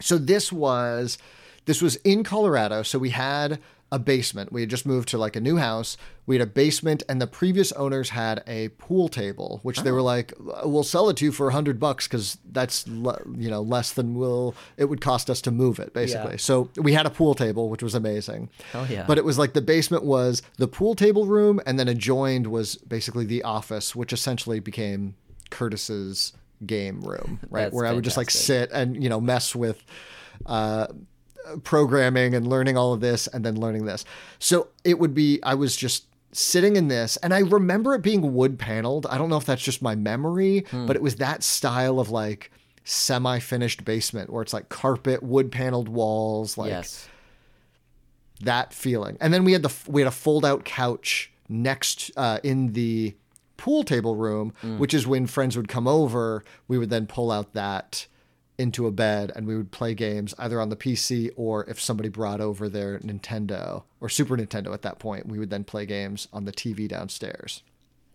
So 0.00 0.18
this 0.18 0.52
was 0.52 1.18
this 1.66 1.82
was 1.82 1.96
in 1.96 2.24
Colorado. 2.24 2.82
So 2.82 2.98
we 2.98 3.10
had 3.10 3.60
a 3.92 3.98
basement. 3.98 4.52
We 4.52 4.60
had 4.60 4.70
just 4.70 4.86
moved 4.86 5.08
to 5.08 5.18
like 5.18 5.34
a 5.34 5.40
new 5.40 5.56
house. 5.56 5.96
We 6.26 6.36
had 6.36 6.42
a 6.42 6.50
basement, 6.50 7.02
and 7.08 7.20
the 7.20 7.26
previous 7.26 7.72
owners 7.72 8.10
had 8.10 8.42
a 8.46 8.68
pool 8.68 9.08
table, 9.08 9.58
which 9.64 9.82
they 9.82 9.90
were 9.90 10.02
like, 10.02 10.32
"We'll 10.64 10.84
sell 10.84 11.08
it 11.08 11.16
to 11.16 11.24
you 11.24 11.32
for 11.32 11.48
a 11.48 11.52
hundred 11.52 11.80
bucks 11.80 12.06
because 12.06 12.38
that's 12.52 12.86
le- 12.86 13.20
you 13.36 13.50
know 13.50 13.62
less 13.62 13.92
than 13.92 14.14
will 14.14 14.54
it 14.76 14.84
would 14.84 15.00
cost 15.00 15.28
us 15.28 15.40
to 15.42 15.50
move 15.50 15.80
it, 15.80 15.92
basically." 15.92 16.32
Yeah. 16.32 16.38
So 16.38 16.70
we 16.76 16.92
had 16.92 17.04
a 17.04 17.10
pool 17.10 17.34
table, 17.34 17.68
which 17.68 17.82
was 17.82 17.94
amazing. 17.96 18.48
Hell 18.72 18.86
yeah. 18.88 19.06
But 19.06 19.18
it 19.18 19.24
was 19.24 19.38
like 19.38 19.54
the 19.54 19.62
basement 19.62 20.04
was 20.04 20.40
the 20.56 20.68
pool 20.68 20.94
table 20.94 21.26
room, 21.26 21.60
and 21.66 21.78
then 21.78 21.88
adjoined 21.88 22.46
was 22.46 22.76
basically 22.76 23.24
the 23.24 23.42
office, 23.42 23.96
which 23.96 24.12
essentially 24.12 24.60
became 24.60 25.16
Curtis's 25.50 26.32
game 26.64 27.00
room, 27.00 27.40
right? 27.50 27.72
Where 27.72 27.86
I 27.86 27.92
would 27.92 28.04
just 28.04 28.16
like 28.16 28.30
sit 28.30 28.70
and 28.70 29.02
you 29.02 29.08
know 29.08 29.20
mess 29.20 29.56
with 29.56 29.82
uh, 30.46 30.86
programming 31.64 32.34
and 32.34 32.46
learning 32.46 32.76
all 32.76 32.92
of 32.92 33.00
this, 33.00 33.26
and 33.26 33.44
then 33.44 33.58
learning 33.58 33.84
this. 33.86 34.04
So 34.38 34.68
it 34.84 34.98
would 34.98 35.14
be 35.14 35.40
I 35.42 35.54
was 35.54 35.76
just 35.76 36.04
sitting 36.32 36.76
in 36.76 36.88
this, 36.88 37.16
and 37.18 37.34
I 37.34 37.40
remember 37.40 37.94
it 37.94 38.02
being 38.02 38.34
wood 38.34 38.58
paneled. 38.58 39.06
I 39.06 39.18
don't 39.18 39.28
know 39.30 39.36
if 39.36 39.46
that's 39.46 39.62
just 39.62 39.82
my 39.82 39.94
memory, 39.94 40.64
Hmm. 40.70 40.86
but 40.86 40.96
it 40.96 41.02
was 41.02 41.16
that 41.16 41.42
style 41.42 41.98
of 41.98 42.10
like 42.10 42.50
semi-finished 42.84 43.84
basement 43.84 44.30
where 44.30 44.42
it's 44.42 44.52
like 44.52 44.68
carpet, 44.68 45.22
wood 45.22 45.50
paneled 45.52 45.88
walls, 45.88 46.56
like 46.56 46.70
yes. 46.70 47.08
that 48.42 48.72
feeling. 48.72 49.16
And 49.20 49.32
then 49.34 49.44
we 49.44 49.52
had 49.52 49.62
the 49.62 49.72
we 49.88 50.00
had 50.00 50.08
a 50.08 50.12
fold 50.12 50.44
out 50.44 50.64
couch 50.64 51.30
next 51.48 52.10
uh, 52.16 52.38
in 52.42 52.72
the 52.72 53.14
pool 53.56 53.84
table 53.84 54.16
room, 54.16 54.52
which 54.78 54.94
is 54.94 55.06
when 55.06 55.26
friends 55.26 55.56
would 55.56 55.68
come 55.68 55.86
over. 55.86 56.42
We 56.68 56.78
would 56.78 56.90
then 56.90 57.06
pull 57.06 57.30
out 57.30 57.52
that 57.54 58.06
into 58.60 58.86
a 58.86 58.90
bed 58.92 59.32
and 59.34 59.46
we 59.46 59.56
would 59.56 59.70
play 59.72 59.94
games 59.94 60.34
either 60.38 60.60
on 60.60 60.68
the 60.68 60.76
PC 60.76 61.30
or 61.36 61.64
if 61.68 61.80
somebody 61.80 62.08
brought 62.08 62.40
over 62.40 62.68
their 62.68 62.98
Nintendo 63.00 63.82
or 64.00 64.08
Super 64.08 64.36
Nintendo 64.36 64.72
at 64.74 64.82
that 64.82 64.98
point, 64.98 65.26
we 65.26 65.38
would 65.38 65.50
then 65.50 65.64
play 65.64 65.86
games 65.86 66.28
on 66.32 66.44
the 66.44 66.52
TV 66.52 66.86
downstairs. 66.86 67.62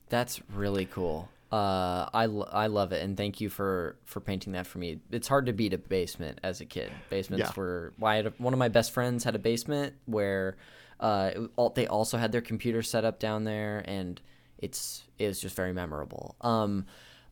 That's 0.09 0.39
really 0.53 0.85
cool. 0.85 1.29
Uh, 1.51 2.09
I, 2.13 2.23
I 2.23 2.67
love 2.67 2.91
it, 2.91 3.01
and 3.03 3.15
thank 3.15 3.39
you 3.39 3.49
for 3.49 3.95
for 4.03 4.19
painting 4.19 4.53
that 4.53 4.67
for 4.67 4.77
me. 4.77 4.99
It's 5.11 5.27
hard 5.27 5.45
to 5.45 5.53
beat 5.53 5.73
a 5.73 5.77
basement 5.77 6.39
as 6.43 6.59
a 6.59 6.65
kid. 6.65 6.91
Basements 7.09 7.47
Yeah. 7.49 7.51
were 7.55 7.93
why 7.97 8.15
a, 8.17 8.29
one 8.37 8.53
of 8.53 8.59
my 8.59 8.67
best 8.67 8.91
friends 8.91 9.23
had 9.23 9.35
a 9.35 9.39
basement 9.39 9.93
where 10.05 10.57
uh, 10.99 11.31
it, 11.35 11.49
all, 11.55 11.69
they 11.69 11.87
also 11.87 12.17
had 12.17 12.31
their 12.31 12.41
computer 12.41 12.81
set 12.81 13.05
up 13.05 13.19
down 13.19 13.43
there, 13.45 13.83
and 13.87 14.19
it's 14.57 15.03
it 15.17 15.27
was 15.27 15.39
just 15.39 15.55
very 15.55 15.71
memorable. 15.71 16.35
Um, 16.41 16.87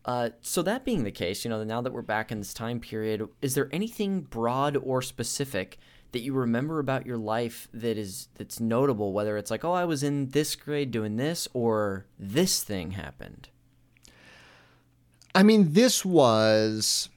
uh, 0.06 0.30
so 0.42 0.62
that 0.62 0.84
being 0.86 1.04
the 1.04 1.12
case, 1.12 1.44
you 1.46 1.50
know, 1.50 1.64
now 1.64 1.82
that 1.82 1.94
we're 1.94 2.02
back 2.02 2.32
in 2.32 2.40
this 2.40 2.54
time 2.54 2.80
period, 2.80 3.28
is 3.42 3.56
there 3.56 3.70
anything 3.72 4.22
broad 4.22 4.76
or 4.78 5.02
specific 5.02 5.78
that 6.12 6.22
you 6.22 6.34
remember 6.34 6.80
about 6.80 7.06
your 7.06 7.18
life 7.18 7.68
that 7.74 7.98
is 7.98 8.28
that's 8.36 8.60
notable? 8.60 9.14
Whether 9.14 9.38
it's 9.38 9.50
like, 9.50 9.64
oh, 9.64 9.72
I 9.72 9.86
was 9.86 10.04
in 10.04 10.30
this 10.30 10.56
grade 10.56 10.92
doing 10.92 11.16
this, 11.16 11.48
or 11.54 12.06
this 12.20 12.64
thing 12.64 12.92
happened. 12.92 13.50
I 15.36 15.42
mean, 15.44 15.74
this 15.74 16.06
was 16.06 17.10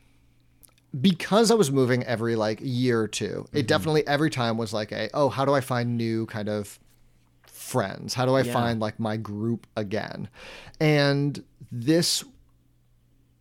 because 0.99 1.51
I 1.51 1.55
was 1.55 1.71
moving 1.71 2.03
every 2.05 2.37
like 2.37 2.61
year 2.63 3.03
or 3.03 3.09
2 3.09 3.27
Mm-hmm. 3.27 3.57
It 3.57 3.67
definitely 3.67 4.07
every 4.07 4.31
time 4.31 4.57
was 4.57 4.73
like 4.73 4.93
a 4.93 5.11
oh, 5.13 5.29
how 5.29 5.45
do 5.45 5.53
I 5.53 5.61
find 5.61 5.97
new 5.99 6.25
kind 6.27 6.49
of 6.49 6.79
friends? 7.47 8.15
How 8.15 8.25
do 8.25 8.35
I 8.35 8.43
Yeah. 8.43 8.53
find 8.53 8.81
like 8.81 8.99
my 8.99 9.17
group 9.17 9.67
again? 9.77 10.29
And 10.81 11.43
this 11.71 12.25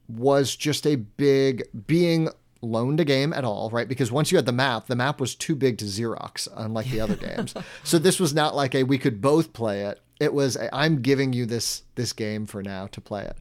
was 0.08 0.56
just 0.56 0.86
a 0.86 0.96
big 0.96 1.64
being 1.88 2.30
loaned 2.62 3.00
a 3.00 3.06
game 3.06 3.34
at 3.34 3.44
all, 3.46 3.70
right? 3.70 3.88
Because 3.88 4.12
once 4.12 4.32
you 4.32 4.38
had 4.38 4.46
the 4.46 4.52
map, 4.52 4.88
the 4.88 4.96
map 4.96 5.20
was 5.20 5.36
too 5.36 5.56
big 5.56 5.78
to 5.80 5.86
Xerox, 5.86 6.48
unlike 6.56 6.90
the 6.90 7.00
other 7.00 7.16
games. 7.28 7.54
So 7.84 8.00
this 8.00 8.20
was 8.20 8.34
not 8.34 8.56
like 8.56 8.76
a 8.76 8.84
we 8.84 8.98
could 8.98 9.22
both 9.22 9.54
play 9.54 9.82
it. 9.82 10.00
It 10.20 10.34
was 10.34 10.56
a, 10.56 10.74
I'm 10.74 11.02
giving 11.02 11.34
you 11.34 11.46
this 11.46 11.84
this 11.96 12.14
game 12.14 12.46
for 12.46 12.64
now 12.64 12.88
to 12.88 13.02
play 13.02 13.24
it. 13.24 13.38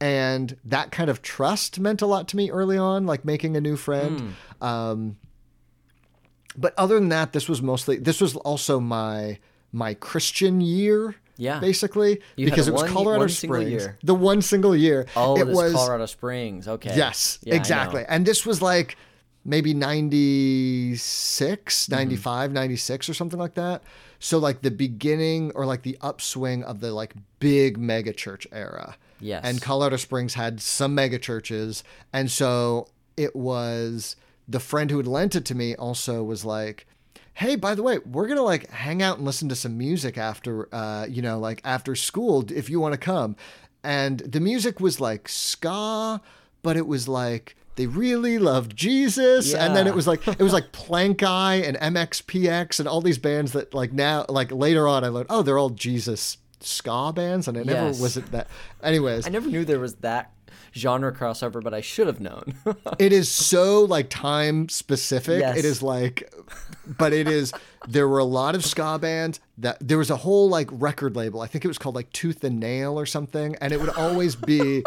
And 0.00 0.56
that 0.64 0.90
kind 0.92 1.08
of 1.08 1.22
trust 1.22 1.80
meant 1.80 2.02
a 2.02 2.06
lot 2.06 2.28
to 2.28 2.36
me 2.36 2.50
early 2.50 2.76
on, 2.76 3.06
like 3.06 3.24
making 3.24 3.56
a 3.56 3.60
new 3.60 3.76
friend. 3.76 4.34
Um, 4.60 5.16
but 6.56 6.74
other 6.76 6.96
than 6.96 7.08
that, 7.10 7.32
this 7.32 7.48
was 7.48 7.62
mostly 7.62 7.96
this 7.98 8.20
was 8.20 8.36
also 8.36 8.80
my 8.80 9.38
my 9.72 9.94
Christian 9.94 10.60
year. 10.60 11.16
Yeah. 11.38 11.60
basically 11.60 12.20
You 12.36 12.46
because 12.46 12.68
it 12.68 12.72
was 12.72 12.82
one- 12.82 12.92
Colorado 12.92 13.20
one 13.20 13.28
Springs. 13.28 13.70
year. 13.70 13.98
The 14.02 14.14
one 14.14 14.42
single 14.42 14.74
year. 14.76 15.06
Oh, 15.16 15.36
it 15.38 15.46
was 15.46 15.72
Colorado 15.72 16.06
Springs. 16.06 16.66
Okay. 16.68 16.94
Yes, 16.96 17.38
Yeah, 17.42 17.54
exactly. 17.56 18.04
And 18.08 18.24
this 18.26 18.44
was 18.46 18.60
like 18.62 18.96
maybe 19.44 19.74
96, 19.74 21.84
Mm-hmm. 21.86 21.94
95, 21.94 22.52
96 22.52 23.08
or 23.08 23.14
something 23.14 23.38
like 23.38 23.54
that. 23.54 23.82
So 24.18 24.38
like 24.38 24.62
the 24.62 24.70
beginning 24.70 25.52
or 25.54 25.66
like 25.66 25.82
the 25.82 25.98
upswing 26.00 26.64
of 26.64 26.80
the 26.80 26.92
like 26.92 27.14
big 27.38 27.78
mega 27.78 28.12
church 28.12 28.46
era. 28.52 28.96
Yes. 29.20 29.42
And 29.44 29.60
Colorado 29.62 29.96
Springs 29.96 30.34
had 30.34 30.60
some 30.60 30.94
mega 30.94 31.18
churches. 31.18 31.84
And 32.12 32.30
so 32.30 32.88
it 33.16 33.34
was 33.36 34.16
the 34.48 34.60
friend 34.60 34.90
who 34.90 34.96
had 34.98 35.06
lent 35.06 35.34
it 35.34 35.44
to 35.46 35.54
me 35.54 35.74
also 35.76 36.22
was 36.22 36.44
like, 36.44 36.86
Hey, 37.36 37.54
by 37.54 37.74
the 37.74 37.82
way, 37.82 37.98
we're 37.98 38.28
gonna 38.28 38.40
like 38.40 38.70
hang 38.70 39.02
out 39.02 39.18
and 39.18 39.26
listen 39.26 39.48
to 39.50 39.54
some 39.54 39.76
music 39.76 40.16
after, 40.16 40.74
uh, 40.74 41.04
you 41.06 41.20
know, 41.20 41.38
like 41.38 41.60
after 41.64 41.94
school 41.94 42.50
if 42.50 42.70
you 42.70 42.80
want 42.80 42.92
to 42.94 42.98
come. 42.98 43.36
And 43.84 44.20
the 44.20 44.40
music 44.40 44.80
was 44.80 45.00
like 45.00 45.28
ska, 45.28 46.22
but 46.62 46.78
it 46.78 46.86
was 46.86 47.08
like 47.08 47.54
they 47.74 47.86
really 47.86 48.38
loved 48.38 48.74
Jesus, 48.74 49.52
and 49.52 49.76
then 49.76 49.86
it 49.86 49.94
was 49.94 50.06
like 50.06 50.26
it 50.26 50.40
was 50.40 50.54
like 50.54 50.72
Plankeye 50.72 51.62
and 51.62 51.76
MXPX 51.94 52.78
and 52.80 52.88
all 52.88 53.02
these 53.02 53.18
bands 53.18 53.52
that 53.52 53.74
like 53.74 53.92
now 53.92 54.24
like 54.30 54.50
later 54.50 54.88
on 54.88 55.04
I 55.04 55.08
learned 55.08 55.26
oh 55.28 55.42
they're 55.42 55.58
all 55.58 55.68
Jesus 55.70 56.38
ska 56.60 57.12
bands, 57.14 57.48
and 57.48 57.58
I 57.58 57.64
never 57.64 57.88
Yes. 57.88 58.00
was 58.00 58.16
it 58.16 58.32
that. 58.32 58.48
Anyways, 58.82 59.26
I 59.26 59.30
never 59.30 59.48
knew 59.50 59.66
there 59.66 59.78
was 59.78 59.96
that 59.96 60.32
genre 60.76 61.12
crossover, 61.12 61.62
but 61.62 61.74
I 61.74 61.80
should 61.80 62.06
have 62.06 62.20
known. 62.20 62.54
it 62.98 63.12
is 63.12 63.28
so 63.28 63.82
like 63.82 64.10
time 64.10 64.68
specific. 64.68 65.40
Yes. 65.40 65.58
It 65.58 65.64
is 65.64 65.82
like, 65.82 66.32
but 66.86 67.12
it 67.12 67.28
is. 67.28 67.52
There 67.88 68.08
were 68.08 68.18
a 68.18 68.24
lot 68.24 68.54
of 68.54 68.64
ska 68.64 68.98
bands 68.98 69.40
that 69.58 69.78
there 69.80 69.98
was 69.98 70.10
a 70.10 70.16
whole 70.16 70.48
like 70.48 70.68
record 70.72 71.16
label. 71.16 71.40
I 71.40 71.46
think 71.46 71.64
it 71.64 71.68
was 71.68 71.78
called 71.78 71.94
like 71.94 72.10
Tooth 72.12 72.44
and 72.44 72.60
Nail 72.60 72.98
or 72.98 73.06
something, 73.06 73.56
and 73.60 73.72
it 73.72 73.80
would 73.80 73.90
always 73.90 74.36
be. 74.36 74.84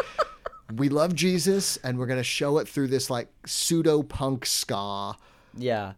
We 0.76 0.88
love 0.88 1.16
Jesus, 1.16 1.78
and 1.78 1.98
we're 1.98 2.06
gonna 2.06 2.22
show 2.22 2.58
it 2.58 2.68
through 2.68 2.88
this 2.88 3.10
like 3.10 3.28
pseudo 3.46 4.02
punk 4.02 4.46
ska. 4.46 5.16
yeah. 5.56 5.94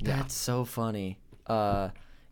That's 0.00 0.34
so 0.34 0.64
funny. 0.64 1.18
Uh 1.46 1.90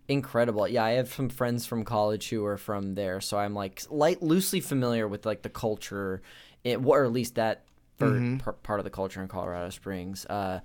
incredible. 0.08 0.68
Yeah, 0.68 0.84
I 0.84 0.92
have 0.92 1.12
some 1.12 1.28
friends 1.28 1.66
from 1.66 1.84
college 1.84 2.28
who 2.28 2.44
are 2.44 2.56
from 2.56 2.94
there, 2.94 3.20
so 3.20 3.38
I'm 3.38 3.54
like 3.54 3.82
light 3.90 4.22
loosely 4.22 4.60
familiar 4.60 5.08
with 5.08 5.26
like 5.26 5.42
the 5.42 5.48
culture 5.48 6.22
it, 6.66 6.84
or 6.84 7.04
at 7.04 7.12
least 7.12 7.34
that 7.36 7.64
par- 7.98 8.54
part 8.62 8.80
of 8.80 8.84
the 8.84 8.90
culture 8.90 9.22
in 9.22 9.28
Colorado 9.28 9.70
Springs. 9.70 10.26
Uh 10.26 10.60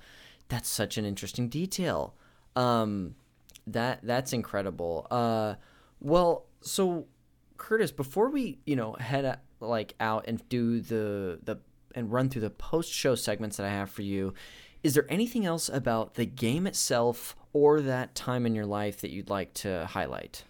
that's 0.50 0.70
such 0.70 0.98
an 0.98 1.06
interesting 1.06 1.48
detail. 1.50 2.14
Um 2.56 3.16
that 3.68 4.00
that's 4.04 4.34
incredible. 4.34 5.08
Uh 5.12 5.56
well, 6.00 6.46
so 6.62 7.06
Curtis, 7.58 7.92
before 7.92 8.30
we, 8.30 8.58
you 8.66 8.76
know, 8.76 8.94
head 8.94 9.24
a- 9.26 9.40
like 9.60 9.94
out 10.00 10.26
and 10.28 10.42
do 10.50 10.80
the 10.82 11.40
the 11.44 11.58
and 11.94 12.12
run 12.12 12.30
through 12.30 12.42
the 12.42 12.50
post 12.50 12.92
show 12.92 13.16
segments 13.16 13.58
that 13.58 13.66
I 13.66 13.70
have 13.70 13.90
for 13.92 14.02
you, 14.02 14.34
is 14.84 14.94
there 14.96 15.06
anything 15.10 15.46
else 15.46 15.70
about 15.70 16.16
the 16.16 16.26
game 16.26 16.66
itself 16.66 17.36
or 17.54 17.82
that 17.82 18.16
time 18.16 18.46
in 18.46 18.56
your 18.56 18.66
life 18.66 19.02
that 19.02 19.12
you'd 19.12 19.30
like 19.30 19.54
to 19.56 19.86
highlight? 19.92 20.44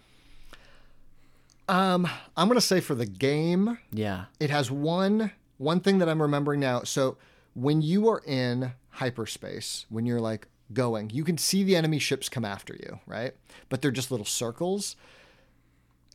Um, 1.67 2.07
I'm 2.35 2.47
gonna 2.47 2.61
say 2.61 2.79
for 2.79 2.95
the 2.95 3.05
game, 3.05 3.77
Yeah. 3.91 4.25
it 4.39 4.49
has 4.49 4.69
one 4.69 5.31
one 5.61 5.79
thing 5.79 5.99
that 5.99 6.09
I'm 6.09 6.21
remembering 6.21 6.59
now. 6.59 6.81
So 6.83 7.17
when 7.53 7.81
you 7.81 8.09
are 8.09 8.21
in 8.25 8.73
hyperspace, 8.89 9.85
when 9.89 10.05
you're 10.05 10.19
like 10.19 10.47
going, 10.73 11.11
you 11.11 11.23
can 11.23 11.37
see 11.37 11.63
the 11.63 11.75
enemy 11.75 11.99
ships 11.99 12.29
come 12.29 12.43
after 12.43 12.73
you, 12.73 12.99
right? 13.05 13.33
But 13.69 13.81
they're 13.81 13.91
just 13.91 14.09
little 14.09 14.25
circles. 14.25 14.95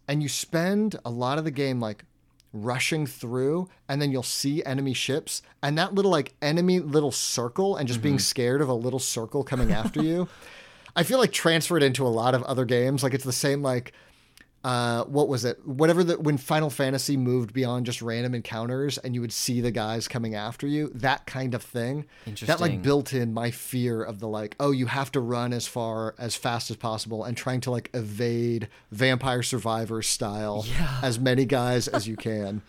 And 0.09 0.22
you 0.22 0.28
spend 0.28 0.97
a 1.05 1.11
lot 1.11 1.38
of 1.38 1.44
the 1.44 1.51
game 1.51 1.80
like 1.80 2.05
rushing 2.53 3.07
through 3.07 3.68
and 3.88 4.01
then 4.01 4.11
you'll 4.11 4.22
see 4.22 4.64
enemy 4.64 4.94
ships 4.94 5.42
and 5.62 5.76
that 5.76 5.94
little 5.94 6.11
like 6.11 6.34
enemy 6.40 6.80
little 6.80 7.12
circle 7.12 7.76
and 7.76 7.86
just 7.86 8.01
being 8.01 8.14
mm-hmm. 8.14 8.20
scared 8.20 8.62
of 8.62 8.68
a 8.68 8.74
little 8.74 8.99
circle 8.99 9.44
coming 9.44 9.72
after 9.72 10.03
you. 10.03 10.28
I 10.97 11.03
feel 11.03 11.18
like 11.18 11.32
transferred 11.32 11.82
into 11.82 12.07
a 12.07 12.09
lot 12.09 12.34
of 12.34 12.42
other 12.44 12.64
games. 12.64 13.03
Like 13.03 13.14
it's 13.14 13.24
the 13.24 13.32
same 13.32 13.62
like 13.62 13.92
uh, 14.67 15.05
what 15.05 15.29
was 15.29 15.45
it? 15.45 15.64
Whatever 15.64 16.03
the 16.03 16.19
when 16.19 16.37
Final 16.39 16.71
Fantasy 16.71 17.17
moved 17.17 17.53
beyond 17.53 17.87
just 17.87 18.03
random 18.03 18.35
encounters 18.35 18.99
and 18.99 19.14
you 19.14 19.21
would 19.21 19.33
see 19.33 19.61
the 19.61 19.71
guys 19.71 20.09
coming 20.09 20.35
after 20.35 20.67
you, 20.67 20.91
that 20.93 21.25
kind 21.25 21.55
of 21.55 21.62
thing. 21.62 22.05
That 22.49 22.59
like 22.61 22.83
built 22.83 23.12
in 23.12 23.33
my 23.33 23.53
fear 23.53 24.03
of 24.03 24.19
the 24.19 24.27
like, 24.27 24.57
oh, 24.59 24.73
you 24.73 24.87
have 24.87 25.12
to 25.12 25.21
run 25.21 25.53
as 25.53 25.69
far 25.69 26.17
as 26.19 26.35
fast 26.35 26.69
as 26.73 26.77
possible 26.77 27.23
and 27.23 27.37
trying 27.37 27.61
to 27.61 27.71
like 27.71 27.91
evade 27.95 28.67
Vampire 28.91 29.45
Survivor 29.45 30.03
style 30.03 30.67
as 31.01 31.21
many 31.21 31.45
guys 31.45 31.87
as 31.87 32.09
you 32.09 32.17
can. 32.17 32.61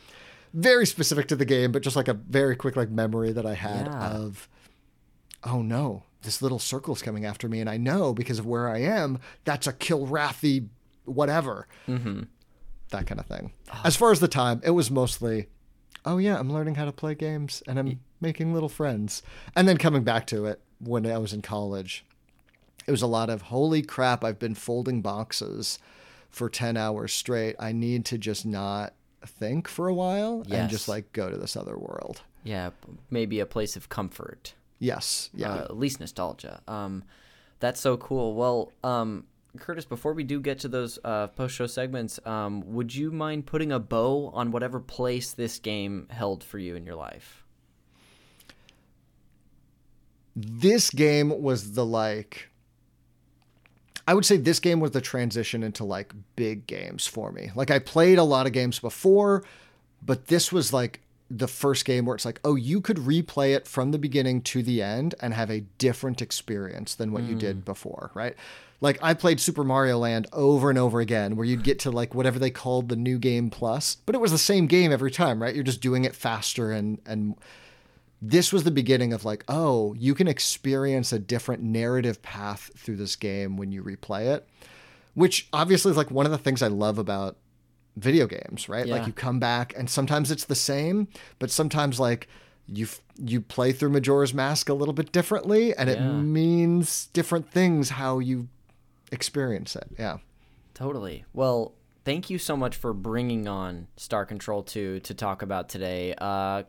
Very 0.53 0.85
specific 0.85 1.27
to 1.29 1.35
the 1.35 1.45
game, 1.45 1.71
but 1.71 1.81
just 1.81 1.95
like 1.95 2.07
a 2.07 2.13
very 2.13 2.55
quick 2.55 2.75
like 2.75 2.91
memory 2.91 3.31
that 3.31 3.45
I 3.47 3.55
had 3.55 3.87
Yeah. 3.87 4.09
of 4.11 4.47
oh 5.43 5.63
no, 5.63 6.03
this 6.21 6.43
little 6.43 6.59
circle's 6.59 7.01
coming 7.01 7.25
after 7.25 7.49
me, 7.49 7.59
and 7.59 7.69
I 7.69 7.77
know 7.77 8.13
because 8.13 8.37
of 8.37 8.45
where 8.45 8.69
I 8.69 8.79
am, 8.81 9.17
that's 9.45 9.65
a 9.65 9.73
Kilrathi 9.73 10.67
whatever. 11.07 11.67
Mm-hmm. 11.87 12.23
That 12.89 13.07
kind 13.07 13.19
of 13.19 13.25
thing. 13.25 13.51
As 13.83 13.95
far 13.95 14.11
as 14.11 14.19
the 14.19 14.27
time, 14.27 14.61
it 14.63 14.71
was 14.71 14.89
mostly, 14.89 15.47
oh 16.05 16.17
yeah, 16.17 16.39
I'm 16.39 16.51
learning 16.51 16.75
how 16.75 16.85
to 16.85 16.91
play 16.91 17.15
games 17.15 17.61
and 17.67 17.77
I'm 17.77 17.99
making 18.21 18.53
little 18.53 18.69
friends. 18.69 19.21
And 19.55 19.67
then 19.67 19.77
coming 19.77 20.03
back 20.03 20.25
to 20.27 20.45
it 20.45 20.61
when 20.79 21.05
I 21.05 21.17
was 21.17 21.33
in 21.33 21.41
college, 21.41 22.05
it 22.85 22.91
was 22.91 23.01
a 23.01 23.07
lot 23.07 23.29
of 23.29 23.43
holy 23.43 23.81
crap, 23.81 24.23
I've 24.23 24.39
been 24.39 24.55
folding 24.55 25.01
boxes 25.01 25.79
for 26.29 26.49
10 26.49 26.77
hours 26.77 27.13
straight. 27.13 27.55
I 27.59 27.73
need 27.73 28.05
to 28.05 28.17
just 28.17 28.45
not 28.45 28.93
think 29.25 29.67
for 29.67 29.87
a 29.87 29.93
while 29.93 30.45
and 30.49 30.69
just 30.69 30.87
like 30.87 31.11
go 31.11 31.29
to 31.29 31.37
this 31.37 31.57
other 31.57 31.77
world. 31.77 32.21
Yeah, 32.43 32.69
maybe 33.09 33.41
a 33.41 33.45
place 33.45 33.75
of 33.75 33.89
comfort. 33.89 34.53
Yes. 34.79 35.29
Yeah. 35.33 35.53
uh, 35.53 35.63
at 35.63 35.77
least 35.77 35.99
nostalgia. 35.99 36.61
Um, 36.67 37.03
that's 37.59 37.81
so 37.81 37.97
cool. 37.97 38.35
Well, 38.35 38.71
um, 38.83 39.25
Curtis, 39.57 39.85
before 39.85 40.13
we 40.13 40.23
do 40.23 40.39
get 40.39 40.59
to 40.59 40.67
those 40.67 40.99
uh, 41.03 41.27
post-show 41.27 41.67
segments, 41.67 42.19
um, 42.25 42.73
would 42.73 42.93
you 42.93 43.11
mind 43.11 43.45
putting 43.45 43.71
a 43.71 43.79
bow 43.79 44.31
on 44.33 44.51
whatever 44.51 44.79
place 44.79 45.31
this 45.31 45.59
game 45.59 46.07
held 46.09 46.43
for 46.43 46.57
you 46.57 46.75
in 46.75 46.85
your 46.85 46.95
life? 46.95 47.43
this 50.37 50.91
game 50.91 51.41
was 51.41 51.73
the 51.73 51.83
like 51.83 52.49
I 54.07 54.13
would 54.13 54.23
say 54.23 54.37
this 54.37 54.59
game 54.59 54.79
was 54.79 54.91
the 54.91 55.01
transition 55.01 55.63
into 55.63 55.83
like 55.83 56.13
big 56.37 56.65
games 56.65 57.07
for 57.07 57.31
me. 57.31 57.51
Like 57.55 57.71
I 57.71 57.79
played 57.79 58.19
a 58.19 58.23
lot 58.23 58.45
of 58.45 58.53
games 58.53 58.79
before, 58.79 59.43
but 60.01 60.27
this 60.27 60.49
was 60.49 60.71
like 60.71 61.01
the 61.29 61.47
first 61.47 61.83
game 61.83 62.05
where 62.05 62.15
it's 62.15 62.23
like, 62.23 62.39
oh, 62.45 62.55
you 62.55 62.79
could 62.79 62.97
replay 62.97 63.53
it 63.53 63.67
from 63.67 63.91
the 63.91 63.97
beginning 63.97 64.41
to 64.43 64.63
the 64.63 64.81
end 64.81 65.13
and 65.19 65.33
have 65.33 65.51
a 65.51 65.59
different 65.77 66.21
experience 66.21 66.95
than 66.95 67.11
what 67.11 67.23
you 67.23 67.35
did 67.35 67.65
before, 67.65 68.11
right? 68.13 68.35
Like 68.79 68.99
I 69.01 69.13
played 69.13 69.39
Super 69.39 69.63
Mario 69.63 69.97
Land 69.97 70.27
over 70.33 70.69
and 70.69 70.77
over 70.77 70.99
again 70.99 71.35
where 71.35 71.45
you'd 71.45 71.63
get 71.63 71.79
to 71.79 71.91
like 71.91 72.13
whatever 72.13 72.37
they 72.37 72.51
called 72.51 72.89
the 72.89 72.95
new 72.95 73.17
game 73.17 73.49
plus, 73.49 73.95
but 74.05 74.13
it 74.13 74.21
was 74.21 74.31
the 74.31 74.37
same 74.37 74.67
game 74.67 74.91
every 74.91 75.11
time, 75.11 75.41
right? 75.41 75.55
You're 75.55 75.63
just 75.63 75.81
doing 75.81 76.05
it 76.05 76.15
faster 76.15 76.71
and 76.71 76.99
and 77.05 77.35
this 78.21 78.51
was 78.51 78.63
the 78.63 78.71
beginning 78.71 79.13
of 79.13 79.25
like, 79.25 79.43
oh, 79.47 79.93
you 79.93 80.15
can 80.15 80.27
experience 80.27 81.11
a 81.13 81.19
different 81.19 81.61
narrative 81.61 82.21
path 82.21 82.71
through 82.75 82.95
this 82.95 83.15
game 83.15 83.57
when 83.57 83.71
you 83.71 83.83
replay 83.83 84.25
it, 84.35 84.47
which 85.13 85.47
obviously 85.53 85.91
is 85.91 85.97
like 85.97 86.09
one 86.09 86.25
of 86.25 86.31
the 86.31 86.37
things 86.37 86.63
I 86.63 86.67
love 86.67 86.97
about 86.97 87.37
video 87.95 88.25
games, 88.27 88.69
right? 88.69 88.87
Yeah. 88.87 88.95
Like 88.95 89.07
you 89.07 89.13
come 89.13 89.39
back 89.39 89.73
and 89.77 89.89
sometimes 89.89 90.31
it's 90.31 90.45
the 90.45 90.55
same, 90.55 91.07
but 91.39 91.51
sometimes 91.51 91.99
like 91.99 92.27
you 92.67 92.87
you 93.17 93.41
play 93.41 93.71
through 93.71 93.89
Majora's 93.89 94.33
Mask 94.33 94.69
a 94.69 94.73
little 94.73 94.93
bit 94.93 95.11
differently 95.11 95.75
and 95.75 95.89
it 95.89 96.01
means 96.01 97.07
different 97.07 97.49
things 97.49 97.89
how 97.89 98.19
you 98.19 98.49
experience 99.11 99.75
it. 99.75 99.87
Yeah. 99.97 100.17
Totally. 100.73 101.25
Well, 101.33 101.73
thank 102.05 102.29
you 102.29 102.37
so 102.37 102.55
much 102.55 102.75
for 102.75 102.93
bringing 102.93 103.47
on 103.47 103.87
Star 103.97 104.25
Control 104.25 104.63
2 104.63 105.01
to 105.01 105.13
talk 105.13 105.41
about 105.41 105.69
today. 105.69 106.13
Uh, 106.17 106.63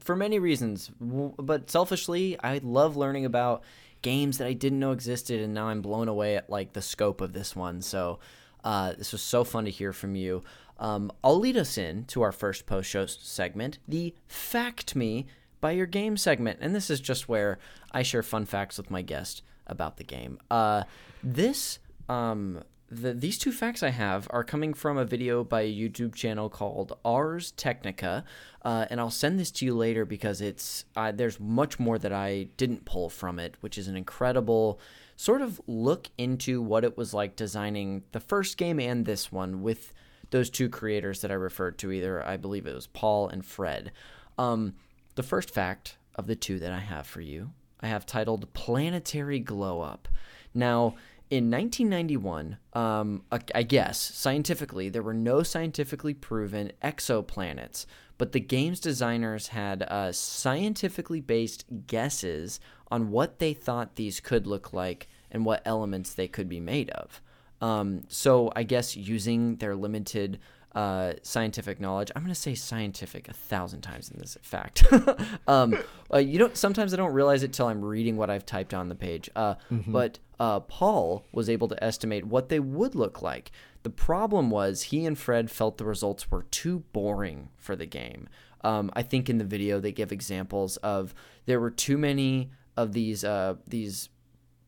for 0.00 0.14
many 0.14 0.38
reasons, 0.38 0.90
but 1.00 1.70
selfishly, 1.70 2.38
I 2.42 2.60
love 2.62 2.96
learning 2.96 3.24
about 3.24 3.62
games 4.02 4.38
that 4.38 4.46
I 4.46 4.52
didn't 4.52 4.80
know 4.80 4.92
existed, 4.92 5.40
and 5.40 5.54
now 5.54 5.68
I'm 5.68 5.80
blown 5.80 6.08
away 6.08 6.36
at 6.36 6.50
like 6.50 6.72
the 6.72 6.82
scope 6.82 7.20
of 7.20 7.32
this 7.32 7.56
one. 7.56 7.80
So, 7.82 8.18
uh, 8.64 8.92
this 8.92 9.12
was 9.12 9.22
so 9.22 9.44
fun 9.44 9.64
to 9.64 9.70
hear 9.70 9.92
from 9.92 10.14
you. 10.14 10.42
Um, 10.78 11.12
I'll 11.22 11.38
lead 11.38 11.56
us 11.56 11.78
in 11.78 12.04
to 12.06 12.22
our 12.22 12.32
first 12.32 12.66
post 12.66 12.90
show 12.90 13.06
segment, 13.06 13.78
the 13.86 14.14
Fact 14.26 14.94
Me 14.96 15.26
by 15.60 15.72
Your 15.72 15.86
Game 15.86 16.16
segment. 16.16 16.58
And 16.60 16.74
this 16.74 16.90
is 16.90 17.00
just 17.00 17.28
where 17.28 17.58
I 17.92 18.02
share 18.02 18.22
fun 18.22 18.44
facts 18.46 18.76
with 18.76 18.90
my 18.90 19.02
guest 19.02 19.42
about 19.66 19.96
the 19.96 20.04
game. 20.04 20.38
Uh, 20.50 20.82
this 21.22 21.78
um, 22.12 22.62
the, 22.90 23.14
these 23.14 23.38
two 23.38 23.52
facts 23.52 23.82
I 23.82 23.88
have 23.88 24.26
are 24.30 24.44
coming 24.44 24.74
from 24.74 24.98
a 24.98 25.04
video 25.04 25.42
by 25.42 25.62
a 25.62 25.74
YouTube 25.74 26.14
channel 26.14 26.50
called 26.50 26.98
Ars 27.06 27.52
Technica, 27.52 28.22
uh, 28.62 28.84
and 28.90 29.00
I'll 29.00 29.10
send 29.10 29.40
this 29.40 29.50
to 29.52 29.64
you 29.64 29.74
later 29.74 30.04
because 30.04 30.42
it's 30.42 30.84
uh, 30.94 31.10
there's 31.10 31.40
much 31.40 31.78
more 31.80 31.98
that 31.98 32.12
I 32.12 32.48
didn't 32.58 32.84
pull 32.84 33.08
from 33.08 33.38
it, 33.38 33.56
which 33.60 33.78
is 33.78 33.88
an 33.88 33.96
incredible 33.96 34.78
sort 35.16 35.40
of 35.40 35.58
look 35.66 36.10
into 36.18 36.60
what 36.60 36.84
it 36.84 36.98
was 36.98 37.14
like 37.14 37.34
designing 37.34 38.02
the 38.12 38.20
first 38.20 38.58
game 38.58 38.78
and 38.78 39.06
this 39.06 39.32
one 39.32 39.62
with 39.62 39.94
those 40.30 40.50
two 40.50 40.68
creators 40.68 41.22
that 41.22 41.30
I 41.30 41.34
referred 41.34 41.78
to. 41.78 41.92
Either 41.92 42.22
I 42.22 42.36
believe 42.36 42.66
it 42.66 42.74
was 42.74 42.88
Paul 42.88 43.28
and 43.28 43.44
Fred. 43.44 43.90
Um, 44.36 44.74
the 45.14 45.22
first 45.22 45.48
fact 45.50 45.96
of 46.14 46.26
the 46.26 46.36
two 46.36 46.58
that 46.58 46.72
I 46.72 46.80
have 46.80 47.06
for 47.06 47.22
you, 47.22 47.52
I 47.80 47.86
have 47.86 48.04
titled 48.04 48.52
"Planetary 48.52 49.38
Glow 49.38 49.80
Up." 49.80 50.08
Now, 50.54 50.96
in 51.32 51.50
1991, 51.50 52.58
um, 52.74 53.22
I- 53.54 53.62
guess 53.62 53.98
scientifically, 53.98 54.90
there 54.90 55.02
were 55.02 55.14
no 55.14 55.42
scientifically 55.42 56.12
proven 56.12 56.72
exoplanets, 56.84 57.86
but 58.18 58.32
the 58.32 58.40
game's 58.40 58.80
designers 58.80 59.48
had 59.48 59.82
uh, 59.84 60.12
scientifically 60.12 61.20
based 61.22 61.64
guesses 61.86 62.60
on 62.90 63.10
what 63.10 63.38
they 63.38 63.54
thought 63.54 63.96
these 63.96 64.20
could 64.20 64.46
look 64.46 64.74
like 64.74 65.08
and 65.30 65.46
what 65.46 65.62
elements 65.64 66.12
they 66.12 66.28
could 66.28 66.48
be 66.50 66.60
made 66.60 66.90
of. 66.90 67.22
Um, 67.62 68.02
so 68.08 68.52
I 68.54 68.64
guess 68.64 68.94
using 68.94 69.56
their 69.56 69.74
limited 69.74 70.38
uh, 70.74 71.14
scientific 71.22 71.80
knowledge, 71.80 72.10
I'm 72.14 72.22
going 72.22 72.34
to 72.34 72.40
say 72.40 72.54
scientific 72.54 73.28
a 73.28 73.32
thousand 73.32 73.80
times 73.82 74.10
in 74.10 74.18
this 74.18 74.36
fact. 74.42 74.84
um, 75.46 75.78
uh, 76.12 76.18
you 76.18 76.38
don't. 76.38 76.56
Sometimes 76.56 76.92
I 76.92 76.96
don't 76.96 77.12
realize 77.12 77.42
it 77.42 77.52
till 77.52 77.66
I'm 77.68 77.82
reading 77.84 78.16
what 78.16 78.30
I've 78.30 78.44
typed 78.46 78.74
on 78.74 78.88
the 78.88 78.94
page. 78.94 79.30
Uh, 79.36 79.54
But 79.70 80.18
uh, 80.42 80.58
Paul 80.58 81.24
was 81.30 81.48
able 81.48 81.68
to 81.68 81.84
estimate 81.84 82.24
what 82.24 82.48
they 82.48 82.58
would 82.58 82.96
look 82.96 83.22
like. 83.22 83.52
The 83.84 83.90
problem 83.90 84.50
was 84.50 84.82
he 84.82 85.06
and 85.06 85.16
Fred 85.16 85.52
felt 85.52 85.78
the 85.78 85.84
results 85.84 86.32
were 86.32 86.42
too 86.50 86.80
boring 86.92 87.50
for 87.56 87.76
the 87.76 87.86
game. 87.86 88.28
Um, 88.64 88.90
I 88.94 89.02
think 89.02 89.30
in 89.30 89.38
the 89.38 89.44
video 89.44 89.78
they 89.78 89.92
give 89.92 90.10
examples 90.10 90.78
of 90.78 91.14
there 91.46 91.60
were 91.60 91.70
too 91.70 91.96
many 91.96 92.50
of 92.76 92.92
these 92.92 93.22
uh, 93.22 93.54
these 93.68 94.08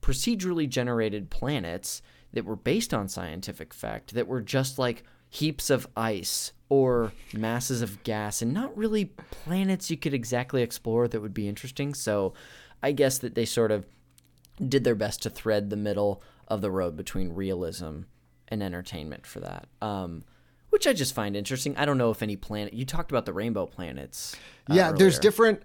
procedurally 0.00 0.68
generated 0.68 1.28
planets 1.28 2.02
that 2.32 2.44
were 2.44 2.54
based 2.54 2.94
on 2.94 3.08
scientific 3.08 3.74
fact 3.74 4.14
that 4.14 4.28
were 4.28 4.42
just 4.42 4.78
like 4.78 5.02
heaps 5.28 5.70
of 5.70 5.88
ice 5.96 6.52
or 6.68 7.12
masses 7.32 7.82
of 7.82 8.00
gas 8.04 8.42
and 8.42 8.54
not 8.54 8.76
really 8.76 9.06
planets 9.06 9.90
you 9.90 9.96
could 9.96 10.14
exactly 10.14 10.62
explore 10.62 11.08
that 11.08 11.20
would 11.20 11.34
be 11.34 11.48
interesting. 11.48 11.94
So 11.94 12.32
I 12.80 12.92
guess 12.92 13.18
that 13.18 13.34
they 13.34 13.44
sort 13.44 13.72
of 13.72 13.86
did 14.56 14.84
their 14.84 14.94
best 14.94 15.22
to 15.22 15.30
thread 15.30 15.70
the 15.70 15.76
middle 15.76 16.22
of 16.48 16.60
the 16.60 16.70
road 16.70 16.96
between 16.96 17.34
realism 17.34 18.02
and 18.48 18.62
entertainment 18.62 19.26
for 19.26 19.40
that. 19.40 19.66
Um, 19.82 20.24
which 20.70 20.86
I 20.86 20.92
just 20.92 21.14
find 21.14 21.36
interesting. 21.36 21.76
I 21.76 21.84
don't 21.84 21.98
know 21.98 22.10
if 22.10 22.22
any 22.22 22.36
planet 22.36 22.74
you 22.74 22.84
talked 22.84 23.12
about 23.12 23.26
the 23.26 23.32
rainbow 23.32 23.66
planets. 23.66 24.34
uh, 24.68 24.74
yeah, 24.74 24.92
there's 24.92 25.18
different. 25.18 25.62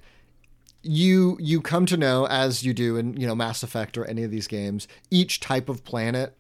You 0.82 1.36
you 1.42 1.62
come 1.62 1.86
to 1.88 1.98
know 1.98 2.28
as 2.28 2.64
you 2.64 2.74
do 2.74 2.96
in 2.96 3.20
you 3.20 3.26
know 3.26 3.36
Mass 3.36 3.64
Effect 3.64 3.98
or 3.98 4.06
any 4.06 4.24
of 4.24 4.32
these 4.32 4.48
games. 4.48 4.88
Each 5.10 5.40
type 5.40 5.68
of 5.68 5.84
planet 5.84 6.38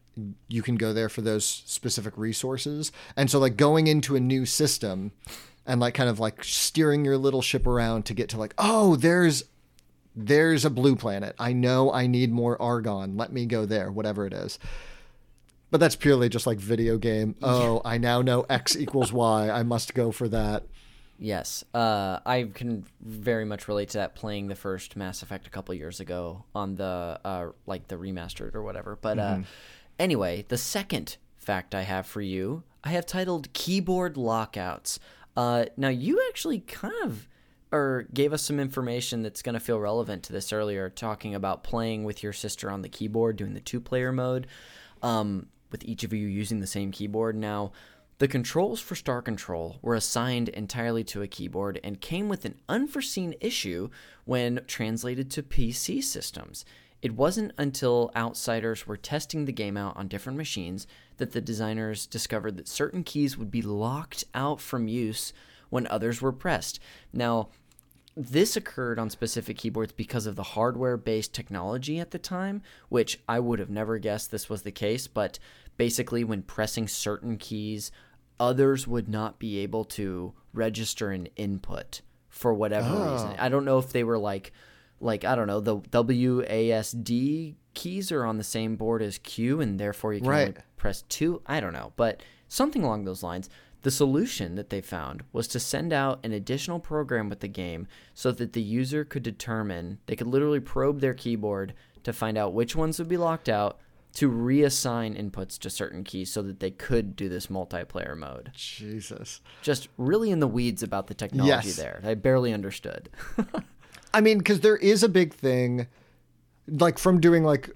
you 0.47 0.61
can 0.61 0.75
go 0.75 0.93
there 0.93 1.09
for 1.09 1.21
those 1.21 1.45
specific 1.45 2.17
resources, 2.17 2.91
and 3.15 3.29
so 3.29 3.39
like 3.39 3.57
going 3.57 3.87
into 3.87 4.15
a 4.15 4.19
new 4.19 4.45
system 4.45 5.13
and 5.65 5.81
like 5.81 5.93
kind 5.93 6.09
of 6.09 6.19
like 6.19 6.43
steering 6.43 7.05
your 7.05 7.17
little 7.17 7.41
ship 7.41 7.65
around 7.67 8.05
to 8.05 8.13
get 8.13 8.29
to 8.29 8.37
like 8.37 8.53
oh 8.57 8.95
there's 8.95 9.43
there's 10.15 10.65
a 10.65 10.69
blue 10.69 10.95
planet. 10.95 11.35
I 11.39 11.53
know 11.53 11.91
I 11.91 12.07
need 12.07 12.31
more 12.31 12.61
argon. 12.61 13.17
Let 13.17 13.31
me 13.31 13.45
go 13.45 13.65
there, 13.65 13.91
whatever 13.91 14.25
it 14.25 14.33
is. 14.33 14.59
But 15.71 15.79
that's 15.79 15.95
purely 15.95 16.29
just 16.29 16.47
like 16.47 16.57
video 16.57 16.97
game. 16.97 17.35
Oh, 17.41 17.81
I 17.85 17.97
now 17.99 18.21
know 18.21 18.45
X 18.49 18.75
equals 18.75 19.13
Y. 19.13 19.49
I 19.49 19.63
must 19.63 19.93
go 19.93 20.11
for 20.11 20.27
that. 20.29 20.63
Yes, 21.19 21.65
uh, 21.73 22.19
I 22.25 22.49
can 22.53 22.85
very 23.01 23.45
much 23.45 23.67
relate 23.67 23.89
to 23.89 23.99
that. 23.99 24.15
Playing 24.15 24.47
the 24.47 24.55
first 24.55 24.95
Mass 24.95 25.21
Effect 25.21 25.45
a 25.45 25.49
couple 25.49 25.75
years 25.75 25.99
ago 25.99 26.45
on 26.55 26.75
the 26.75 27.19
uh, 27.23 27.49
like 27.67 27.87
the 27.87 27.97
remastered 27.97 28.55
or 28.55 28.63
whatever. 28.63 28.97
But 28.99 29.19
uh, 29.19 29.39
anyway, 29.99 30.45
the 30.47 30.57
second 30.57 31.17
fact 31.37 31.75
I 31.75 31.81
have 31.81 32.07
for 32.07 32.21
you, 32.21 32.63
I 32.83 32.89
have 32.89 33.05
titled 33.05 33.51
"Keyboard 33.53 34.17
Lockouts." 34.17 34.99
Uh, 35.37 35.65
now, 35.77 35.89
you 35.89 36.21
actually 36.29 36.59
kind 36.61 36.93
of 37.03 37.27
or 37.71 38.07
gave 38.13 38.33
us 38.33 38.43
some 38.43 38.59
information 38.59 39.21
that's 39.21 39.41
going 39.41 39.53
to 39.53 39.59
feel 39.59 39.79
relevant 39.79 40.23
to 40.23 40.33
this 40.33 40.51
earlier, 40.51 40.89
talking 40.89 41.35
about 41.35 41.63
playing 41.63 42.03
with 42.03 42.23
your 42.23 42.33
sister 42.33 42.71
on 42.71 42.81
the 42.81 42.89
keyboard, 42.89 43.37
doing 43.37 43.53
the 43.53 43.59
two-player 43.59 44.11
mode, 44.11 44.47
um, 45.03 45.47
with 45.71 45.83
each 45.83 46.03
of 46.03 46.13
you 46.13 46.27
using 46.27 46.59
the 46.59 46.67
same 46.67 46.91
keyboard. 46.91 47.35
Now. 47.35 47.71
The 48.19 48.27
controls 48.27 48.81
for 48.81 48.95
Star 48.95 49.21
Control 49.21 49.79
were 49.81 49.95
assigned 49.95 50.49
entirely 50.49 51.05
to 51.05 51.21
a 51.21 51.27
keyboard 51.27 51.79
and 51.85 52.01
came 52.01 52.27
with 52.27 52.43
an 52.43 52.59
unforeseen 52.67 53.33
issue 53.39 53.89
when 54.25 54.59
translated 54.67 55.31
to 55.31 55.41
PC 55.41 56.03
systems. 56.03 56.65
It 57.01 57.15
wasn't 57.15 57.53
until 57.57 58.11
outsiders 58.15 58.85
were 58.85 58.97
testing 58.97 59.45
the 59.45 59.53
game 59.53 59.77
out 59.77 59.95
on 59.95 60.09
different 60.09 60.37
machines 60.37 60.85
that 61.15 61.31
the 61.31 61.39
designers 61.39 62.05
discovered 62.05 62.57
that 62.57 62.67
certain 62.67 63.03
keys 63.03 63.37
would 63.37 63.51
be 63.51 63.61
locked 63.61 64.25
out 64.33 64.59
from 64.59 64.89
use 64.89 65.31
when 65.69 65.87
others 65.87 66.21
were 66.21 66.33
pressed. 66.33 66.79
Now, 67.13 67.49
this 68.19 68.57
occurred 68.57 68.99
on 68.99 69.09
specific 69.09 69.57
keyboards 69.57 69.93
because 69.93 70.25
of 70.25 70.35
the 70.35 70.43
hardware 70.43 70.97
based 70.97 71.33
technology 71.33 71.99
at 71.99 72.11
the 72.11 72.19
time, 72.19 72.61
which 72.89 73.19
I 73.29 73.39
would 73.39 73.59
have 73.59 73.69
never 73.69 73.97
guessed 73.97 74.29
this 74.29 74.49
was 74.49 74.63
the 74.63 74.71
case. 74.71 75.07
But 75.07 75.39
basically, 75.77 76.25
when 76.25 76.41
pressing 76.41 76.89
certain 76.89 77.37
keys, 77.37 77.91
others 78.39 78.85
would 78.85 79.07
not 79.07 79.39
be 79.39 79.59
able 79.59 79.85
to 79.85 80.33
register 80.53 81.11
an 81.11 81.27
input 81.37 82.01
for 82.27 82.53
whatever 82.53 82.89
oh. 82.89 83.13
reason. 83.13 83.35
I 83.39 83.47
don't 83.47 83.65
know 83.65 83.77
if 83.79 83.91
they 83.93 84.03
were 84.03 84.19
like, 84.19 84.51
like 84.99 85.23
I 85.23 85.35
don't 85.35 85.47
know, 85.47 85.61
the 85.61 85.77
WASD 85.77 87.55
keys 87.73 88.11
are 88.11 88.25
on 88.25 88.37
the 88.37 88.43
same 88.43 88.75
board 88.75 89.01
as 89.01 89.17
Q, 89.19 89.61
and 89.61 89.79
therefore 89.79 90.13
you 90.13 90.19
can 90.19 90.29
only 90.29 90.45
Right. 90.45 90.57
press 90.75 91.03
two. 91.03 91.41
I 91.45 91.61
don't 91.61 91.73
know, 91.73 91.93
but 91.95 92.21
something 92.49 92.83
along 92.83 93.05
those 93.05 93.23
lines. 93.23 93.49
The 93.81 93.91
solution 93.91 94.55
that 94.55 94.69
they 94.69 94.81
found 94.81 95.23
was 95.31 95.47
to 95.49 95.59
send 95.59 95.93
out 95.93 96.19
an 96.23 96.33
additional 96.33 96.79
program 96.79 97.29
with 97.29 97.39
the 97.39 97.47
game 97.47 97.87
so 98.13 98.31
that 98.33 98.53
the 98.53 98.61
user 98.61 99.05
could 99.05 99.23
determine, 99.23 99.99
they 100.05 100.15
could 100.17 100.27
literally 100.27 100.59
probe 100.59 100.99
their 100.99 101.13
keyboard 101.13 101.73
to 102.03 102.11
find 102.11 102.37
out 102.37 102.53
which 102.53 102.75
ones 102.75 102.99
would 102.99 103.07
be 103.07 103.17
locked 103.17 103.47
out 103.47 103.79
to 104.15 104.29
reassign 104.29 105.15
inputs 105.17 105.57
to 105.59 105.69
certain 105.69 106.03
keys 106.03 106.31
so 106.31 106.41
that 106.41 106.59
they 106.59 106.71
could 106.71 107.15
do 107.15 107.29
this 107.29 107.47
multiplayer 107.47 108.17
mode. 108.17 108.51
Jesus. 108.53 109.39
Just 109.61 109.87
really 109.97 110.31
in 110.31 110.39
the 110.39 110.47
weeds 110.47 110.81
about 110.83 111.07
the 111.07 111.13
technology 111.13 111.67
Yes. 111.67 111.75
there. 111.77 112.01
I 112.03 112.15
barely 112.15 112.51
understood. 112.51 113.09
I 114.13 114.19
mean, 114.21 114.39
because 114.39 114.61
there 114.61 114.77
is 114.77 115.03
a 115.03 115.09
big 115.09 115.33
thing, 115.33 115.87
like 116.67 116.97
from 116.97 117.19
doing 117.21 117.43
like 117.43 117.69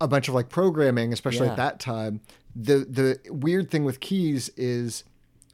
a 0.00 0.08
bunch 0.08 0.28
of 0.28 0.34
like 0.34 0.48
programming, 0.48 1.12
especially 1.12 1.46
Yeah. 1.46 1.52
at 1.52 1.56
that 1.58 1.80
time. 1.80 2.20
The 2.58 2.78
the 2.78 3.20
weird 3.30 3.70
thing 3.70 3.84
with 3.84 4.00
keys 4.00 4.48
is 4.56 5.04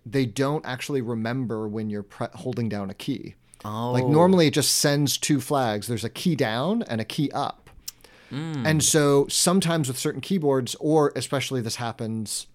they 0.06 0.24
don't 0.24 0.64
actually 0.64 1.00
remember 1.00 1.66
when 1.66 1.90
you're 1.90 2.04
pre- 2.04 2.28
holding 2.34 2.68
down 2.68 2.90
a 2.90 2.94
key. 2.94 3.34
Oh. 3.64 3.92
Like 3.92 4.06
normally 4.06 4.46
it 4.46 4.54
just 4.54 4.74
sends 4.74 5.18
two 5.18 5.40
flags. 5.40 5.86
There's 5.86 6.04
a 6.04 6.10
key 6.10 6.36
down 6.36 6.82
and 6.82 7.00
a 7.00 7.04
key 7.04 7.30
up. 7.32 7.70
Hmm. 8.30 8.64
And 8.66 8.82
so 8.82 9.26
sometimes 9.28 9.88
with 9.88 9.98
certain 9.98 10.20
keyboards, 10.20 10.74
or 10.80 11.12
especially 11.14 11.60
this 11.60 11.76
happens, 11.76 12.46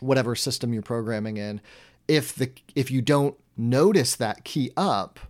whatever 0.00 0.34
system 0.34 0.72
you're 0.72 0.82
programming 0.82 1.36
in, 1.36 1.60
if 2.06 2.34
the 2.34 2.50
if 2.74 2.90
you 2.90 3.02
don't 3.02 3.36
notice 3.56 4.16
that 4.16 4.44
key 4.44 4.72
up, 4.76 5.20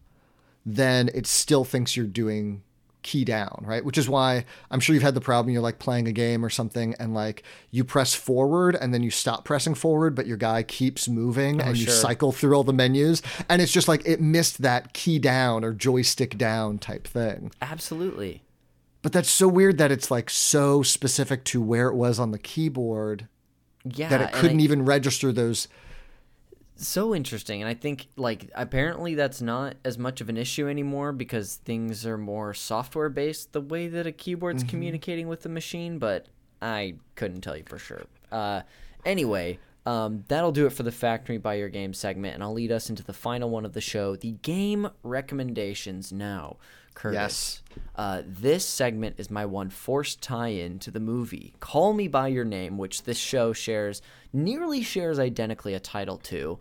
then 0.65 1.11
it 1.15 1.27
still 1.27 1.65
thinks 1.65 1.97
you're 1.97 2.07
doing 2.07 2.63
key 3.03 3.25
down, 3.25 3.63
right? 3.67 3.85
Which 3.85 3.99
is 3.99 4.09
why 4.09 4.45
I'm 4.71 4.81
sure 4.81 4.95
you've 4.95 5.03
had 5.03 5.15
the 5.15 5.21
problem 5.21 5.53
you're 5.53 5.63
like 5.63 5.79
playing 5.79 6.09
a 6.09 6.13
game 6.13 6.45
or 6.45 6.51
something 6.51 6.95
and 6.99 7.15
like 7.15 7.43
you 7.71 7.85
press 7.85 8.15
forward 8.15 8.77
and 8.77 8.93
then 8.93 9.03
you 9.03 9.11
stop 9.11 9.45
pressing 9.45 9.75
forward, 9.75 10.15
but 10.15 10.27
your 10.27 10.37
guy 10.37 10.63
keeps 10.63 11.09
moving 11.09 11.61
oh, 11.61 11.65
and 11.67 11.77
you 11.77 11.87
cycle 11.87 12.33
through 12.33 12.55
all 12.55 12.65
the 12.65 12.73
menus. 12.73 13.23
And 13.49 13.63
it's 13.63 13.73
just 13.73 13.89
like 13.89 14.03
it 14.07 14.21
missed 14.21 14.63
that 14.63 14.93
key 14.93 15.19
down 15.19 15.65
or 15.65 15.73
joystick 15.73 16.37
down 16.37 16.79
type 16.79 17.07
thing. 17.07 17.53
Absolutely. 17.63 18.43
But 19.03 19.13
that's 19.13 19.31
so 19.31 19.49
weird 19.49 19.79
that 19.79 19.91
it's 19.91 20.11
like 20.11 20.29
so 20.29 20.83
specific 20.83 21.45
to 21.45 21.63
where 21.63 21.89
it 21.89 21.95
was 21.95 22.19
on 22.19 22.33
the 22.33 22.39
keyboard 22.39 23.29
Yeah. 23.85 24.09
that 24.11 24.21
it 24.21 24.33
couldn't 24.33 24.61
even 24.61 24.85
register 24.85 25.33
those. 25.33 25.69
So 26.87 27.15
interesting 27.15 27.61
and 27.61 27.69
i 27.69 27.75
think 27.75 28.09
like 28.17 28.51
apparently 28.55 29.15
that's 29.15 29.43
not 29.43 29.77
as 29.85 29.99
much 29.99 30.21
of 30.21 30.29
an 30.29 30.37
issue 30.37 30.69
anymore 30.69 31.13
because 31.13 31.57
things 31.57 32.07
are 32.07 32.19
more 32.19 32.55
software 32.55 33.09
based 33.09 33.53
the 33.53 33.61
way 33.61 33.87
that 33.89 34.07
a 34.07 34.13
keyboard's 34.13 34.65
communicating 34.65 35.29
with 35.29 35.43
the 35.43 35.49
machine 35.49 35.99
but 35.99 36.27
i 36.63 36.95
couldn't 37.17 37.41
tell 37.43 37.57
you 37.57 37.65
for 37.67 37.79
sure. 37.79 38.03
Uh, 38.33 38.63
anyway 39.05 39.59
um, 39.91 40.25
that'll 40.29 40.53
do 40.53 40.67
it 40.67 40.73
for 40.73 40.83
the 40.83 40.93
Fact 40.93 41.29
Me 41.29 41.39
by 41.39 41.55
Your 41.55 41.69
Game 41.69 41.95
segment 41.95 42.35
and 42.35 42.43
i'll 42.43 42.53
lead 42.53 42.73
us 42.73 42.91
into 42.91 43.03
the 43.03 43.13
final 43.13 43.51
one 43.51 43.65
of 43.65 43.73
the 43.73 43.81
show 43.81 44.17
the 44.17 44.33
game 44.33 44.89
recommendations 45.03 46.13
now 46.13 46.57
Curtis. 46.95 47.15
Yes. 47.17 47.63
Uh, 47.97 48.23
this 48.27 48.65
segment 48.65 49.17
is 49.19 49.31
my 49.31 49.47
one 49.47 49.71
forced 49.71 50.21
tie-in 50.23 50.79
to 50.81 50.91
the 50.91 51.01
movie 51.01 51.55
Call 51.61 51.93
Me 51.93 52.09
by 52.09 52.29
Your 52.29 52.45
Name, 52.45 52.79
which 52.79 53.05
this 53.05 53.19
show 53.19 53.53
shares 53.53 54.03
nearly 54.33 54.83
shares 54.83 55.19
identically 55.19 55.75
a 55.75 55.81
title 55.81 56.19
to, 56.19 56.59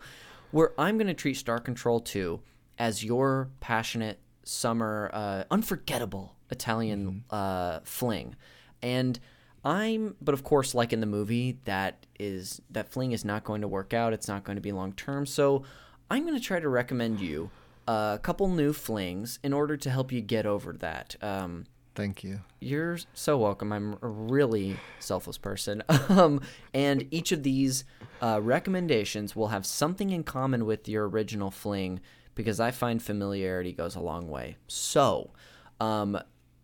where 0.50 0.72
I'm 0.78 0.96
going 0.96 1.08
to 1.08 1.14
treat 1.14 1.36
Star 1.36 1.58
Control 1.58 2.00
2 2.00 2.40
as 2.78 3.04
your 3.04 3.50
passionate 3.60 4.18
summer, 4.44 5.10
uh, 5.12 5.44
unforgettable 5.50 6.36
Italian 6.50 7.24
uh, 7.30 7.80
fling, 7.84 8.34
and 8.82 9.20
I'm, 9.64 10.16
but 10.20 10.32
of 10.32 10.42
course, 10.42 10.74
like 10.74 10.92
in 10.92 11.00
the 11.00 11.06
movie, 11.06 11.58
that 11.64 12.06
is 12.18 12.62
that 12.70 12.88
fling 12.88 13.12
is 13.12 13.24
not 13.24 13.44
going 13.44 13.60
to 13.60 13.68
work 13.68 13.92
out. 13.92 14.12
It's 14.12 14.28
not 14.28 14.44
going 14.44 14.56
to 14.56 14.62
be 14.62 14.72
long 14.72 14.92
term. 14.92 15.26
So 15.26 15.64
I'm 16.10 16.22
going 16.22 16.34
to 16.38 16.44
try 16.44 16.60
to 16.60 16.68
recommend 16.68 17.20
you 17.20 17.50
a 17.86 18.18
couple 18.22 18.48
new 18.48 18.72
flings 18.72 19.38
in 19.42 19.52
order 19.52 19.76
to 19.76 19.90
help 19.90 20.12
you 20.12 20.20
get 20.20 20.46
over 20.46 20.72
that. 20.74 21.16
Um, 21.22 21.66
Thank 21.94 22.24
you. 22.24 22.40
you're 22.60 22.98
so 23.14 23.36
welcome. 23.36 23.72
I'm 23.72 23.98
a 24.00 24.08
really 24.08 24.76
selfless 24.98 25.38
person. 25.38 25.82
Um, 26.08 26.40
and 26.74 27.06
each 27.12 27.30
of 27.30 27.44
these 27.44 27.84
uh, 28.20 28.40
recommendations 28.42 29.36
will 29.36 29.48
have 29.48 29.64
something 29.64 30.10
in 30.10 30.24
common 30.24 30.66
with 30.66 30.88
your 30.88 31.08
original 31.08 31.52
fling 31.52 32.00
because 32.34 32.58
I 32.58 32.72
find 32.72 33.00
familiarity 33.00 33.72
goes 33.72 33.94
a 33.94 34.00
long 34.00 34.28
way. 34.28 34.56
So, 34.66 35.30
um, 35.78 36.18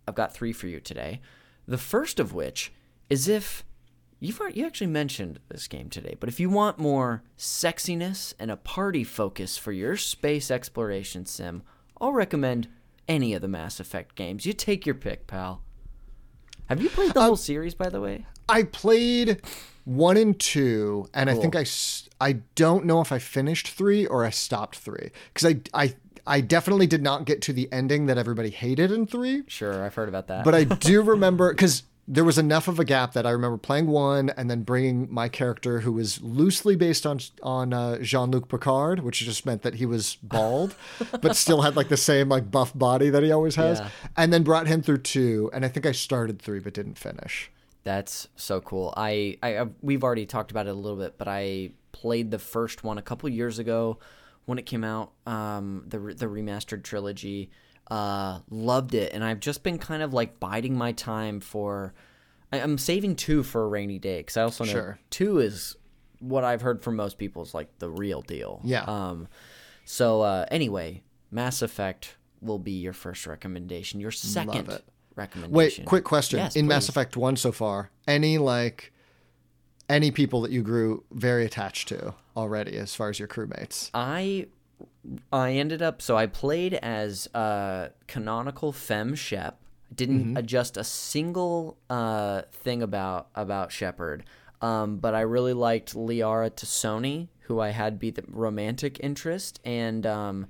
I've 0.08 0.14
got 0.16 0.34
three 0.34 0.52
for 0.52 0.66
you 0.66 0.80
today. 0.80 1.20
The 1.68 1.78
first 1.78 2.18
of 2.18 2.32
which 2.32 2.72
is 3.08 3.28
if 3.28 3.64
you've 4.20 4.40
already, 4.40 4.60
you 4.60 4.66
actually 4.66 4.88
mentioned 4.88 5.40
this 5.48 5.68
game 5.68 5.88
today, 5.88 6.16
but 6.18 6.28
if 6.28 6.40
you 6.40 6.50
want 6.50 6.78
more 6.78 7.22
sexiness 7.38 8.34
and 8.38 8.50
a 8.50 8.56
party 8.56 9.04
focus 9.04 9.56
for 9.56 9.72
your 9.72 9.96
space 9.96 10.50
exploration 10.50 11.26
sim, 11.26 11.62
I'll 12.00 12.12
recommend 12.12 12.68
any 13.08 13.34
of 13.34 13.42
the 13.42 13.48
Mass 13.48 13.80
Effect 13.80 14.14
games. 14.14 14.46
You 14.46 14.52
take 14.52 14.86
your 14.86 14.94
pick, 14.94 15.26
pal. 15.26 15.62
Have 16.66 16.82
you 16.82 16.88
played 16.88 17.14
the 17.14 17.20
uh, 17.20 17.26
whole 17.26 17.36
series, 17.36 17.74
by 17.74 17.88
the 17.88 18.00
way? 18.00 18.26
I 18.48 18.64
played 18.64 19.40
one 19.84 20.16
and 20.16 20.38
two, 20.38 21.08
and 21.14 21.30
I 21.30 21.34
think 21.34 21.54
I, 21.54 21.64
I 22.20 22.40
don't 22.56 22.84
know 22.84 23.00
if 23.00 23.12
I 23.12 23.18
finished 23.18 23.68
three 23.68 24.04
or 24.06 24.24
I 24.24 24.30
stopped 24.30 24.76
three 24.76 25.10
because 25.32 25.54
I 25.54 25.60
I 25.72 25.94
I 26.26 26.40
definitely 26.40 26.88
did 26.88 27.02
not 27.02 27.24
get 27.24 27.40
to 27.42 27.52
the 27.52 27.68
ending 27.72 28.06
that 28.06 28.18
everybody 28.18 28.50
hated 28.50 28.90
in 28.90 29.06
three. 29.06 29.44
Sure, 29.46 29.84
I've 29.84 29.94
heard 29.94 30.08
about 30.08 30.26
that. 30.26 30.44
But 30.44 30.54
I 30.54 30.64
do 30.64 31.02
remember 31.02 31.52
because 31.52 31.84
there 32.08 32.22
was 32.24 32.38
enough 32.38 32.68
of 32.68 32.78
a 32.78 32.84
gap 32.84 33.14
that 33.14 33.26
I 33.26 33.30
remember 33.30 33.56
playing 33.58 33.88
one 33.88 34.30
and 34.30 34.48
then 34.48 34.62
bringing 34.62 35.12
my 35.12 35.28
character, 35.28 35.80
who 35.80 35.92
was 35.92 36.22
loosely 36.22 36.76
based 36.76 37.04
on 37.06 37.18
on 37.42 37.72
uh, 37.72 37.98
Jean 37.98 38.30
Luc 38.30 38.48
Picard, 38.48 39.00
which 39.00 39.18
just 39.18 39.44
meant 39.44 39.62
that 39.62 39.74
he 39.74 39.86
was 39.86 40.16
bald, 40.22 40.74
but 41.20 41.34
still 41.36 41.62
had 41.62 41.74
like 41.76 41.88
the 41.88 41.96
same 41.96 42.28
like 42.28 42.50
buff 42.50 42.72
body 42.76 43.10
that 43.10 43.22
he 43.22 43.32
always 43.32 43.56
has, 43.56 43.80
Yeah. 43.80 43.88
and 44.16 44.32
then 44.32 44.42
brought 44.44 44.66
him 44.66 44.82
through 44.82 44.98
two, 44.98 45.50
and 45.52 45.64
I 45.64 45.68
think 45.68 45.84
I 45.86 45.92
started 45.92 46.40
three 46.40 46.60
but 46.60 46.74
didn't 46.74 46.98
finish. 46.98 47.50
That's 47.82 48.28
so 48.36 48.60
cool. 48.60 48.92
I, 48.96 49.38
I, 49.42 49.58
I 49.58 49.66
we've 49.80 50.02
already 50.04 50.26
talked 50.26 50.50
about 50.50 50.66
it 50.66 50.70
a 50.70 50.74
little 50.74 50.98
bit, 50.98 51.18
but 51.18 51.28
I 51.28 51.70
played 51.92 52.30
the 52.30 52.38
first 52.38 52.84
one 52.84 52.98
a 52.98 53.02
couple 53.02 53.28
years 53.28 53.58
ago 53.58 53.98
when 54.44 54.58
it 54.58 54.66
came 54.66 54.84
out. 54.84 55.12
Um, 55.26 55.84
the 55.86 55.98
the 55.98 56.26
remastered 56.26 56.82
trilogy. 56.84 57.50
Uh, 57.88 58.40
loved 58.50 58.94
it, 58.94 59.12
and 59.12 59.22
I've 59.22 59.38
just 59.40 59.62
been 59.62 59.78
kind 59.78 60.02
of 60.02 60.12
like 60.12 60.40
biding 60.40 60.76
my 60.76 60.92
time 60.92 61.40
for. 61.40 61.94
I'm 62.52 62.78
saving 62.78 63.16
two 63.16 63.42
for 63.42 63.64
a 63.64 63.68
rainy 63.68 63.98
day 63.98 64.18
because 64.18 64.36
I 64.36 64.42
also 64.42 64.64
know 64.64 64.72
Sure. 64.72 64.98
two 65.10 65.38
is 65.38 65.76
what 66.20 66.44
I've 66.44 66.62
heard 66.62 66.82
from 66.82 66.96
most 66.96 67.18
people 67.18 67.42
is 67.42 67.54
like 67.54 67.78
the 67.78 67.90
real 67.90 68.22
deal. 68.22 68.60
Yeah. 68.64 68.84
Um. 68.84 69.28
So 69.84 70.22
uh, 70.22 70.46
anyway, 70.50 71.02
Mass 71.30 71.62
Effect 71.62 72.16
will 72.40 72.58
be 72.58 72.72
your 72.72 72.92
first 72.92 73.26
recommendation. 73.26 74.00
Your 74.00 74.10
second 74.10 74.68
it. 74.70 74.84
recommendation. 75.14 75.84
Wait, 75.84 75.86
quick 75.88 76.04
question: 76.04 76.38
Yes, 76.38 76.56
In 76.56 76.66
Mass. 76.66 76.88
Effect 76.88 77.16
One 77.16 77.36
so 77.36 77.52
far, 77.52 77.90
any 78.08 78.38
like 78.38 78.92
any 79.88 80.10
people 80.10 80.40
that 80.42 80.50
you 80.50 80.62
grew 80.62 81.04
very 81.12 81.44
attached 81.44 81.86
to 81.88 82.14
already, 82.36 82.76
as 82.76 82.94
far 82.94 83.10
as 83.10 83.18
your 83.20 83.28
crewmates? 83.28 83.90
I 83.94 84.46
I 85.32 85.52
ended 85.52 85.82
up 85.82 86.02
so 86.02 86.16
I 86.16 86.26
played 86.26 86.74
as 86.74 87.28
uh 87.34 87.88
canonical 88.06 88.72
Fem 88.72 89.14
Shep. 89.14 89.58
Didn't 89.94 90.36
adjust 90.36 90.76
a 90.76 90.84
single 90.84 91.76
uh 91.88 92.42
thing 92.52 92.82
about 92.82 93.28
about 93.34 93.72
Shepard. 93.72 94.24
Um, 94.60 94.96
but 94.96 95.14
I 95.14 95.20
really 95.20 95.52
liked 95.52 95.94
Liara 95.94 96.50
T'Soni, 96.50 97.28
who 97.40 97.60
I 97.60 97.70
had 97.70 97.98
be 97.98 98.10
the 98.10 98.24
romantic 98.28 98.98
interest, 99.02 99.60
and 99.64 100.06
um, 100.06 100.46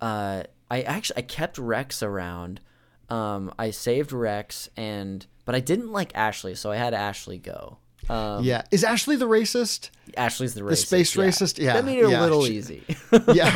uh, 0.00 0.42
I 0.70 0.82
actually 0.82 1.18
I 1.18 1.22
kept 1.22 1.58
Wrex 1.58 2.02
around. 2.02 2.60
Um, 3.08 3.52
I 3.58 3.70
saved 3.70 4.12
Wrex, 4.12 4.68
and 4.76 5.26
but 5.44 5.54
I 5.54 5.60
didn't 5.60 5.90
like 5.90 6.14
Ashley, 6.14 6.54
so 6.54 6.70
I 6.70 6.76
had 6.76 6.92
Ashley 6.92 7.38
go. 7.38 7.78
Um, 8.08 8.44
yeah, 8.44 8.62
is 8.70 8.84
Ashley 8.84 9.16
the 9.16 9.26
racist? 9.28 9.90
Ashley's 10.16 10.54
the 10.54 10.60
racist. 10.60 10.86
space 10.86 11.16
racist? 11.16 11.58
Yeah, 11.58 11.72
that 11.74 11.84
made 11.84 11.98
it 11.98 12.08
yeah, 12.08 12.20
a 12.20 12.22
little 12.22 12.44
she- 12.44 12.56
easy. 12.56 12.82
Yeah, 13.32 13.52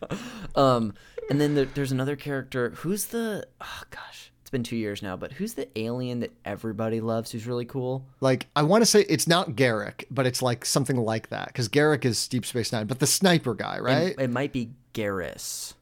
Um, 0.54 0.94
and 1.28 1.40
then 1.40 1.54
there, 1.54 1.64
there's 1.64 1.92
another 1.92 2.16
character. 2.16 2.70
Who's 2.76 3.06
the? 3.06 3.46
Oh 3.60 3.82
gosh, 3.90 4.30
it's 4.42 4.50
been 4.50 4.62
two 4.62 4.76
years 4.76 5.02
now. 5.02 5.16
But 5.16 5.32
who's 5.32 5.54
the 5.54 5.68
alien 5.78 6.20
that 6.20 6.32
everybody 6.44 7.00
loves? 7.00 7.30
Who's 7.32 7.46
really 7.46 7.64
cool? 7.64 8.04
like 8.20 8.46
I 8.54 8.62
want 8.62 8.82
to 8.82 8.86
say 8.86 9.02
it's 9.08 9.26
not 9.26 9.50
Garak, 9.52 10.04
but 10.10 10.26
it's 10.26 10.42
like 10.42 10.64
something 10.64 10.96
like 10.96 11.28
that 11.30 11.48
because 11.48 11.68
Garak 11.68 12.04
is 12.04 12.26
Deep 12.28 12.44
Space 12.46 12.72
Nine, 12.72 12.86
but 12.86 12.98
the 13.00 13.06
sniper 13.06 13.54
guy, 13.54 13.78
right? 13.80 14.08
It, 14.18 14.20
it 14.20 14.30
might 14.30 14.52
be 14.52 14.70
Garrus. 14.94 15.74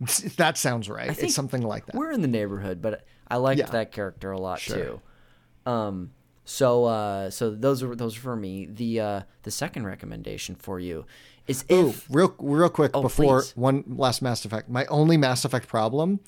that 0.36 0.56
sounds 0.58 0.88
right. 0.88 1.18
It's 1.18 1.34
something 1.34 1.62
like 1.62 1.86
that. 1.86 1.94
We're 1.94 2.12
in 2.12 2.22
the 2.22 2.28
neighborhood, 2.28 2.80
but 2.82 3.04
I 3.28 3.36
liked 3.36 3.58
Yeah. 3.58 3.66
that 3.66 3.92
character 3.92 4.30
a 4.32 4.38
lot 4.40 4.60
Sure. 4.60 4.76
too. 4.76 5.70
Um, 5.70 6.12
so 6.48 6.86
uh, 6.86 7.28
so 7.28 7.50
those 7.50 7.82
are 7.82 7.94
those 7.94 8.16
are 8.16 8.20
for 8.20 8.34
me. 8.36 8.64
The 8.64 9.00
uh, 9.00 9.20
the 9.42 9.50
second 9.50 9.84
recommendation 9.84 10.54
for 10.54 10.80
you 10.80 11.04
is 11.46 11.62
Ooh, 11.70 11.90
if 11.90 12.06
real 12.08 12.34
real 12.38 12.70
quick 12.70 12.92
Oh, 12.94 13.02
before 13.02 13.42
please. 13.42 13.52
one 13.54 13.84
last 13.86 14.22
Mass 14.22 14.46
Effect. 14.46 14.70
My 14.70 14.86
only 14.86 15.18
Mass 15.18 15.44
Effect 15.44 15.68
problem 15.68 16.20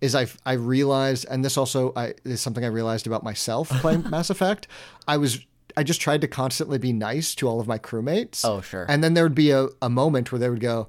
is 0.00 0.16
I 0.16 0.26
I 0.44 0.54
realized, 0.54 1.26
and 1.30 1.44
this 1.44 1.56
also 1.56 1.92
I, 1.94 2.14
is 2.24 2.40
something 2.40 2.64
I 2.64 2.68
realized 2.68 3.06
about 3.06 3.22
myself 3.22 3.68
playing 3.68 4.02
Mass 4.10 4.30
Effect. 4.30 4.66
I 5.06 5.16
was 5.16 5.46
I 5.76 5.84
just 5.84 6.00
tried 6.00 6.22
to 6.22 6.28
constantly 6.28 6.78
be 6.78 6.92
nice 6.92 7.36
to 7.36 7.46
all 7.46 7.60
of 7.60 7.68
my 7.68 7.78
crewmates. 7.78 8.44
Oh, 8.44 8.60
sure. 8.60 8.84
And 8.88 9.04
then 9.04 9.14
there 9.14 9.22
would 9.22 9.36
be 9.36 9.52
a, 9.52 9.68
a 9.80 9.88
moment 9.88 10.32
where 10.32 10.40
they 10.40 10.50
would 10.50 10.58
go, 10.58 10.88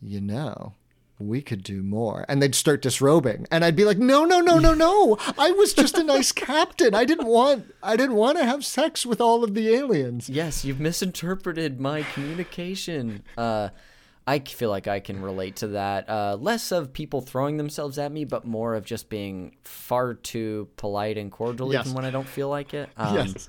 you 0.00 0.20
know. 0.20 0.74
We 1.20 1.42
could 1.42 1.62
do 1.64 1.82
more. 1.82 2.24
And 2.28 2.40
they'd 2.40 2.54
start 2.54 2.80
disrobing. 2.82 3.46
And 3.50 3.64
I'd 3.64 3.74
be 3.74 3.84
like, 3.84 3.98
no, 3.98 4.24
no, 4.24 4.40
no, 4.40 4.58
no, 4.58 4.72
no. 4.72 5.18
I 5.38 5.50
was 5.50 5.74
just 5.74 5.98
a 5.98 6.04
nice 6.04 6.30
captain. 6.30 6.94
I 6.94 7.04
didn't 7.04 7.26
want 7.26 7.74
I 7.82 7.96
didn't 7.96 8.14
want 8.14 8.38
to 8.38 8.44
have 8.44 8.64
sex 8.64 9.04
with 9.04 9.20
all 9.20 9.42
of 9.42 9.54
the 9.54 9.68
aliens. 9.74 10.28
Yes, 10.30 10.64
you've 10.64 10.78
misinterpreted 10.80 11.80
my 11.80 12.02
communication. 12.14 13.24
Uh, 13.36 13.70
I 14.26 14.40
feel 14.40 14.68
like 14.70 14.86
I 14.86 15.00
can 15.00 15.22
relate 15.22 15.56
to 15.56 15.68
that. 15.68 16.08
Uh, 16.08 16.36
less 16.38 16.70
of 16.70 16.92
people 16.92 17.20
throwing 17.22 17.56
themselves 17.56 17.98
at 17.98 18.12
me, 18.12 18.24
but 18.24 18.44
more 18.44 18.74
of 18.74 18.84
just 18.84 19.08
being 19.08 19.56
far 19.64 20.14
too 20.14 20.68
polite 20.76 21.16
and 21.16 21.32
cordial, 21.32 21.72
Yes. 21.72 21.86
even 21.86 21.94
when 21.96 22.04
I 22.04 22.10
don't 22.10 22.28
feel 22.28 22.48
like 22.50 22.74
it. 22.74 22.90
Um, 22.96 23.14
Yes. 23.16 23.48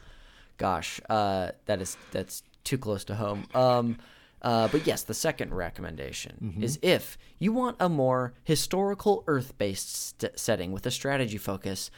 Gosh, 0.57 0.99
uh, 1.09 1.51
that 1.67 1.81
is 1.81 1.97
that's 2.11 2.43
too 2.63 2.77
close 2.77 3.03
to 3.05 3.15
home. 3.15 3.45
Um, 3.53 3.97
uh, 4.41 4.67
but 4.69 4.87
yes, 4.87 5.03
the 5.03 5.13
second 5.13 5.53
recommendation 5.53 6.55
is 6.61 6.79
if 6.81 7.17
you 7.39 7.51
want 7.53 7.75
a 7.79 7.89
more 7.89 8.33
historical 8.43 9.23
Earth-based 9.27 10.19
st- 10.19 10.39
setting 10.39 10.71
with 10.71 10.85
a 10.85 10.91
strategy 10.91 11.37
focus. 11.37 11.91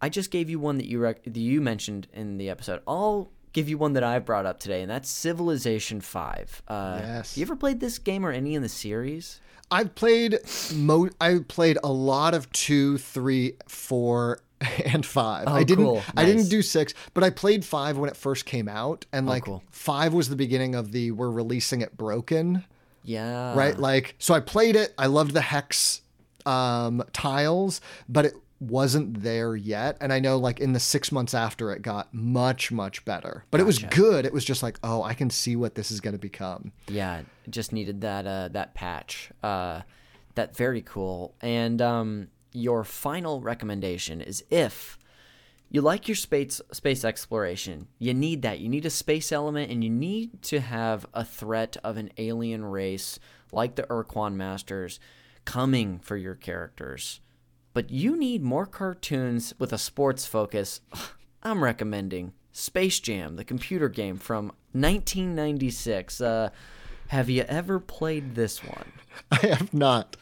I 0.00 0.08
just 0.08 0.30
gave 0.30 0.48
you 0.48 0.60
one 0.60 0.78
that 0.78 0.86
you 0.86 1.00
rec- 1.00 1.24
that 1.24 1.36
you 1.36 1.60
mentioned 1.60 2.06
in 2.12 2.38
the 2.38 2.48
episode. 2.50 2.82
I'll 2.86 3.32
give 3.52 3.68
you 3.68 3.76
one 3.78 3.94
that 3.94 4.04
I've 4.04 4.24
brought 4.24 4.46
up 4.46 4.60
today, 4.60 4.82
and 4.82 4.88
that's 4.90 5.08
Civilization 5.10 6.00
Five. 6.00 6.62
Uh, 6.68 6.98
Yes. 7.02 7.36
You 7.36 7.42
ever 7.42 7.56
played 7.56 7.80
this 7.80 7.98
game 7.98 8.24
or 8.24 8.30
any 8.30 8.54
in 8.54 8.62
the 8.62 8.68
series? 8.68 9.40
I've 9.72 9.94
played 9.96 10.38
mo 10.72 11.08
I 11.20 11.40
played 11.48 11.78
a 11.82 11.92
lot 11.92 12.32
of 12.34 12.48
two, 12.52 12.96
three, 12.98 13.54
four, 13.66 14.38
and 14.84 15.04
five. 15.04 15.48
I 15.48 15.62
didn't 15.62 15.84
cool. 15.84 16.02
I 16.16 16.24
didn't 16.24 16.48
do 16.48 16.62
six, 16.62 16.94
but 17.14 17.22
I 17.22 17.30
played 17.30 17.64
five 17.64 17.96
when 17.96 18.10
it 18.10 18.16
first 18.16 18.44
came 18.44 18.68
out. 18.68 19.06
And 19.12 19.26
like 19.26 19.44
cool. 19.44 19.62
five 19.70 20.12
was 20.12 20.28
the 20.28 20.36
beginning 20.36 20.74
of 20.74 20.92
the 20.92 21.10
we're 21.12 21.30
releasing 21.30 21.80
it 21.80 21.96
broken. 21.96 22.64
Yeah. 23.04 23.56
Right? 23.56 23.78
Like 23.78 24.14
so 24.18 24.34
I 24.34 24.40
played 24.40 24.76
it. 24.76 24.94
I 24.98 25.06
loved 25.06 25.32
the 25.32 25.40
hex 25.40 26.02
um 26.46 27.02
tiles, 27.12 27.80
but 28.08 28.24
it 28.24 28.34
wasn't 28.60 29.22
there 29.22 29.54
yet. 29.54 29.96
And 30.00 30.12
I 30.12 30.18
know 30.18 30.36
like 30.38 30.58
in 30.58 30.72
the 30.72 30.80
six 30.80 31.12
months 31.12 31.34
after 31.34 31.72
it 31.72 31.82
got 31.82 32.12
much, 32.12 32.72
much 32.72 33.04
better. 33.04 33.44
But 33.50 33.60
it 33.60 33.64
was 33.64 33.78
good. 33.78 34.26
It 34.26 34.32
was 34.32 34.44
just 34.44 34.62
like, 34.62 34.78
oh, 34.82 35.02
I 35.02 35.14
can 35.14 35.30
see 35.30 35.54
what 35.54 35.76
this 35.76 35.90
is 35.90 36.00
gonna 36.00 36.18
become. 36.18 36.72
Yeah, 36.88 37.22
just 37.48 37.72
needed 37.72 38.00
that 38.00 38.26
uh, 38.26 38.48
that 38.48 38.74
patch. 38.74 39.30
Uh, 39.42 39.82
that 40.34 40.56
very 40.56 40.82
cool. 40.82 41.34
And 41.40 41.82
um, 41.82 42.28
your 42.52 42.84
final 42.84 43.40
recommendation 43.40 44.20
is 44.20 44.44
if 44.50 44.98
you 45.70 45.82
like 45.82 46.08
your 46.08 46.14
space 46.14 46.60
space 46.72 47.04
exploration, 47.04 47.88
you 47.98 48.14
need 48.14 48.42
that. 48.42 48.60
You 48.60 48.68
need 48.68 48.86
a 48.86 48.90
space 48.90 49.32
element, 49.32 49.70
and 49.70 49.84
you 49.84 49.90
need 49.90 50.42
to 50.44 50.60
have 50.60 51.06
a 51.12 51.24
threat 51.24 51.76
of 51.84 51.96
an 51.96 52.10
alien 52.16 52.64
race 52.64 53.18
like 53.52 53.74
the 53.74 53.90
Ur-Quan 53.90 54.36
Masters 54.36 54.98
coming 55.44 55.98
for 55.98 56.16
your 56.16 56.34
characters. 56.34 57.20
But 57.74 57.90
you 57.90 58.16
need 58.16 58.42
more 58.42 58.66
cartoons 58.66 59.54
with 59.58 59.72
a 59.72 59.78
sports 59.78 60.26
focus. 60.26 60.80
I'm 61.42 61.62
recommending 61.62 62.32
Space 62.50 62.98
Jam, 62.98 63.36
the 63.36 63.44
computer 63.44 63.88
game 63.88 64.16
from 64.16 64.46
1996. 64.72 66.20
Uh, 66.20 66.50
have 67.08 67.28
you 67.28 67.42
ever 67.42 67.80
played 67.80 68.34
this 68.34 68.62
one? 68.64 68.92
I 69.30 69.46
have 69.46 69.74
not. 69.74 70.16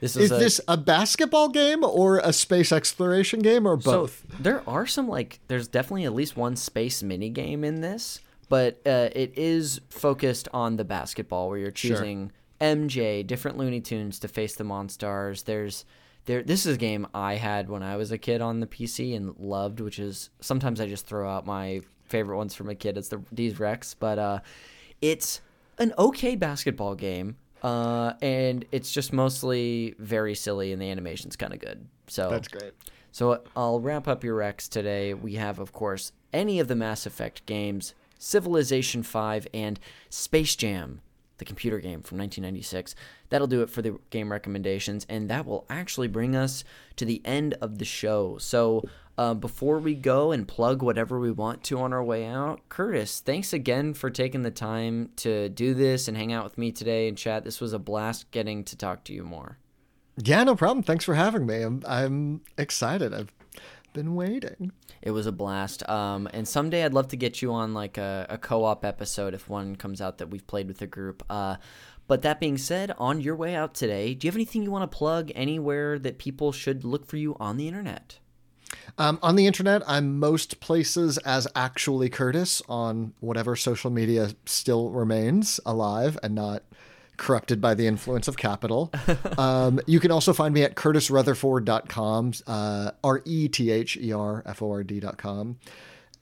This 0.00 0.16
Is 0.16 0.30
a, 0.30 0.36
this 0.36 0.60
a 0.68 0.76
basketball 0.76 1.48
game 1.48 1.82
or 1.82 2.18
a 2.18 2.32
space 2.32 2.72
exploration 2.72 3.40
game 3.40 3.66
or 3.66 3.76
both? 3.76 4.24
So 4.30 4.36
there 4.38 4.62
are 4.68 4.86
some 4.86 5.08
like 5.08 5.40
there's 5.48 5.66
definitely 5.66 6.04
at 6.04 6.14
least 6.14 6.36
one 6.36 6.56
space 6.56 7.02
mini 7.02 7.30
game 7.30 7.64
in 7.64 7.80
this, 7.80 8.20
but 8.48 8.80
uh, 8.86 9.08
it 9.12 9.32
is 9.36 9.80
focused 9.88 10.48
on 10.52 10.76
the 10.76 10.84
basketball 10.84 11.48
where 11.48 11.58
you're 11.58 11.70
choosing 11.70 12.32
MJ, 12.60 13.26
different 13.26 13.56
Looney 13.56 13.80
Tunes 13.80 14.18
to 14.20 14.28
face 14.28 14.54
the 14.56 14.64
Monstars. 14.64 15.44
There's 15.44 15.84
there 16.26 16.42
this 16.42 16.66
is 16.66 16.74
a 16.74 16.78
game 16.78 17.06
I 17.14 17.34
had 17.34 17.68
when 17.68 17.82
I 17.82 17.96
was 17.96 18.10
a 18.10 18.18
kid 18.18 18.40
on 18.40 18.60
the 18.60 18.66
PC 18.66 19.16
and 19.16 19.34
loved, 19.38 19.80
which 19.80 19.98
is 19.98 20.30
sometimes 20.40 20.80
I 20.80 20.86
just 20.86 21.06
throw 21.06 21.28
out 21.28 21.46
my 21.46 21.80
favorite 22.04 22.36
ones 22.36 22.54
from 22.54 22.68
a 22.68 22.74
kid. 22.74 22.98
It's 22.98 23.08
the 23.08 23.22
these 23.32 23.58
Rex, 23.58 23.94
but 23.94 24.18
uh, 24.18 24.40
it's 25.00 25.40
an 25.78 25.92
okay 25.98 26.36
basketball 26.36 26.94
game. 26.94 27.36
Uh, 27.62 28.12
and 28.20 28.66
it's 28.72 28.92
just 28.92 29.10
mostly 29.12 29.94
very 29.98 30.34
silly, 30.34 30.72
and 30.72 30.82
the 30.82 30.90
animation's 30.90 31.34
kind 31.34 31.54
of 31.54 31.60
good. 31.60 31.86
So 32.08 32.28
That's 32.28 32.46
great. 32.48 32.72
so 33.10 33.40
I'll 33.56 33.80
wrap 33.80 34.06
up 34.06 34.22
your 34.22 34.34
Rex 34.34 34.68
today. 34.68 35.14
We 35.14 35.34
have, 35.36 35.58
of 35.58 35.72
course, 35.72 36.12
any 36.32 36.60
of 36.60 36.68
the 36.68 36.74
Mass 36.76 37.06
Effect 37.06 37.46
games, 37.46 37.94
Civilization 38.18 39.02
5, 39.02 39.48
and 39.54 39.80
Space 40.10 40.56
Jam, 40.56 41.00
the 41.38 41.46
computer 41.46 41.78
game 41.78 42.02
from 42.02 42.18
1996. 42.18 42.94
That'll 43.30 43.46
do 43.46 43.62
it 43.62 43.70
for 43.70 43.80
the 43.80 43.98
game 44.10 44.30
recommendations, 44.30 45.06
and 45.08 45.30
that 45.30 45.46
will 45.46 45.64
actually 45.70 46.08
bring 46.08 46.36
us 46.36 46.64
to 46.96 47.06
the 47.06 47.22
end 47.24 47.54
of 47.62 47.78
the 47.78 47.86
show. 47.86 48.36
So, 48.36 48.84
uh, 49.16 49.34
before 49.34 49.78
we 49.78 49.94
go 49.94 50.32
and 50.32 50.48
plug 50.48 50.82
whatever 50.82 51.18
we 51.20 51.30
want 51.30 51.62
to 51.64 51.78
on 51.78 51.92
our 51.92 52.02
way 52.02 52.26
out, 52.26 52.68
Curtis, 52.68 53.20
thanks 53.20 53.52
again 53.52 53.94
for 53.94 54.10
taking 54.10 54.42
the 54.42 54.50
time 54.50 55.10
to 55.16 55.48
do 55.48 55.74
this 55.74 56.08
and 56.08 56.16
hang 56.16 56.32
out 56.32 56.44
with 56.44 56.58
me 56.58 56.72
today 56.72 57.08
and 57.08 57.16
chat. 57.16 57.44
This 57.44 57.60
was 57.60 57.72
a 57.72 57.78
blast 57.78 58.30
getting 58.30 58.64
to 58.64 58.76
talk 58.76 59.04
to 59.04 59.12
you 59.12 59.22
more. 59.22 59.58
Yeah, 60.16 60.44
no 60.44 60.56
problem. 60.56 60.82
Thanks 60.82 61.04
for 61.04 61.14
having 61.14 61.46
me. 61.46 61.62
I'm 61.62 61.82
I'm 61.86 62.40
excited. 62.56 63.12
I've 63.12 63.32
been 63.92 64.14
waiting. 64.14 64.72
It 65.02 65.12
was 65.12 65.26
a 65.26 65.32
blast. 65.32 65.88
Um, 65.88 66.28
and 66.32 66.46
someday 66.46 66.84
I'd 66.84 66.94
love 66.94 67.08
to 67.08 67.16
get 67.16 67.42
you 67.42 67.52
on 67.52 67.74
like 67.74 67.98
a, 67.98 68.26
a 68.28 68.38
co-op 68.38 68.84
episode 68.84 69.34
if 69.34 69.48
one 69.48 69.76
comes 69.76 70.00
out 70.00 70.18
that 70.18 70.30
we've 70.30 70.46
played 70.46 70.68
with 70.68 70.82
a 70.82 70.86
group. 70.86 71.22
Uh, 71.28 71.56
but 72.06 72.22
that 72.22 72.40
being 72.40 72.58
said, 72.58 72.92
on 72.98 73.20
your 73.20 73.36
way 73.36 73.54
out 73.54 73.74
today, 73.74 74.14
do 74.14 74.26
you 74.26 74.30
have 74.30 74.36
anything 74.36 74.62
you 74.62 74.70
want 74.70 74.90
to 74.90 74.96
plug 74.96 75.30
anywhere 75.34 75.98
that 75.98 76.18
people 76.18 76.52
should 76.52 76.84
look 76.84 77.06
for 77.06 77.16
you 77.16 77.36
on 77.40 77.56
the 77.56 77.66
internet? 77.66 78.18
Um, 78.98 79.18
on 79.22 79.36
the 79.36 79.46
internet, 79.46 79.82
I'm 79.86 80.18
most 80.18 80.60
places 80.60 81.18
as 81.18 81.48
actually 81.54 82.08
Curtis 82.08 82.62
on 82.68 83.12
whatever 83.20 83.56
social 83.56 83.90
media 83.90 84.30
still 84.46 84.90
remains 84.90 85.58
alive 85.66 86.18
and 86.22 86.34
not 86.34 86.62
corrupted 87.16 87.60
by 87.60 87.74
the 87.74 87.86
influence 87.86 88.28
of 88.28 88.36
capital. 88.36 88.92
um, 89.38 89.80
you 89.86 90.00
can 90.00 90.10
also 90.10 90.32
find 90.32 90.54
me 90.54 90.62
at 90.62 90.74
curtisretherford.com, 90.74 92.32
uh, 92.46 92.90
R 93.02 93.22
E 93.24 93.48
T 93.48 93.70
H 93.70 93.96
E 93.96 94.12
R 94.12 94.42
F 94.46 94.62
O 94.62 94.70
R 94.70 94.84
D.com. 94.84 95.58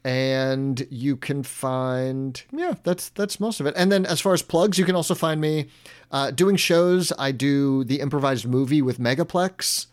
And 0.05 0.85
you 0.90 1.16
can 1.16 1.44
find, 1.44 2.43
yeah, 2.51 2.74
that's 2.82 3.10
that's 3.10 3.39
most 3.39 3.60
of 3.60 3.66
it. 3.66 3.74
And 3.77 3.93
then 3.93 4.05
as 4.05 4.20
far 4.20 4.35
as 4.35 4.43
plugs, 4.43 4.77
you 4.77 4.85
can 4.85 4.97
also 4.97 5.14
find 5.14 5.40
me 5.40 5.69
uh, 6.10 6.32
doing 6.32 6.56
shows. 6.56 7.12
I 7.19 7.31
do 7.31 7.85
the 7.85 8.01
improvised 8.01 8.47
movie 8.47 8.82
with 8.82 8.98
Megaplex 8.98 9.86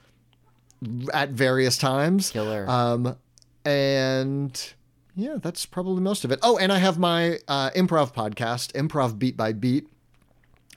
at 1.14 1.30
various 1.30 1.78
times. 1.78 2.32
Killer. 2.32 2.70
Um, 2.70 3.16
and 3.66 4.74
yeah, 5.16 5.38
that's 5.42 5.66
probably 5.66 6.02
most 6.02 6.24
of 6.24 6.32
it. 6.32 6.40
Oh, 6.42 6.58
and 6.58 6.72
I 6.72 6.78
have 6.78 6.98
my 6.98 7.40
uh, 7.48 7.72
improv 7.72 8.14
podcast, 8.14 8.72
Improv 8.74 9.20
Beat 9.20 9.36
by 9.36 9.54
Beat, 9.54 9.88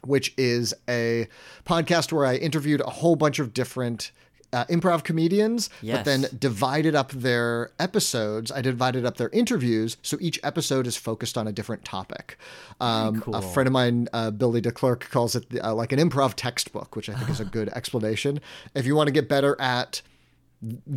which 0.05 0.35
is 0.37 0.75
a 0.89 1.29
podcast 1.65 2.13
where 2.13 2.27
I 2.27 2.37
interviewed 2.37 2.81
a 2.81 2.91
whole 2.91 3.17
bunch 3.17 3.39
of 3.39 3.55
different 3.55 4.11
uh, 4.53 4.65
improv 4.67 5.03
comedians, 5.05 5.71
Yes. 5.81 5.99
but 5.99 6.05
then 6.05 6.27
divided 6.39 6.95
up 6.95 7.11
their 7.13 7.71
episodes. 7.79 8.51
I 8.53 8.61
divided 8.61 9.05
up 9.07 9.17
their 9.17 9.31
interviews, 9.31 9.97
so 10.03 10.17
each 10.21 10.39
episode 10.43 10.87
is 10.87 10.97
focused 10.97 11.39
on 11.39 11.47
a 11.49 11.53
different 11.53 11.85
topic. 11.85 12.37
Um, 12.81 13.21
cool. 13.21 13.35
A 13.35 13.43
friend 13.43 13.67
of 13.67 13.73
mine, 13.73 14.09
uh, 14.13 14.31
Billy 14.31 14.61
DeClerc, 14.61 15.01
calls 15.11 15.35
it 15.35 15.47
uh, 15.63 15.75
like 15.75 15.93
an 15.93 15.99
improv 15.99 16.35
textbook, 16.37 16.97
which 16.97 17.09
I 17.09 17.15
think 17.15 17.31
is 17.31 17.41
a 17.41 17.45
good 17.59 17.69
explanation. 17.71 18.41
If 18.75 18.87
you 18.87 18.95
want 18.95 19.09
to 19.09 19.13
get 19.13 19.29
better 19.29 19.59
at 19.61 20.03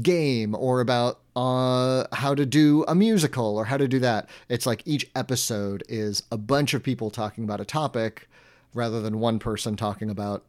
game 0.01 0.53
or 0.55 0.79
about 0.79 1.21
uh, 1.35 2.05
how 2.13 2.35
to 2.35 2.45
do 2.45 2.85
a 2.87 2.93
musical 2.93 3.57
or 3.57 3.65
how 3.65 3.77
to 3.77 3.87
do 3.87 3.99
that. 3.99 4.29
It's 4.47 4.65
like 4.67 4.83
each 4.85 5.09
episode 5.15 5.83
is 5.89 6.21
a 6.31 6.37
bunch 6.37 6.75
of 6.75 6.83
people 6.83 7.09
talking 7.09 7.43
about 7.43 7.59
a 7.59 7.65
topic 7.65 8.29
rather 8.75 9.01
than 9.01 9.19
one 9.19 9.39
person 9.39 9.75
talking 9.75 10.09
about 10.11 10.43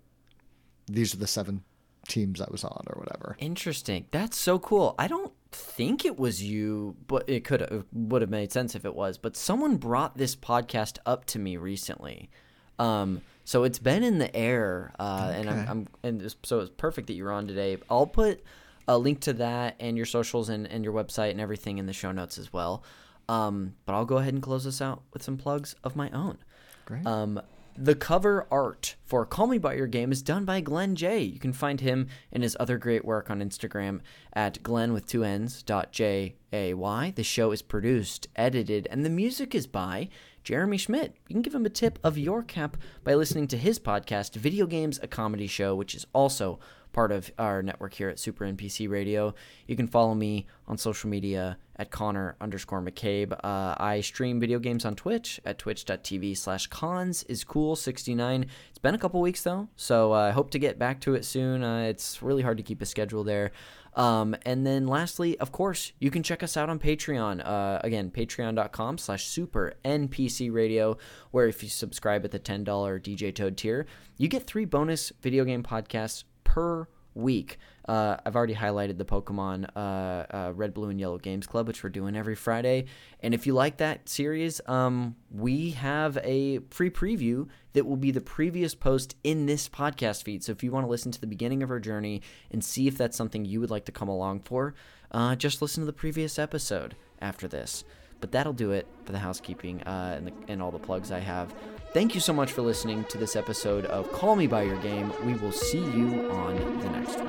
these 0.86 1.14
are 1.14 1.16
the 1.16 1.26
seven 1.26 1.62
teams 2.06 2.40
I 2.40 2.48
was 2.50 2.64
on 2.64 2.84
or 2.88 2.98
whatever. 2.98 3.36
Interesting. 3.38 4.06
That's 4.10 4.36
so 4.36 4.58
cool. 4.58 4.94
I 4.98 5.08
don't 5.08 5.32
think 5.52 6.04
it 6.04 6.18
was 6.18 6.42
you, 6.42 6.96
but 7.06 7.28
it 7.28 7.44
could 7.44 7.60
have 7.60 7.84
would 7.92 8.22
have 8.22 8.30
made 8.30 8.52
sense 8.52 8.74
if 8.74 8.84
it 8.84 8.94
was. 8.94 9.18
But 9.18 9.36
someone 9.36 9.76
brought 9.76 10.16
this 10.16 10.36
podcast 10.36 10.98
up 11.06 11.24
to 11.26 11.38
me 11.38 11.56
recently. 11.56 12.30
Um, 12.78 13.22
so 13.44 13.64
it's 13.64 13.78
been 13.78 14.02
in 14.02 14.18
the 14.18 14.34
air, 14.34 14.92
uh, 14.98 15.32
and 15.34 15.48
I'm, 15.48 15.68
I'm 15.68 15.88
and 16.02 16.34
so 16.42 16.60
it's 16.60 16.70
perfect 16.76 17.06
that 17.06 17.14
you're 17.14 17.32
on 17.32 17.46
today. 17.46 17.78
I'll 17.88 18.06
put 18.06 18.42
a 18.88 18.98
link 18.98 19.20
to 19.20 19.32
that 19.34 19.76
and 19.80 19.96
your 19.96 20.06
socials 20.06 20.48
and, 20.48 20.66
and 20.66 20.84
your 20.84 20.92
website 20.92 21.30
and 21.30 21.40
everything 21.40 21.78
in 21.78 21.86
the 21.86 21.92
show 21.92 22.12
notes 22.12 22.38
as 22.38 22.52
well. 22.52 22.82
Um, 23.28 23.74
but 23.84 23.94
I'll 23.94 24.04
go 24.04 24.18
ahead 24.18 24.34
and 24.34 24.42
close 24.42 24.64
this 24.64 24.80
out 24.80 25.02
with 25.12 25.22
some 25.22 25.36
plugs 25.36 25.74
of 25.82 25.96
my 25.96 26.10
own. 26.10 26.38
Great. 26.84 27.06
Um, 27.06 27.40
the 27.78 27.94
cover 27.94 28.46
art 28.50 28.96
for 29.04 29.26
Call 29.26 29.46
Me 29.46 29.58
By 29.58 29.74
Your 29.74 29.86
Game 29.86 30.10
is 30.10 30.22
done 30.22 30.44
by 30.44 30.60
Glenn 30.60 30.94
J. 30.94 31.22
You 31.22 31.38
can 31.38 31.52
find 31.52 31.80
him 31.80 32.08
and 32.32 32.42
his 32.42 32.56
other 32.58 32.78
great 32.78 33.04
work 33.04 33.30
on 33.30 33.40
Instagram 33.40 34.00
at 34.32 34.62
Glenn 34.62 34.92
with 34.92 35.06
two 35.06 35.24
N's 35.24 35.62
dot 35.62 35.92
J 35.92 36.36
A 36.52 36.74
Y. 36.74 37.12
The 37.16 37.22
show 37.22 37.52
is 37.52 37.62
produced, 37.62 38.28
edited, 38.36 38.88
and 38.90 39.04
the 39.04 39.10
music 39.10 39.54
is 39.54 39.66
by 39.66 40.08
Jeremy 40.42 40.78
Schmidt. 40.78 41.14
You 41.28 41.34
can 41.34 41.42
give 41.42 41.54
him 41.54 41.66
a 41.66 41.70
tip 41.70 41.98
of 42.02 42.16
your 42.16 42.42
cap 42.42 42.76
by 43.04 43.14
listening 43.14 43.48
to 43.48 43.58
his 43.58 43.78
podcast, 43.78 44.34
Video 44.34 44.66
Games, 44.66 44.98
a 45.02 45.06
Comedy 45.06 45.46
Show, 45.46 45.74
which 45.74 45.94
is 45.94 46.06
also 46.12 46.58
part 46.97 47.12
of 47.12 47.31
our 47.39 47.62
network 47.62 47.93
here 47.93 48.09
at 48.09 48.18
Super 48.18 48.47
NPC 48.47 48.89
Radio. 48.89 49.35
You 49.66 49.77
can 49.77 49.86
follow 49.86 50.14
me 50.14 50.47
on 50.66 50.78
social 50.78 51.10
media 51.10 51.59
at 51.77 51.90
Conner 51.90 52.36
underscore 52.40 52.81
McCabe. 52.81 53.32
Uh, 53.44 53.74
I 53.77 54.01
stream 54.01 54.40
video 54.40 54.59
games 54.59 54.86
on 54.86 54.97
Twitch 54.97 55.39
at 55.44 55.59
twitch.tv 55.59 56.39
slash 56.39 56.70
conziscool69. 56.70 58.47
It's 58.70 58.78
been 58.78 58.94
a 58.94 58.98
couple 58.98 59.20
weeks 59.20 59.43
though, 59.43 59.68
so 59.77 60.14
uh, 60.14 60.28
I 60.28 60.31
hope 60.31 60.51
to 60.52 60.59
get 60.59 60.78
back 60.78 61.02
to 61.02 61.14
it 61.14 61.27
soon. 61.27 61.62
Uh, 61.62 61.82
it's 61.82 62.23
really 62.23 62.43
hard 62.43 62.56
to 62.56 62.62
keep 62.62 62.81
a 62.81 62.86
schedule 62.86 63.24
there. 63.24 63.52
Um, 63.93 64.35
and 64.47 64.66
then 64.66 64.86
lastly, 64.86 65.39
of 65.39 65.52
course, 65.52 65.93
you 65.98 66.10
can 66.10 66.23
check 66.23 66.43
us 66.43 66.56
out 66.56 66.70
on 66.70 66.78
Patreon. 66.78 67.47
Uh, 67.47 67.78
again, 67.85 68.10
patreon.com 68.10 68.97
slash 68.97 69.27
super 69.27 69.74
NPC 69.85 70.51
radio, 70.51 70.97
where 71.31 71.47
if 71.47 71.62
you 71.62 71.68
subscribe 71.68 72.24
at 72.24 72.31
the 72.31 72.39
$10 72.39 72.64
DJ 72.64 73.35
Toad 73.35 73.59
tier, 73.59 73.85
you 74.16 74.28
get 74.28 74.47
three 74.47 74.64
bonus 74.64 75.12
video 75.20 75.44
game 75.44 75.62
podcasts 75.62 76.24
per 76.56 76.88
week. 77.14 77.58
Uh, 77.86 78.16
I've 78.24 78.34
already 78.34 78.54
highlighted 78.54 78.96
the 78.96 79.04
Pokemon 79.04 79.68
uh, 79.76 79.78
uh, 79.78 80.52
Red, 80.54 80.72
Blue, 80.72 80.88
and 80.88 80.98
Yellow 80.98 81.18
Games 81.18 81.46
Club, 81.46 81.66
which 81.66 81.84
we're 81.84 81.90
doing 81.90 82.16
every 82.16 82.34
Friday. 82.34 82.86
And 83.20 83.34
if 83.34 83.46
you 83.46 83.52
like 83.52 83.76
that 83.76 84.08
series, 84.08 84.62
um, 84.66 85.16
we 85.30 85.72
have 85.72 86.16
a 86.22 86.60
free 86.70 86.88
preview 86.88 87.46
that 87.74 87.84
will 87.84 87.98
be 87.98 88.10
the 88.10 88.22
previous 88.22 88.74
post 88.74 89.16
in 89.22 89.44
this 89.44 89.68
podcast 89.68 90.22
feed. 90.22 90.42
So 90.42 90.52
if 90.52 90.64
you 90.64 90.72
want 90.72 90.86
to 90.86 90.90
listen 90.90 91.12
to 91.12 91.20
the 91.20 91.26
beginning 91.26 91.62
of 91.62 91.70
our 91.70 91.78
journey 91.78 92.22
and 92.50 92.64
see 92.64 92.88
if 92.88 92.96
that's 92.96 93.18
something 93.18 93.44
you 93.44 93.60
would 93.60 93.70
like 93.70 93.84
to 93.84 93.92
come 93.92 94.08
along 94.08 94.40
for, 94.40 94.74
uh, 95.12 95.36
just 95.36 95.60
listen 95.60 95.82
to 95.82 95.86
the 95.86 95.92
previous 95.92 96.38
episode 96.38 96.96
after 97.20 97.46
this. 97.46 97.84
But 98.26 98.32
that'll 98.32 98.54
do 98.54 98.72
it 98.72 98.88
for 99.04 99.12
the 99.12 99.20
housekeeping 99.20 99.84
uh, 99.84 100.14
and, 100.16 100.26
the, 100.26 100.32
and 100.48 100.60
all 100.60 100.72
the 100.72 100.80
plugs 100.80 101.12
I 101.12 101.20
have. 101.20 101.54
Thank 101.94 102.16
you 102.16 102.20
so 102.20 102.32
much 102.32 102.50
for 102.50 102.60
listening 102.60 103.04
to 103.04 103.18
this 103.18 103.36
episode 103.36 103.84
of 103.84 104.10
Call 104.10 104.34
Me 104.34 104.48
By 104.48 104.62
Your 104.62 104.78
Game. 104.78 105.12
We 105.24 105.34
will 105.34 105.52
see 105.52 105.78
you 105.78 106.28
on 106.32 106.56
the 106.80 106.90
next 106.90 107.20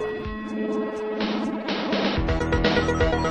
one. 3.11 3.26